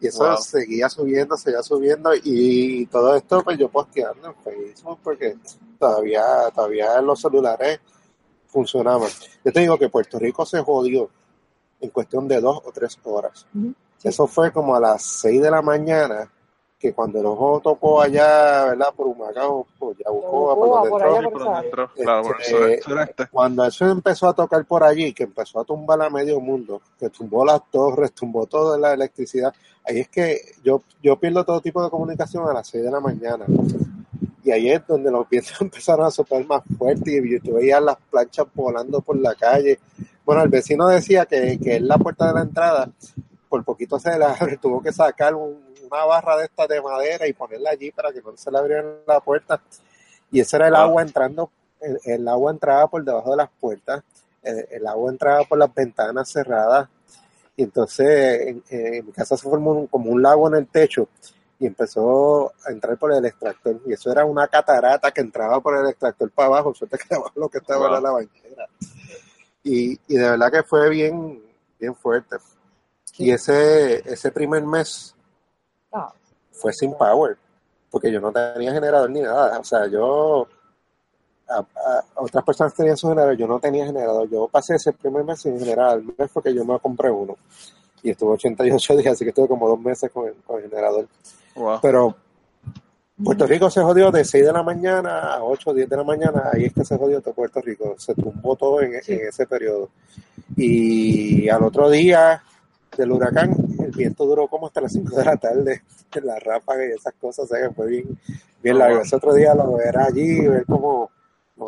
Y 0.00 0.06
eso 0.08 0.24
Wow. 0.24 0.36
seguía 0.38 0.88
subiendo, 0.88 1.36
seguía 1.36 1.62
subiendo. 1.62 2.10
Y 2.22 2.86
todo 2.86 3.16
esto, 3.16 3.42
pues 3.42 3.58
yo 3.58 3.68
posteando 3.68 4.28
en 4.28 4.34
Facebook, 4.36 4.98
porque 5.02 5.36
todavía, 5.78 6.24
todavía 6.54 7.00
los 7.00 7.20
celulares 7.20 7.80
funcionaban. 8.46 9.08
Yo 9.44 9.52
te 9.52 9.60
digo 9.60 9.78
que 9.78 9.88
Puerto 9.88 10.18
Rico 10.18 10.44
se 10.46 10.60
jodió 10.62 11.10
en 11.80 11.90
cuestión 11.90 12.28
de 12.28 12.40
dos 12.40 12.60
o 12.64 12.72
tres 12.72 12.98
horas. 13.04 13.46
Eso 14.02 14.26
fue 14.26 14.52
como 14.52 14.74
a 14.76 14.80
las 14.80 15.02
seis 15.02 15.42
de 15.42 15.50
la 15.50 15.62
mañana, 15.62 16.30
que 16.78 16.92
cuando 16.92 17.18
el 17.18 17.26
ojo 17.26 17.60
tocó 17.60 18.00
allá, 18.00 18.66
¿verdad? 18.66 18.94
Por 18.96 19.08
Humacao, 19.08 19.66
por 19.78 19.96
Yabucoa, 19.96 20.54
por 20.54 20.68
Yabucoa, 20.68 20.80
donde 20.80 20.90
por 20.90 21.02
entró, 21.02 21.30
por 21.30 21.44
donde 21.44 21.66
entró. 21.66 21.90
Este, 21.96 22.84
por 22.84 23.00
el 23.00 23.28
cuando 23.30 23.64
eso 23.64 23.88
empezó 23.88 24.28
a 24.28 24.32
tocar 24.32 24.64
por 24.64 24.84
allí, 24.84 25.12
que 25.12 25.24
empezó 25.24 25.60
a 25.60 25.64
tumbar 25.64 26.00
a 26.02 26.10
medio 26.10 26.40
mundo, 26.40 26.80
que 26.98 27.10
tumbó 27.10 27.44
las 27.44 27.68
torres, 27.70 28.12
tumbó 28.12 28.46
toda 28.46 28.78
la 28.78 28.94
electricidad, 28.94 29.52
ahí 29.84 30.00
es 30.00 30.08
que 30.08 30.40
yo, 30.62 30.82
yo 31.02 31.18
pierdo 31.18 31.44
todo 31.44 31.60
tipo 31.60 31.82
de 31.82 31.90
comunicación 31.90 32.48
a 32.48 32.52
las 32.52 32.68
6 32.68 32.84
de 32.84 32.90
la 32.90 33.00
mañana. 33.00 33.44
Y 34.44 34.50
ahí 34.50 34.70
es 34.70 34.86
donde 34.86 35.10
los 35.10 35.28
vientos 35.28 35.54
empezaron 35.60 36.06
a 36.06 36.10
soplar 36.10 36.44
más 36.46 36.62
fuerte 36.78 37.10
y 37.12 37.40
tú 37.40 37.54
veías 37.54 37.82
las 37.82 37.96
planchas 38.10 38.46
volando 38.54 39.00
por 39.00 39.16
la 39.18 39.34
calle. 39.34 39.78
Bueno, 40.24 40.42
el 40.42 40.48
vecino 40.48 40.86
decía 40.88 41.26
que, 41.26 41.58
que 41.58 41.76
en 41.76 41.88
la 41.88 41.98
puerta 41.98 42.28
de 42.28 42.34
la 42.34 42.42
entrada, 42.42 42.90
por 43.48 43.64
poquito 43.64 43.98
se 43.98 44.16
le 44.18 44.24
abre, 44.24 44.56
tuvo 44.62 44.82
que 44.82 44.92
sacar 44.92 45.34
un- 45.34 45.66
una 45.90 46.04
barra 46.04 46.36
de 46.36 46.44
esta 46.44 46.66
de 46.66 46.82
madera 46.82 47.26
y 47.26 47.32
ponerla 47.32 47.70
allí 47.70 47.90
para 47.90 48.12
que 48.12 48.20
no 48.20 48.36
se 48.36 48.50
le 48.50 48.58
abriera 48.58 48.84
la 49.06 49.20
puerta. 49.20 49.60
Y 50.30 50.40
ese 50.40 50.56
era 50.56 50.68
el 50.68 50.74
Ah. 50.74 50.82
agua 50.82 51.00
entrando, 51.02 51.50
el, 51.80 51.98
el 52.04 52.28
agua 52.28 52.52
entraba 52.52 52.86
por 52.88 53.02
debajo 53.02 53.30
de 53.30 53.36
las 53.38 53.48
puertas, 53.58 54.02
el, 54.42 54.66
el 54.70 54.86
agua 54.86 55.10
entraba 55.10 55.44
por 55.44 55.56
las 55.58 55.74
ventanas 55.74 56.28
cerradas. 56.30 56.88
Y 57.56 57.62
entonces 57.62 58.46
en, 58.48 58.62
en 58.68 59.06
mi 59.06 59.12
casa 59.12 59.36
se 59.36 59.48
formó 59.48 59.72
un- 59.72 59.86
como 59.86 60.10
un 60.10 60.20
lago 60.22 60.46
en 60.48 60.56
el 60.56 60.66
techo 60.66 61.08
y 61.60 61.66
empezó 61.66 62.52
a 62.66 62.70
entrar 62.70 62.96
por 62.98 63.12
el 63.12 63.24
extractor. 63.24 63.80
Y 63.86 63.92
eso 63.92 64.12
era 64.12 64.24
una 64.24 64.46
catarata 64.48 65.10
que 65.10 65.20
entraba 65.20 65.60
por 65.60 65.76
el 65.76 65.86
extractor 65.90 66.30
para 66.30 66.46
abajo, 66.48 66.74
suerte 66.74 66.98
que 67.08 67.14
abajo 67.14 67.32
lo 67.36 67.48
que 67.48 67.58
estaba 67.58 67.80
Wow. 67.80 67.88
era 67.88 68.00
la 68.00 68.10
bañera. 68.12 68.66
Y, 69.64 69.92
y 70.08 70.16
de 70.16 70.30
verdad 70.30 70.50
que 70.52 70.62
fue 70.62 70.88
bien, 70.88 71.42
bien 71.78 71.94
fuerte. 71.94 72.36
Y 73.18 73.30
ese, 73.32 74.08
ese 74.10 74.30
primer 74.30 74.62
mes 74.64 75.14
Ah, 75.92 76.12
fue 76.52 76.72
sin 76.72 76.92
power, 76.94 77.36
porque 77.90 78.12
yo 78.12 78.20
no 78.20 78.30
tenía 78.30 78.72
generador 78.72 79.10
ni 79.10 79.20
nada. 79.22 79.58
O 79.58 79.64
sea, 79.64 79.86
yo, 79.86 80.46
a, 81.48 81.58
a- 81.58 82.04
otras 82.16 82.44
personas 82.44 82.74
tenían 82.74 82.96
su 82.96 83.08
generador, 83.08 83.36
yo 83.36 83.46
no 83.48 83.58
tenía 83.58 83.86
generador. 83.86 84.28
Yo 84.28 84.46
pasé 84.48 84.74
ese 84.76 84.92
primer 84.92 85.24
mes 85.24 85.40
sin 85.40 85.58
generador. 85.58 85.98
El 86.00 86.14
mes 86.16 86.30
fue 86.30 86.42
que 86.42 86.54
yo 86.54 86.64
me 86.64 86.78
compré 86.78 87.10
uno. 87.10 87.36
Y 88.02 88.10
estuve 88.10 88.34
88 88.34 88.96
días, 88.98 89.14
así 89.14 89.24
que 89.24 89.30
estuve 89.30 89.48
como 89.48 89.66
dos 89.68 89.80
meses 89.80 90.10
con 90.12 90.28
el, 90.28 90.34
con 90.46 90.58
el 90.62 90.68
generador. 90.70 91.08
Wow. 91.58 91.78
Pero 91.82 92.16
Puerto 93.22 93.46
Rico 93.46 93.68
se 93.70 93.82
jodió 93.82 94.10
de 94.12 94.24
6 94.24 94.46
de 94.46 94.52
la 94.52 94.62
mañana 94.62 95.34
a 95.34 95.42
8 95.44 95.70
o 95.70 95.74
10 95.74 95.88
de 95.88 95.96
la 95.96 96.04
mañana. 96.04 96.50
Ahí 96.52 96.66
es 96.66 96.72
que 96.72 96.84
se 96.84 96.96
jodió 96.96 97.20
todo 97.20 97.34
Puerto 97.34 97.60
Rico. 97.60 97.94
Se 97.98 98.14
tumbó 98.14 98.54
todo 98.56 98.80
en, 98.80 99.02
Sí. 99.02 99.14
en 99.14 99.28
ese 99.28 99.46
periodo. 99.46 99.90
Y 100.56 101.48
al 101.48 101.62
otro 101.64 101.90
día 101.90 102.42
del 102.96 103.12
huracán, 103.12 103.54
el 103.80 103.90
viento 103.92 104.24
duró 104.24 104.48
como 104.48 104.66
hasta 104.66 104.80
las 104.80 104.92
5 104.92 105.16
de 105.16 105.24
la 105.24 105.36
tarde. 105.36 105.82
La 106.22 106.38
ráfaga 106.38 106.86
y 106.86 106.90
esas 106.92 107.12
cosas, 107.20 107.44
o 107.44 107.48
sea 107.48 107.68
que 107.68 107.74
fue 107.74 107.86
bien, 107.88 108.18
bien 108.62 108.76
Oh, 108.76 108.78
largo. 108.78 109.02
Ese 109.02 109.14
otro 109.16 109.34
día 109.34 109.54
lo 109.54 109.74
ver 109.74 109.98
allí, 109.98 110.46
ver 110.46 110.64
como 110.64 111.10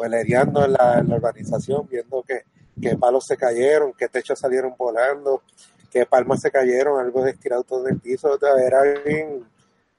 velereando 0.00 0.64
en 0.64 0.72
la, 0.72 0.98
en 0.98 1.08
la 1.08 1.16
urbanización, 1.16 1.86
viendo 1.90 2.22
que, 2.22 2.44
qué 2.80 2.96
palos 2.96 3.26
se 3.26 3.36
cayeron, 3.36 3.92
qué 3.98 4.08
techos 4.08 4.38
salieron 4.38 4.74
volando, 4.78 5.42
qué 5.90 6.06
palmas 6.06 6.40
se 6.40 6.50
cayeron, 6.50 6.98
algo 6.98 7.26
estirado 7.26 7.64
todo 7.64 7.86
en 7.86 7.94
el 7.96 8.00
piso. 8.00 8.30
O 8.32 8.38
sea, 8.38 8.54
era 8.64 8.80
bien, 9.04 9.44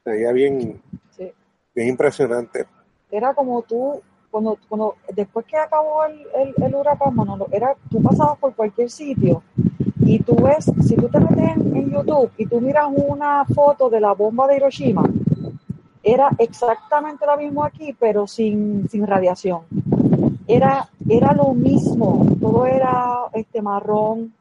se 0.03 0.11
veía 0.11 0.31
bien, 0.31 0.81
sí. 1.11 1.31
bien 1.75 1.89
impresionante. 1.89 2.65
Era 3.09 3.33
como 3.33 3.61
tú, 3.63 4.01
cuando, 4.29 4.57
cuando 4.67 4.95
después 5.13 5.45
que 5.45 5.57
acabó 5.57 6.05
el, 6.05 6.21
el, 6.35 6.63
el 6.63 6.75
huracán, 6.75 7.15
Manolo, 7.15 7.47
era, 7.51 7.75
tú 7.89 8.01
pasabas 8.01 8.37
por 8.39 8.55
cualquier 8.55 8.89
sitio 8.89 9.43
y 9.99 10.19
tú 10.19 10.35
ves, 10.35 10.65
si 10.87 10.95
tú 10.95 11.07
te 11.09 11.19
metes 11.19 11.55
en, 11.55 11.75
en 11.75 11.91
YouTube 11.91 12.31
y 12.37 12.45
tú 12.45 12.59
miras 12.61 12.87
una 12.93 13.45
foto 13.45 13.89
de 13.89 13.99
la 13.99 14.13
bomba 14.13 14.47
de 14.47 14.57
Hiroshima, 14.57 15.03
era 16.03 16.29
exactamente 16.39 17.25
lo 17.25 17.37
mismo 17.37 17.63
aquí, 17.63 17.95
pero 17.99 18.25
sin, 18.25 18.89
sin 18.89 19.05
radiación. 19.05 19.61
Era, 20.47 20.89
era 21.07 21.33
lo 21.33 21.53
mismo, 21.53 22.25
todo 22.39 22.65
era 22.65 23.25
este 23.33 23.61
marrón, 23.61 24.33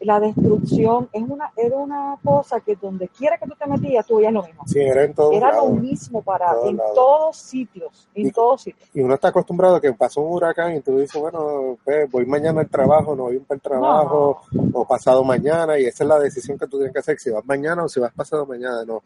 la 0.00 0.20
destrucción, 0.20 1.08
es 1.12 1.22
una, 1.22 1.50
era 1.56 1.76
una 1.76 2.16
cosa 2.24 2.60
que 2.60 2.76
donde 2.76 3.08
quiera 3.08 3.38
que 3.38 3.46
tú 3.46 3.54
te 3.58 3.66
metías, 3.66 4.06
tú 4.06 4.16
veías 4.16 4.32
lo 4.32 4.42
mismo. 4.42 4.62
Sí, 4.66 4.80
era 4.80 5.04
en 5.04 5.14
todos 5.14 5.34
Era 5.34 5.52
lo 5.56 5.66
mismo 5.70 6.22
para, 6.22 6.52
todos 6.52 6.70
en 6.70 6.76
lados. 6.76 6.94
todos 6.94 7.36
sitios, 7.36 8.08
en 8.14 8.26
Y- 8.26 8.32
todos 8.32 8.62
sitios. 8.62 8.88
Y 8.94 9.00
uno 9.00 9.14
está 9.14 9.28
acostumbrado 9.28 9.76
a 9.76 9.80
que 9.80 9.92
pasó 9.92 10.20
un 10.20 10.32
huracán 10.34 10.76
y 10.76 10.80
tú 10.80 10.98
dices, 10.98 11.20
bueno, 11.20 11.76
pues, 11.84 12.10
voy 12.10 12.26
mañana 12.26 12.60
al 12.60 12.68
trabajo, 12.68 13.14
no 13.16 13.24
voy 13.24 13.38
para 13.40 13.56
el 13.56 13.62
trabajo, 13.62 14.42
o 14.72 14.84
pasado 14.86 15.24
mañana, 15.24 15.78
y 15.78 15.84
esa 15.86 16.04
es 16.04 16.08
la 16.08 16.18
decisión 16.18 16.58
que 16.58 16.66
tú 16.66 16.76
tienes 16.78 16.92
que 16.92 17.00
hacer, 17.00 17.18
si 17.18 17.30
vas 17.30 17.44
mañana 17.44 17.84
o 17.84 17.88
si 17.88 18.00
vas 18.00 18.12
pasado 18.12 18.46
mañana. 18.46 18.84
No, 18.84 19.02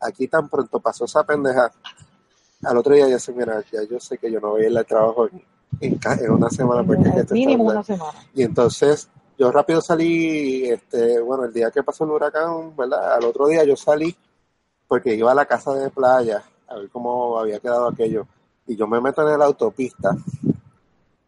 aquí 0.00 0.28
tan 0.28 0.48
pronto 0.48 0.80
pasó 0.80 1.04
esa 1.04 1.24
pendeja, 1.24 1.70
al 2.62 2.76
otro 2.76 2.94
día 2.94 3.08
ya 3.08 3.18
se 3.18 3.32
mira, 3.32 3.62
ya 3.72 3.82
yo 3.90 3.98
sé 4.00 4.18
que 4.18 4.30
yo 4.30 4.40
no 4.40 4.50
voy 4.50 4.64
a 4.64 4.68
ir 4.68 4.76
al 4.78 4.84
trabajo 4.86 5.26
en, 5.28 5.42
en 5.80 5.94
ca- 5.98 6.16
en 6.20 6.30
una 6.30 6.50
semana 6.50 6.84
porque 6.84 7.10
mínimo 7.32 7.64
una 7.64 7.82
semana. 7.82 8.18
Y 8.34 8.42
entonces 8.42 9.08
yo 9.40 9.50
rápido 9.50 9.80
salí, 9.80 10.68
este, 10.68 11.18
bueno, 11.18 11.46
el 11.46 11.52
día 11.54 11.70
que 11.70 11.82
pasó 11.82 12.04
el 12.04 12.10
huracán, 12.10 12.76
¿verdad? 12.76 13.14
Al 13.14 13.24
otro 13.24 13.46
día 13.46 13.64
yo 13.64 13.74
salí 13.74 14.14
porque 14.86 15.14
iba 15.14 15.32
a 15.32 15.34
la 15.34 15.46
casa 15.46 15.72
de 15.72 15.88
playa 15.88 16.44
a 16.68 16.76
ver 16.76 16.90
cómo 16.90 17.38
había 17.38 17.58
quedado 17.58 17.88
aquello. 17.88 18.26
Y 18.66 18.76
yo 18.76 18.86
me 18.86 19.00
meto 19.00 19.26
en 19.26 19.38
la 19.38 19.46
autopista 19.46 20.14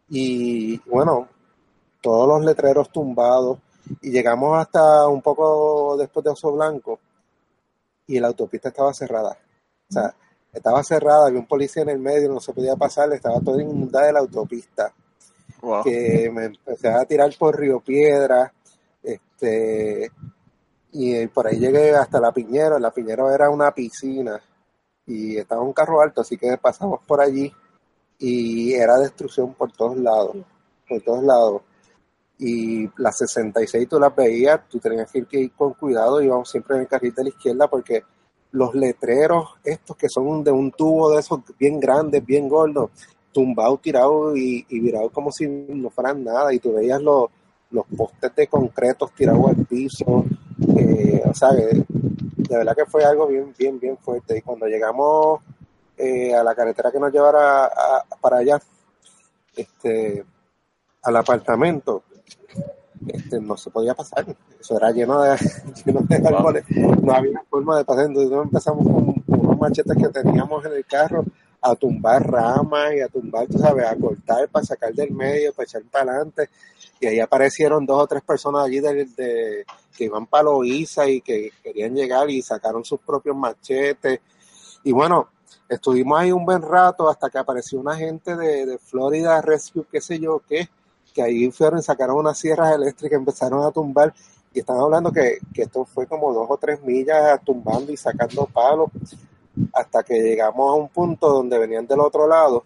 y 0.09 0.77
bueno, 0.87 1.27
todos 2.01 2.27
los 2.27 2.45
letreros 2.45 2.91
tumbados 2.91 3.57
y 3.99 4.11
llegamos 4.11 4.59
hasta 4.59 5.07
un 5.07 5.23
poco 5.23 5.97
después 5.97 6.23
de 6.23 6.29
Oso 6.29 6.51
Blanco 6.51 6.99
y 8.05 8.19
la 8.19 8.27
autopista 8.27 8.69
estaba 8.69 8.93
cerrada. 8.93 9.35
O 9.89 9.91
sea, 9.91 10.13
estaba 10.53 10.83
cerrada, 10.83 11.25
había 11.29 11.39
un 11.39 11.47
policía 11.47 11.81
en 11.81 11.89
el 11.89 11.99
medio, 11.99 12.29
no 12.31 12.39
se 12.39 12.53
podía 12.53 12.75
pasar, 12.75 13.11
estaba 13.11 13.39
todo 13.39 13.59
inundada 13.59 14.05
de 14.05 14.13
la 14.13 14.19
autopista 14.19 14.93
Que 15.83 16.29
me 16.31 16.45
empecé 16.45 16.89
a 16.89 17.05
tirar 17.05 17.31
por 17.37 17.57
Río 17.57 17.79
Piedra, 17.79 18.53
este, 19.01 20.11
y 20.91 21.15
eh, 21.15 21.29
por 21.33 21.47
ahí 21.47 21.57
llegué 21.57 21.95
hasta 21.95 22.19
la 22.19 22.31
Piñero, 22.31 22.77
la 22.79 22.91
Piñero 22.91 23.31
era 23.31 23.49
una 23.49 23.71
piscina 23.73 24.39
y 25.05 25.37
estaba 25.37 25.61
un 25.61 25.73
carro 25.73 26.01
alto, 26.01 26.21
así 26.21 26.37
que 26.37 26.57
pasamos 26.57 27.01
por 27.05 27.19
allí 27.19 27.51
y 28.19 28.73
era 28.73 28.97
destrucción 28.97 29.53
por 29.53 29.71
todos 29.71 29.97
lados, 29.97 30.37
por 30.87 31.01
todos 31.01 31.23
lados. 31.23 31.61
Y 32.37 32.89
las 32.97 33.17
66 33.17 33.87
tú 33.87 33.99
las 33.99 34.15
veías, 34.15 34.67
tú 34.69 34.79
tenías 34.79 35.11
que 35.11 35.19
ir, 35.19 35.27
que 35.27 35.39
ir 35.39 35.51
con 35.53 35.73
cuidado, 35.73 36.21
íbamos 36.21 36.49
siempre 36.49 36.75
en 36.75 36.81
el 36.83 36.87
carril 36.87 37.13
de 37.13 37.23
la 37.23 37.29
izquierda 37.29 37.67
porque 37.67 38.03
los 38.51 38.75
letreros 38.75 39.55
estos 39.63 39.97
que 39.97 40.09
son 40.09 40.43
de 40.43 40.51
un 40.51 40.71
tubo 40.71 41.11
de 41.11 41.19
esos 41.19 41.39
bien 41.57 41.79
grandes, 41.79 42.23
bien 42.25 42.47
gordos, 42.47 42.91
tumbados, 43.33 43.81
tirados 43.81 44.37
y, 44.37 44.65
y 44.69 44.79
virados 44.79 45.11
como 45.11 45.31
si 45.31 45.47
no 45.47 45.89
fueran 45.89 46.23
nada 46.23 46.53
y 46.53 46.59
tú 46.59 46.73
veías 46.73 47.01
los, 47.01 47.29
los 47.71 47.85
postes 47.97 48.33
de 48.35 48.47
concretos 48.47 49.11
tirados 49.13 49.47
al 49.49 49.65
piso, 49.65 50.25
eh, 50.77 51.21
o 51.25 51.33
sea, 51.33 51.49
que 51.49 51.83
de 51.87 52.57
verdad 52.57 52.75
que 52.75 52.85
fue 52.85 53.03
algo 53.03 53.27
bien, 53.27 53.53
bien, 53.57 53.79
bien 53.79 53.97
fuerte. 53.97 54.37
Y 54.37 54.41
cuando 54.41 54.67
llegamos 54.67 55.41
eh, 55.97 56.33
a 56.35 56.43
la 56.43 56.53
carretera 56.55 56.91
que 56.91 56.99
nos 56.99 57.11
llevara 57.11 57.65
a- 57.65 57.69
a- 58.09 58.15
para 58.21 58.37
allá, 58.37 58.61
este, 59.55 60.23
al 61.03 61.15
apartamento, 61.17 62.03
este, 63.07 63.39
no 63.39 63.57
se 63.57 63.69
podía 63.69 63.93
pasar. 63.93 64.25
Eso 64.59 64.77
era 64.77 64.91
lleno 64.91 65.21
de, 65.21 65.35
lleno 65.85 66.01
de 66.01 66.15
árboles. 66.27 66.63
No 67.01 67.13
había 67.13 67.41
forma 67.49 67.77
de 67.77 67.85
pasar. 67.85 68.05
Entonces 68.05 68.31
empezamos 68.31 68.85
con, 68.85 69.13
con 69.21 69.39
unos 69.39 69.59
machetes 69.59 69.97
que 69.97 70.09
teníamos 70.09 70.63
en 70.65 70.73
el 70.73 70.85
carro 70.85 71.23
a 71.63 71.75
tumbar 71.75 72.29
ramas 72.29 72.93
y 72.95 72.99
a 72.99 73.07
tumbar, 73.07 73.47
tú 73.47 73.57
sabes, 73.57 73.85
a 73.85 73.95
cortar 73.95 74.49
para 74.49 74.65
sacar 74.65 74.93
del 74.93 75.11
medio, 75.11 75.53
para 75.53 75.63
echar 75.65 75.81
para 75.83 76.11
adelante. 76.11 76.49
Y 76.99 77.07
ahí 77.07 77.19
aparecieron 77.19 77.85
dos 77.85 78.03
o 78.03 78.07
tres 78.07 78.21
personas 78.21 78.65
allí 78.65 78.79
de, 78.81 79.05
de- 79.05 79.65
que 79.95 80.05
iban 80.05 80.25
para 80.27 80.43
Loíza 80.45 81.07
y 81.07 81.21
que 81.21 81.51
querían 81.63 81.95
llegar 81.95 82.29
y 82.29 82.41
sacaron 82.41 82.83
sus 82.83 82.99
propios 82.99 83.35
machetes. 83.35 84.19
Y 84.83 84.91
bueno, 84.91 85.29
estuvimos 85.69 86.19
ahí 86.19 86.31
un 86.31 86.45
buen 86.45 86.61
rato 86.61 87.09
hasta 87.09 87.29
que 87.29 87.37
apareció 87.37 87.79
una 87.79 87.95
gente 87.95 88.35
de, 88.35 88.77
Florida 88.79 89.41
Rescue, 89.41 89.85
qué 89.91 90.01
sé 90.01 90.19
yo 90.19 90.41
qué, 90.47 90.67
que 91.13 91.21
ahí 91.21 91.49
fueron 91.51 91.79
y 91.79 91.83
sacaron 91.83 92.17
unas 92.17 92.37
sierras 92.37 92.73
eléctricas, 92.75 93.17
empezaron 93.17 93.63
a 93.65 93.71
tumbar. 93.71 94.13
Y 94.53 94.59
están 94.59 94.77
hablando 94.77 95.11
que, 95.11 95.39
que 95.53 95.63
esto 95.63 95.85
fue 95.85 96.05
como 96.07 96.33
dos 96.33 96.45
o 96.49 96.57
tres 96.57 96.81
millas 96.83 97.39
tumbando 97.43 97.91
y 97.91 97.97
sacando 97.97 98.45
palos 98.47 98.89
hasta 99.73 100.03
que 100.03 100.15
llegamos 100.21 100.69
a 100.69 100.73
un 100.73 100.89
punto 100.89 101.29
donde 101.29 101.57
venían 101.57 101.85
del 101.87 101.99
otro 101.99 102.27
lado, 102.27 102.63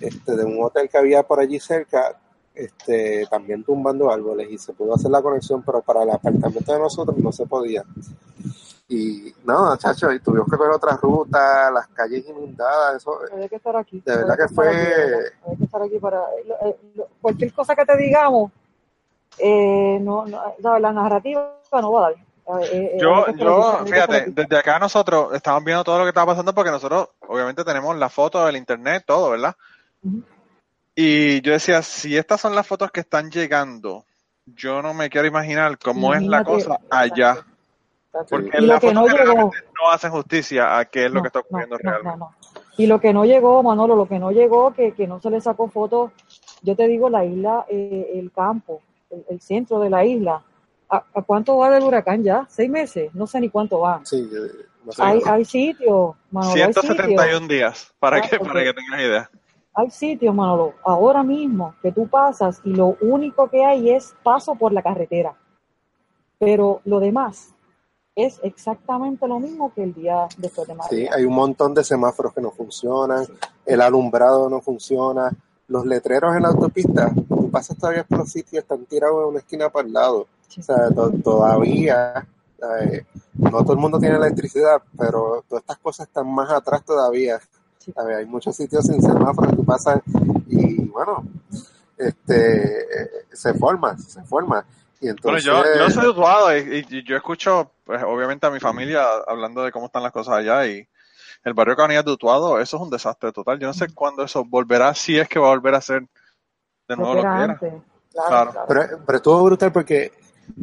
este, 0.00 0.36
de 0.36 0.44
un 0.44 0.62
hotel 0.62 0.88
que 0.88 0.98
había 0.98 1.22
por 1.22 1.40
allí 1.40 1.58
cerca, 1.60 2.18
este, 2.54 3.26
también 3.30 3.64
tumbando 3.64 4.10
árboles 4.10 4.48
y 4.50 4.58
se 4.58 4.72
pudo 4.72 4.94
hacer 4.94 5.10
la 5.10 5.22
conexión, 5.22 5.62
pero 5.62 5.82
para 5.82 6.02
el 6.02 6.10
apartamento 6.10 6.72
de 6.72 6.78
nosotros 6.78 7.16
no 7.18 7.32
se 7.32 7.46
podía. 7.46 7.82
Y 8.86 9.34
no, 9.44 9.70
muchachos, 9.70 10.14
y 10.14 10.20
tuvimos 10.20 10.46
que 10.48 10.56
ver 10.56 10.70
otra 10.70 10.96
ruta, 11.00 11.70
las 11.70 11.88
calles 11.88 12.24
inundadas, 12.28 12.96
eso, 12.96 13.18
Había 13.32 13.48
que 13.48 13.56
estar 13.56 13.74
aquí. 13.76 14.02
De 14.04 14.16
verdad 14.16 14.36
que 14.36 14.42
aquí, 14.44 14.54
fue-. 14.54 14.66
Había 15.46 15.56
que 15.58 15.64
estar 15.64 15.82
aquí 15.82 15.98
para. 15.98 16.18
lo- 16.46 16.68
eh, 16.68 16.76
lo- 16.94 17.08
cualquier 17.20 17.52
cosa 17.54 17.74
que 17.74 17.84
te 17.86 17.96
digamos, 17.96 18.52
eh, 19.38 19.98
no, 20.02 20.26
no, 20.26 20.78
la 20.78 20.92
narrativa 20.92 21.58
no 21.72 21.92
va 21.92 22.06
a 22.06 22.10
dar. 22.10 22.14
Eh, 22.46 22.52
eh, 22.72 22.90
había 22.92 23.00
Yo, 23.00 23.26
yo, 23.36 23.86
fíjate, 23.86 24.26
desde 24.28 24.58
acá 24.58 24.78
nosotros 24.78 25.32
estamos 25.32 25.64
viendo 25.64 25.82
todo 25.82 25.98
lo 25.98 26.04
que 26.04 26.10
estaba 26.10 26.32
pasando 26.32 26.54
porque 26.54 26.70
nosotros 26.70 27.08
obviamente 27.26 27.64
tenemos 27.64 27.96
la 27.96 28.08
foto 28.08 28.44
del 28.44 28.56
internet, 28.56 29.04
todo, 29.06 29.30
¿verdad? 29.30 29.56
Y 30.94 31.40
yo 31.40 31.52
decía, 31.52 31.82
si 31.82 32.16
estas 32.16 32.40
son 32.40 32.54
las 32.54 32.66
fotos 32.66 32.90
que 32.90 33.00
están 33.00 33.30
llegando, 33.30 34.04
yo 34.44 34.82
no 34.82 34.92
me 34.92 35.08
quiero 35.08 35.26
imaginar 35.26 35.78
cómo 35.78 36.12
es 36.12 36.22
la 36.22 36.44
cosa 36.44 36.78
allá. 36.90 37.38
exacto. 38.06 38.26
Porque 38.28 38.60
las 38.60 38.80
fotos 38.80 38.94
no 38.94 39.06
llegó, 39.08 39.34
no 39.82 39.90
hacen 39.90 40.10
justicia 40.10 40.78
a 40.78 40.84
qué 40.84 41.06
es 41.06 41.10
lo 41.10 41.22
que 41.22 41.28
está 41.28 41.40
ocurriendo 41.40 41.76
no, 41.76 41.90
realmente. 41.90 42.24
Y 42.76 42.86
lo 42.86 43.00
que 43.00 43.12
no 43.14 43.24
llegó, 43.24 43.62
Manolo, 43.62 43.96
lo 43.96 44.06
que 44.06 44.18
no 44.18 44.32
llegó, 44.32 44.74
que, 44.74 44.92
que 44.92 45.06
no 45.06 45.18
se 45.20 45.30
le 45.30 45.40
sacó 45.40 45.68
fotos, 45.68 46.12
yo 46.62 46.76
te 46.76 46.86
digo, 46.88 47.08
la 47.08 47.24
isla, 47.24 47.64
eh, 47.68 48.10
el 48.14 48.30
campo, 48.30 48.82
el, 49.10 49.24
el 49.30 49.40
centro 49.40 49.80
de 49.80 49.88
la 49.88 50.04
isla. 50.04 50.42
¿A, 50.96 51.04
a 51.14 51.22
cuánto 51.22 51.56
va 51.56 51.70
del 51.70 51.82
huracán 51.84 52.22
ya? 52.22 52.46
¿Seis 52.48 52.70
meses? 52.70 53.14
No 53.14 53.26
sé 53.26 53.40
ni 53.40 53.48
cuánto 53.48 53.80
va. 53.80 54.00
sí, 54.04 54.28
no 54.84 54.92
sé. 54.92 55.02
Hay, 55.02 55.20
hay 55.26 55.44
sitios, 55.44 56.14
Manolo, 56.30 56.52
hay 56.54 56.72
sitios. 56.72 56.84
171 56.84 57.48
días, 57.48 57.94
para 57.98 58.18
Ah, 58.18 58.20
que, 58.20 58.38
para 58.38 58.62
que 58.64 58.72
tengas 58.74 59.00
idea. 59.00 59.30
Hay 59.74 59.90
sitios, 59.90 60.34
Manolo, 60.34 60.74
ahora 60.84 61.22
mismo 61.22 61.74
que 61.82 61.90
tú 61.90 62.06
pasas 62.06 62.60
y 62.64 62.70
lo 62.74 62.96
único 63.00 63.48
que 63.48 63.64
hay 63.64 63.90
es 63.90 64.14
paso 64.22 64.54
por 64.54 64.72
la 64.72 64.82
carretera. 64.82 65.34
Pero 66.38 66.80
lo 66.84 67.00
demás 67.00 67.54
es 68.14 68.38
exactamente 68.44 69.26
lo 69.26 69.40
mismo 69.40 69.72
que 69.74 69.82
el 69.82 69.94
día 69.94 70.28
después 70.38 70.68
de 70.68 70.74
Sí, 70.74 70.78
María. 70.78 71.10
hay 71.16 71.24
un 71.24 71.34
montón 71.34 71.74
de 71.74 71.82
semáforos 71.82 72.32
que 72.32 72.40
no 72.40 72.50
funcionan, 72.52 73.26
el 73.66 73.80
alumbrado 73.80 74.48
no 74.48 74.60
funciona, 74.60 75.30
los 75.66 75.84
letreros 75.86 76.36
en 76.36 76.42
la 76.42 76.48
autopista, 76.50 77.10
tú 77.28 77.50
pasas 77.50 77.76
todavía 77.76 78.04
por 78.04 78.18
los 78.18 78.30
sitios, 78.30 78.62
están 78.62 78.84
tirados 78.84 79.22
en 79.22 79.28
una 79.30 79.38
esquina 79.38 79.70
para 79.70 79.86
el 79.86 79.92
lado. 79.92 80.26
O 80.58 80.62
sea, 80.62 80.88
to- 80.90 81.12
todavía, 81.22 82.26
eh, 82.80 83.04
no 83.34 83.62
todo 83.62 83.72
el 83.74 83.78
mundo 83.78 83.98
tiene 83.98 84.16
electricidad, 84.16 84.82
pero 84.96 85.44
todas 85.48 85.62
estas 85.62 85.78
cosas 85.78 86.06
están 86.08 86.32
más 86.32 86.50
atrás 86.50 86.84
todavía. 86.84 87.38
Hay 88.16 88.24
muchos 88.26 88.56
sitios 88.56 88.86
sin 88.86 89.02
semáforos, 89.02 89.54
tú 89.56 89.64
pasas 89.64 90.00
y 90.48 90.86
bueno, 90.86 91.24
este, 91.98 92.80
eh, 93.02 93.10
se 93.32 93.54
forma, 93.54 93.96
se 93.98 94.22
forma. 94.22 94.64
Y 95.00 95.06
Bueno, 95.06 95.38
entonces, 95.38 95.44
yo, 95.44 95.62
yo 95.78 95.90
soy 95.90 96.06
Utuado 96.08 96.56
y, 96.56 96.86
y 96.88 97.04
yo 97.04 97.16
escucho, 97.16 97.72
pues, 97.84 98.02
obviamente, 98.02 98.46
a 98.46 98.50
mi 98.50 98.60
familia 98.60 99.04
hablando 99.26 99.62
de 99.62 99.70
cómo 99.72 99.86
están 99.86 100.02
las 100.02 100.12
cosas 100.12 100.36
allá 100.36 100.66
y 100.66 100.86
el 101.44 101.52
barrio 101.52 101.76
Cabanillas 101.76 102.06
de 102.06 102.12
Utuado, 102.12 102.58
eso 102.58 102.76
es 102.78 102.82
un 102.82 102.88
desastre 102.90 103.32
total. 103.32 103.58
Yo 103.58 103.66
no 103.66 103.74
sé 103.74 103.92
cuándo 103.92 104.22
eso 104.24 104.44
volverá, 104.44 104.94
si 104.94 105.18
es 105.18 105.28
que 105.28 105.38
va 105.38 105.48
a 105.48 105.50
volver 105.50 105.74
a 105.74 105.80
ser 105.82 106.06
de 106.88 106.96
nuevo 106.96 107.14
lo 107.16 107.20
que 107.20 107.26
era. 107.26 107.52
antes. 107.52 107.72
Claro. 108.12 108.28
Claro, 108.28 108.50
claro. 108.52 108.66
Pero, 108.68 109.04
pero 109.04 109.16
estuvo 109.16 109.44
brutal 109.44 109.72
porque, 109.72 110.12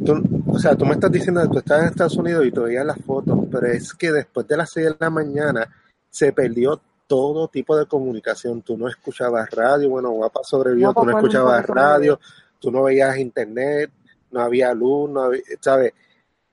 tú, 0.05 0.43
o 0.47 0.59
sea, 0.59 0.75
tú 0.75 0.85
me 0.85 0.93
estás 0.93 1.11
diciendo 1.11 1.41
que 1.41 1.47
tú 1.49 1.57
estás 1.59 1.81
en 1.81 1.87
Estados 1.87 2.17
Unidos 2.17 2.45
y 2.45 2.51
tú 2.51 2.63
veías 2.63 2.85
las 2.85 2.99
fotos, 3.03 3.39
pero 3.51 3.67
es 3.67 3.93
que 3.93 4.11
después 4.11 4.47
de 4.47 4.57
las 4.57 4.71
6 4.71 4.87
de 4.87 4.95
la 4.99 5.09
mañana 5.09 5.69
se 6.09 6.31
perdió 6.33 6.81
todo 7.07 7.47
tipo 7.47 7.77
de 7.77 7.85
comunicación. 7.85 8.61
Tú 8.61 8.77
no 8.77 8.87
escuchabas 8.87 9.49
radio, 9.51 9.89
bueno, 9.89 10.11
Guapa 10.11 10.41
sobrevivió, 10.43 10.93
Guapa 10.93 11.01
tú 11.01 11.07
no 11.07 11.17
escuchabas 11.17 11.67
radio, 11.67 12.19
tú 12.59 12.71
no 12.71 12.83
veías 12.83 13.17
internet, 13.17 13.91
no 14.31 14.41
había 14.41 14.73
luz, 14.73 15.09
no 15.09 15.23
había, 15.23 15.41
¿sabes? 15.59 15.93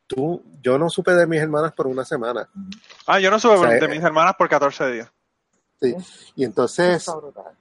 Tú, 0.06 0.42
yo 0.62 0.78
no 0.78 0.88
supe 0.88 1.12
de 1.12 1.26
mis 1.26 1.40
hermanas 1.40 1.72
por 1.72 1.86
una 1.86 2.04
semana. 2.04 2.48
Ah, 3.06 3.20
yo 3.20 3.30
no 3.30 3.36
O 3.36 3.40
sea, 3.40 3.68
de 3.68 3.88
mis 3.88 4.02
hermanas 4.02 4.34
por 4.36 4.48
14 4.48 4.90
días. 4.90 5.12
Sí. 5.80 5.94
Y 6.34 6.44
entonces, 6.44 6.96
Está 6.96 7.16
brutal. 7.16 7.56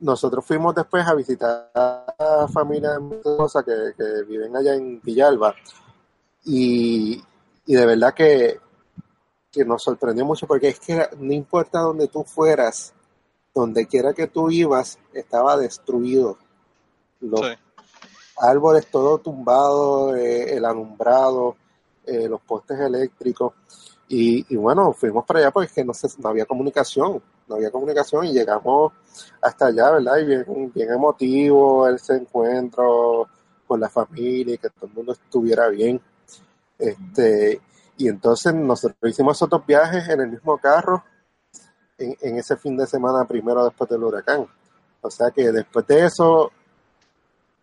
Nosotros 0.00 0.44
fuimos 0.44 0.74
después 0.74 1.06
a 1.06 1.14
visitar 1.14 1.70
a 1.74 2.46
familia 2.52 2.92
de 2.92 3.00
mi 3.00 3.16
esposa 3.16 3.62
que, 3.62 3.92
que 3.96 4.22
viven 4.26 4.56
allá 4.56 4.74
en 4.74 5.00
Villalba 5.02 5.54
y, 6.44 7.22
y 7.66 7.74
de 7.74 7.86
verdad 7.86 8.14
que, 8.14 8.58
que 9.50 9.64
nos 9.64 9.82
sorprendió 9.82 10.24
mucho 10.24 10.46
porque 10.46 10.68
es 10.68 10.80
que 10.80 11.08
no 11.18 11.32
importa 11.32 11.80
donde 11.80 12.08
tú 12.08 12.24
fueras, 12.24 12.94
donde 13.54 13.86
quiera 13.86 14.14
que 14.14 14.28
tú 14.28 14.50
ibas, 14.50 14.98
estaba 15.12 15.56
destruido. 15.56 16.38
Los 17.20 17.40
Sí. 17.40 17.52
árboles 18.38 18.86
todo 18.90 19.18
tumbado, 19.18 20.14
eh, 20.14 20.54
el 20.56 20.64
alumbrado, 20.64 21.56
eh, 22.06 22.28
los 22.28 22.40
postes 22.42 22.78
eléctricos. 22.78 23.52
Y, 24.08 24.46
y 24.54 24.56
bueno, 24.56 24.92
fuimos 24.92 25.24
para 25.26 25.40
allá 25.40 25.50
porque 25.50 25.84
no, 25.84 25.92
se- 25.92 26.08
no 26.22 26.28
había 26.28 26.46
comunicación, 26.46 27.20
no 27.48 27.56
había 27.56 27.70
comunicación 27.70 28.26
y 28.26 28.32
llegamos 28.32 28.92
hasta 29.40 29.66
allá, 29.66 29.90
¿verdad? 29.92 30.18
Y 30.18 30.24
bien, 30.26 30.72
bien 30.74 30.92
emotivo 30.92 31.88
ese 31.88 32.14
encuentro 32.14 33.28
con 33.66 33.80
la 33.80 33.88
familia 33.88 34.54
y 34.54 34.58
que 34.58 34.70
todo 34.70 34.86
el 34.86 34.92
mundo 34.94 35.12
estuviera 35.12 35.68
bien. 35.68 36.00
Este, 36.78 37.60
y 37.96 38.08
entonces 38.08 38.54
nosotros 38.54 39.10
hicimos 39.10 39.40
otros 39.42 39.66
viajes 39.66 40.08
en 40.08 40.20
el 40.20 40.30
mismo 40.30 40.56
carro 40.58 41.02
en, 41.98 42.36
ese 42.36 42.56
fin 42.56 42.76
de 42.76 42.86
semana 42.86 43.26
primero 43.26 43.64
después 43.64 43.90
del 43.90 44.04
huracán. 44.04 44.46
O 45.00 45.10
sea 45.10 45.30
que 45.30 45.50
después 45.50 45.86
de 45.86 46.06
eso, 46.06 46.50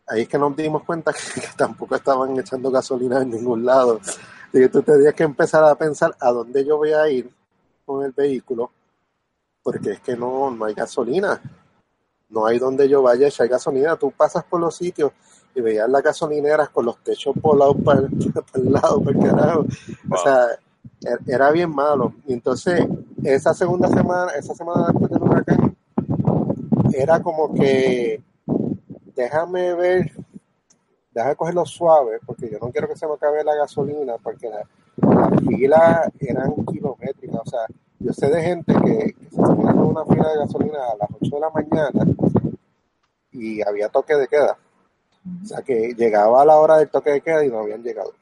ahí 0.07 0.23
es 0.23 0.27
que 0.27 0.37
nos 0.37 0.55
dimos 0.55 0.83
cuenta 0.83 1.13
que, 1.33 1.41
tampoco 1.55 1.95
estaban 1.95 2.37
echando 2.37 2.69
gasolina 2.69 3.21
en 3.21 3.31
ningún 3.31 3.65
lado. 3.65 3.99
Y 4.53 4.67
tú 4.69 4.83
que 4.83 5.23
empezar 5.23 5.63
a 5.63 5.75
pensar 5.75 6.15
a 6.19 6.31
dónde 6.31 6.65
yo 6.65 6.77
voy 6.77 6.93
a 6.93 7.09
ir 7.09 7.29
con 7.85 8.05
el 8.05 8.11
vehículo, 8.11 8.71
porque 9.65 9.93
es 9.93 9.99
que 9.99 10.15
no, 10.15 10.51
no 10.51 10.65
hay 10.65 10.75
gasolina. 10.75 11.41
No 12.29 12.45
hay 12.45 12.59
donde 12.59 12.87
yo 12.87 13.01
vaya 13.01 13.25
a 13.25 13.29
echar 13.29 13.47
gasolina. 13.47 13.95
Tú 13.95 14.11
pasas 14.11 14.43
por 14.43 14.59
los 14.59 14.75
sitios 14.75 15.11
y 15.55 15.61
veías 15.61 15.89
las 15.89 16.03
gasolineras 16.03 16.69
con 16.69 16.85
los 16.85 16.99
techos 16.99 17.33
volados 17.41 17.75
para 17.83 18.01
el, 18.01 18.71
lado, 18.71 19.01
para 19.01 19.17
el 19.17 19.25
carajo. 19.25 19.65
O 20.11 20.17
sea, 20.17 20.45
er- 21.01 21.19
era 21.25 21.49
bien 21.49 21.73
malo. 21.73 22.13
Y 22.27 22.33
entonces, 22.33 22.85
esa 23.23 23.55
segunda 23.55 23.87
semana, 23.87 24.31
esa 24.33 24.53
semana 24.53 24.85
después 24.89 25.09
del 25.09 25.23
huracán, 25.23 25.75
era 26.93 27.19
como 27.23 27.51
que 27.55 28.21
déjame 29.15 29.73
ver, 29.73 30.11
déjame 31.11 31.35
cogerlo 31.35 31.65
suave, 31.65 32.19
porque 32.23 32.51
yo 32.51 32.59
no 32.59 32.69
quiero 32.71 32.87
que 32.87 32.95
se 32.95 33.07
me 33.07 33.13
acabe 33.15 33.43
la 33.43 33.55
gasolina, 33.55 34.17
porque 34.21 34.47
la- 34.47 34.67
las 35.31 35.39
filas 35.41 36.11
eran 36.19 36.53
kilométricas. 36.71 37.41
O 37.43 37.49
sea, 37.49 37.61
yo 37.99 38.13
sé 38.13 38.27
de 38.29 38.41
gente 38.41 38.73
que, 38.73 39.13
que 39.13 39.29
se 39.29 39.37
ponía 39.41 39.71
en 39.71 39.77
una 39.79 40.05
fila 40.05 40.29
de 40.29 40.37
gasolina 40.39 40.79
a 40.91 40.95
las 40.97 41.09
8 41.21 41.35
de 41.35 41.39
la 41.39 41.49
mañana 41.49 42.15
y 43.31 43.61
había 43.67 43.89
toque 43.89 44.15
de 44.15 44.27
queda. 44.27 44.57
O 45.43 45.45
sea, 45.45 45.61
que 45.61 45.93
llegaba 45.95 46.41
a 46.41 46.45
la 46.45 46.57
hora 46.57 46.77
del 46.77 46.89
toque 46.89 47.11
de 47.11 47.21
queda 47.21 47.43
y 47.43 47.49
no 47.49 47.59
habían 47.59 47.81
llegado. 47.83 48.13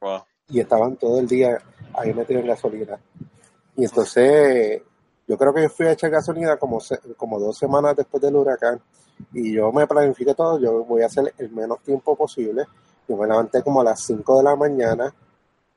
Wow. 0.00 0.20
Y 0.48 0.60
estaban 0.60 0.96
todo 0.96 1.18
el 1.20 1.26
día 1.28 1.58
ahí 1.94 2.12
metidos 2.14 2.42
en 2.42 2.48
gasolina. 2.48 2.98
Y 3.76 3.84
entonces, 3.84 4.82
yo 5.28 5.36
creo 5.38 5.52
que 5.54 5.62
yo 5.62 5.68
fui 5.70 5.86
a 5.86 5.92
echar 5.92 6.10
gasolina 6.10 6.56
como, 6.56 6.80
se- 6.80 6.98
como 7.16 7.38
dos 7.38 7.56
semanas 7.58 7.96
después 7.96 8.22
del 8.22 8.36
huracán. 8.36 8.80
Y 9.32 9.52
yo 9.54 9.70
me 9.72 9.86
planifiqué 9.86 10.34
todo, 10.34 10.58
yo 10.58 10.84
voy 10.84 11.02
a 11.02 11.06
hacer 11.06 11.32
el 11.38 11.50
menos 11.50 11.80
tiempo 11.82 12.16
posible. 12.16 12.64
Yo 13.06 13.16
me 13.16 13.26
levanté 13.26 13.62
como 13.62 13.80
a 13.80 13.84
las 13.84 14.00
5 14.00 14.38
de 14.38 14.42
la 14.44 14.56
mañana 14.56 15.14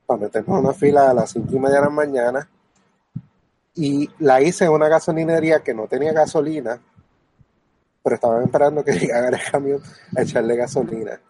para 0.06 0.20
meterme 0.20 0.54
en 0.54 0.60
una 0.64 0.72
fila 0.72 1.10
a 1.10 1.14
las 1.14 1.30
5 1.30 1.48
y 1.54 1.58
media 1.58 1.76
de 1.76 1.82
la 1.82 1.90
mañana. 1.90 2.48
Y 3.76 4.08
la 4.20 4.40
hice 4.40 4.64
en 4.64 4.72
una 4.72 4.88
gasolinería 4.88 5.60
que 5.60 5.74
no 5.74 5.86
tenía 5.86 6.12
gasolina, 6.12 6.80
pero 8.02 8.14
estaban 8.16 8.42
esperando 8.44 8.82
que 8.84 8.92
llegara 8.98 9.28
el 9.28 9.38
camión 9.50 9.80
a 10.16 10.22
echarle 10.22 10.56
gasolina. 10.56 11.20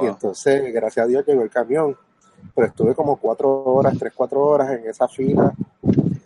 Y 0.00 0.06
entonces, 0.06 0.72
gracias 0.72 1.04
a 1.04 1.08
Dios, 1.08 1.24
llegó 1.26 1.42
el 1.42 1.50
camión. 1.50 1.96
Pero 2.54 2.66
estuve 2.66 2.94
como 2.94 3.16
cuatro 3.16 3.64
horas, 3.64 3.94
tres, 3.98 4.12
cuatro 4.14 4.40
horas 4.42 4.70
en 4.72 4.86
esa 4.88 5.08
fila 5.08 5.52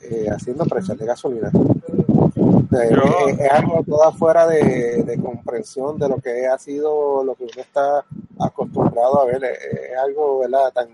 eh, 0.03 0.27
haciendo 0.31 0.65
para 0.67 0.81
echarle 0.81 1.05
gasolina. 1.07 1.51
Eh, 1.55 2.91
Yo- 2.91 3.29
es, 3.29 3.39
es 3.39 3.51
algo 3.51 3.83
toda 3.85 4.11
fuera 4.13 4.47
de, 4.47 5.03
de 5.05 5.21
comprensión 5.23 5.99
de 5.99 6.09
lo 6.09 6.17
que 6.19 6.47
ha 6.47 6.59
sido 6.59 7.23
lo 7.25 7.35
que 7.35 7.45
uno 7.45 7.53
está 7.63 8.05
acostumbrado 8.41 9.21
a 9.21 9.25
ver. 9.27 9.45
Es, 9.45 9.59
es 9.93 9.99
algo, 9.99 10.41
¿verdad? 10.41 10.73
Tan, 10.73 10.89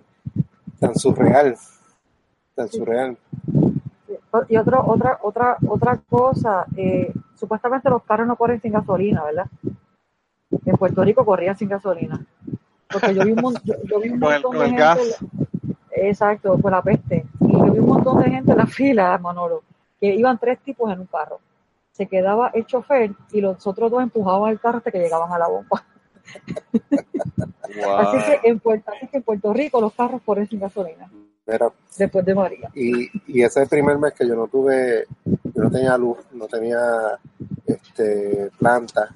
tan 0.79 0.95
surreal. 0.95 1.57
Tan 2.55 2.69
surreal. 2.69 3.17
Y 4.49 4.57
otro, 4.57 4.83
otra, 4.87 5.19
otra, 5.23 5.57
otra 5.69 5.97
cosa, 6.09 6.67
eh, 6.77 7.13
supuestamente 7.35 7.89
los 7.91 8.03
carros 8.05 8.27
no 8.27 8.37
corren 8.37 8.61
sin 8.61 8.73
gasolina, 8.73 9.25
¿verdad? 9.25 9.47
En 10.65 10.77
Puerto 10.77 11.03
Rico 11.05 11.25
corrían 11.25 11.57
sin 11.57 11.69
gasolina. 11.69 12.25
Porque 12.91 13.15
yo 13.15 13.25
vi 13.25 13.33
un, 13.33 13.41
mon- 13.41 13.55
yo, 13.65 13.75
yo 13.85 14.01
vi 14.01 14.11
un 14.11 14.21
Con 14.21 14.33
el- 14.33 14.43
montón 14.43 14.53
con 14.53 14.59
de 14.61 14.65
el 14.65 14.71
gente. 14.71 14.79
gas. 14.83 15.25
Exacto, 15.97 16.59
por 16.59 16.73
la 16.73 16.83
peste. 16.83 17.27
Y 17.41 17.53
yo 17.53 17.65
vi 17.73 17.79
un 17.79 17.87
montón 17.87 18.23
de 18.23 18.31
gente 18.31 18.53
en 18.53 18.59
la 18.59 18.67
fila, 18.79 19.19
Manolo, 19.19 19.63
que 20.01 20.15
iban 20.15 20.39
tres 20.39 20.59
tipos 20.61 20.93
en 20.93 21.01
un 21.01 21.07
carro. 21.07 21.41
Se 21.93 22.07
quedaba 22.07 22.49
el 22.55 22.67
chofer 22.67 23.13
y 23.33 23.41
los 23.41 23.65
otros 23.67 23.91
dos 23.91 24.03
empujaban 24.03 24.51
el 24.51 24.59
carro 24.59 24.79
hasta 24.79 24.91
que 24.91 24.99
llegaban 24.99 25.33
a 25.33 25.39
la 25.39 25.47
bomba. 25.49 25.85
Wow. 27.77 27.97
Así 27.99 28.19
que 28.41 28.49
en 28.49 28.59
Puerto, 28.61 28.91
así 28.93 29.07
que 29.09 29.19
en 29.19 29.23
Puerto 29.23 29.53
Rico 29.53 29.81
los 29.81 29.93
carros 29.95 30.21
corren 30.25 30.49
sin 30.49 30.61
gasolina, 30.61 31.09
Después 31.99 32.25
de 32.25 32.35
María. 32.35 32.71
y, 32.75 33.11
y 33.27 33.43
ese 33.43 33.61
es 33.61 33.65
el 33.65 33.69
primer 33.69 33.99
mes 33.99 34.15
que 34.15 34.27
yo 34.27 34.35
no 34.35 34.49
tuve, 34.49 35.07
yo 35.25 35.63
no 35.63 35.71
tenía 35.71 35.97
luz, 35.99 36.19
no 36.33 36.47
tenía 36.47 36.79
este 37.67 38.51
planta. 38.59 39.11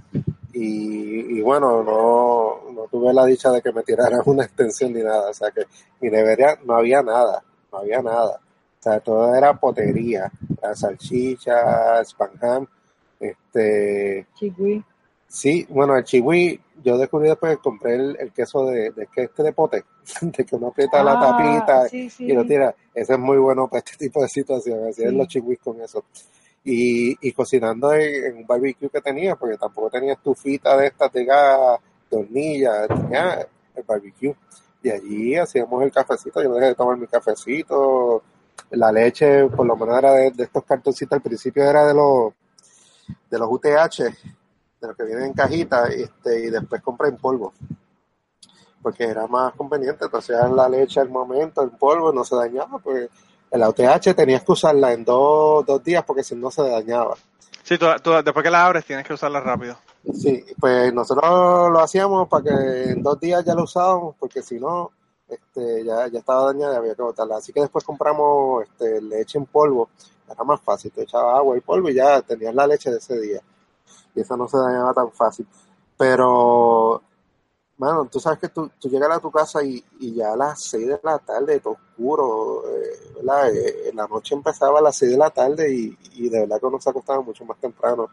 Y, 0.52 1.38
y 1.38 1.40
bueno, 1.40 1.82
no, 1.82 2.70
no 2.72 2.86
tuve 2.90 3.12
la 3.12 3.24
dicha 3.24 3.50
de 3.50 3.62
que 3.62 3.72
me 3.72 3.82
tiraran 3.82 4.20
una 4.26 4.44
extensión 4.44 4.92
ni 4.92 5.02
nada. 5.02 5.30
O 5.30 5.34
sea 5.34 5.50
que 5.50 5.62
mi 6.00 6.10
nevera 6.10 6.58
no 6.64 6.74
había 6.76 7.02
nada, 7.02 7.42
no 7.72 7.78
había 7.78 8.02
nada. 8.02 8.40
O 8.78 8.82
sea, 8.82 9.00
todo 9.00 9.34
era 9.34 9.54
potería, 9.54 10.30
era 10.62 10.74
salchicha, 10.74 12.00
spam 12.04 12.30
ham, 12.40 12.66
este, 13.18 14.26
Chigüí. 14.34 14.84
Sí, 15.28 15.66
bueno, 15.68 15.94
el 15.96 16.04
chihui, 16.04 16.58
yo 16.82 16.96
descubrí 16.96 17.28
después 17.28 17.56
que 17.56 17.62
compré 17.62 17.96
el, 17.96 18.16
el 18.18 18.32
queso 18.32 18.64
de, 18.64 18.90
de 18.92 19.06
que 19.08 19.24
este 19.24 19.42
de 19.42 19.52
pote, 19.52 19.84
de 20.22 20.44
que 20.44 20.56
uno 20.56 20.68
aprieta 20.68 21.02
la 21.04 21.12
Ah, 21.12 21.36
tapita 21.36 21.88
sí, 21.88 22.08
sí. 22.08 22.24
y 22.24 22.32
lo 22.32 22.44
tira. 22.46 22.74
Ese 22.94 23.12
es 23.12 23.18
muy 23.18 23.36
bueno 23.36 23.68
para 23.68 23.80
este 23.80 23.96
tipo 24.06 24.22
de 24.22 24.28
situaciones, 24.28 24.88
así 24.90 25.04
es 25.04 25.12
los 25.12 25.28
chihuis 25.28 25.58
con 25.60 25.80
eso. 25.82 26.04
Y, 26.64 27.16
y 27.26 27.32
cocinando 27.32 27.92
en, 27.92 28.24
en 28.26 28.36
un 28.38 28.46
barbecue 28.46 28.88
que 28.90 29.00
tenía, 29.00 29.36
porque 29.36 29.56
tampoco 29.58 29.90
tenía 29.90 30.14
estufita 30.14 30.76
de 30.76 30.88
estas 30.88 31.12
de 31.12 31.24
gas, 31.24 31.78
de 32.10 32.16
hornilla, 32.16 32.86
tenía 32.88 33.46
el 33.74 33.82
barbecue. 33.84 34.34
Y 34.82 34.90
allí 34.90 35.36
hacíamos 35.36 35.82
el 35.82 35.92
cafecito, 35.92 36.42
yo 36.42 36.52
dejé 36.54 36.68
de 36.68 36.74
tomar 36.74 36.96
mi 36.96 37.06
cafecito, 37.06 38.22
la 38.70 38.90
leche, 38.92 39.46
por 39.48 39.66
lo 39.66 39.76
menos 39.76 39.98
era 39.98 40.12
de, 40.12 40.30
de 40.30 40.44
estos 40.44 40.64
cartoncitos, 40.64 41.16
al 41.16 41.22
principio 41.22 41.64
era 41.64 41.86
de 41.86 41.94
los 41.94 42.32
de 43.30 43.38
los 43.38 43.48
UTH, 43.50 44.02
de 44.80 44.86
los 44.86 44.96
que 44.96 45.04
vienen 45.04 45.26
en 45.26 45.32
cajita, 45.32 45.88
este, 45.88 46.46
y 46.46 46.50
después 46.50 46.82
compré 46.82 47.08
en 47.08 47.16
polvo. 47.16 47.52
Porque 48.82 49.04
era 49.04 49.26
más 49.26 49.54
conveniente, 49.54 50.04
entonces 50.04 50.36
la 50.50 50.68
leche 50.68 51.00
al 51.00 51.08
momento, 51.08 51.62
en 51.62 51.70
polvo, 51.70 52.12
no 52.12 52.24
se 52.24 52.36
dañaba, 52.36 52.78
porque 52.78 53.08
el 53.50 53.62
UTH 53.62 54.14
tenías 54.14 54.42
que 54.42 54.52
usarla 54.52 54.92
en 54.92 55.04
dos, 55.04 55.64
dos 55.64 55.82
días 55.82 56.04
porque 56.04 56.22
si 56.22 56.34
no 56.34 56.50
se 56.50 56.62
dañaba. 56.62 57.16
Sí, 57.62 57.76
tú, 57.76 57.86
tú 58.02 58.10
después 58.10 58.42
que 58.42 58.50
la 58.50 58.64
abres 58.64 58.84
tienes 58.84 59.06
que 59.06 59.14
usarla 59.14 59.40
rápido. 59.40 59.76
Sí, 60.14 60.44
pues 60.58 60.92
nosotros 60.92 61.70
lo 61.70 61.80
hacíamos 61.80 62.28
para 62.28 62.44
que 62.44 62.90
en 62.90 63.02
dos 63.02 63.20
días 63.20 63.44
ya 63.44 63.54
lo 63.54 63.64
usábamos, 63.64 64.16
porque 64.18 64.42
si 64.42 64.58
no, 64.58 64.90
este, 65.28 65.84
ya, 65.84 66.08
ya 66.08 66.18
estaba 66.18 66.46
dañada 66.46 66.74
y 66.74 66.76
había 66.78 66.94
que 66.94 67.02
botarla. 67.02 67.36
Así 67.36 67.52
que 67.52 67.60
después 67.60 67.84
compramos 67.84 68.64
este, 68.64 69.02
leche 69.02 69.38
en 69.38 69.46
polvo, 69.46 69.90
era 70.30 70.44
más 70.44 70.60
fácil, 70.60 70.92
te 70.92 71.02
echaba 71.02 71.36
agua 71.36 71.56
y 71.56 71.60
polvo 71.60 71.90
y 71.90 71.94
ya 71.94 72.22
tenías 72.22 72.54
la 72.54 72.66
leche 72.66 72.90
de 72.90 72.98
ese 72.98 73.18
día. 73.20 73.42
Y 74.14 74.20
esa 74.20 74.36
no 74.36 74.48
se 74.48 74.56
dañaba 74.58 74.92
tan 74.94 75.12
fácil. 75.12 75.46
Pero, 75.96 77.02
mano, 77.78 78.06
tú 78.06 78.20
sabes 78.20 78.38
que 78.38 78.48
tú, 78.48 78.70
tú 78.78 78.88
llegas 78.88 79.10
a 79.10 79.20
tu 79.20 79.30
casa 79.30 79.62
y, 79.62 79.84
y 80.00 80.14
ya 80.14 80.32
a 80.32 80.36
las 80.36 80.62
seis 80.62 80.86
de 80.86 81.00
la 81.02 81.18
tarde, 81.18 81.60
todo 81.60 81.74
oscuro, 81.74 82.64
eh, 82.68 83.12
¿verdad? 83.16 83.54
Eh, 83.54 83.90
la 83.94 84.06
noche 84.06 84.34
empezaba 84.34 84.78
a 84.78 84.82
las 84.82 84.96
seis 84.96 85.12
de 85.12 85.18
la 85.18 85.30
tarde 85.30 85.72
y, 85.72 85.98
y 86.14 86.28
de 86.28 86.40
verdad 86.40 86.60
que 86.60 86.66
uno 86.66 86.80
se 86.80 86.90
acostaba 86.90 87.20
mucho 87.20 87.44
más 87.44 87.58
temprano. 87.58 88.08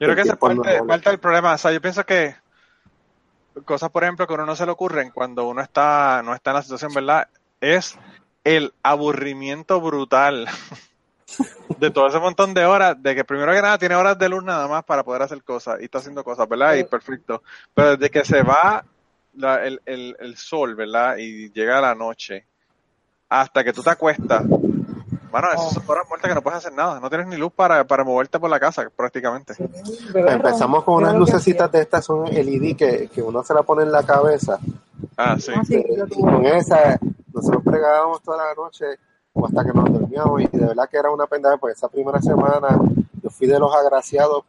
Yo 0.00 0.06
creo 0.06 0.14
que 0.16 0.22
ese 0.22 0.32
es 0.32 0.38
tiempo 0.38 0.62
parte, 0.62 0.78
no- 0.80 0.86
parte 0.86 1.10
del 1.10 1.20
problema. 1.20 1.54
O 1.54 1.58
sea, 1.58 1.72
yo 1.72 1.80
pienso 1.80 2.04
que 2.04 2.34
cosas, 3.64 3.90
por 3.90 4.02
ejemplo, 4.04 4.26
que 4.26 4.32
a 4.32 4.36
uno 4.36 4.46
no 4.46 4.56
se 4.56 4.66
le 4.66 4.72
ocurren 4.72 5.10
cuando 5.10 5.46
uno 5.46 5.62
está, 5.62 6.22
no 6.24 6.34
está 6.34 6.50
en 6.50 6.56
la 6.56 6.62
situación, 6.62 6.92
¿verdad? 6.94 7.28
Es 7.60 7.96
el 8.42 8.74
aburrimiento 8.82 9.80
brutal 9.80 10.46
de 11.78 11.90
todo 11.90 12.06
ese 12.08 12.18
montón 12.18 12.54
de 12.54 12.64
horas, 12.64 13.00
de 13.02 13.14
que 13.14 13.24
primero 13.24 13.52
que 13.52 13.62
nada 13.62 13.78
tiene 13.78 13.94
horas 13.94 14.18
de 14.18 14.28
luz 14.28 14.44
nada 14.44 14.68
más 14.68 14.84
para 14.84 15.02
poder 15.02 15.22
hacer 15.22 15.42
cosas 15.42 15.80
y 15.80 15.84
está 15.84 15.98
haciendo 15.98 16.22
cosas, 16.24 16.48
¿verdad? 16.48 16.74
Y 16.74 16.84
perfecto. 16.84 17.42
Pero 17.74 17.96
desde 17.96 18.10
que 18.10 18.24
se 18.24 18.42
va 18.42 18.84
la- 19.34 19.64
el, 19.64 19.80
el, 19.86 20.16
el 20.20 20.36
sol, 20.36 20.74
¿verdad? 20.74 21.16
Y 21.18 21.50
llega 21.52 21.80
la 21.80 21.94
noche, 21.94 22.46
hasta 23.28 23.64
que 23.64 23.72
tú 23.72 23.82
te 23.82 23.90
acuestas, 23.90 24.44
bueno, 24.46 25.48
esas 25.52 25.72
son 25.72 25.82
horas 25.88 26.04
muertas 26.08 26.28
que 26.28 26.34
no 26.36 26.42
puedes 26.42 26.58
hacer 26.58 26.72
nada. 26.72 27.00
No 27.00 27.08
tienes 27.08 27.26
ni 27.26 27.36
luz 27.36 27.52
para, 27.52 27.84
para 27.84 28.04
moverte 28.04 28.38
por 28.38 28.48
la 28.48 28.60
casa, 28.60 28.88
prácticamente. 28.94 29.54
Empezamos 30.14 30.84
con 30.84 31.02
unas 31.02 31.14
lucecitas 31.16 31.72
de 31.72 31.80
estas, 31.80 32.04
son 32.04 32.26
LED 32.32 32.76
que, 32.76 33.08
que 33.12 33.20
uno 33.20 33.42
se 33.42 33.52
la 33.54 33.62
pone 33.64 33.82
en 33.82 33.90
la 33.90 34.04
cabeza. 34.04 34.58
Ah, 35.16 35.36
sí. 35.40 35.50
Ah, 35.52 35.62
sí, 35.64 35.82
yo 35.96 36.04
Y 36.06 36.10
tuve. 36.10 36.30
con 36.30 36.46
esa, 36.46 36.98
nosotros 37.32 37.62
pregábamos 37.64 38.22
toda 38.22 38.46
la 38.46 38.54
noche 38.54 38.84
o 39.34 39.46
hasta 39.46 39.64
que 39.64 39.72
nos 39.72 39.92
dormíamos. 39.92 40.40
Y 40.42 40.46
de 40.46 40.66
verdad 40.66 40.88
que 40.88 40.96
era 40.96 41.10
una 41.10 41.26
pendeja, 41.26 41.56
porque 41.58 41.74
esa 41.74 41.88
primera 41.88 42.20
semana 42.22 42.78
yo 43.22 43.30
fui 43.30 43.46
de 43.46 43.58
los 43.58 43.74
agraciados 43.74 44.44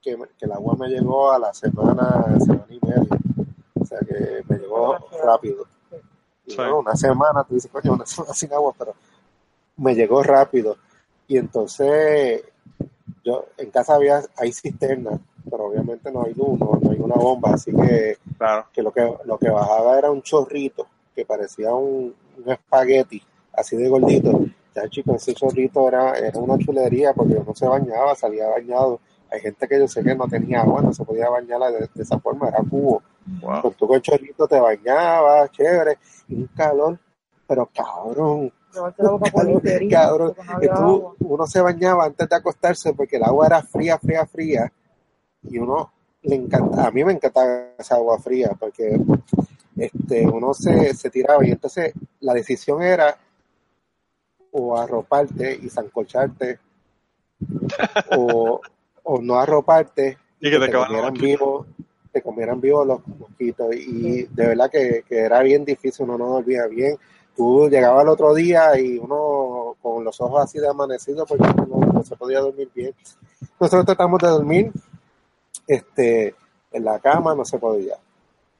que, 0.00 0.16
que 0.38 0.46
el 0.46 0.52
agua 0.52 0.76
me 0.78 0.88
llegó 0.88 1.30
a 1.30 1.38
la 1.38 1.52
semana, 1.52 2.24
semana 2.38 2.66
y 2.70 2.80
media. 2.86 3.18
O 3.78 3.84
sea 3.84 3.98
que 4.00 4.42
me 4.48 4.58
llegó 4.58 4.96
rápido. 5.24 5.64
Y 6.46 6.56
bueno, 6.56 6.78
una 6.80 6.96
semana, 6.96 7.44
tú 7.44 7.54
dices, 7.54 7.70
coño, 7.70 7.92
una 7.92 8.06
semana 8.06 8.32
sin 8.34 8.52
agua, 8.52 8.72
pero 8.78 8.94
me 9.76 9.94
llegó 9.94 10.22
rápido. 10.22 10.76
Y 11.28 11.36
entonces, 11.36 12.42
yo 13.24 13.46
en 13.56 13.70
casa 13.70 13.94
había, 13.94 14.22
hay 14.36 14.52
cisterna, 14.52 15.18
pero 15.48 15.66
obviamente 15.66 16.10
no 16.10 16.24
hay 16.24 16.34
luz, 16.34 16.58
no, 16.58 16.78
no 16.80 16.90
hay 16.90 16.98
una 16.98 17.14
bomba, 17.14 17.52
así 17.54 17.72
que, 17.72 18.18
Claro. 18.36 18.66
que 18.72 18.82
lo 18.82 18.90
que 18.90 19.14
lo 19.26 19.38
que 19.38 19.50
bajaba 19.50 19.98
era 19.98 20.10
un 20.10 20.22
chorrito 20.22 20.86
que 21.14 21.24
parecía 21.26 21.72
un, 21.74 22.14
un 22.38 22.50
espagueti, 22.50 23.22
así 23.52 23.76
de 23.76 23.88
gordito. 23.88 24.44
Ya 24.74 24.88
chicos, 24.88 25.16
ese 25.16 25.34
chorrito 25.34 25.88
era, 25.88 26.16
era 26.16 26.38
una 26.38 26.56
chulería 26.58 27.12
porque 27.12 27.34
uno 27.34 27.54
se 27.54 27.66
bañaba, 27.66 28.14
salía 28.14 28.48
bañado. 28.48 29.00
Hay 29.32 29.40
gente 29.40 29.66
que 29.68 29.78
yo 29.78 29.86
sé 29.88 30.02
que 30.02 30.14
no 30.14 30.26
tenía 30.28 30.60
agua, 30.62 30.82
no 30.82 30.92
se 30.92 31.04
podía 31.04 31.28
bañar 31.28 31.60
de, 31.72 31.88
de 31.92 32.02
esa 32.02 32.18
forma, 32.18 32.48
era 32.48 32.58
cubo. 32.68 33.02
Wow. 33.42 33.62
Con 33.62 33.74
tu 33.74 33.86
con 33.86 34.00
chorrito 34.00 34.46
te 34.48 34.58
bañabas, 34.60 35.50
chévere, 35.52 35.98
y 36.28 36.34
un 36.36 36.46
calor, 36.48 36.98
pero 37.46 37.68
cabrón, 37.74 38.52
Cabrón, 38.72 39.20
cabrón, 39.90 40.34
no 40.60 40.86
tú- 40.86 41.16
uno 41.28 41.46
se 41.46 41.60
bañaba 41.60 42.04
antes 42.04 42.28
de 42.28 42.36
acostarse 42.36 42.92
porque 42.94 43.16
el 43.16 43.24
agua 43.24 43.46
era 43.46 43.62
fría, 43.62 43.98
fría, 43.98 44.24
fría, 44.26 44.72
y 45.42 45.58
uno 45.58 45.92
le 46.22 46.36
encanta, 46.36 46.86
a 46.86 46.90
mí 46.92 47.02
me 47.04 47.12
encantaba 47.12 47.70
esa 47.78 47.96
agua 47.96 48.18
fría 48.20 48.52
porque 48.58 48.96
este, 49.76 50.26
uno 50.28 50.54
se, 50.54 50.94
se 50.94 51.10
tiraba 51.10 51.44
y 51.44 51.50
entonces 51.50 51.92
la 52.20 52.34
decisión 52.34 52.82
era 52.82 53.16
o 54.52 54.76
arroparte 54.78 55.58
y 55.62 55.68
zancocharte 55.68 56.58
o, 58.16 58.60
o 59.02 59.20
no 59.20 59.38
arroparte 59.38 60.18
Y 60.40 60.50
que 60.50 60.58
te 60.58 60.72
comieran 60.72 61.14
vivo 61.14 61.66
te 62.12 62.22
comieran 62.22 62.60
vivos 62.60 62.86
los 62.86 63.06
mosquitos 63.06 63.74
y 63.74 64.24
de 64.24 64.46
verdad 64.48 64.70
que, 64.70 65.04
que 65.08 65.18
era 65.18 65.42
bien 65.42 65.64
difícil 65.64 66.04
uno 66.04 66.18
no 66.18 66.26
dormía 66.34 66.66
bien. 66.66 66.96
Tú 67.36 67.68
llegabas 67.68 68.02
al 68.02 68.08
otro 68.08 68.34
día 68.34 68.78
y 68.78 68.98
uno 68.98 69.76
con 69.80 70.04
los 70.04 70.20
ojos 70.20 70.42
así 70.42 70.58
de 70.58 70.68
amanecido 70.68 71.24
porque 71.24 71.46
no, 71.54 71.78
no 71.92 72.02
se 72.02 72.16
podía 72.16 72.40
dormir 72.40 72.68
bien. 72.74 72.94
Nosotros 73.58 73.86
tratamos 73.86 74.20
de 74.20 74.28
dormir 74.28 74.72
este 75.66 76.34
en 76.72 76.84
la 76.84 76.98
cama 76.98 77.34
no 77.34 77.44
se 77.44 77.58
podía. 77.58 77.96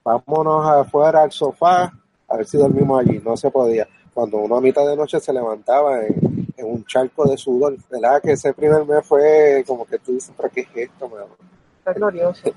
Vámonos 0.05 0.67
afuera 0.67 1.23
al 1.23 1.33
sofá 1.33 1.93
a 2.29 2.37
ver 2.37 2.47
si 2.47 2.57
dormimos 2.57 3.01
allí 3.01 3.21
no 3.25 3.37
se 3.37 3.51
podía 3.51 3.89
cuando 4.15 4.39
uno 4.39 4.57
a 4.57 4.61
mitad 4.61 4.87
de 4.87 4.97
noche 4.97 5.21
se 5.21 5.33
levantaba 5.33 6.01
en, 6.05 6.47
en 6.57 6.67
un 6.67 6.85
charco 6.85 7.29
de 7.29 7.37
sudor 7.37 7.77
verdad 7.91 8.21
que 8.23 8.33
ese 8.33 8.53
primer 8.53 8.85
mes 8.85 9.05
fue 9.07 9.65
como 9.67 9.85
que 9.87 9.99
tú 9.99 10.13
dices 10.13 10.33
pero 10.37 10.51
qué 10.51 10.61
es 10.63 10.69
esto 10.75 11.09
mano?" 11.09 11.27
Está 11.79 11.93
glorioso. 11.93 12.53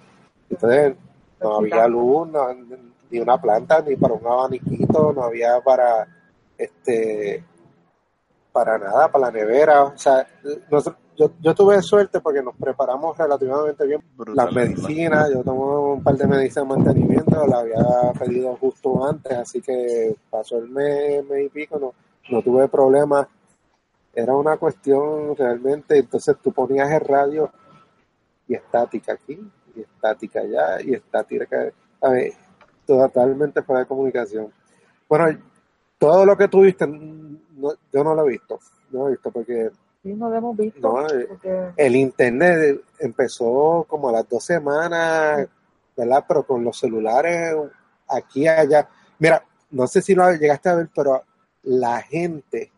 entonces 0.49 0.95
no 1.41 1.55
había 1.57 1.87
luz, 1.87 2.27
no- 2.29 2.47
ni 3.09 3.19
una 3.19 3.39
planta, 3.39 3.81
ni 3.81 3.95
para 3.95 4.13
un 4.15 4.25
abaniquito, 4.25 5.13
no 5.13 5.23
había 5.23 5.61
para 5.61 6.07
este 6.57 7.43
para 8.51 8.77
nada, 8.77 9.11
para 9.11 9.25
la 9.25 9.31
nevera. 9.31 9.83
O 9.83 9.97
sea, 9.97 10.27
nosotros- 10.69 11.02
yo, 11.17 11.31
yo 11.39 11.53
tuve 11.53 11.81
suerte 11.81 12.19
porque 12.19 12.41
nos 12.41 12.55
preparamos 12.55 13.17
relativamente 13.17 13.85
bien. 13.85 14.01
Brutal, 14.15 14.45
Las 14.45 14.55
medicinas, 14.55 15.29
yo 15.33 15.43
tomo 15.43 15.93
un 15.93 16.03
par 16.03 16.15
de 16.15 16.27
medicinas 16.27 16.67
de 16.67 16.75
mantenimiento, 16.75 17.47
la 17.47 17.59
había 17.59 18.13
pedido 18.19 18.55
justo 18.57 19.05
antes, 19.05 19.37
así 19.37 19.61
que 19.61 20.15
pasó 20.29 20.57
el 20.57 20.69
mes, 20.69 21.25
mes 21.27 21.45
y 21.45 21.49
pico, 21.49 21.79
no, 21.79 21.93
no 22.29 22.41
tuve 22.41 22.67
problemas 22.67 23.27
era 24.13 24.35
una 24.35 24.57
cuestión 24.57 25.35
realmente, 25.35 25.97
entonces 25.97 26.37
tú 26.41 26.51
ponías 26.51 26.91
el 26.91 27.01
radio 27.01 27.51
y 28.47 28.53
estática 28.53 29.13
aquí, 29.13 29.39
y 29.75 29.81
estática 29.81 30.41
allá, 30.41 30.81
y 30.81 30.93
estática, 30.93 31.71
a 32.01 32.09
ver, 32.09 32.33
totalmente 32.85 33.63
fuera 33.63 33.81
de 33.81 33.87
comunicación. 33.87 34.53
Bueno, 35.09 35.39
todo 35.97 36.25
lo 36.25 36.37
que 36.37 36.47
tuviste, 36.47 36.85
no, 36.85 37.71
yo 37.91 38.03
no 38.03 38.13
lo 38.13 38.27
he 38.27 38.31
visto, 38.31 38.59
no 38.91 38.99
lo 38.99 39.07
he 39.07 39.11
visto 39.11 39.31
porque 39.31 39.71
Sí, 40.03 40.13
no 40.13 40.29
lo 40.29 40.35
hemos 40.35 40.57
visto. 40.57 40.79
No, 40.81 41.07
eh, 41.07 41.25
porque- 41.29 41.71
el 41.77 41.95
internet 41.95 42.81
empezó 42.99 43.85
como 43.87 44.09
a 44.09 44.11
las 44.11 44.27
dos 44.27 44.43
semanas, 44.43 45.47
¿verdad? 45.95 46.25
Pero 46.27 46.43
con 46.45 46.63
los 46.63 46.77
celulares 46.77 47.55
aquí 48.09 48.43
y 48.43 48.47
allá. 48.47 48.87
Mira, 49.17 49.43
no 49.71 49.87
sé 49.87 50.01
si 50.01 50.13
lo 50.13 50.29
llegaste 50.33 50.69
a 50.69 50.75
ver, 50.75 50.89
pero 50.93 51.23
la 51.63 52.01
gente 52.01 52.71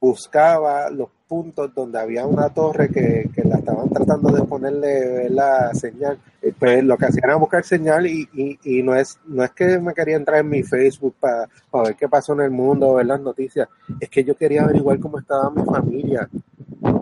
buscaba 0.00 0.88
los 0.90 1.08
puntos 1.34 1.74
donde 1.74 1.98
había 1.98 2.24
una 2.26 2.48
torre 2.50 2.88
que, 2.90 3.28
que 3.34 3.42
la 3.42 3.56
estaban 3.56 3.88
tratando 3.88 4.30
de 4.30 4.42
ponerle 4.44 5.28
la 5.30 5.74
señal. 5.74 6.16
Eh, 6.40 6.52
Pues 6.56 6.84
lo 6.84 6.96
que 6.96 7.06
hacían 7.06 7.24
era 7.24 7.34
buscar 7.34 7.64
señal 7.64 8.06
y, 8.06 8.28
y, 8.32 8.58
y 8.62 8.82
no 8.84 8.94
es 8.94 9.18
no 9.26 9.42
es 9.42 9.50
que 9.50 9.80
me 9.80 9.92
quería 9.92 10.14
entrar 10.14 10.38
en 10.38 10.48
mi 10.48 10.62
Facebook 10.62 11.16
para 11.18 11.48
ver 11.72 11.96
qué 11.96 12.08
pasó 12.08 12.34
en 12.34 12.42
el 12.42 12.52
mundo, 12.52 12.94
ver 12.94 13.06
las 13.06 13.20
noticias. 13.20 13.68
Es 13.98 14.08
que 14.08 14.22
yo 14.22 14.36
quería 14.36 14.62
averiguar 14.62 15.00
cómo 15.00 15.18
estaba 15.18 15.50
mi 15.50 15.64
familia. 15.64 16.28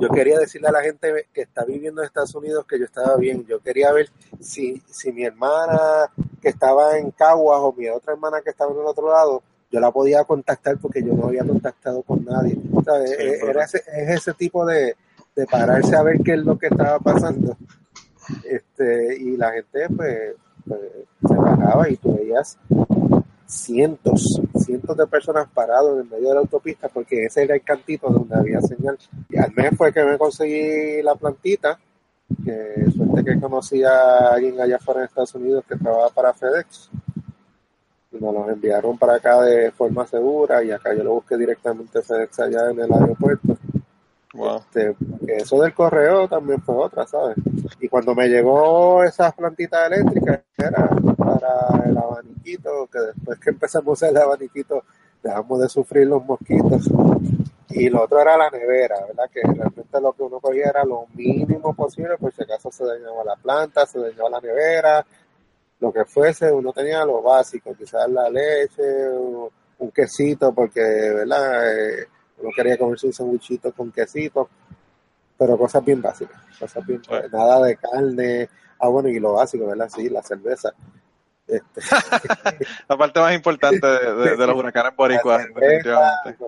Yo 0.01 0.09
quería 0.09 0.39
decirle 0.39 0.69
a 0.69 0.73
la 0.73 0.81
gente 0.81 1.27
que 1.35 1.43
está 1.43 1.67
viviendo 1.67 2.01
en 2.01 2.07
Estados 2.07 2.35
Unidos 2.35 2.65
que 2.67 2.79
yo 2.79 2.87
estaba 2.87 3.17
bien. 3.17 3.45
Yo 3.47 3.61
quería 3.61 3.93
ver 3.93 4.09
si, 4.41 4.83
si 4.87 5.13
mi 5.13 5.25
hermana 5.25 5.79
que 6.41 6.49
estaba 6.49 6.97
en 6.97 7.11
Caguas 7.11 7.59
o 7.61 7.75
mi 7.77 7.87
otra 7.89 8.15
hermana 8.15 8.41
que 8.41 8.51
estaba 8.51 8.73
en 8.73 8.79
el 8.79 8.87
otro 8.87 9.09
lado, 9.13 9.43
yo 9.73 9.81
la 9.81 9.91
podía 9.91 10.23
contactar 10.25 10.77
porque 10.79 11.03
yo 11.03 11.15
no 11.15 11.27
había 11.29 11.45
contactado 11.45 12.03
con 12.03 12.25
nadie. 12.25 12.57
¿Sabes? 12.85 13.11
Sí, 13.11 13.17
Eh, 13.19 13.37
claro. 13.39 13.51
Era 13.51 13.65
ese, 13.65 13.79
es 13.79 14.09
ese 14.11 14.35
tipo 14.35 14.67
de, 14.67 14.95
de 15.35 15.47
pararse 15.47 15.97
a 15.97 16.03
ver 16.03 16.21
qué 16.23 16.35
es 16.35 16.45
lo 16.45 16.59
que 16.59 16.67
estaba 16.67 16.99
pasando. 16.99 17.57
Este, 18.45 19.17
y 19.17 19.37
la 19.37 19.51
gente 19.53 19.89
pues, 19.97 20.35
pues, 20.67 20.81
se 21.27 21.35
bajaba 21.35 21.89
y 21.89 21.97
tú 21.97 22.15
veías 22.15 22.59
cientos, 23.47 24.41
cientos 24.65 24.97
de 24.97 25.07
personas 25.07 25.49
parados 25.53 25.95
en 25.95 26.05
el 26.05 26.11
medio 26.11 26.29
de 26.29 26.35
la 26.35 26.41
autopista 26.41 26.89
porque 26.89 27.25
ese 27.27 27.43
era 27.43 27.55
el 27.55 27.63
cantito 27.63 28.09
donde 28.09 28.35
había 28.35 28.61
señal. 28.61 28.99
Y 29.29 29.39
al 29.39 29.53
mes 29.55 29.71
fue 29.77 29.93
que 29.93 30.05
me 30.05 30.19
conseguí 30.19 31.03
la 31.03 31.15
plantita, 31.15 31.79
que 32.45 32.91
suerte 32.95 33.25
que 33.25 33.41
conocí 33.41 33.83
a 33.83 34.29
alguien 34.35 34.61
allá 34.61 34.77
afuera 34.77 35.01
en 35.01 35.07
Estados 35.07 35.35
Unidos 35.35 35.65
que 35.69 35.77
trabajaba 35.77 36.11
para 36.11 36.33
FedEx. 36.35 36.91
Nos 38.21 38.35
los 38.35 38.49
enviaron 38.49 38.99
para 38.99 39.15
acá 39.15 39.41
de 39.41 39.71
forma 39.73 40.07
segura 40.07 40.63
y 40.63 40.71
acá 40.71 40.95
yo 40.95 41.03
lo 41.03 41.15
busqué 41.15 41.37
directamente 41.37 42.03
FedEx 42.03 42.41
allá 42.41 42.71
en 42.71 42.81
el 42.81 42.93
aeropuerto. 42.93 43.57
Wow. 44.35 44.57
Este, 44.59 44.97
eso 45.27 45.61
del 45.61 45.75
correo 45.75 46.27
también 46.29 46.61
fue 46.63 46.75
otra, 46.77 47.07
¿sabes? 47.07 47.37
Y 47.81 47.89
cuando 47.89 48.15
me 48.15 48.29
llegó 48.29 49.03
esas 49.05 49.35
plantitas 49.35 49.91
eléctricas, 49.91 50.41
era 50.57 50.89
para 51.17 51.85
el 51.87 51.97
abaniquito, 51.97 52.89
que 52.91 52.99
después 52.99 53.39
que 53.39 53.51
empezamos 53.51 53.89
a 53.89 53.93
usar 53.93 54.11
el 54.11 54.17
abaniquito, 54.17 54.85
dejamos 55.23 55.61
de 55.61 55.69
sufrir 55.69 56.07
los 56.07 56.25
mosquitos. 56.25 56.89
Y 57.71 57.89
lo 57.89 58.05
otro 58.05 58.21
era 58.21 58.37
la 58.37 58.51
nevera, 58.51 58.97
¿verdad? 59.07 59.31
Que 59.33 59.41
realmente 59.43 60.01
lo 60.01 60.13
que 60.13 60.23
uno 60.23 60.41
cogía 60.41 60.67
era 60.69 60.85
lo 60.85 61.07
mínimo 61.15 61.75
posible, 61.75 62.17
por 62.19 62.33
si 62.33 62.43
acaso 62.43 62.71
se 62.71 62.85
dañaba 62.85 63.25
la 63.25 63.37
planta, 63.37 63.87
se 63.87 63.99
dañaba 63.99 64.31
la 64.31 64.41
nevera, 64.41 65.07
lo 65.83 65.93
que 65.93 66.05
fuese, 66.05 66.51
uno 66.53 66.73
tenía 66.73 67.05
lo 67.05 67.21
básico, 67.21 67.75
quizás 67.77 68.09
la 68.09 68.31
leche, 68.31 68.83
un 69.79 69.91
quesito, 69.91 70.55
porque, 70.55 70.81
¿verdad? 70.81 71.77
Eh, 71.77 72.07
uno 72.39 72.51
quería 72.55 72.79
comerse 72.79 73.09
un 73.09 73.13
sandwichito 73.13 73.73
con 73.73 73.91
quesito, 73.91 74.49
pero 75.37 75.59
cosas 75.59 75.85
bien 75.85 76.01
básicas, 76.01 76.41
cosas 76.57 76.87
bien, 76.87 77.03
Bueno. 77.09 77.27
nada 77.33 77.67
de 77.67 77.77
carne, 77.77 78.49
ah 78.79 78.87
bueno, 78.89 79.09
y 79.09 79.19
lo 79.19 79.33
básico, 79.33 79.67
¿verdad? 79.67 79.89
Sí, 79.93 80.09
la 80.09 80.23
cerveza. 80.23 80.71
Este, 81.49 81.81
La 82.89 82.97
parte 82.97 83.19
más 83.19 83.35
importante 83.35 83.85
de, 83.85 84.15
de- 84.15 84.37
de 84.37 84.47
los 84.47 84.57
huracanes 84.57 84.95
boricuas, 84.97 85.45
definitivamente. 85.53 86.39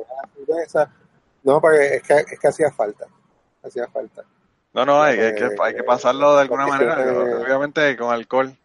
cerveza. 0.46 0.90
No, 1.42 1.60
porque 1.60 1.96
es 1.96 2.02
que, 2.04 2.14
es 2.34 2.38
que 2.38 2.48
hacía 2.48 2.70
falta, 2.70 3.06
hacía 3.64 3.88
falta. 3.88 4.22
No, 4.72 4.84
no, 4.86 5.02
hay, 5.02 5.18
hay 5.18 5.34
que, 5.34 5.48
hay 5.60 5.74
que 5.74 5.82
pasarlo 5.82 6.36
de 6.36 6.42
alguna 6.42 6.66
manera, 6.68 6.96
obviamente 7.42 7.96
con 7.96 8.12
alcohol. 8.12 8.56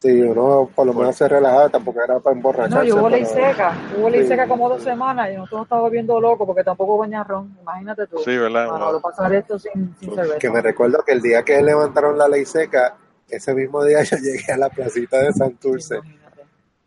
Sí, 0.00 0.20
uno 0.22 0.70
por 0.72 0.86
lo 0.86 0.94
menos 0.94 1.16
se 1.16 1.26
relajaba, 1.26 1.68
tampoco 1.68 2.00
era 2.00 2.20
para 2.20 2.32
No, 2.34 2.38
emborracharse. 2.38 2.86
yo 2.86 2.96
hubo 2.98 3.08
ley 3.08 3.24
pero- 3.34 3.48
seca, 3.50 3.76
hubo 3.98 4.08
ley 4.08 4.22
Sí. 4.22 4.28
seca 4.28 4.46
como 4.46 4.68
dos 4.68 4.80
semanas 4.82 5.28
y 5.32 5.34
nosotros 5.34 5.58
nos 5.58 5.66
estábamos 5.66 5.90
viendo 5.90 6.20
locos 6.20 6.46
porque 6.46 6.62
tampoco 6.62 6.98
venía 7.00 7.24
ron, 7.24 7.56
imagínate 7.60 8.06
tú. 8.06 8.18
Sí, 8.18 8.36
¿verdad? 8.36 8.68
Para 8.68 8.92
no 8.92 9.00
pasar 9.00 9.34
esto 9.34 9.58
sin, 9.58 9.96
sin 9.98 10.14
cerveza. 10.14 10.38
que 10.38 10.50
me 10.50 10.60
recuerdo 10.62 11.02
que 11.04 11.12
el 11.12 11.20
día 11.20 11.42
que 11.42 11.60
levantaron 11.60 12.16
la 12.16 12.28
ley 12.28 12.44
seca, 12.44 12.96
ese 13.28 13.52
mismo 13.54 13.82
día 13.82 13.98
yo 14.04 14.16
llegué 14.18 14.52
a 14.52 14.56
la 14.56 14.68
placita 14.70 15.18
de 15.18 15.32
Santurce, 15.32 15.96
Imagínate. 15.96 16.42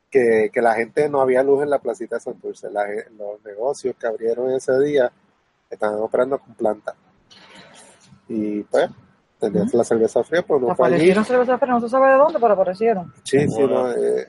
que, 0.09 0.49
que 0.53 0.61
la 0.61 0.73
gente 0.75 1.09
no 1.09 1.19
había 1.19 1.43
luz 1.43 1.63
en 1.63 1.69
la 1.69 1.79
placita 1.79 2.15
de 2.15 2.21
Santurce. 2.21 2.69
La 2.71 2.85
los 3.17 3.43
negocios 3.43 3.93
que 3.99 4.07
abrieron 4.07 4.51
ese 4.51 4.79
día 4.79 5.11
estaban 5.69 5.99
operando 5.99 6.39
con 6.39 6.53
planta. 6.55 6.95
Y 8.29 8.63
pues, 8.63 8.89
tenías 9.41 9.73
la 9.73 9.83
cerveza 9.83 10.23
fría, 10.23 10.41
pues 10.43 10.61
no 10.61 10.75
fue 10.75 10.85
allí. 10.87 10.95
Aparecieron 10.95 11.25
cerveza 11.25 11.57
fría, 11.57 11.73
no 11.73 11.81
se 11.81 11.89
sabe 11.89 12.09
de 12.11 12.15
dónde, 12.17 12.39
pero 12.39 12.53
aparecieron. 12.53 13.13
Sí, 13.23 13.39
sí, 13.47 13.47
Bueno. 13.63 13.83
no, 13.87 13.91
eh, 13.91 14.25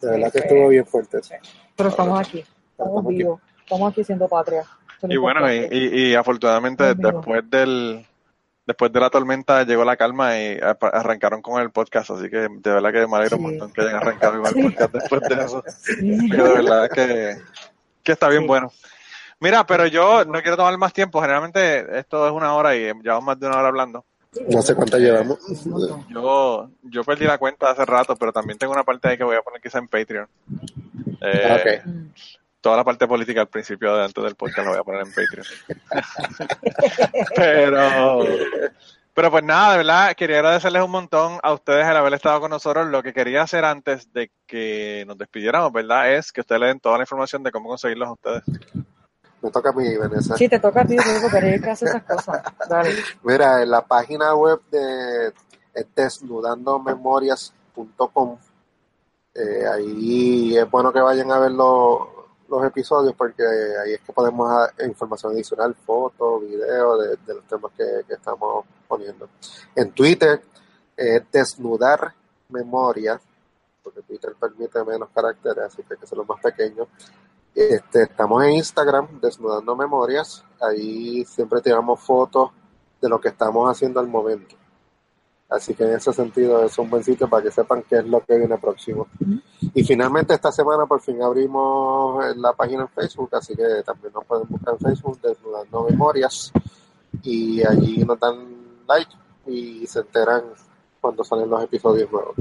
de 0.00 0.10
verdad 0.10 0.32
que 0.32 0.38
Sí, 0.38 0.44
estuvo 0.48 0.68
bien 0.68 0.86
fuerte. 0.86 1.22
sí. 1.22 1.34
Pero 1.76 1.88
estamos 1.90 2.18
aquí, 2.20 2.38
estamos 2.40 2.58
Estamos 2.90 3.04
aquí. 3.06 3.14
vivos, 3.16 3.40
estamos 3.62 3.92
aquí 3.92 4.04
siendo 4.04 4.28
patria. 4.28 4.64
Y 5.02 5.16
bueno, 5.16 5.52
y, 5.52 5.68
y, 5.70 6.10
y 6.10 6.14
afortunadamente 6.14 6.84
Dios 6.84 6.96
mío. 6.98 7.12
después 7.12 7.50
del 7.50 8.06
después 8.66 8.92
de 8.92 9.00
la 9.00 9.10
tormenta 9.10 9.64
llegó 9.64 9.84
la 9.84 9.96
calma 9.96 10.38
y 10.38 10.56
arrancaron 10.60 11.42
con 11.42 11.60
el 11.60 11.70
podcast, 11.70 12.10
así 12.10 12.28
que 12.30 12.36
de 12.36 12.48
verdad 12.72 12.92
que 12.92 13.06
me 13.06 13.16
alegro 13.16 13.36
un 13.38 13.42
Sí. 13.46 13.50
montón 13.50 13.72
que 13.72 13.80
hayan 13.80 13.96
arrancado 13.96 14.40
con 14.42 14.46
el 14.58 14.62
podcast 14.74 14.92
después 14.94 15.20
de 15.22 15.34
eso. 15.34 15.64
Sí. 15.66 16.28
Porque 16.28 16.42
de 16.42 16.52
verdad 16.54 16.88
que, 16.90 17.36
que 18.02 18.12
está 18.12 18.28
bien 18.28 18.42
Sí. 18.42 18.46
bueno. 18.48 18.70
Mira, 19.40 19.66
pero 19.66 19.86
yo 19.86 20.24
no 20.26 20.40
quiero 20.42 20.56
tomar 20.58 20.76
más 20.76 20.92
tiempo, 20.92 21.20
generalmente 21.22 21.98
esto 21.98 22.26
es 22.26 22.32
una 22.32 22.54
hora 22.54 22.76
y 22.76 22.80
llevamos 23.02 23.24
más 23.24 23.40
de 23.40 23.46
una 23.46 23.56
hora 23.58 23.68
hablando. 23.68 24.04
No 24.48 24.62
sé 24.62 24.74
cuánto 24.74 24.96
llevamos. 24.98 25.38
Yo, 26.08 26.70
yo 26.82 27.04
perdí 27.04 27.24
la 27.24 27.38
cuenta 27.38 27.70
hace 27.70 27.84
rato, 27.84 28.14
pero 28.16 28.32
también 28.32 28.58
tengo 28.58 28.72
una 28.72 28.84
parte 28.84 29.08
ahí 29.08 29.16
que 29.18 29.24
voy 29.24 29.36
a 29.36 29.42
poner 29.42 29.60
quizá 29.60 29.78
en 29.78 29.88
Patreon. 29.88 30.28
Eh, 31.20 31.48
Ah, 31.50 31.56
Ok. 31.56 31.94
Toda 32.60 32.76
la 32.76 32.84
parte 32.84 33.08
política 33.08 33.40
al 33.40 33.48
principio 33.48 33.96
de 33.96 34.04
antes 34.04 34.22
del 34.22 34.34
podcast 34.34 34.66
la 34.66 34.70
voy 34.72 34.78
a 34.80 34.84
poner 34.84 35.06
en 35.06 35.12
Patreon. 35.14 35.46
pero, 37.34 38.24
pero 39.14 39.30
pues 39.30 39.42
nada, 39.44 39.72
de 39.72 39.76
verdad, 39.78 40.14
quería 40.14 40.36
agradecerles 40.40 40.82
un 40.82 40.90
montón 40.90 41.38
a 41.42 41.52
ustedes 41.54 41.86
el 41.86 41.96
haber 41.96 42.12
estado 42.14 42.38
con 42.40 42.50
nosotros. 42.50 42.86
Lo 42.88 43.02
que 43.02 43.14
quería 43.14 43.42
hacer 43.42 43.64
antes 43.64 44.12
de 44.12 44.30
que 44.46 45.04
nos 45.06 45.16
despidiéramos, 45.16 45.72
¿verdad? 45.72 46.12
Es 46.14 46.32
que 46.32 46.42
ustedes 46.42 46.60
le 46.60 46.66
den 46.68 46.80
toda 46.80 46.98
la 46.98 47.04
información 47.04 47.42
de 47.42 47.50
cómo 47.50 47.68
conseguirlos 47.70 48.08
a 48.08 48.12
ustedes. 48.12 48.42
Me 49.42 49.50
toca 49.50 49.70
a 49.70 49.72
mí, 49.72 49.96
Vanessa. 49.96 50.36
Sí, 50.36 50.48
te 50.48 50.58
toca 50.58 50.82
a 50.82 50.86
ti, 50.86 50.96
porque 51.22 51.38
eres 51.38 51.62
que 51.62 51.70
hace 51.70 51.86
esas 51.86 52.02
cosas. 52.04 52.42
Dale. 52.68 52.90
Mira, 53.22 53.62
en 53.62 53.70
la 53.70 53.80
página 53.82 54.34
web 54.34 54.60
de 54.70 55.32
es 55.72 55.86
desnudandomemorias.com, 55.94 58.38
eh, 59.34 59.64
ahí 59.66 60.56
es 60.56 60.70
bueno 60.70 60.92
que 60.92 61.00
vayan 61.00 61.30
a 61.30 61.38
ver 61.38 61.52
los, 61.52 62.00
los 62.48 62.64
episodios 62.64 63.14
porque 63.14 63.44
ahí 63.82 63.92
es 63.94 64.00
que 64.00 64.12
podemos 64.12 64.50
dar 64.50 64.74
información 64.86 65.32
adicional, 65.32 65.74
fotos, 65.86 66.42
videos 66.42 67.00
de, 67.00 67.16
de 67.24 67.34
los 67.34 67.44
temas 67.44 67.72
que, 67.76 68.02
que 68.06 68.14
estamos 68.14 68.64
poniendo. 68.88 69.28
En 69.76 69.92
Twitter 69.92 70.42
es 70.96 71.22
desnudar 71.30 72.12
memorias, 72.48 73.20
porque 73.82 74.02
Twitter 74.02 74.34
permite 74.38 74.84
menos 74.84 75.08
caracteres, 75.14 75.64
así 75.64 75.82
que 75.82 75.94
hay 75.94 75.98
que 75.98 76.04
hacerlo 76.04 76.24
más 76.24 76.40
pequeño. 76.42 76.86
Este, 77.54 78.04
estamos 78.04 78.44
en 78.44 78.52
Instagram, 78.52 79.20
Desnudando 79.20 79.74
Memorias. 79.74 80.44
Ahí 80.60 81.24
siempre 81.24 81.60
tiramos 81.60 82.00
fotos 82.00 82.50
de 83.00 83.08
lo 83.08 83.20
que 83.20 83.28
estamos 83.28 83.68
haciendo 83.68 84.00
al 84.00 84.08
momento. 84.08 84.56
Así 85.48 85.74
que 85.74 85.82
en 85.82 85.94
ese 85.96 86.12
sentido 86.12 86.64
es 86.64 86.78
un 86.78 86.88
buen 86.88 87.02
sitio 87.02 87.28
para 87.28 87.42
que 87.42 87.50
sepan 87.50 87.82
qué 87.88 87.98
es 87.98 88.06
lo 88.06 88.24
que 88.24 88.38
viene 88.38 88.56
próximo. 88.56 89.08
Y 89.74 89.82
finalmente 89.82 90.32
esta 90.32 90.52
semana 90.52 90.86
por 90.86 91.00
fin 91.00 91.20
abrimos 91.22 92.24
la 92.36 92.52
página 92.52 92.82
en 92.82 92.88
Facebook, 92.88 93.30
así 93.32 93.56
que 93.56 93.82
también 93.84 94.12
nos 94.12 94.24
pueden 94.26 94.46
buscar 94.48 94.74
en 94.74 94.78
Facebook, 94.78 95.20
Desnudando 95.20 95.86
Memorias. 95.90 96.52
Y 97.24 97.66
allí 97.66 98.04
nos 98.04 98.20
dan 98.20 98.84
like 98.86 99.12
y 99.46 99.86
se 99.88 100.00
enteran 100.00 100.44
cuando 101.00 101.24
salen 101.24 101.50
los 101.50 101.64
episodios 101.64 102.12
nuevos. 102.12 102.36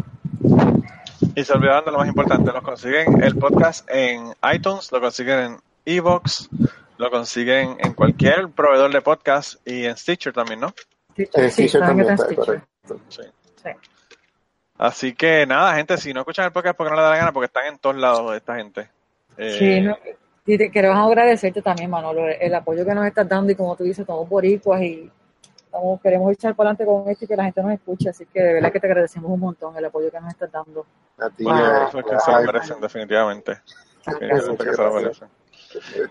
Y 1.35 1.43
se 1.43 1.53
olvidaron 1.53 1.85
de 1.85 1.91
lo 1.91 1.97
más 1.99 2.07
importante, 2.07 2.51
los 2.51 2.63
consiguen 2.63 3.21
el 3.23 3.35
podcast 3.37 3.87
en 3.89 4.33
iTunes, 4.53 4.91
lo 4.91 4.99
consiguen 4.99 5.39
en 5.39 5.57
Evox, 5.85 6.49
lo 6.97 7.09
consiguen 7.11 7.77
en 7.79 7.93
cualquier 7.93 8.49
proveedor 8.49 8.91
de 8.91 9.01
podcast 9.01 9.55
y 9.67 9.85
en 9.85 9.95
Stitcher 9.97 10.33
también, 10.33 10.59
¿no? 10.59 10.73
Stitcher, 11.13 11.51
sí, 11.51 11.67
también 11.79 12.09
está 12.09 12.35
correcto. 12.35 12.99
Sí. 13.09 13.21
Sí. 13.63 13.69
Así 14.77 15.13
que 15.13 15.45
nada, 15.45 15.75
gente, 15.75 15.97
si 15.97 16.13
no 16.13 16.21
escuchan 16.21 16.45
el 16.45 16.51
podcast 16.51 16.75
porque 16.77 16.89
no 16.91 16.95
les 16.97 17.03
da 17.03 17.11
la 17.11 17.17
gana, 17.17 17.31
porque 17.31 17.45
están 17.47 17.67
en 17.67 17.77
todos 17.77 17.95
lados 17.95 18.35
esta 18.35 18.55
gente. 18.55 18.89
Eh, 19.37 19.55
Sí, 19.59 19.81
no- 19.81 19.97
Y 20.45 20.57
te, 20.57 20.71
queremos 20.71 20.97
agradecerte 20.97 21.61
también, 21.61 21.89
Manolo, 21.91 22.27
el 22.27 22.55
apoyo 22.55 22.83
que 22.85 22.95
nos 22.95 23.05
estás 23.05 23.27
dando 23.29 23.51
y 23.51 23.55
como 23.55 23.75
tú 23.75 23.83
dices, 23.83 24.05
somos 24.05 24.27
boricuas 24.27 24.81
y 24.81 25.09
estamos, 25.69 26.01
queremos 26.01 26.31
echar 26.31 26.55
para 26.55 26.71
adelante 26.71 26.85
con 26.85 27.09
esto 27.09 27.25
y 27.25 27.27
que 27.27 27.35
la 27.35 27.43
gente 27.43 27.61
nos 27.61 27.73
escuche, 27.73 28.09
así 28.09 28.25
que 28.25 28.41
de 28.41 28.53
verdad 28.53 28.71
que 28.71 28.79
te 28.79 28.87
agradecemos 28.87 29.29
un 29.29 29.39
montón 29.39 29.77
el 29.77 29.85
apoyo 29.85 30.09
que 30.11 30.19
nos 30.19 30.29
estás 30.31 30.51
dando. 30.51 30.85
A 31.19 31.29
ti, 31.29 31.45
eh, 31.45 31.87
eso 31.87 31.99
es 31.99 32.05
que 32.05 32.19
se 32.19 32.31
lo 32.31 32.41
merecen, 32.41 32.81
definitivamente. 32.81 33.61
Definitivamente 34.05 34.65
que 34.65 34.73
se 34.73 34.81
lo 34.81 34.93
merecen. 34.93 35.27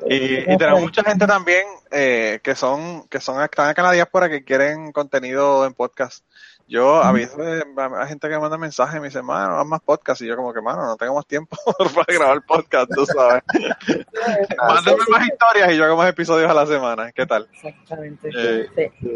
Y, 0.09 0.53
y 0.53 0.57
tenemos 0.57 0.81
mucha 0.81 1.03
gente 1.03 1.27
también 1.27 1.65
eh, 1.91 2.41
que 2.43 2.55
son 2.55 3.09
que 3.09 3.21
son 3.21 3.43
están 3.43 3.69
acá 3.69 3.83
en 3.83 3.87
la 3.87 3.93
diáspora 3.93 4.29
que 4.29 4.45
quieren 4.45 4.93
contenido 4.93 5.65
en 5.67 5.75
podcast. 5.75 6.25
Yo 6.69 7.03
a 7.03 7.13
veces 7.13 7.39
hay 7.39 8.09
gente 8.09 8.29
que 8.29 8.35
me 8.35 8.41
manda 8.41 8.59
mensajes 8.59 8.97
y 8.97 9.01
me 9.01 9.07
dice, 9.07 9.23
mano, 9.23 9.59
haz 9.59 9.67
más 9.67 9.81
podcast. 9.81 10.21
Y 10.21 10.27
yo 10.27 10.37
como 10.37 10.53
que, 10.53 10.61
mano, 10.61 10.85
no 10.85 10.97
tengo 10.99 11.15
más 11.15 11.27
tiempo 11.27 11.57
para 11.95 12.19
grabar 12.19 12.43
podcast, 12.47 12.91
tú 12.95 13.07
sabes. 13.07 13.43
Mándenme 14.59 15.05
más 15.09 15.27
historias 15.27 15.73
y 15.73 15.77
yo 15.79 15.85
hago 15.87 15.97
más 15.97 16.11
episodios 16.11 16.51
a 16.51 16.53
la 16.53 16.67
semana. 16.67 17.11
¿Qué 17.13 17.25
tal? 17.25 17.49
Exactamente. 17.55 18.29
Eh, 18.37 18.69
sí, 18.77 19.15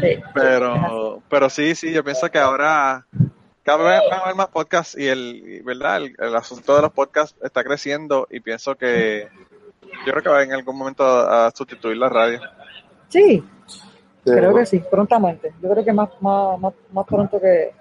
sí. 0.00 0.22
Pero, 0.32 1.22
pero 1.28 1.50
sí, 1.50 1.74
sí, 1.74 1.92
yo 1.92 2.02
pienso 2.02 2.30
que 2.30 2.38
ahora 2.38 3.06
cada 3.64 3.84
vez 3.84 4.00
van 4.08 4.20
a 4.20 4.22
haber 4.22 4.36
más 4.36 4.48
podcasts 4.48 4.96
y 4.96 5.06
el, 5.06 5.60
¿verdad? 5.62 5.98
El, 5.98 6.16
el 6.18 6.34
asunto 6.34 6.74
de 6.74 6.82
los 6.82 6.92
podcasts 6.92 7.36
está 7.42 7.62
creciendo 7.64 8.26
y 8.30 8.40
pienso 8.40 8.76
que 8.76 9.28
yo 10.06 10.12
creo 10.12 10.22
que 10.22 10.28
va 10.28 10.42
en 10.42 10.52
algún 10.52 10.76
momento 10.76 11.04
a, 11.04 11.46
a 11.46 11.50
sustituir 11.50 11.96
la 11.96 12.08
radio. 12.08 12.40
Sí, 13.08 13.44
creo 14.24 14.54
que 14.54 14.66
sí, 14.66 14.82
prontamente. 14.90 15.54
Yo 15.62 15.70
creo 15.70 15.84
que 15.84 15.92
más, 15.92 16.10
más, 16.20 16.58
más, 16.58 16.74
más 16.92 17.06
pronto 17.06 17.40
que 17.40 17.74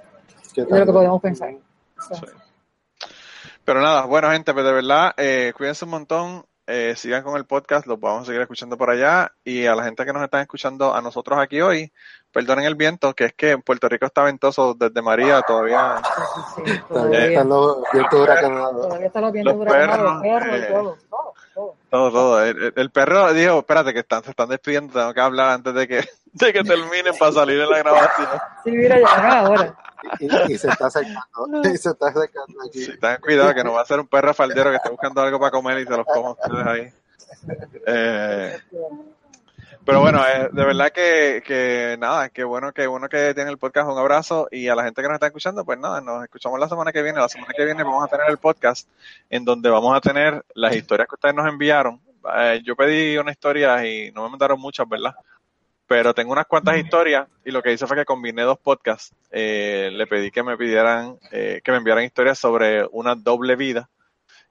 ¿qué 0.54 0.64
de 0.64 0.80
lo 0.80 0.86
que 0.86 0.92
podemos 0.92 1.22
pensar. 1.22 1.54
Sí. 2.00 2.26
Pero 3.66 3.82
nada, 3.82 4.06
bueno 4.06 4.30
gente, 4.32 4.54
pues 4.54 4.66
de 4.66 4.74
verdad, 4.74 5.14
eh, 5.18 5.54
cuídense 5.56 5.86
un 5.86 5.92
montón, 5.92 6.46
eh, 6.68 6.96
sigan 6.98 7.24
con 7.24 7.38
el 7.38 7.46
podcast, 7.46 7.88
los 7.88 8.00
vamos 8.00 8.24
a 8.24 8.26
seguir 8.26 8.42
escuchando 8.42 8.78
por 8.78 8.90
allá 8.90 9.32
y 9.44 9.66
a 9.66 9.76
la 9.76 9.84
gente 9.84 10.06
que 10.06 10.12
nos 10.14 10.22
están 10.22 10.42
escuchando 10.42 10.94
a 10.94 11.02
nosotros 11.02 11.40
aquí 11.40 11.62
hoy, 11.62 11.92
perdonen 12.32 12.66
el 12.66 12.76
viento, 12.76 13.14
que 13.14 13.26
es 13.26 13.34
que 13.34 13.52
en 13.52 13.62
Puerto 13.62 13.88
Rico 13.88 14.06
está 14.06 14.24
ventoso 14.24 14.74
desde 14.74 15.02
María 15.02 15.42
todavía. 15.44 16.02
sí, 16.04 16.62
sí, 16.66 16.82
Todavía 16.90 16.90
todavía, 16.90 17.28
están 17.30 17.50
los 17.50 17.84
vientos 17.94 18.20
huracanados. 18.20 18.82
todavía 18.88 19.08
está 19.08 19.22
los 19.22 19.32
vientos 19.32 19.54
Los 19.54 19.62
huracanados, 19.62 20.22
perros, 20.22 20.42
los 20.42 20.42
perros 20.42 20.56
eh, 20.56 20.68
y 20.68 20.74
todo, 20.74 20.98
todo, 21.10 21.33
todo. 21.54 21.76
Todo, 21.90 22.12
todo. 22.12 22.44
El, 22.44 22.62
el- 22.64 22.74
el 22.76 22.90
perro 22.92 23.34
dijo, 23.34 23.60
espérate 23.60 23.94
que 23.94 24.00
están, 24.00 24.24
se 24.24 24.32
están 24.32 24.50
despidiendo, 24.50 24.94
tengo 24.94 25.14
que 25.14 25.22
hablar 25.22 25.50
antes 25.52 25.74
de 25.74 25.88
que, 25.88 25.98
de 26.34 26.54
que 26.54 26.64
terminen 26.64 27.14
para 27.20 27.32
salir 27.32 27.60
en 27.62 27.70
la 27.70 27.78
grabación. 27.80 28.28
Sí, 28.64 28.72
mira, 28.72 29.00
ya 29.00 29.06
van 29.22 29.46
ahora. 29.46 29.76
Y, 30.20 30.26
y 30.54 30.58
se 30.58 30.68
está 30.68 30.90
secando. 30.90 31.62
Y 31.64 31.78
se 31.78 31.90
está 31.92 32.08
secando 32.12 32.62
aquí. 32.68 32.84
Sí, 32.84 32.92
tengan 33.00 33.22
cuidado 33.22 33.54
que 33.54 33.64
no 33.64 33.72
va 33.74 33.82
a 33.82 33.86
ser 33.86 34.00
un 34.02 34.08
perro 34.08 34.34
faldero 34.34 34.70
que 34.70 34.76
esté 34.78 34.90
buscando 34.90 35.22
algo 35.22 35.40
para 35.40 35.52
comer 35.52 35.80
y 35.80 35.86
se 35.86 35.96
los 35.96 36.06
coma 36.06 36.32
ustedes 36.32 36.68
ahí. 36.68 36.94
Eh, 37.86 38.60
pero 39.86 40.00
bueno, 40.00 40.22
eh, 40.26 40.50
de 40.52 40.66
verdad 40.66 40.92
que, 40.92 41.44
que 41.46 41.98
nada, 42.00 42.30
que 42.30 42.44
bueno 42.44 42.72
que 42.72 42.88
bueno 42.88 43.10
que 43.10 43.34
tienen 43.34 43.52
el 43.52 43.58
podcast, 43.58 43.90
un 43.90 43.98
abrazo 43.98 44.48
y 44.52 44.68
a 44.68 44.76
la 44.76 44.84
gente 44.84 45.02
que 45.02 45.08
nos 45.08 45.16
está 45.16 45.28
escuchando, 45.28 45.66
pues 45.66 45.80
nada, 45.80 46.00
nos 46.02 46.24
escuchamos 46.24 46.60
la 46.60 46.70
semana 46.70 46.92
que 46.92 47.02
viene. 47.02 47.20
La 47.20 47.30
semana 47.30 47.54
que 47.56 47.66
viene 47.66 47.84
vamos 47.84 48.04
a 48.04 48.08
tener 48.08 48.30
el 48.30 48.38
podcast 48.38 48.88
en 49.30 49.44
donde 49.44 49.70
vamos 49.70 49.96
a 49.96 50.02
tener 50.02 50.44
las 50.54 50.76
historias 50.76 51.08
que 51.08 51.16
ustedes 51.16 51.36
nos 51.36 51.48
enviaron. 51.48 52.00
Eh, 52.36 52.62
yo 52.64 52.76
pedí 52.76 53.18
una 53.18 53.32
historia 53.32 53.86
y 53.86 54.12
no 54.12 54.24
me 54.24 54.30
mandaron 54.30 54.60
muchas, 54.60 54.88
¿verdad? 54.88 55.16
Pero 55.86 56.14
tengo 56.14 56.32
unas 56.32 56.48
cuantas 56.48 56.78
historias 56.78 57.28
y 57.44 57.52
lo 57.52 57.62
que 57.62 57.74
hice 57.74 57.86
fue 57.86 57.98
que 57.98 58.06
combiné 58.06 58.44
dos 58.44 58.58
podcasts. 58.58 59.14
Eh, 59.32 59.90
le 59.92 60.08
pedí 60.08 60.32
que 60.32 60.44
me 60.44 60.58
pidieran, 60.58 61.18
eh, 61.32 61.62
que 61.64 61.72
me 61.72 61.78
enviaran 61.78 62.06
historias 62.06 62.40
sobre 62.40 62.86
una 62.92 63.16
doble 63.16 63.56
vida. 63.56 63.90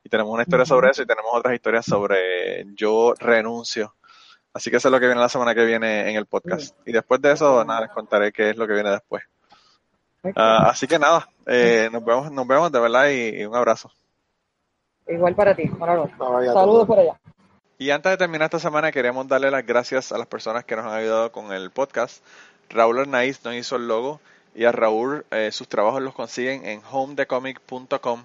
Y 0.05 0.09
tenemos 0.09 0.33
una 0.33 0.43
historia 0.43 0.67
sobre 0.67 0.91
eso 0.91 1.03
y 1.03 1.07
tenemos 1.07 1.31
otras 1.33 1.55
historias 1.55 1.87
sobre 1.87 2.67
yo 2.75 3.15
renuncio. 3.19 3.95
Así 4.55 4.71
que 4.71 4.77
eso 4.77 4.89
es 4.89 4.93
lo 4.93 5.01
que 5.01 5.07
viene 5.07 5.21
la 5.21 5.29
semana 5.29 5.55
que 5.55 5.65
viene 5.65 6.11
en 6.11 6.17
el 6.17 6.27
podcast. 6.27 6.77
Y 6.87 6.93
después 6.93 7.21
de 7.23 7.33
eso, 7.33 7.65
nada, 7.65 7.83
les 7.83 7.91
contaré 7.91 8.33
qué 8.33 8.51
es 8.51 8.57
lo 8.57 8.67
que 8.67 8.75
viene 8.75 8.91
después. 8.91 9.23
Ah, 10.37 10.69
así 10.71 10.87
que 10.87 10.99
nada, 10.99 11.29
eh, 11.47 11.89
nos 11.91 12.05
vemos, 12.05 12.31
nos 12.31 12.47
vemos 12.47 12.71
de 12.71 12.79
verdad 12.81 13.09
y, 13.09 13.41
y 13.41 13.45
un 13.45 13.57
abrazo. 13.57 13.91
Igual 15.09 15.35
para 15.35 15.55
ti, 15.55 15.65
Manolo. 15.65 16.09
Saludos 16.19 16.87
por 16.87 16.99
allá. 16.99 17.19
Y 17.79 17.91
antes 17.91 18.13
de 18.13 18.17
terminar 18.17 18.47
esta 18.47 18.61
semana, 18.61 18.93
queremos 18.93 19.27
darle 19.27 19.51
las 19.51 19.67
gracias 19.67 20.13
a 20.13 20.19
las 20.19 20.29
personas 20.29 20.65
que 20.65 20.77
nos 20.77 20.85
han 20.85 20.93
ayudado 20.93 21.33
con 21.33 21.53
el 21.53 21.71
podcast. 21.71 22.25
Raúl 22.71 23.01
Arnaiz 23.01 23.45
nos 23.45 23.55
hizo 23.55 23.77
el 23.77 23.89
logo 23.89 24.21
y 24.55 24.65
a 24.65 24.73
Raúl 24.73 25.27
eh, 25.31 25.51
sus 25.51 25.69
trabajos 25.69 26.01
los 26.01 26.15
consiguen 26.15 26.65
en 26.65 26.81
homedecomic.com. 26.91 28.23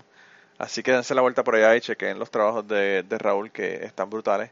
Así 0.60 0.84
que 0.84 0.92
dense 0.92 1.16
la 1.16 1.22
vuelta 1.22 1.44
por 1.44 1.56
allá 1.56 1.76
y 1.76 1.82
chequen 1.82 2.20
los 2.20 2.30
trabajos 2.30 2.68
de, 2.68 3.04
de 3.04 3.18
Raúl 3.18 3.52
que 3.52 3.84
están 3.86 4.10
brutales. 4.10 4.52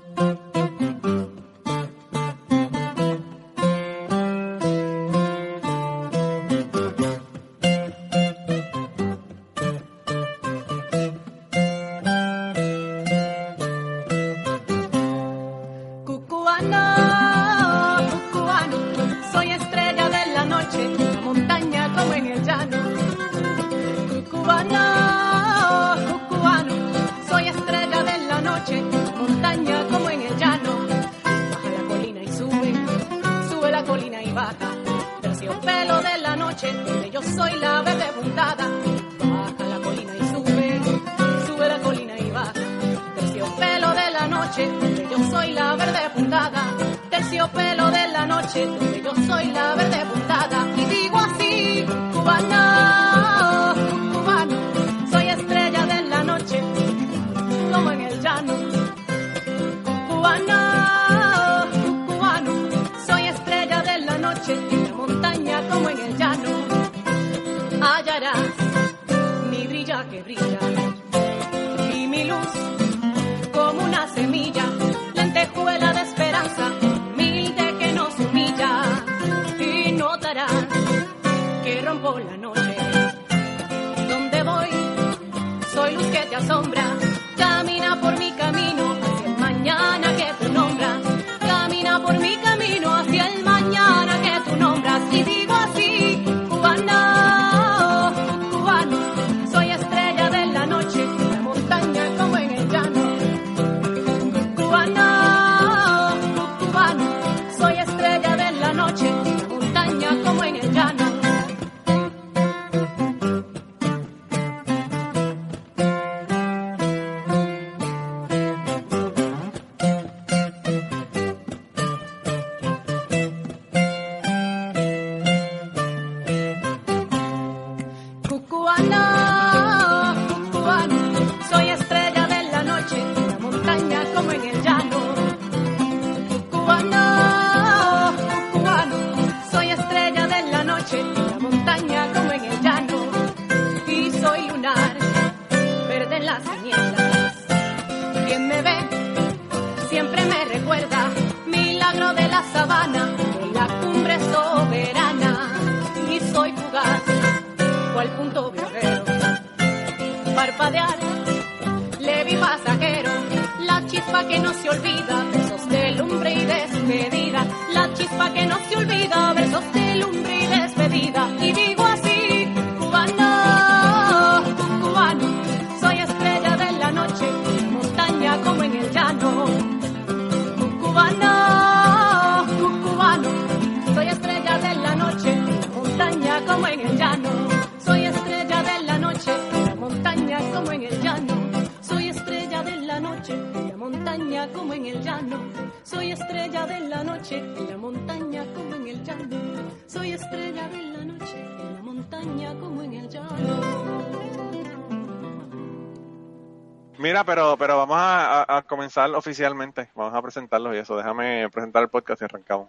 Comenzar 208.91 209.15
oficialmente. 209.17 209.89
Vamos 209.95 210.13
a 210.13 210.21
presentarlos 210.21 210.75
y 210.75 210.79
eso. 210.79 210.97
Déjame 210.97 211.49
presentar 211.49 211.81
el 211.83 211.89
podcast 211.89 212.21
y 212.21 212.25
arrancamos. 212.25 212.67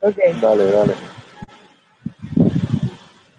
Ok. 0.00 0.16
Dale, 0.40 0.64
dale. 0.72 0.94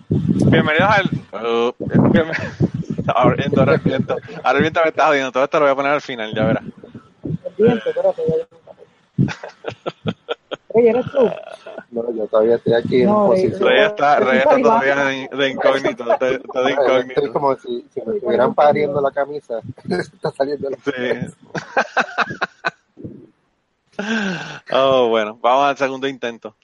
Bienvenidos 0.10 0.89
al. 0.89 1.10
Uh, 1.43 1.73
bien- 2.11 2.31
ahora 3.15 3.35
viento, 3.35 3.60
ahora 3.61 3.77
viento. 3.84 4.18
Ahora 4.43 4.60
viento 4.60 4.81
me 4.84 4.89
está 4.89 5.07
jodiendo. 5.07 5.31
Todo 5.31 5.43
esto 5.43 5.60
lo 5.60 5.65
voy 5.65 5.72
a 5.72 5.76
poner 5.76 5.91
al 5.93 6.01
final, 6.01 6.34
ya 6.35 6.45
verás. 6.45 6.64
El 7.23 7.53
viento, 7.57 7.89
espérate, 7.89 8.22
ya 8.27 9.26
Oye, 10.73 10.89
¿eres 10.91 11.06
tú? 11.11 11.31
No, 12.03 12.13
yo 12.13 12.27
todavía 12.27 12.55
estoy 12.55 12.73
aquí 12.73 13.01
en 13.01 13.07
No, 13.07 13.27
posición. 13.27 13.59
Rey 13.61 13.85
está, 13.85 14.13
Estoy 14.13 14.27
Rey 14.27 14.38
está 14.39 14.61
todavía 14.61 14.95
de, 14.95 15.49
incógnito. 15.49 16.11
Está, 16.11 16.30
está 16.30 16.61
de 16.61 16.71
Estoy 16.71 16.71
incógnito. 16.71 17.34
como 17.34 17.55
si, 17.55 17.85
si 17.93 18.01
me 18.05 18.15
estuvieran 18.15 18.53
pariendo 18.53 19.01
la 19.01 19.11
camisa. 19.11 19.59
Está 19.89 20.31
saliendo 20.31 20.69
la 20.69 20.77
Sí. 20.77 20.91
Oh, 24.71 25.09
bueno, 25.09 25.38
vamos 25.41 25.65
al 25.65 25.77
segundo 25.77 26.07
intento. 26.07 26.55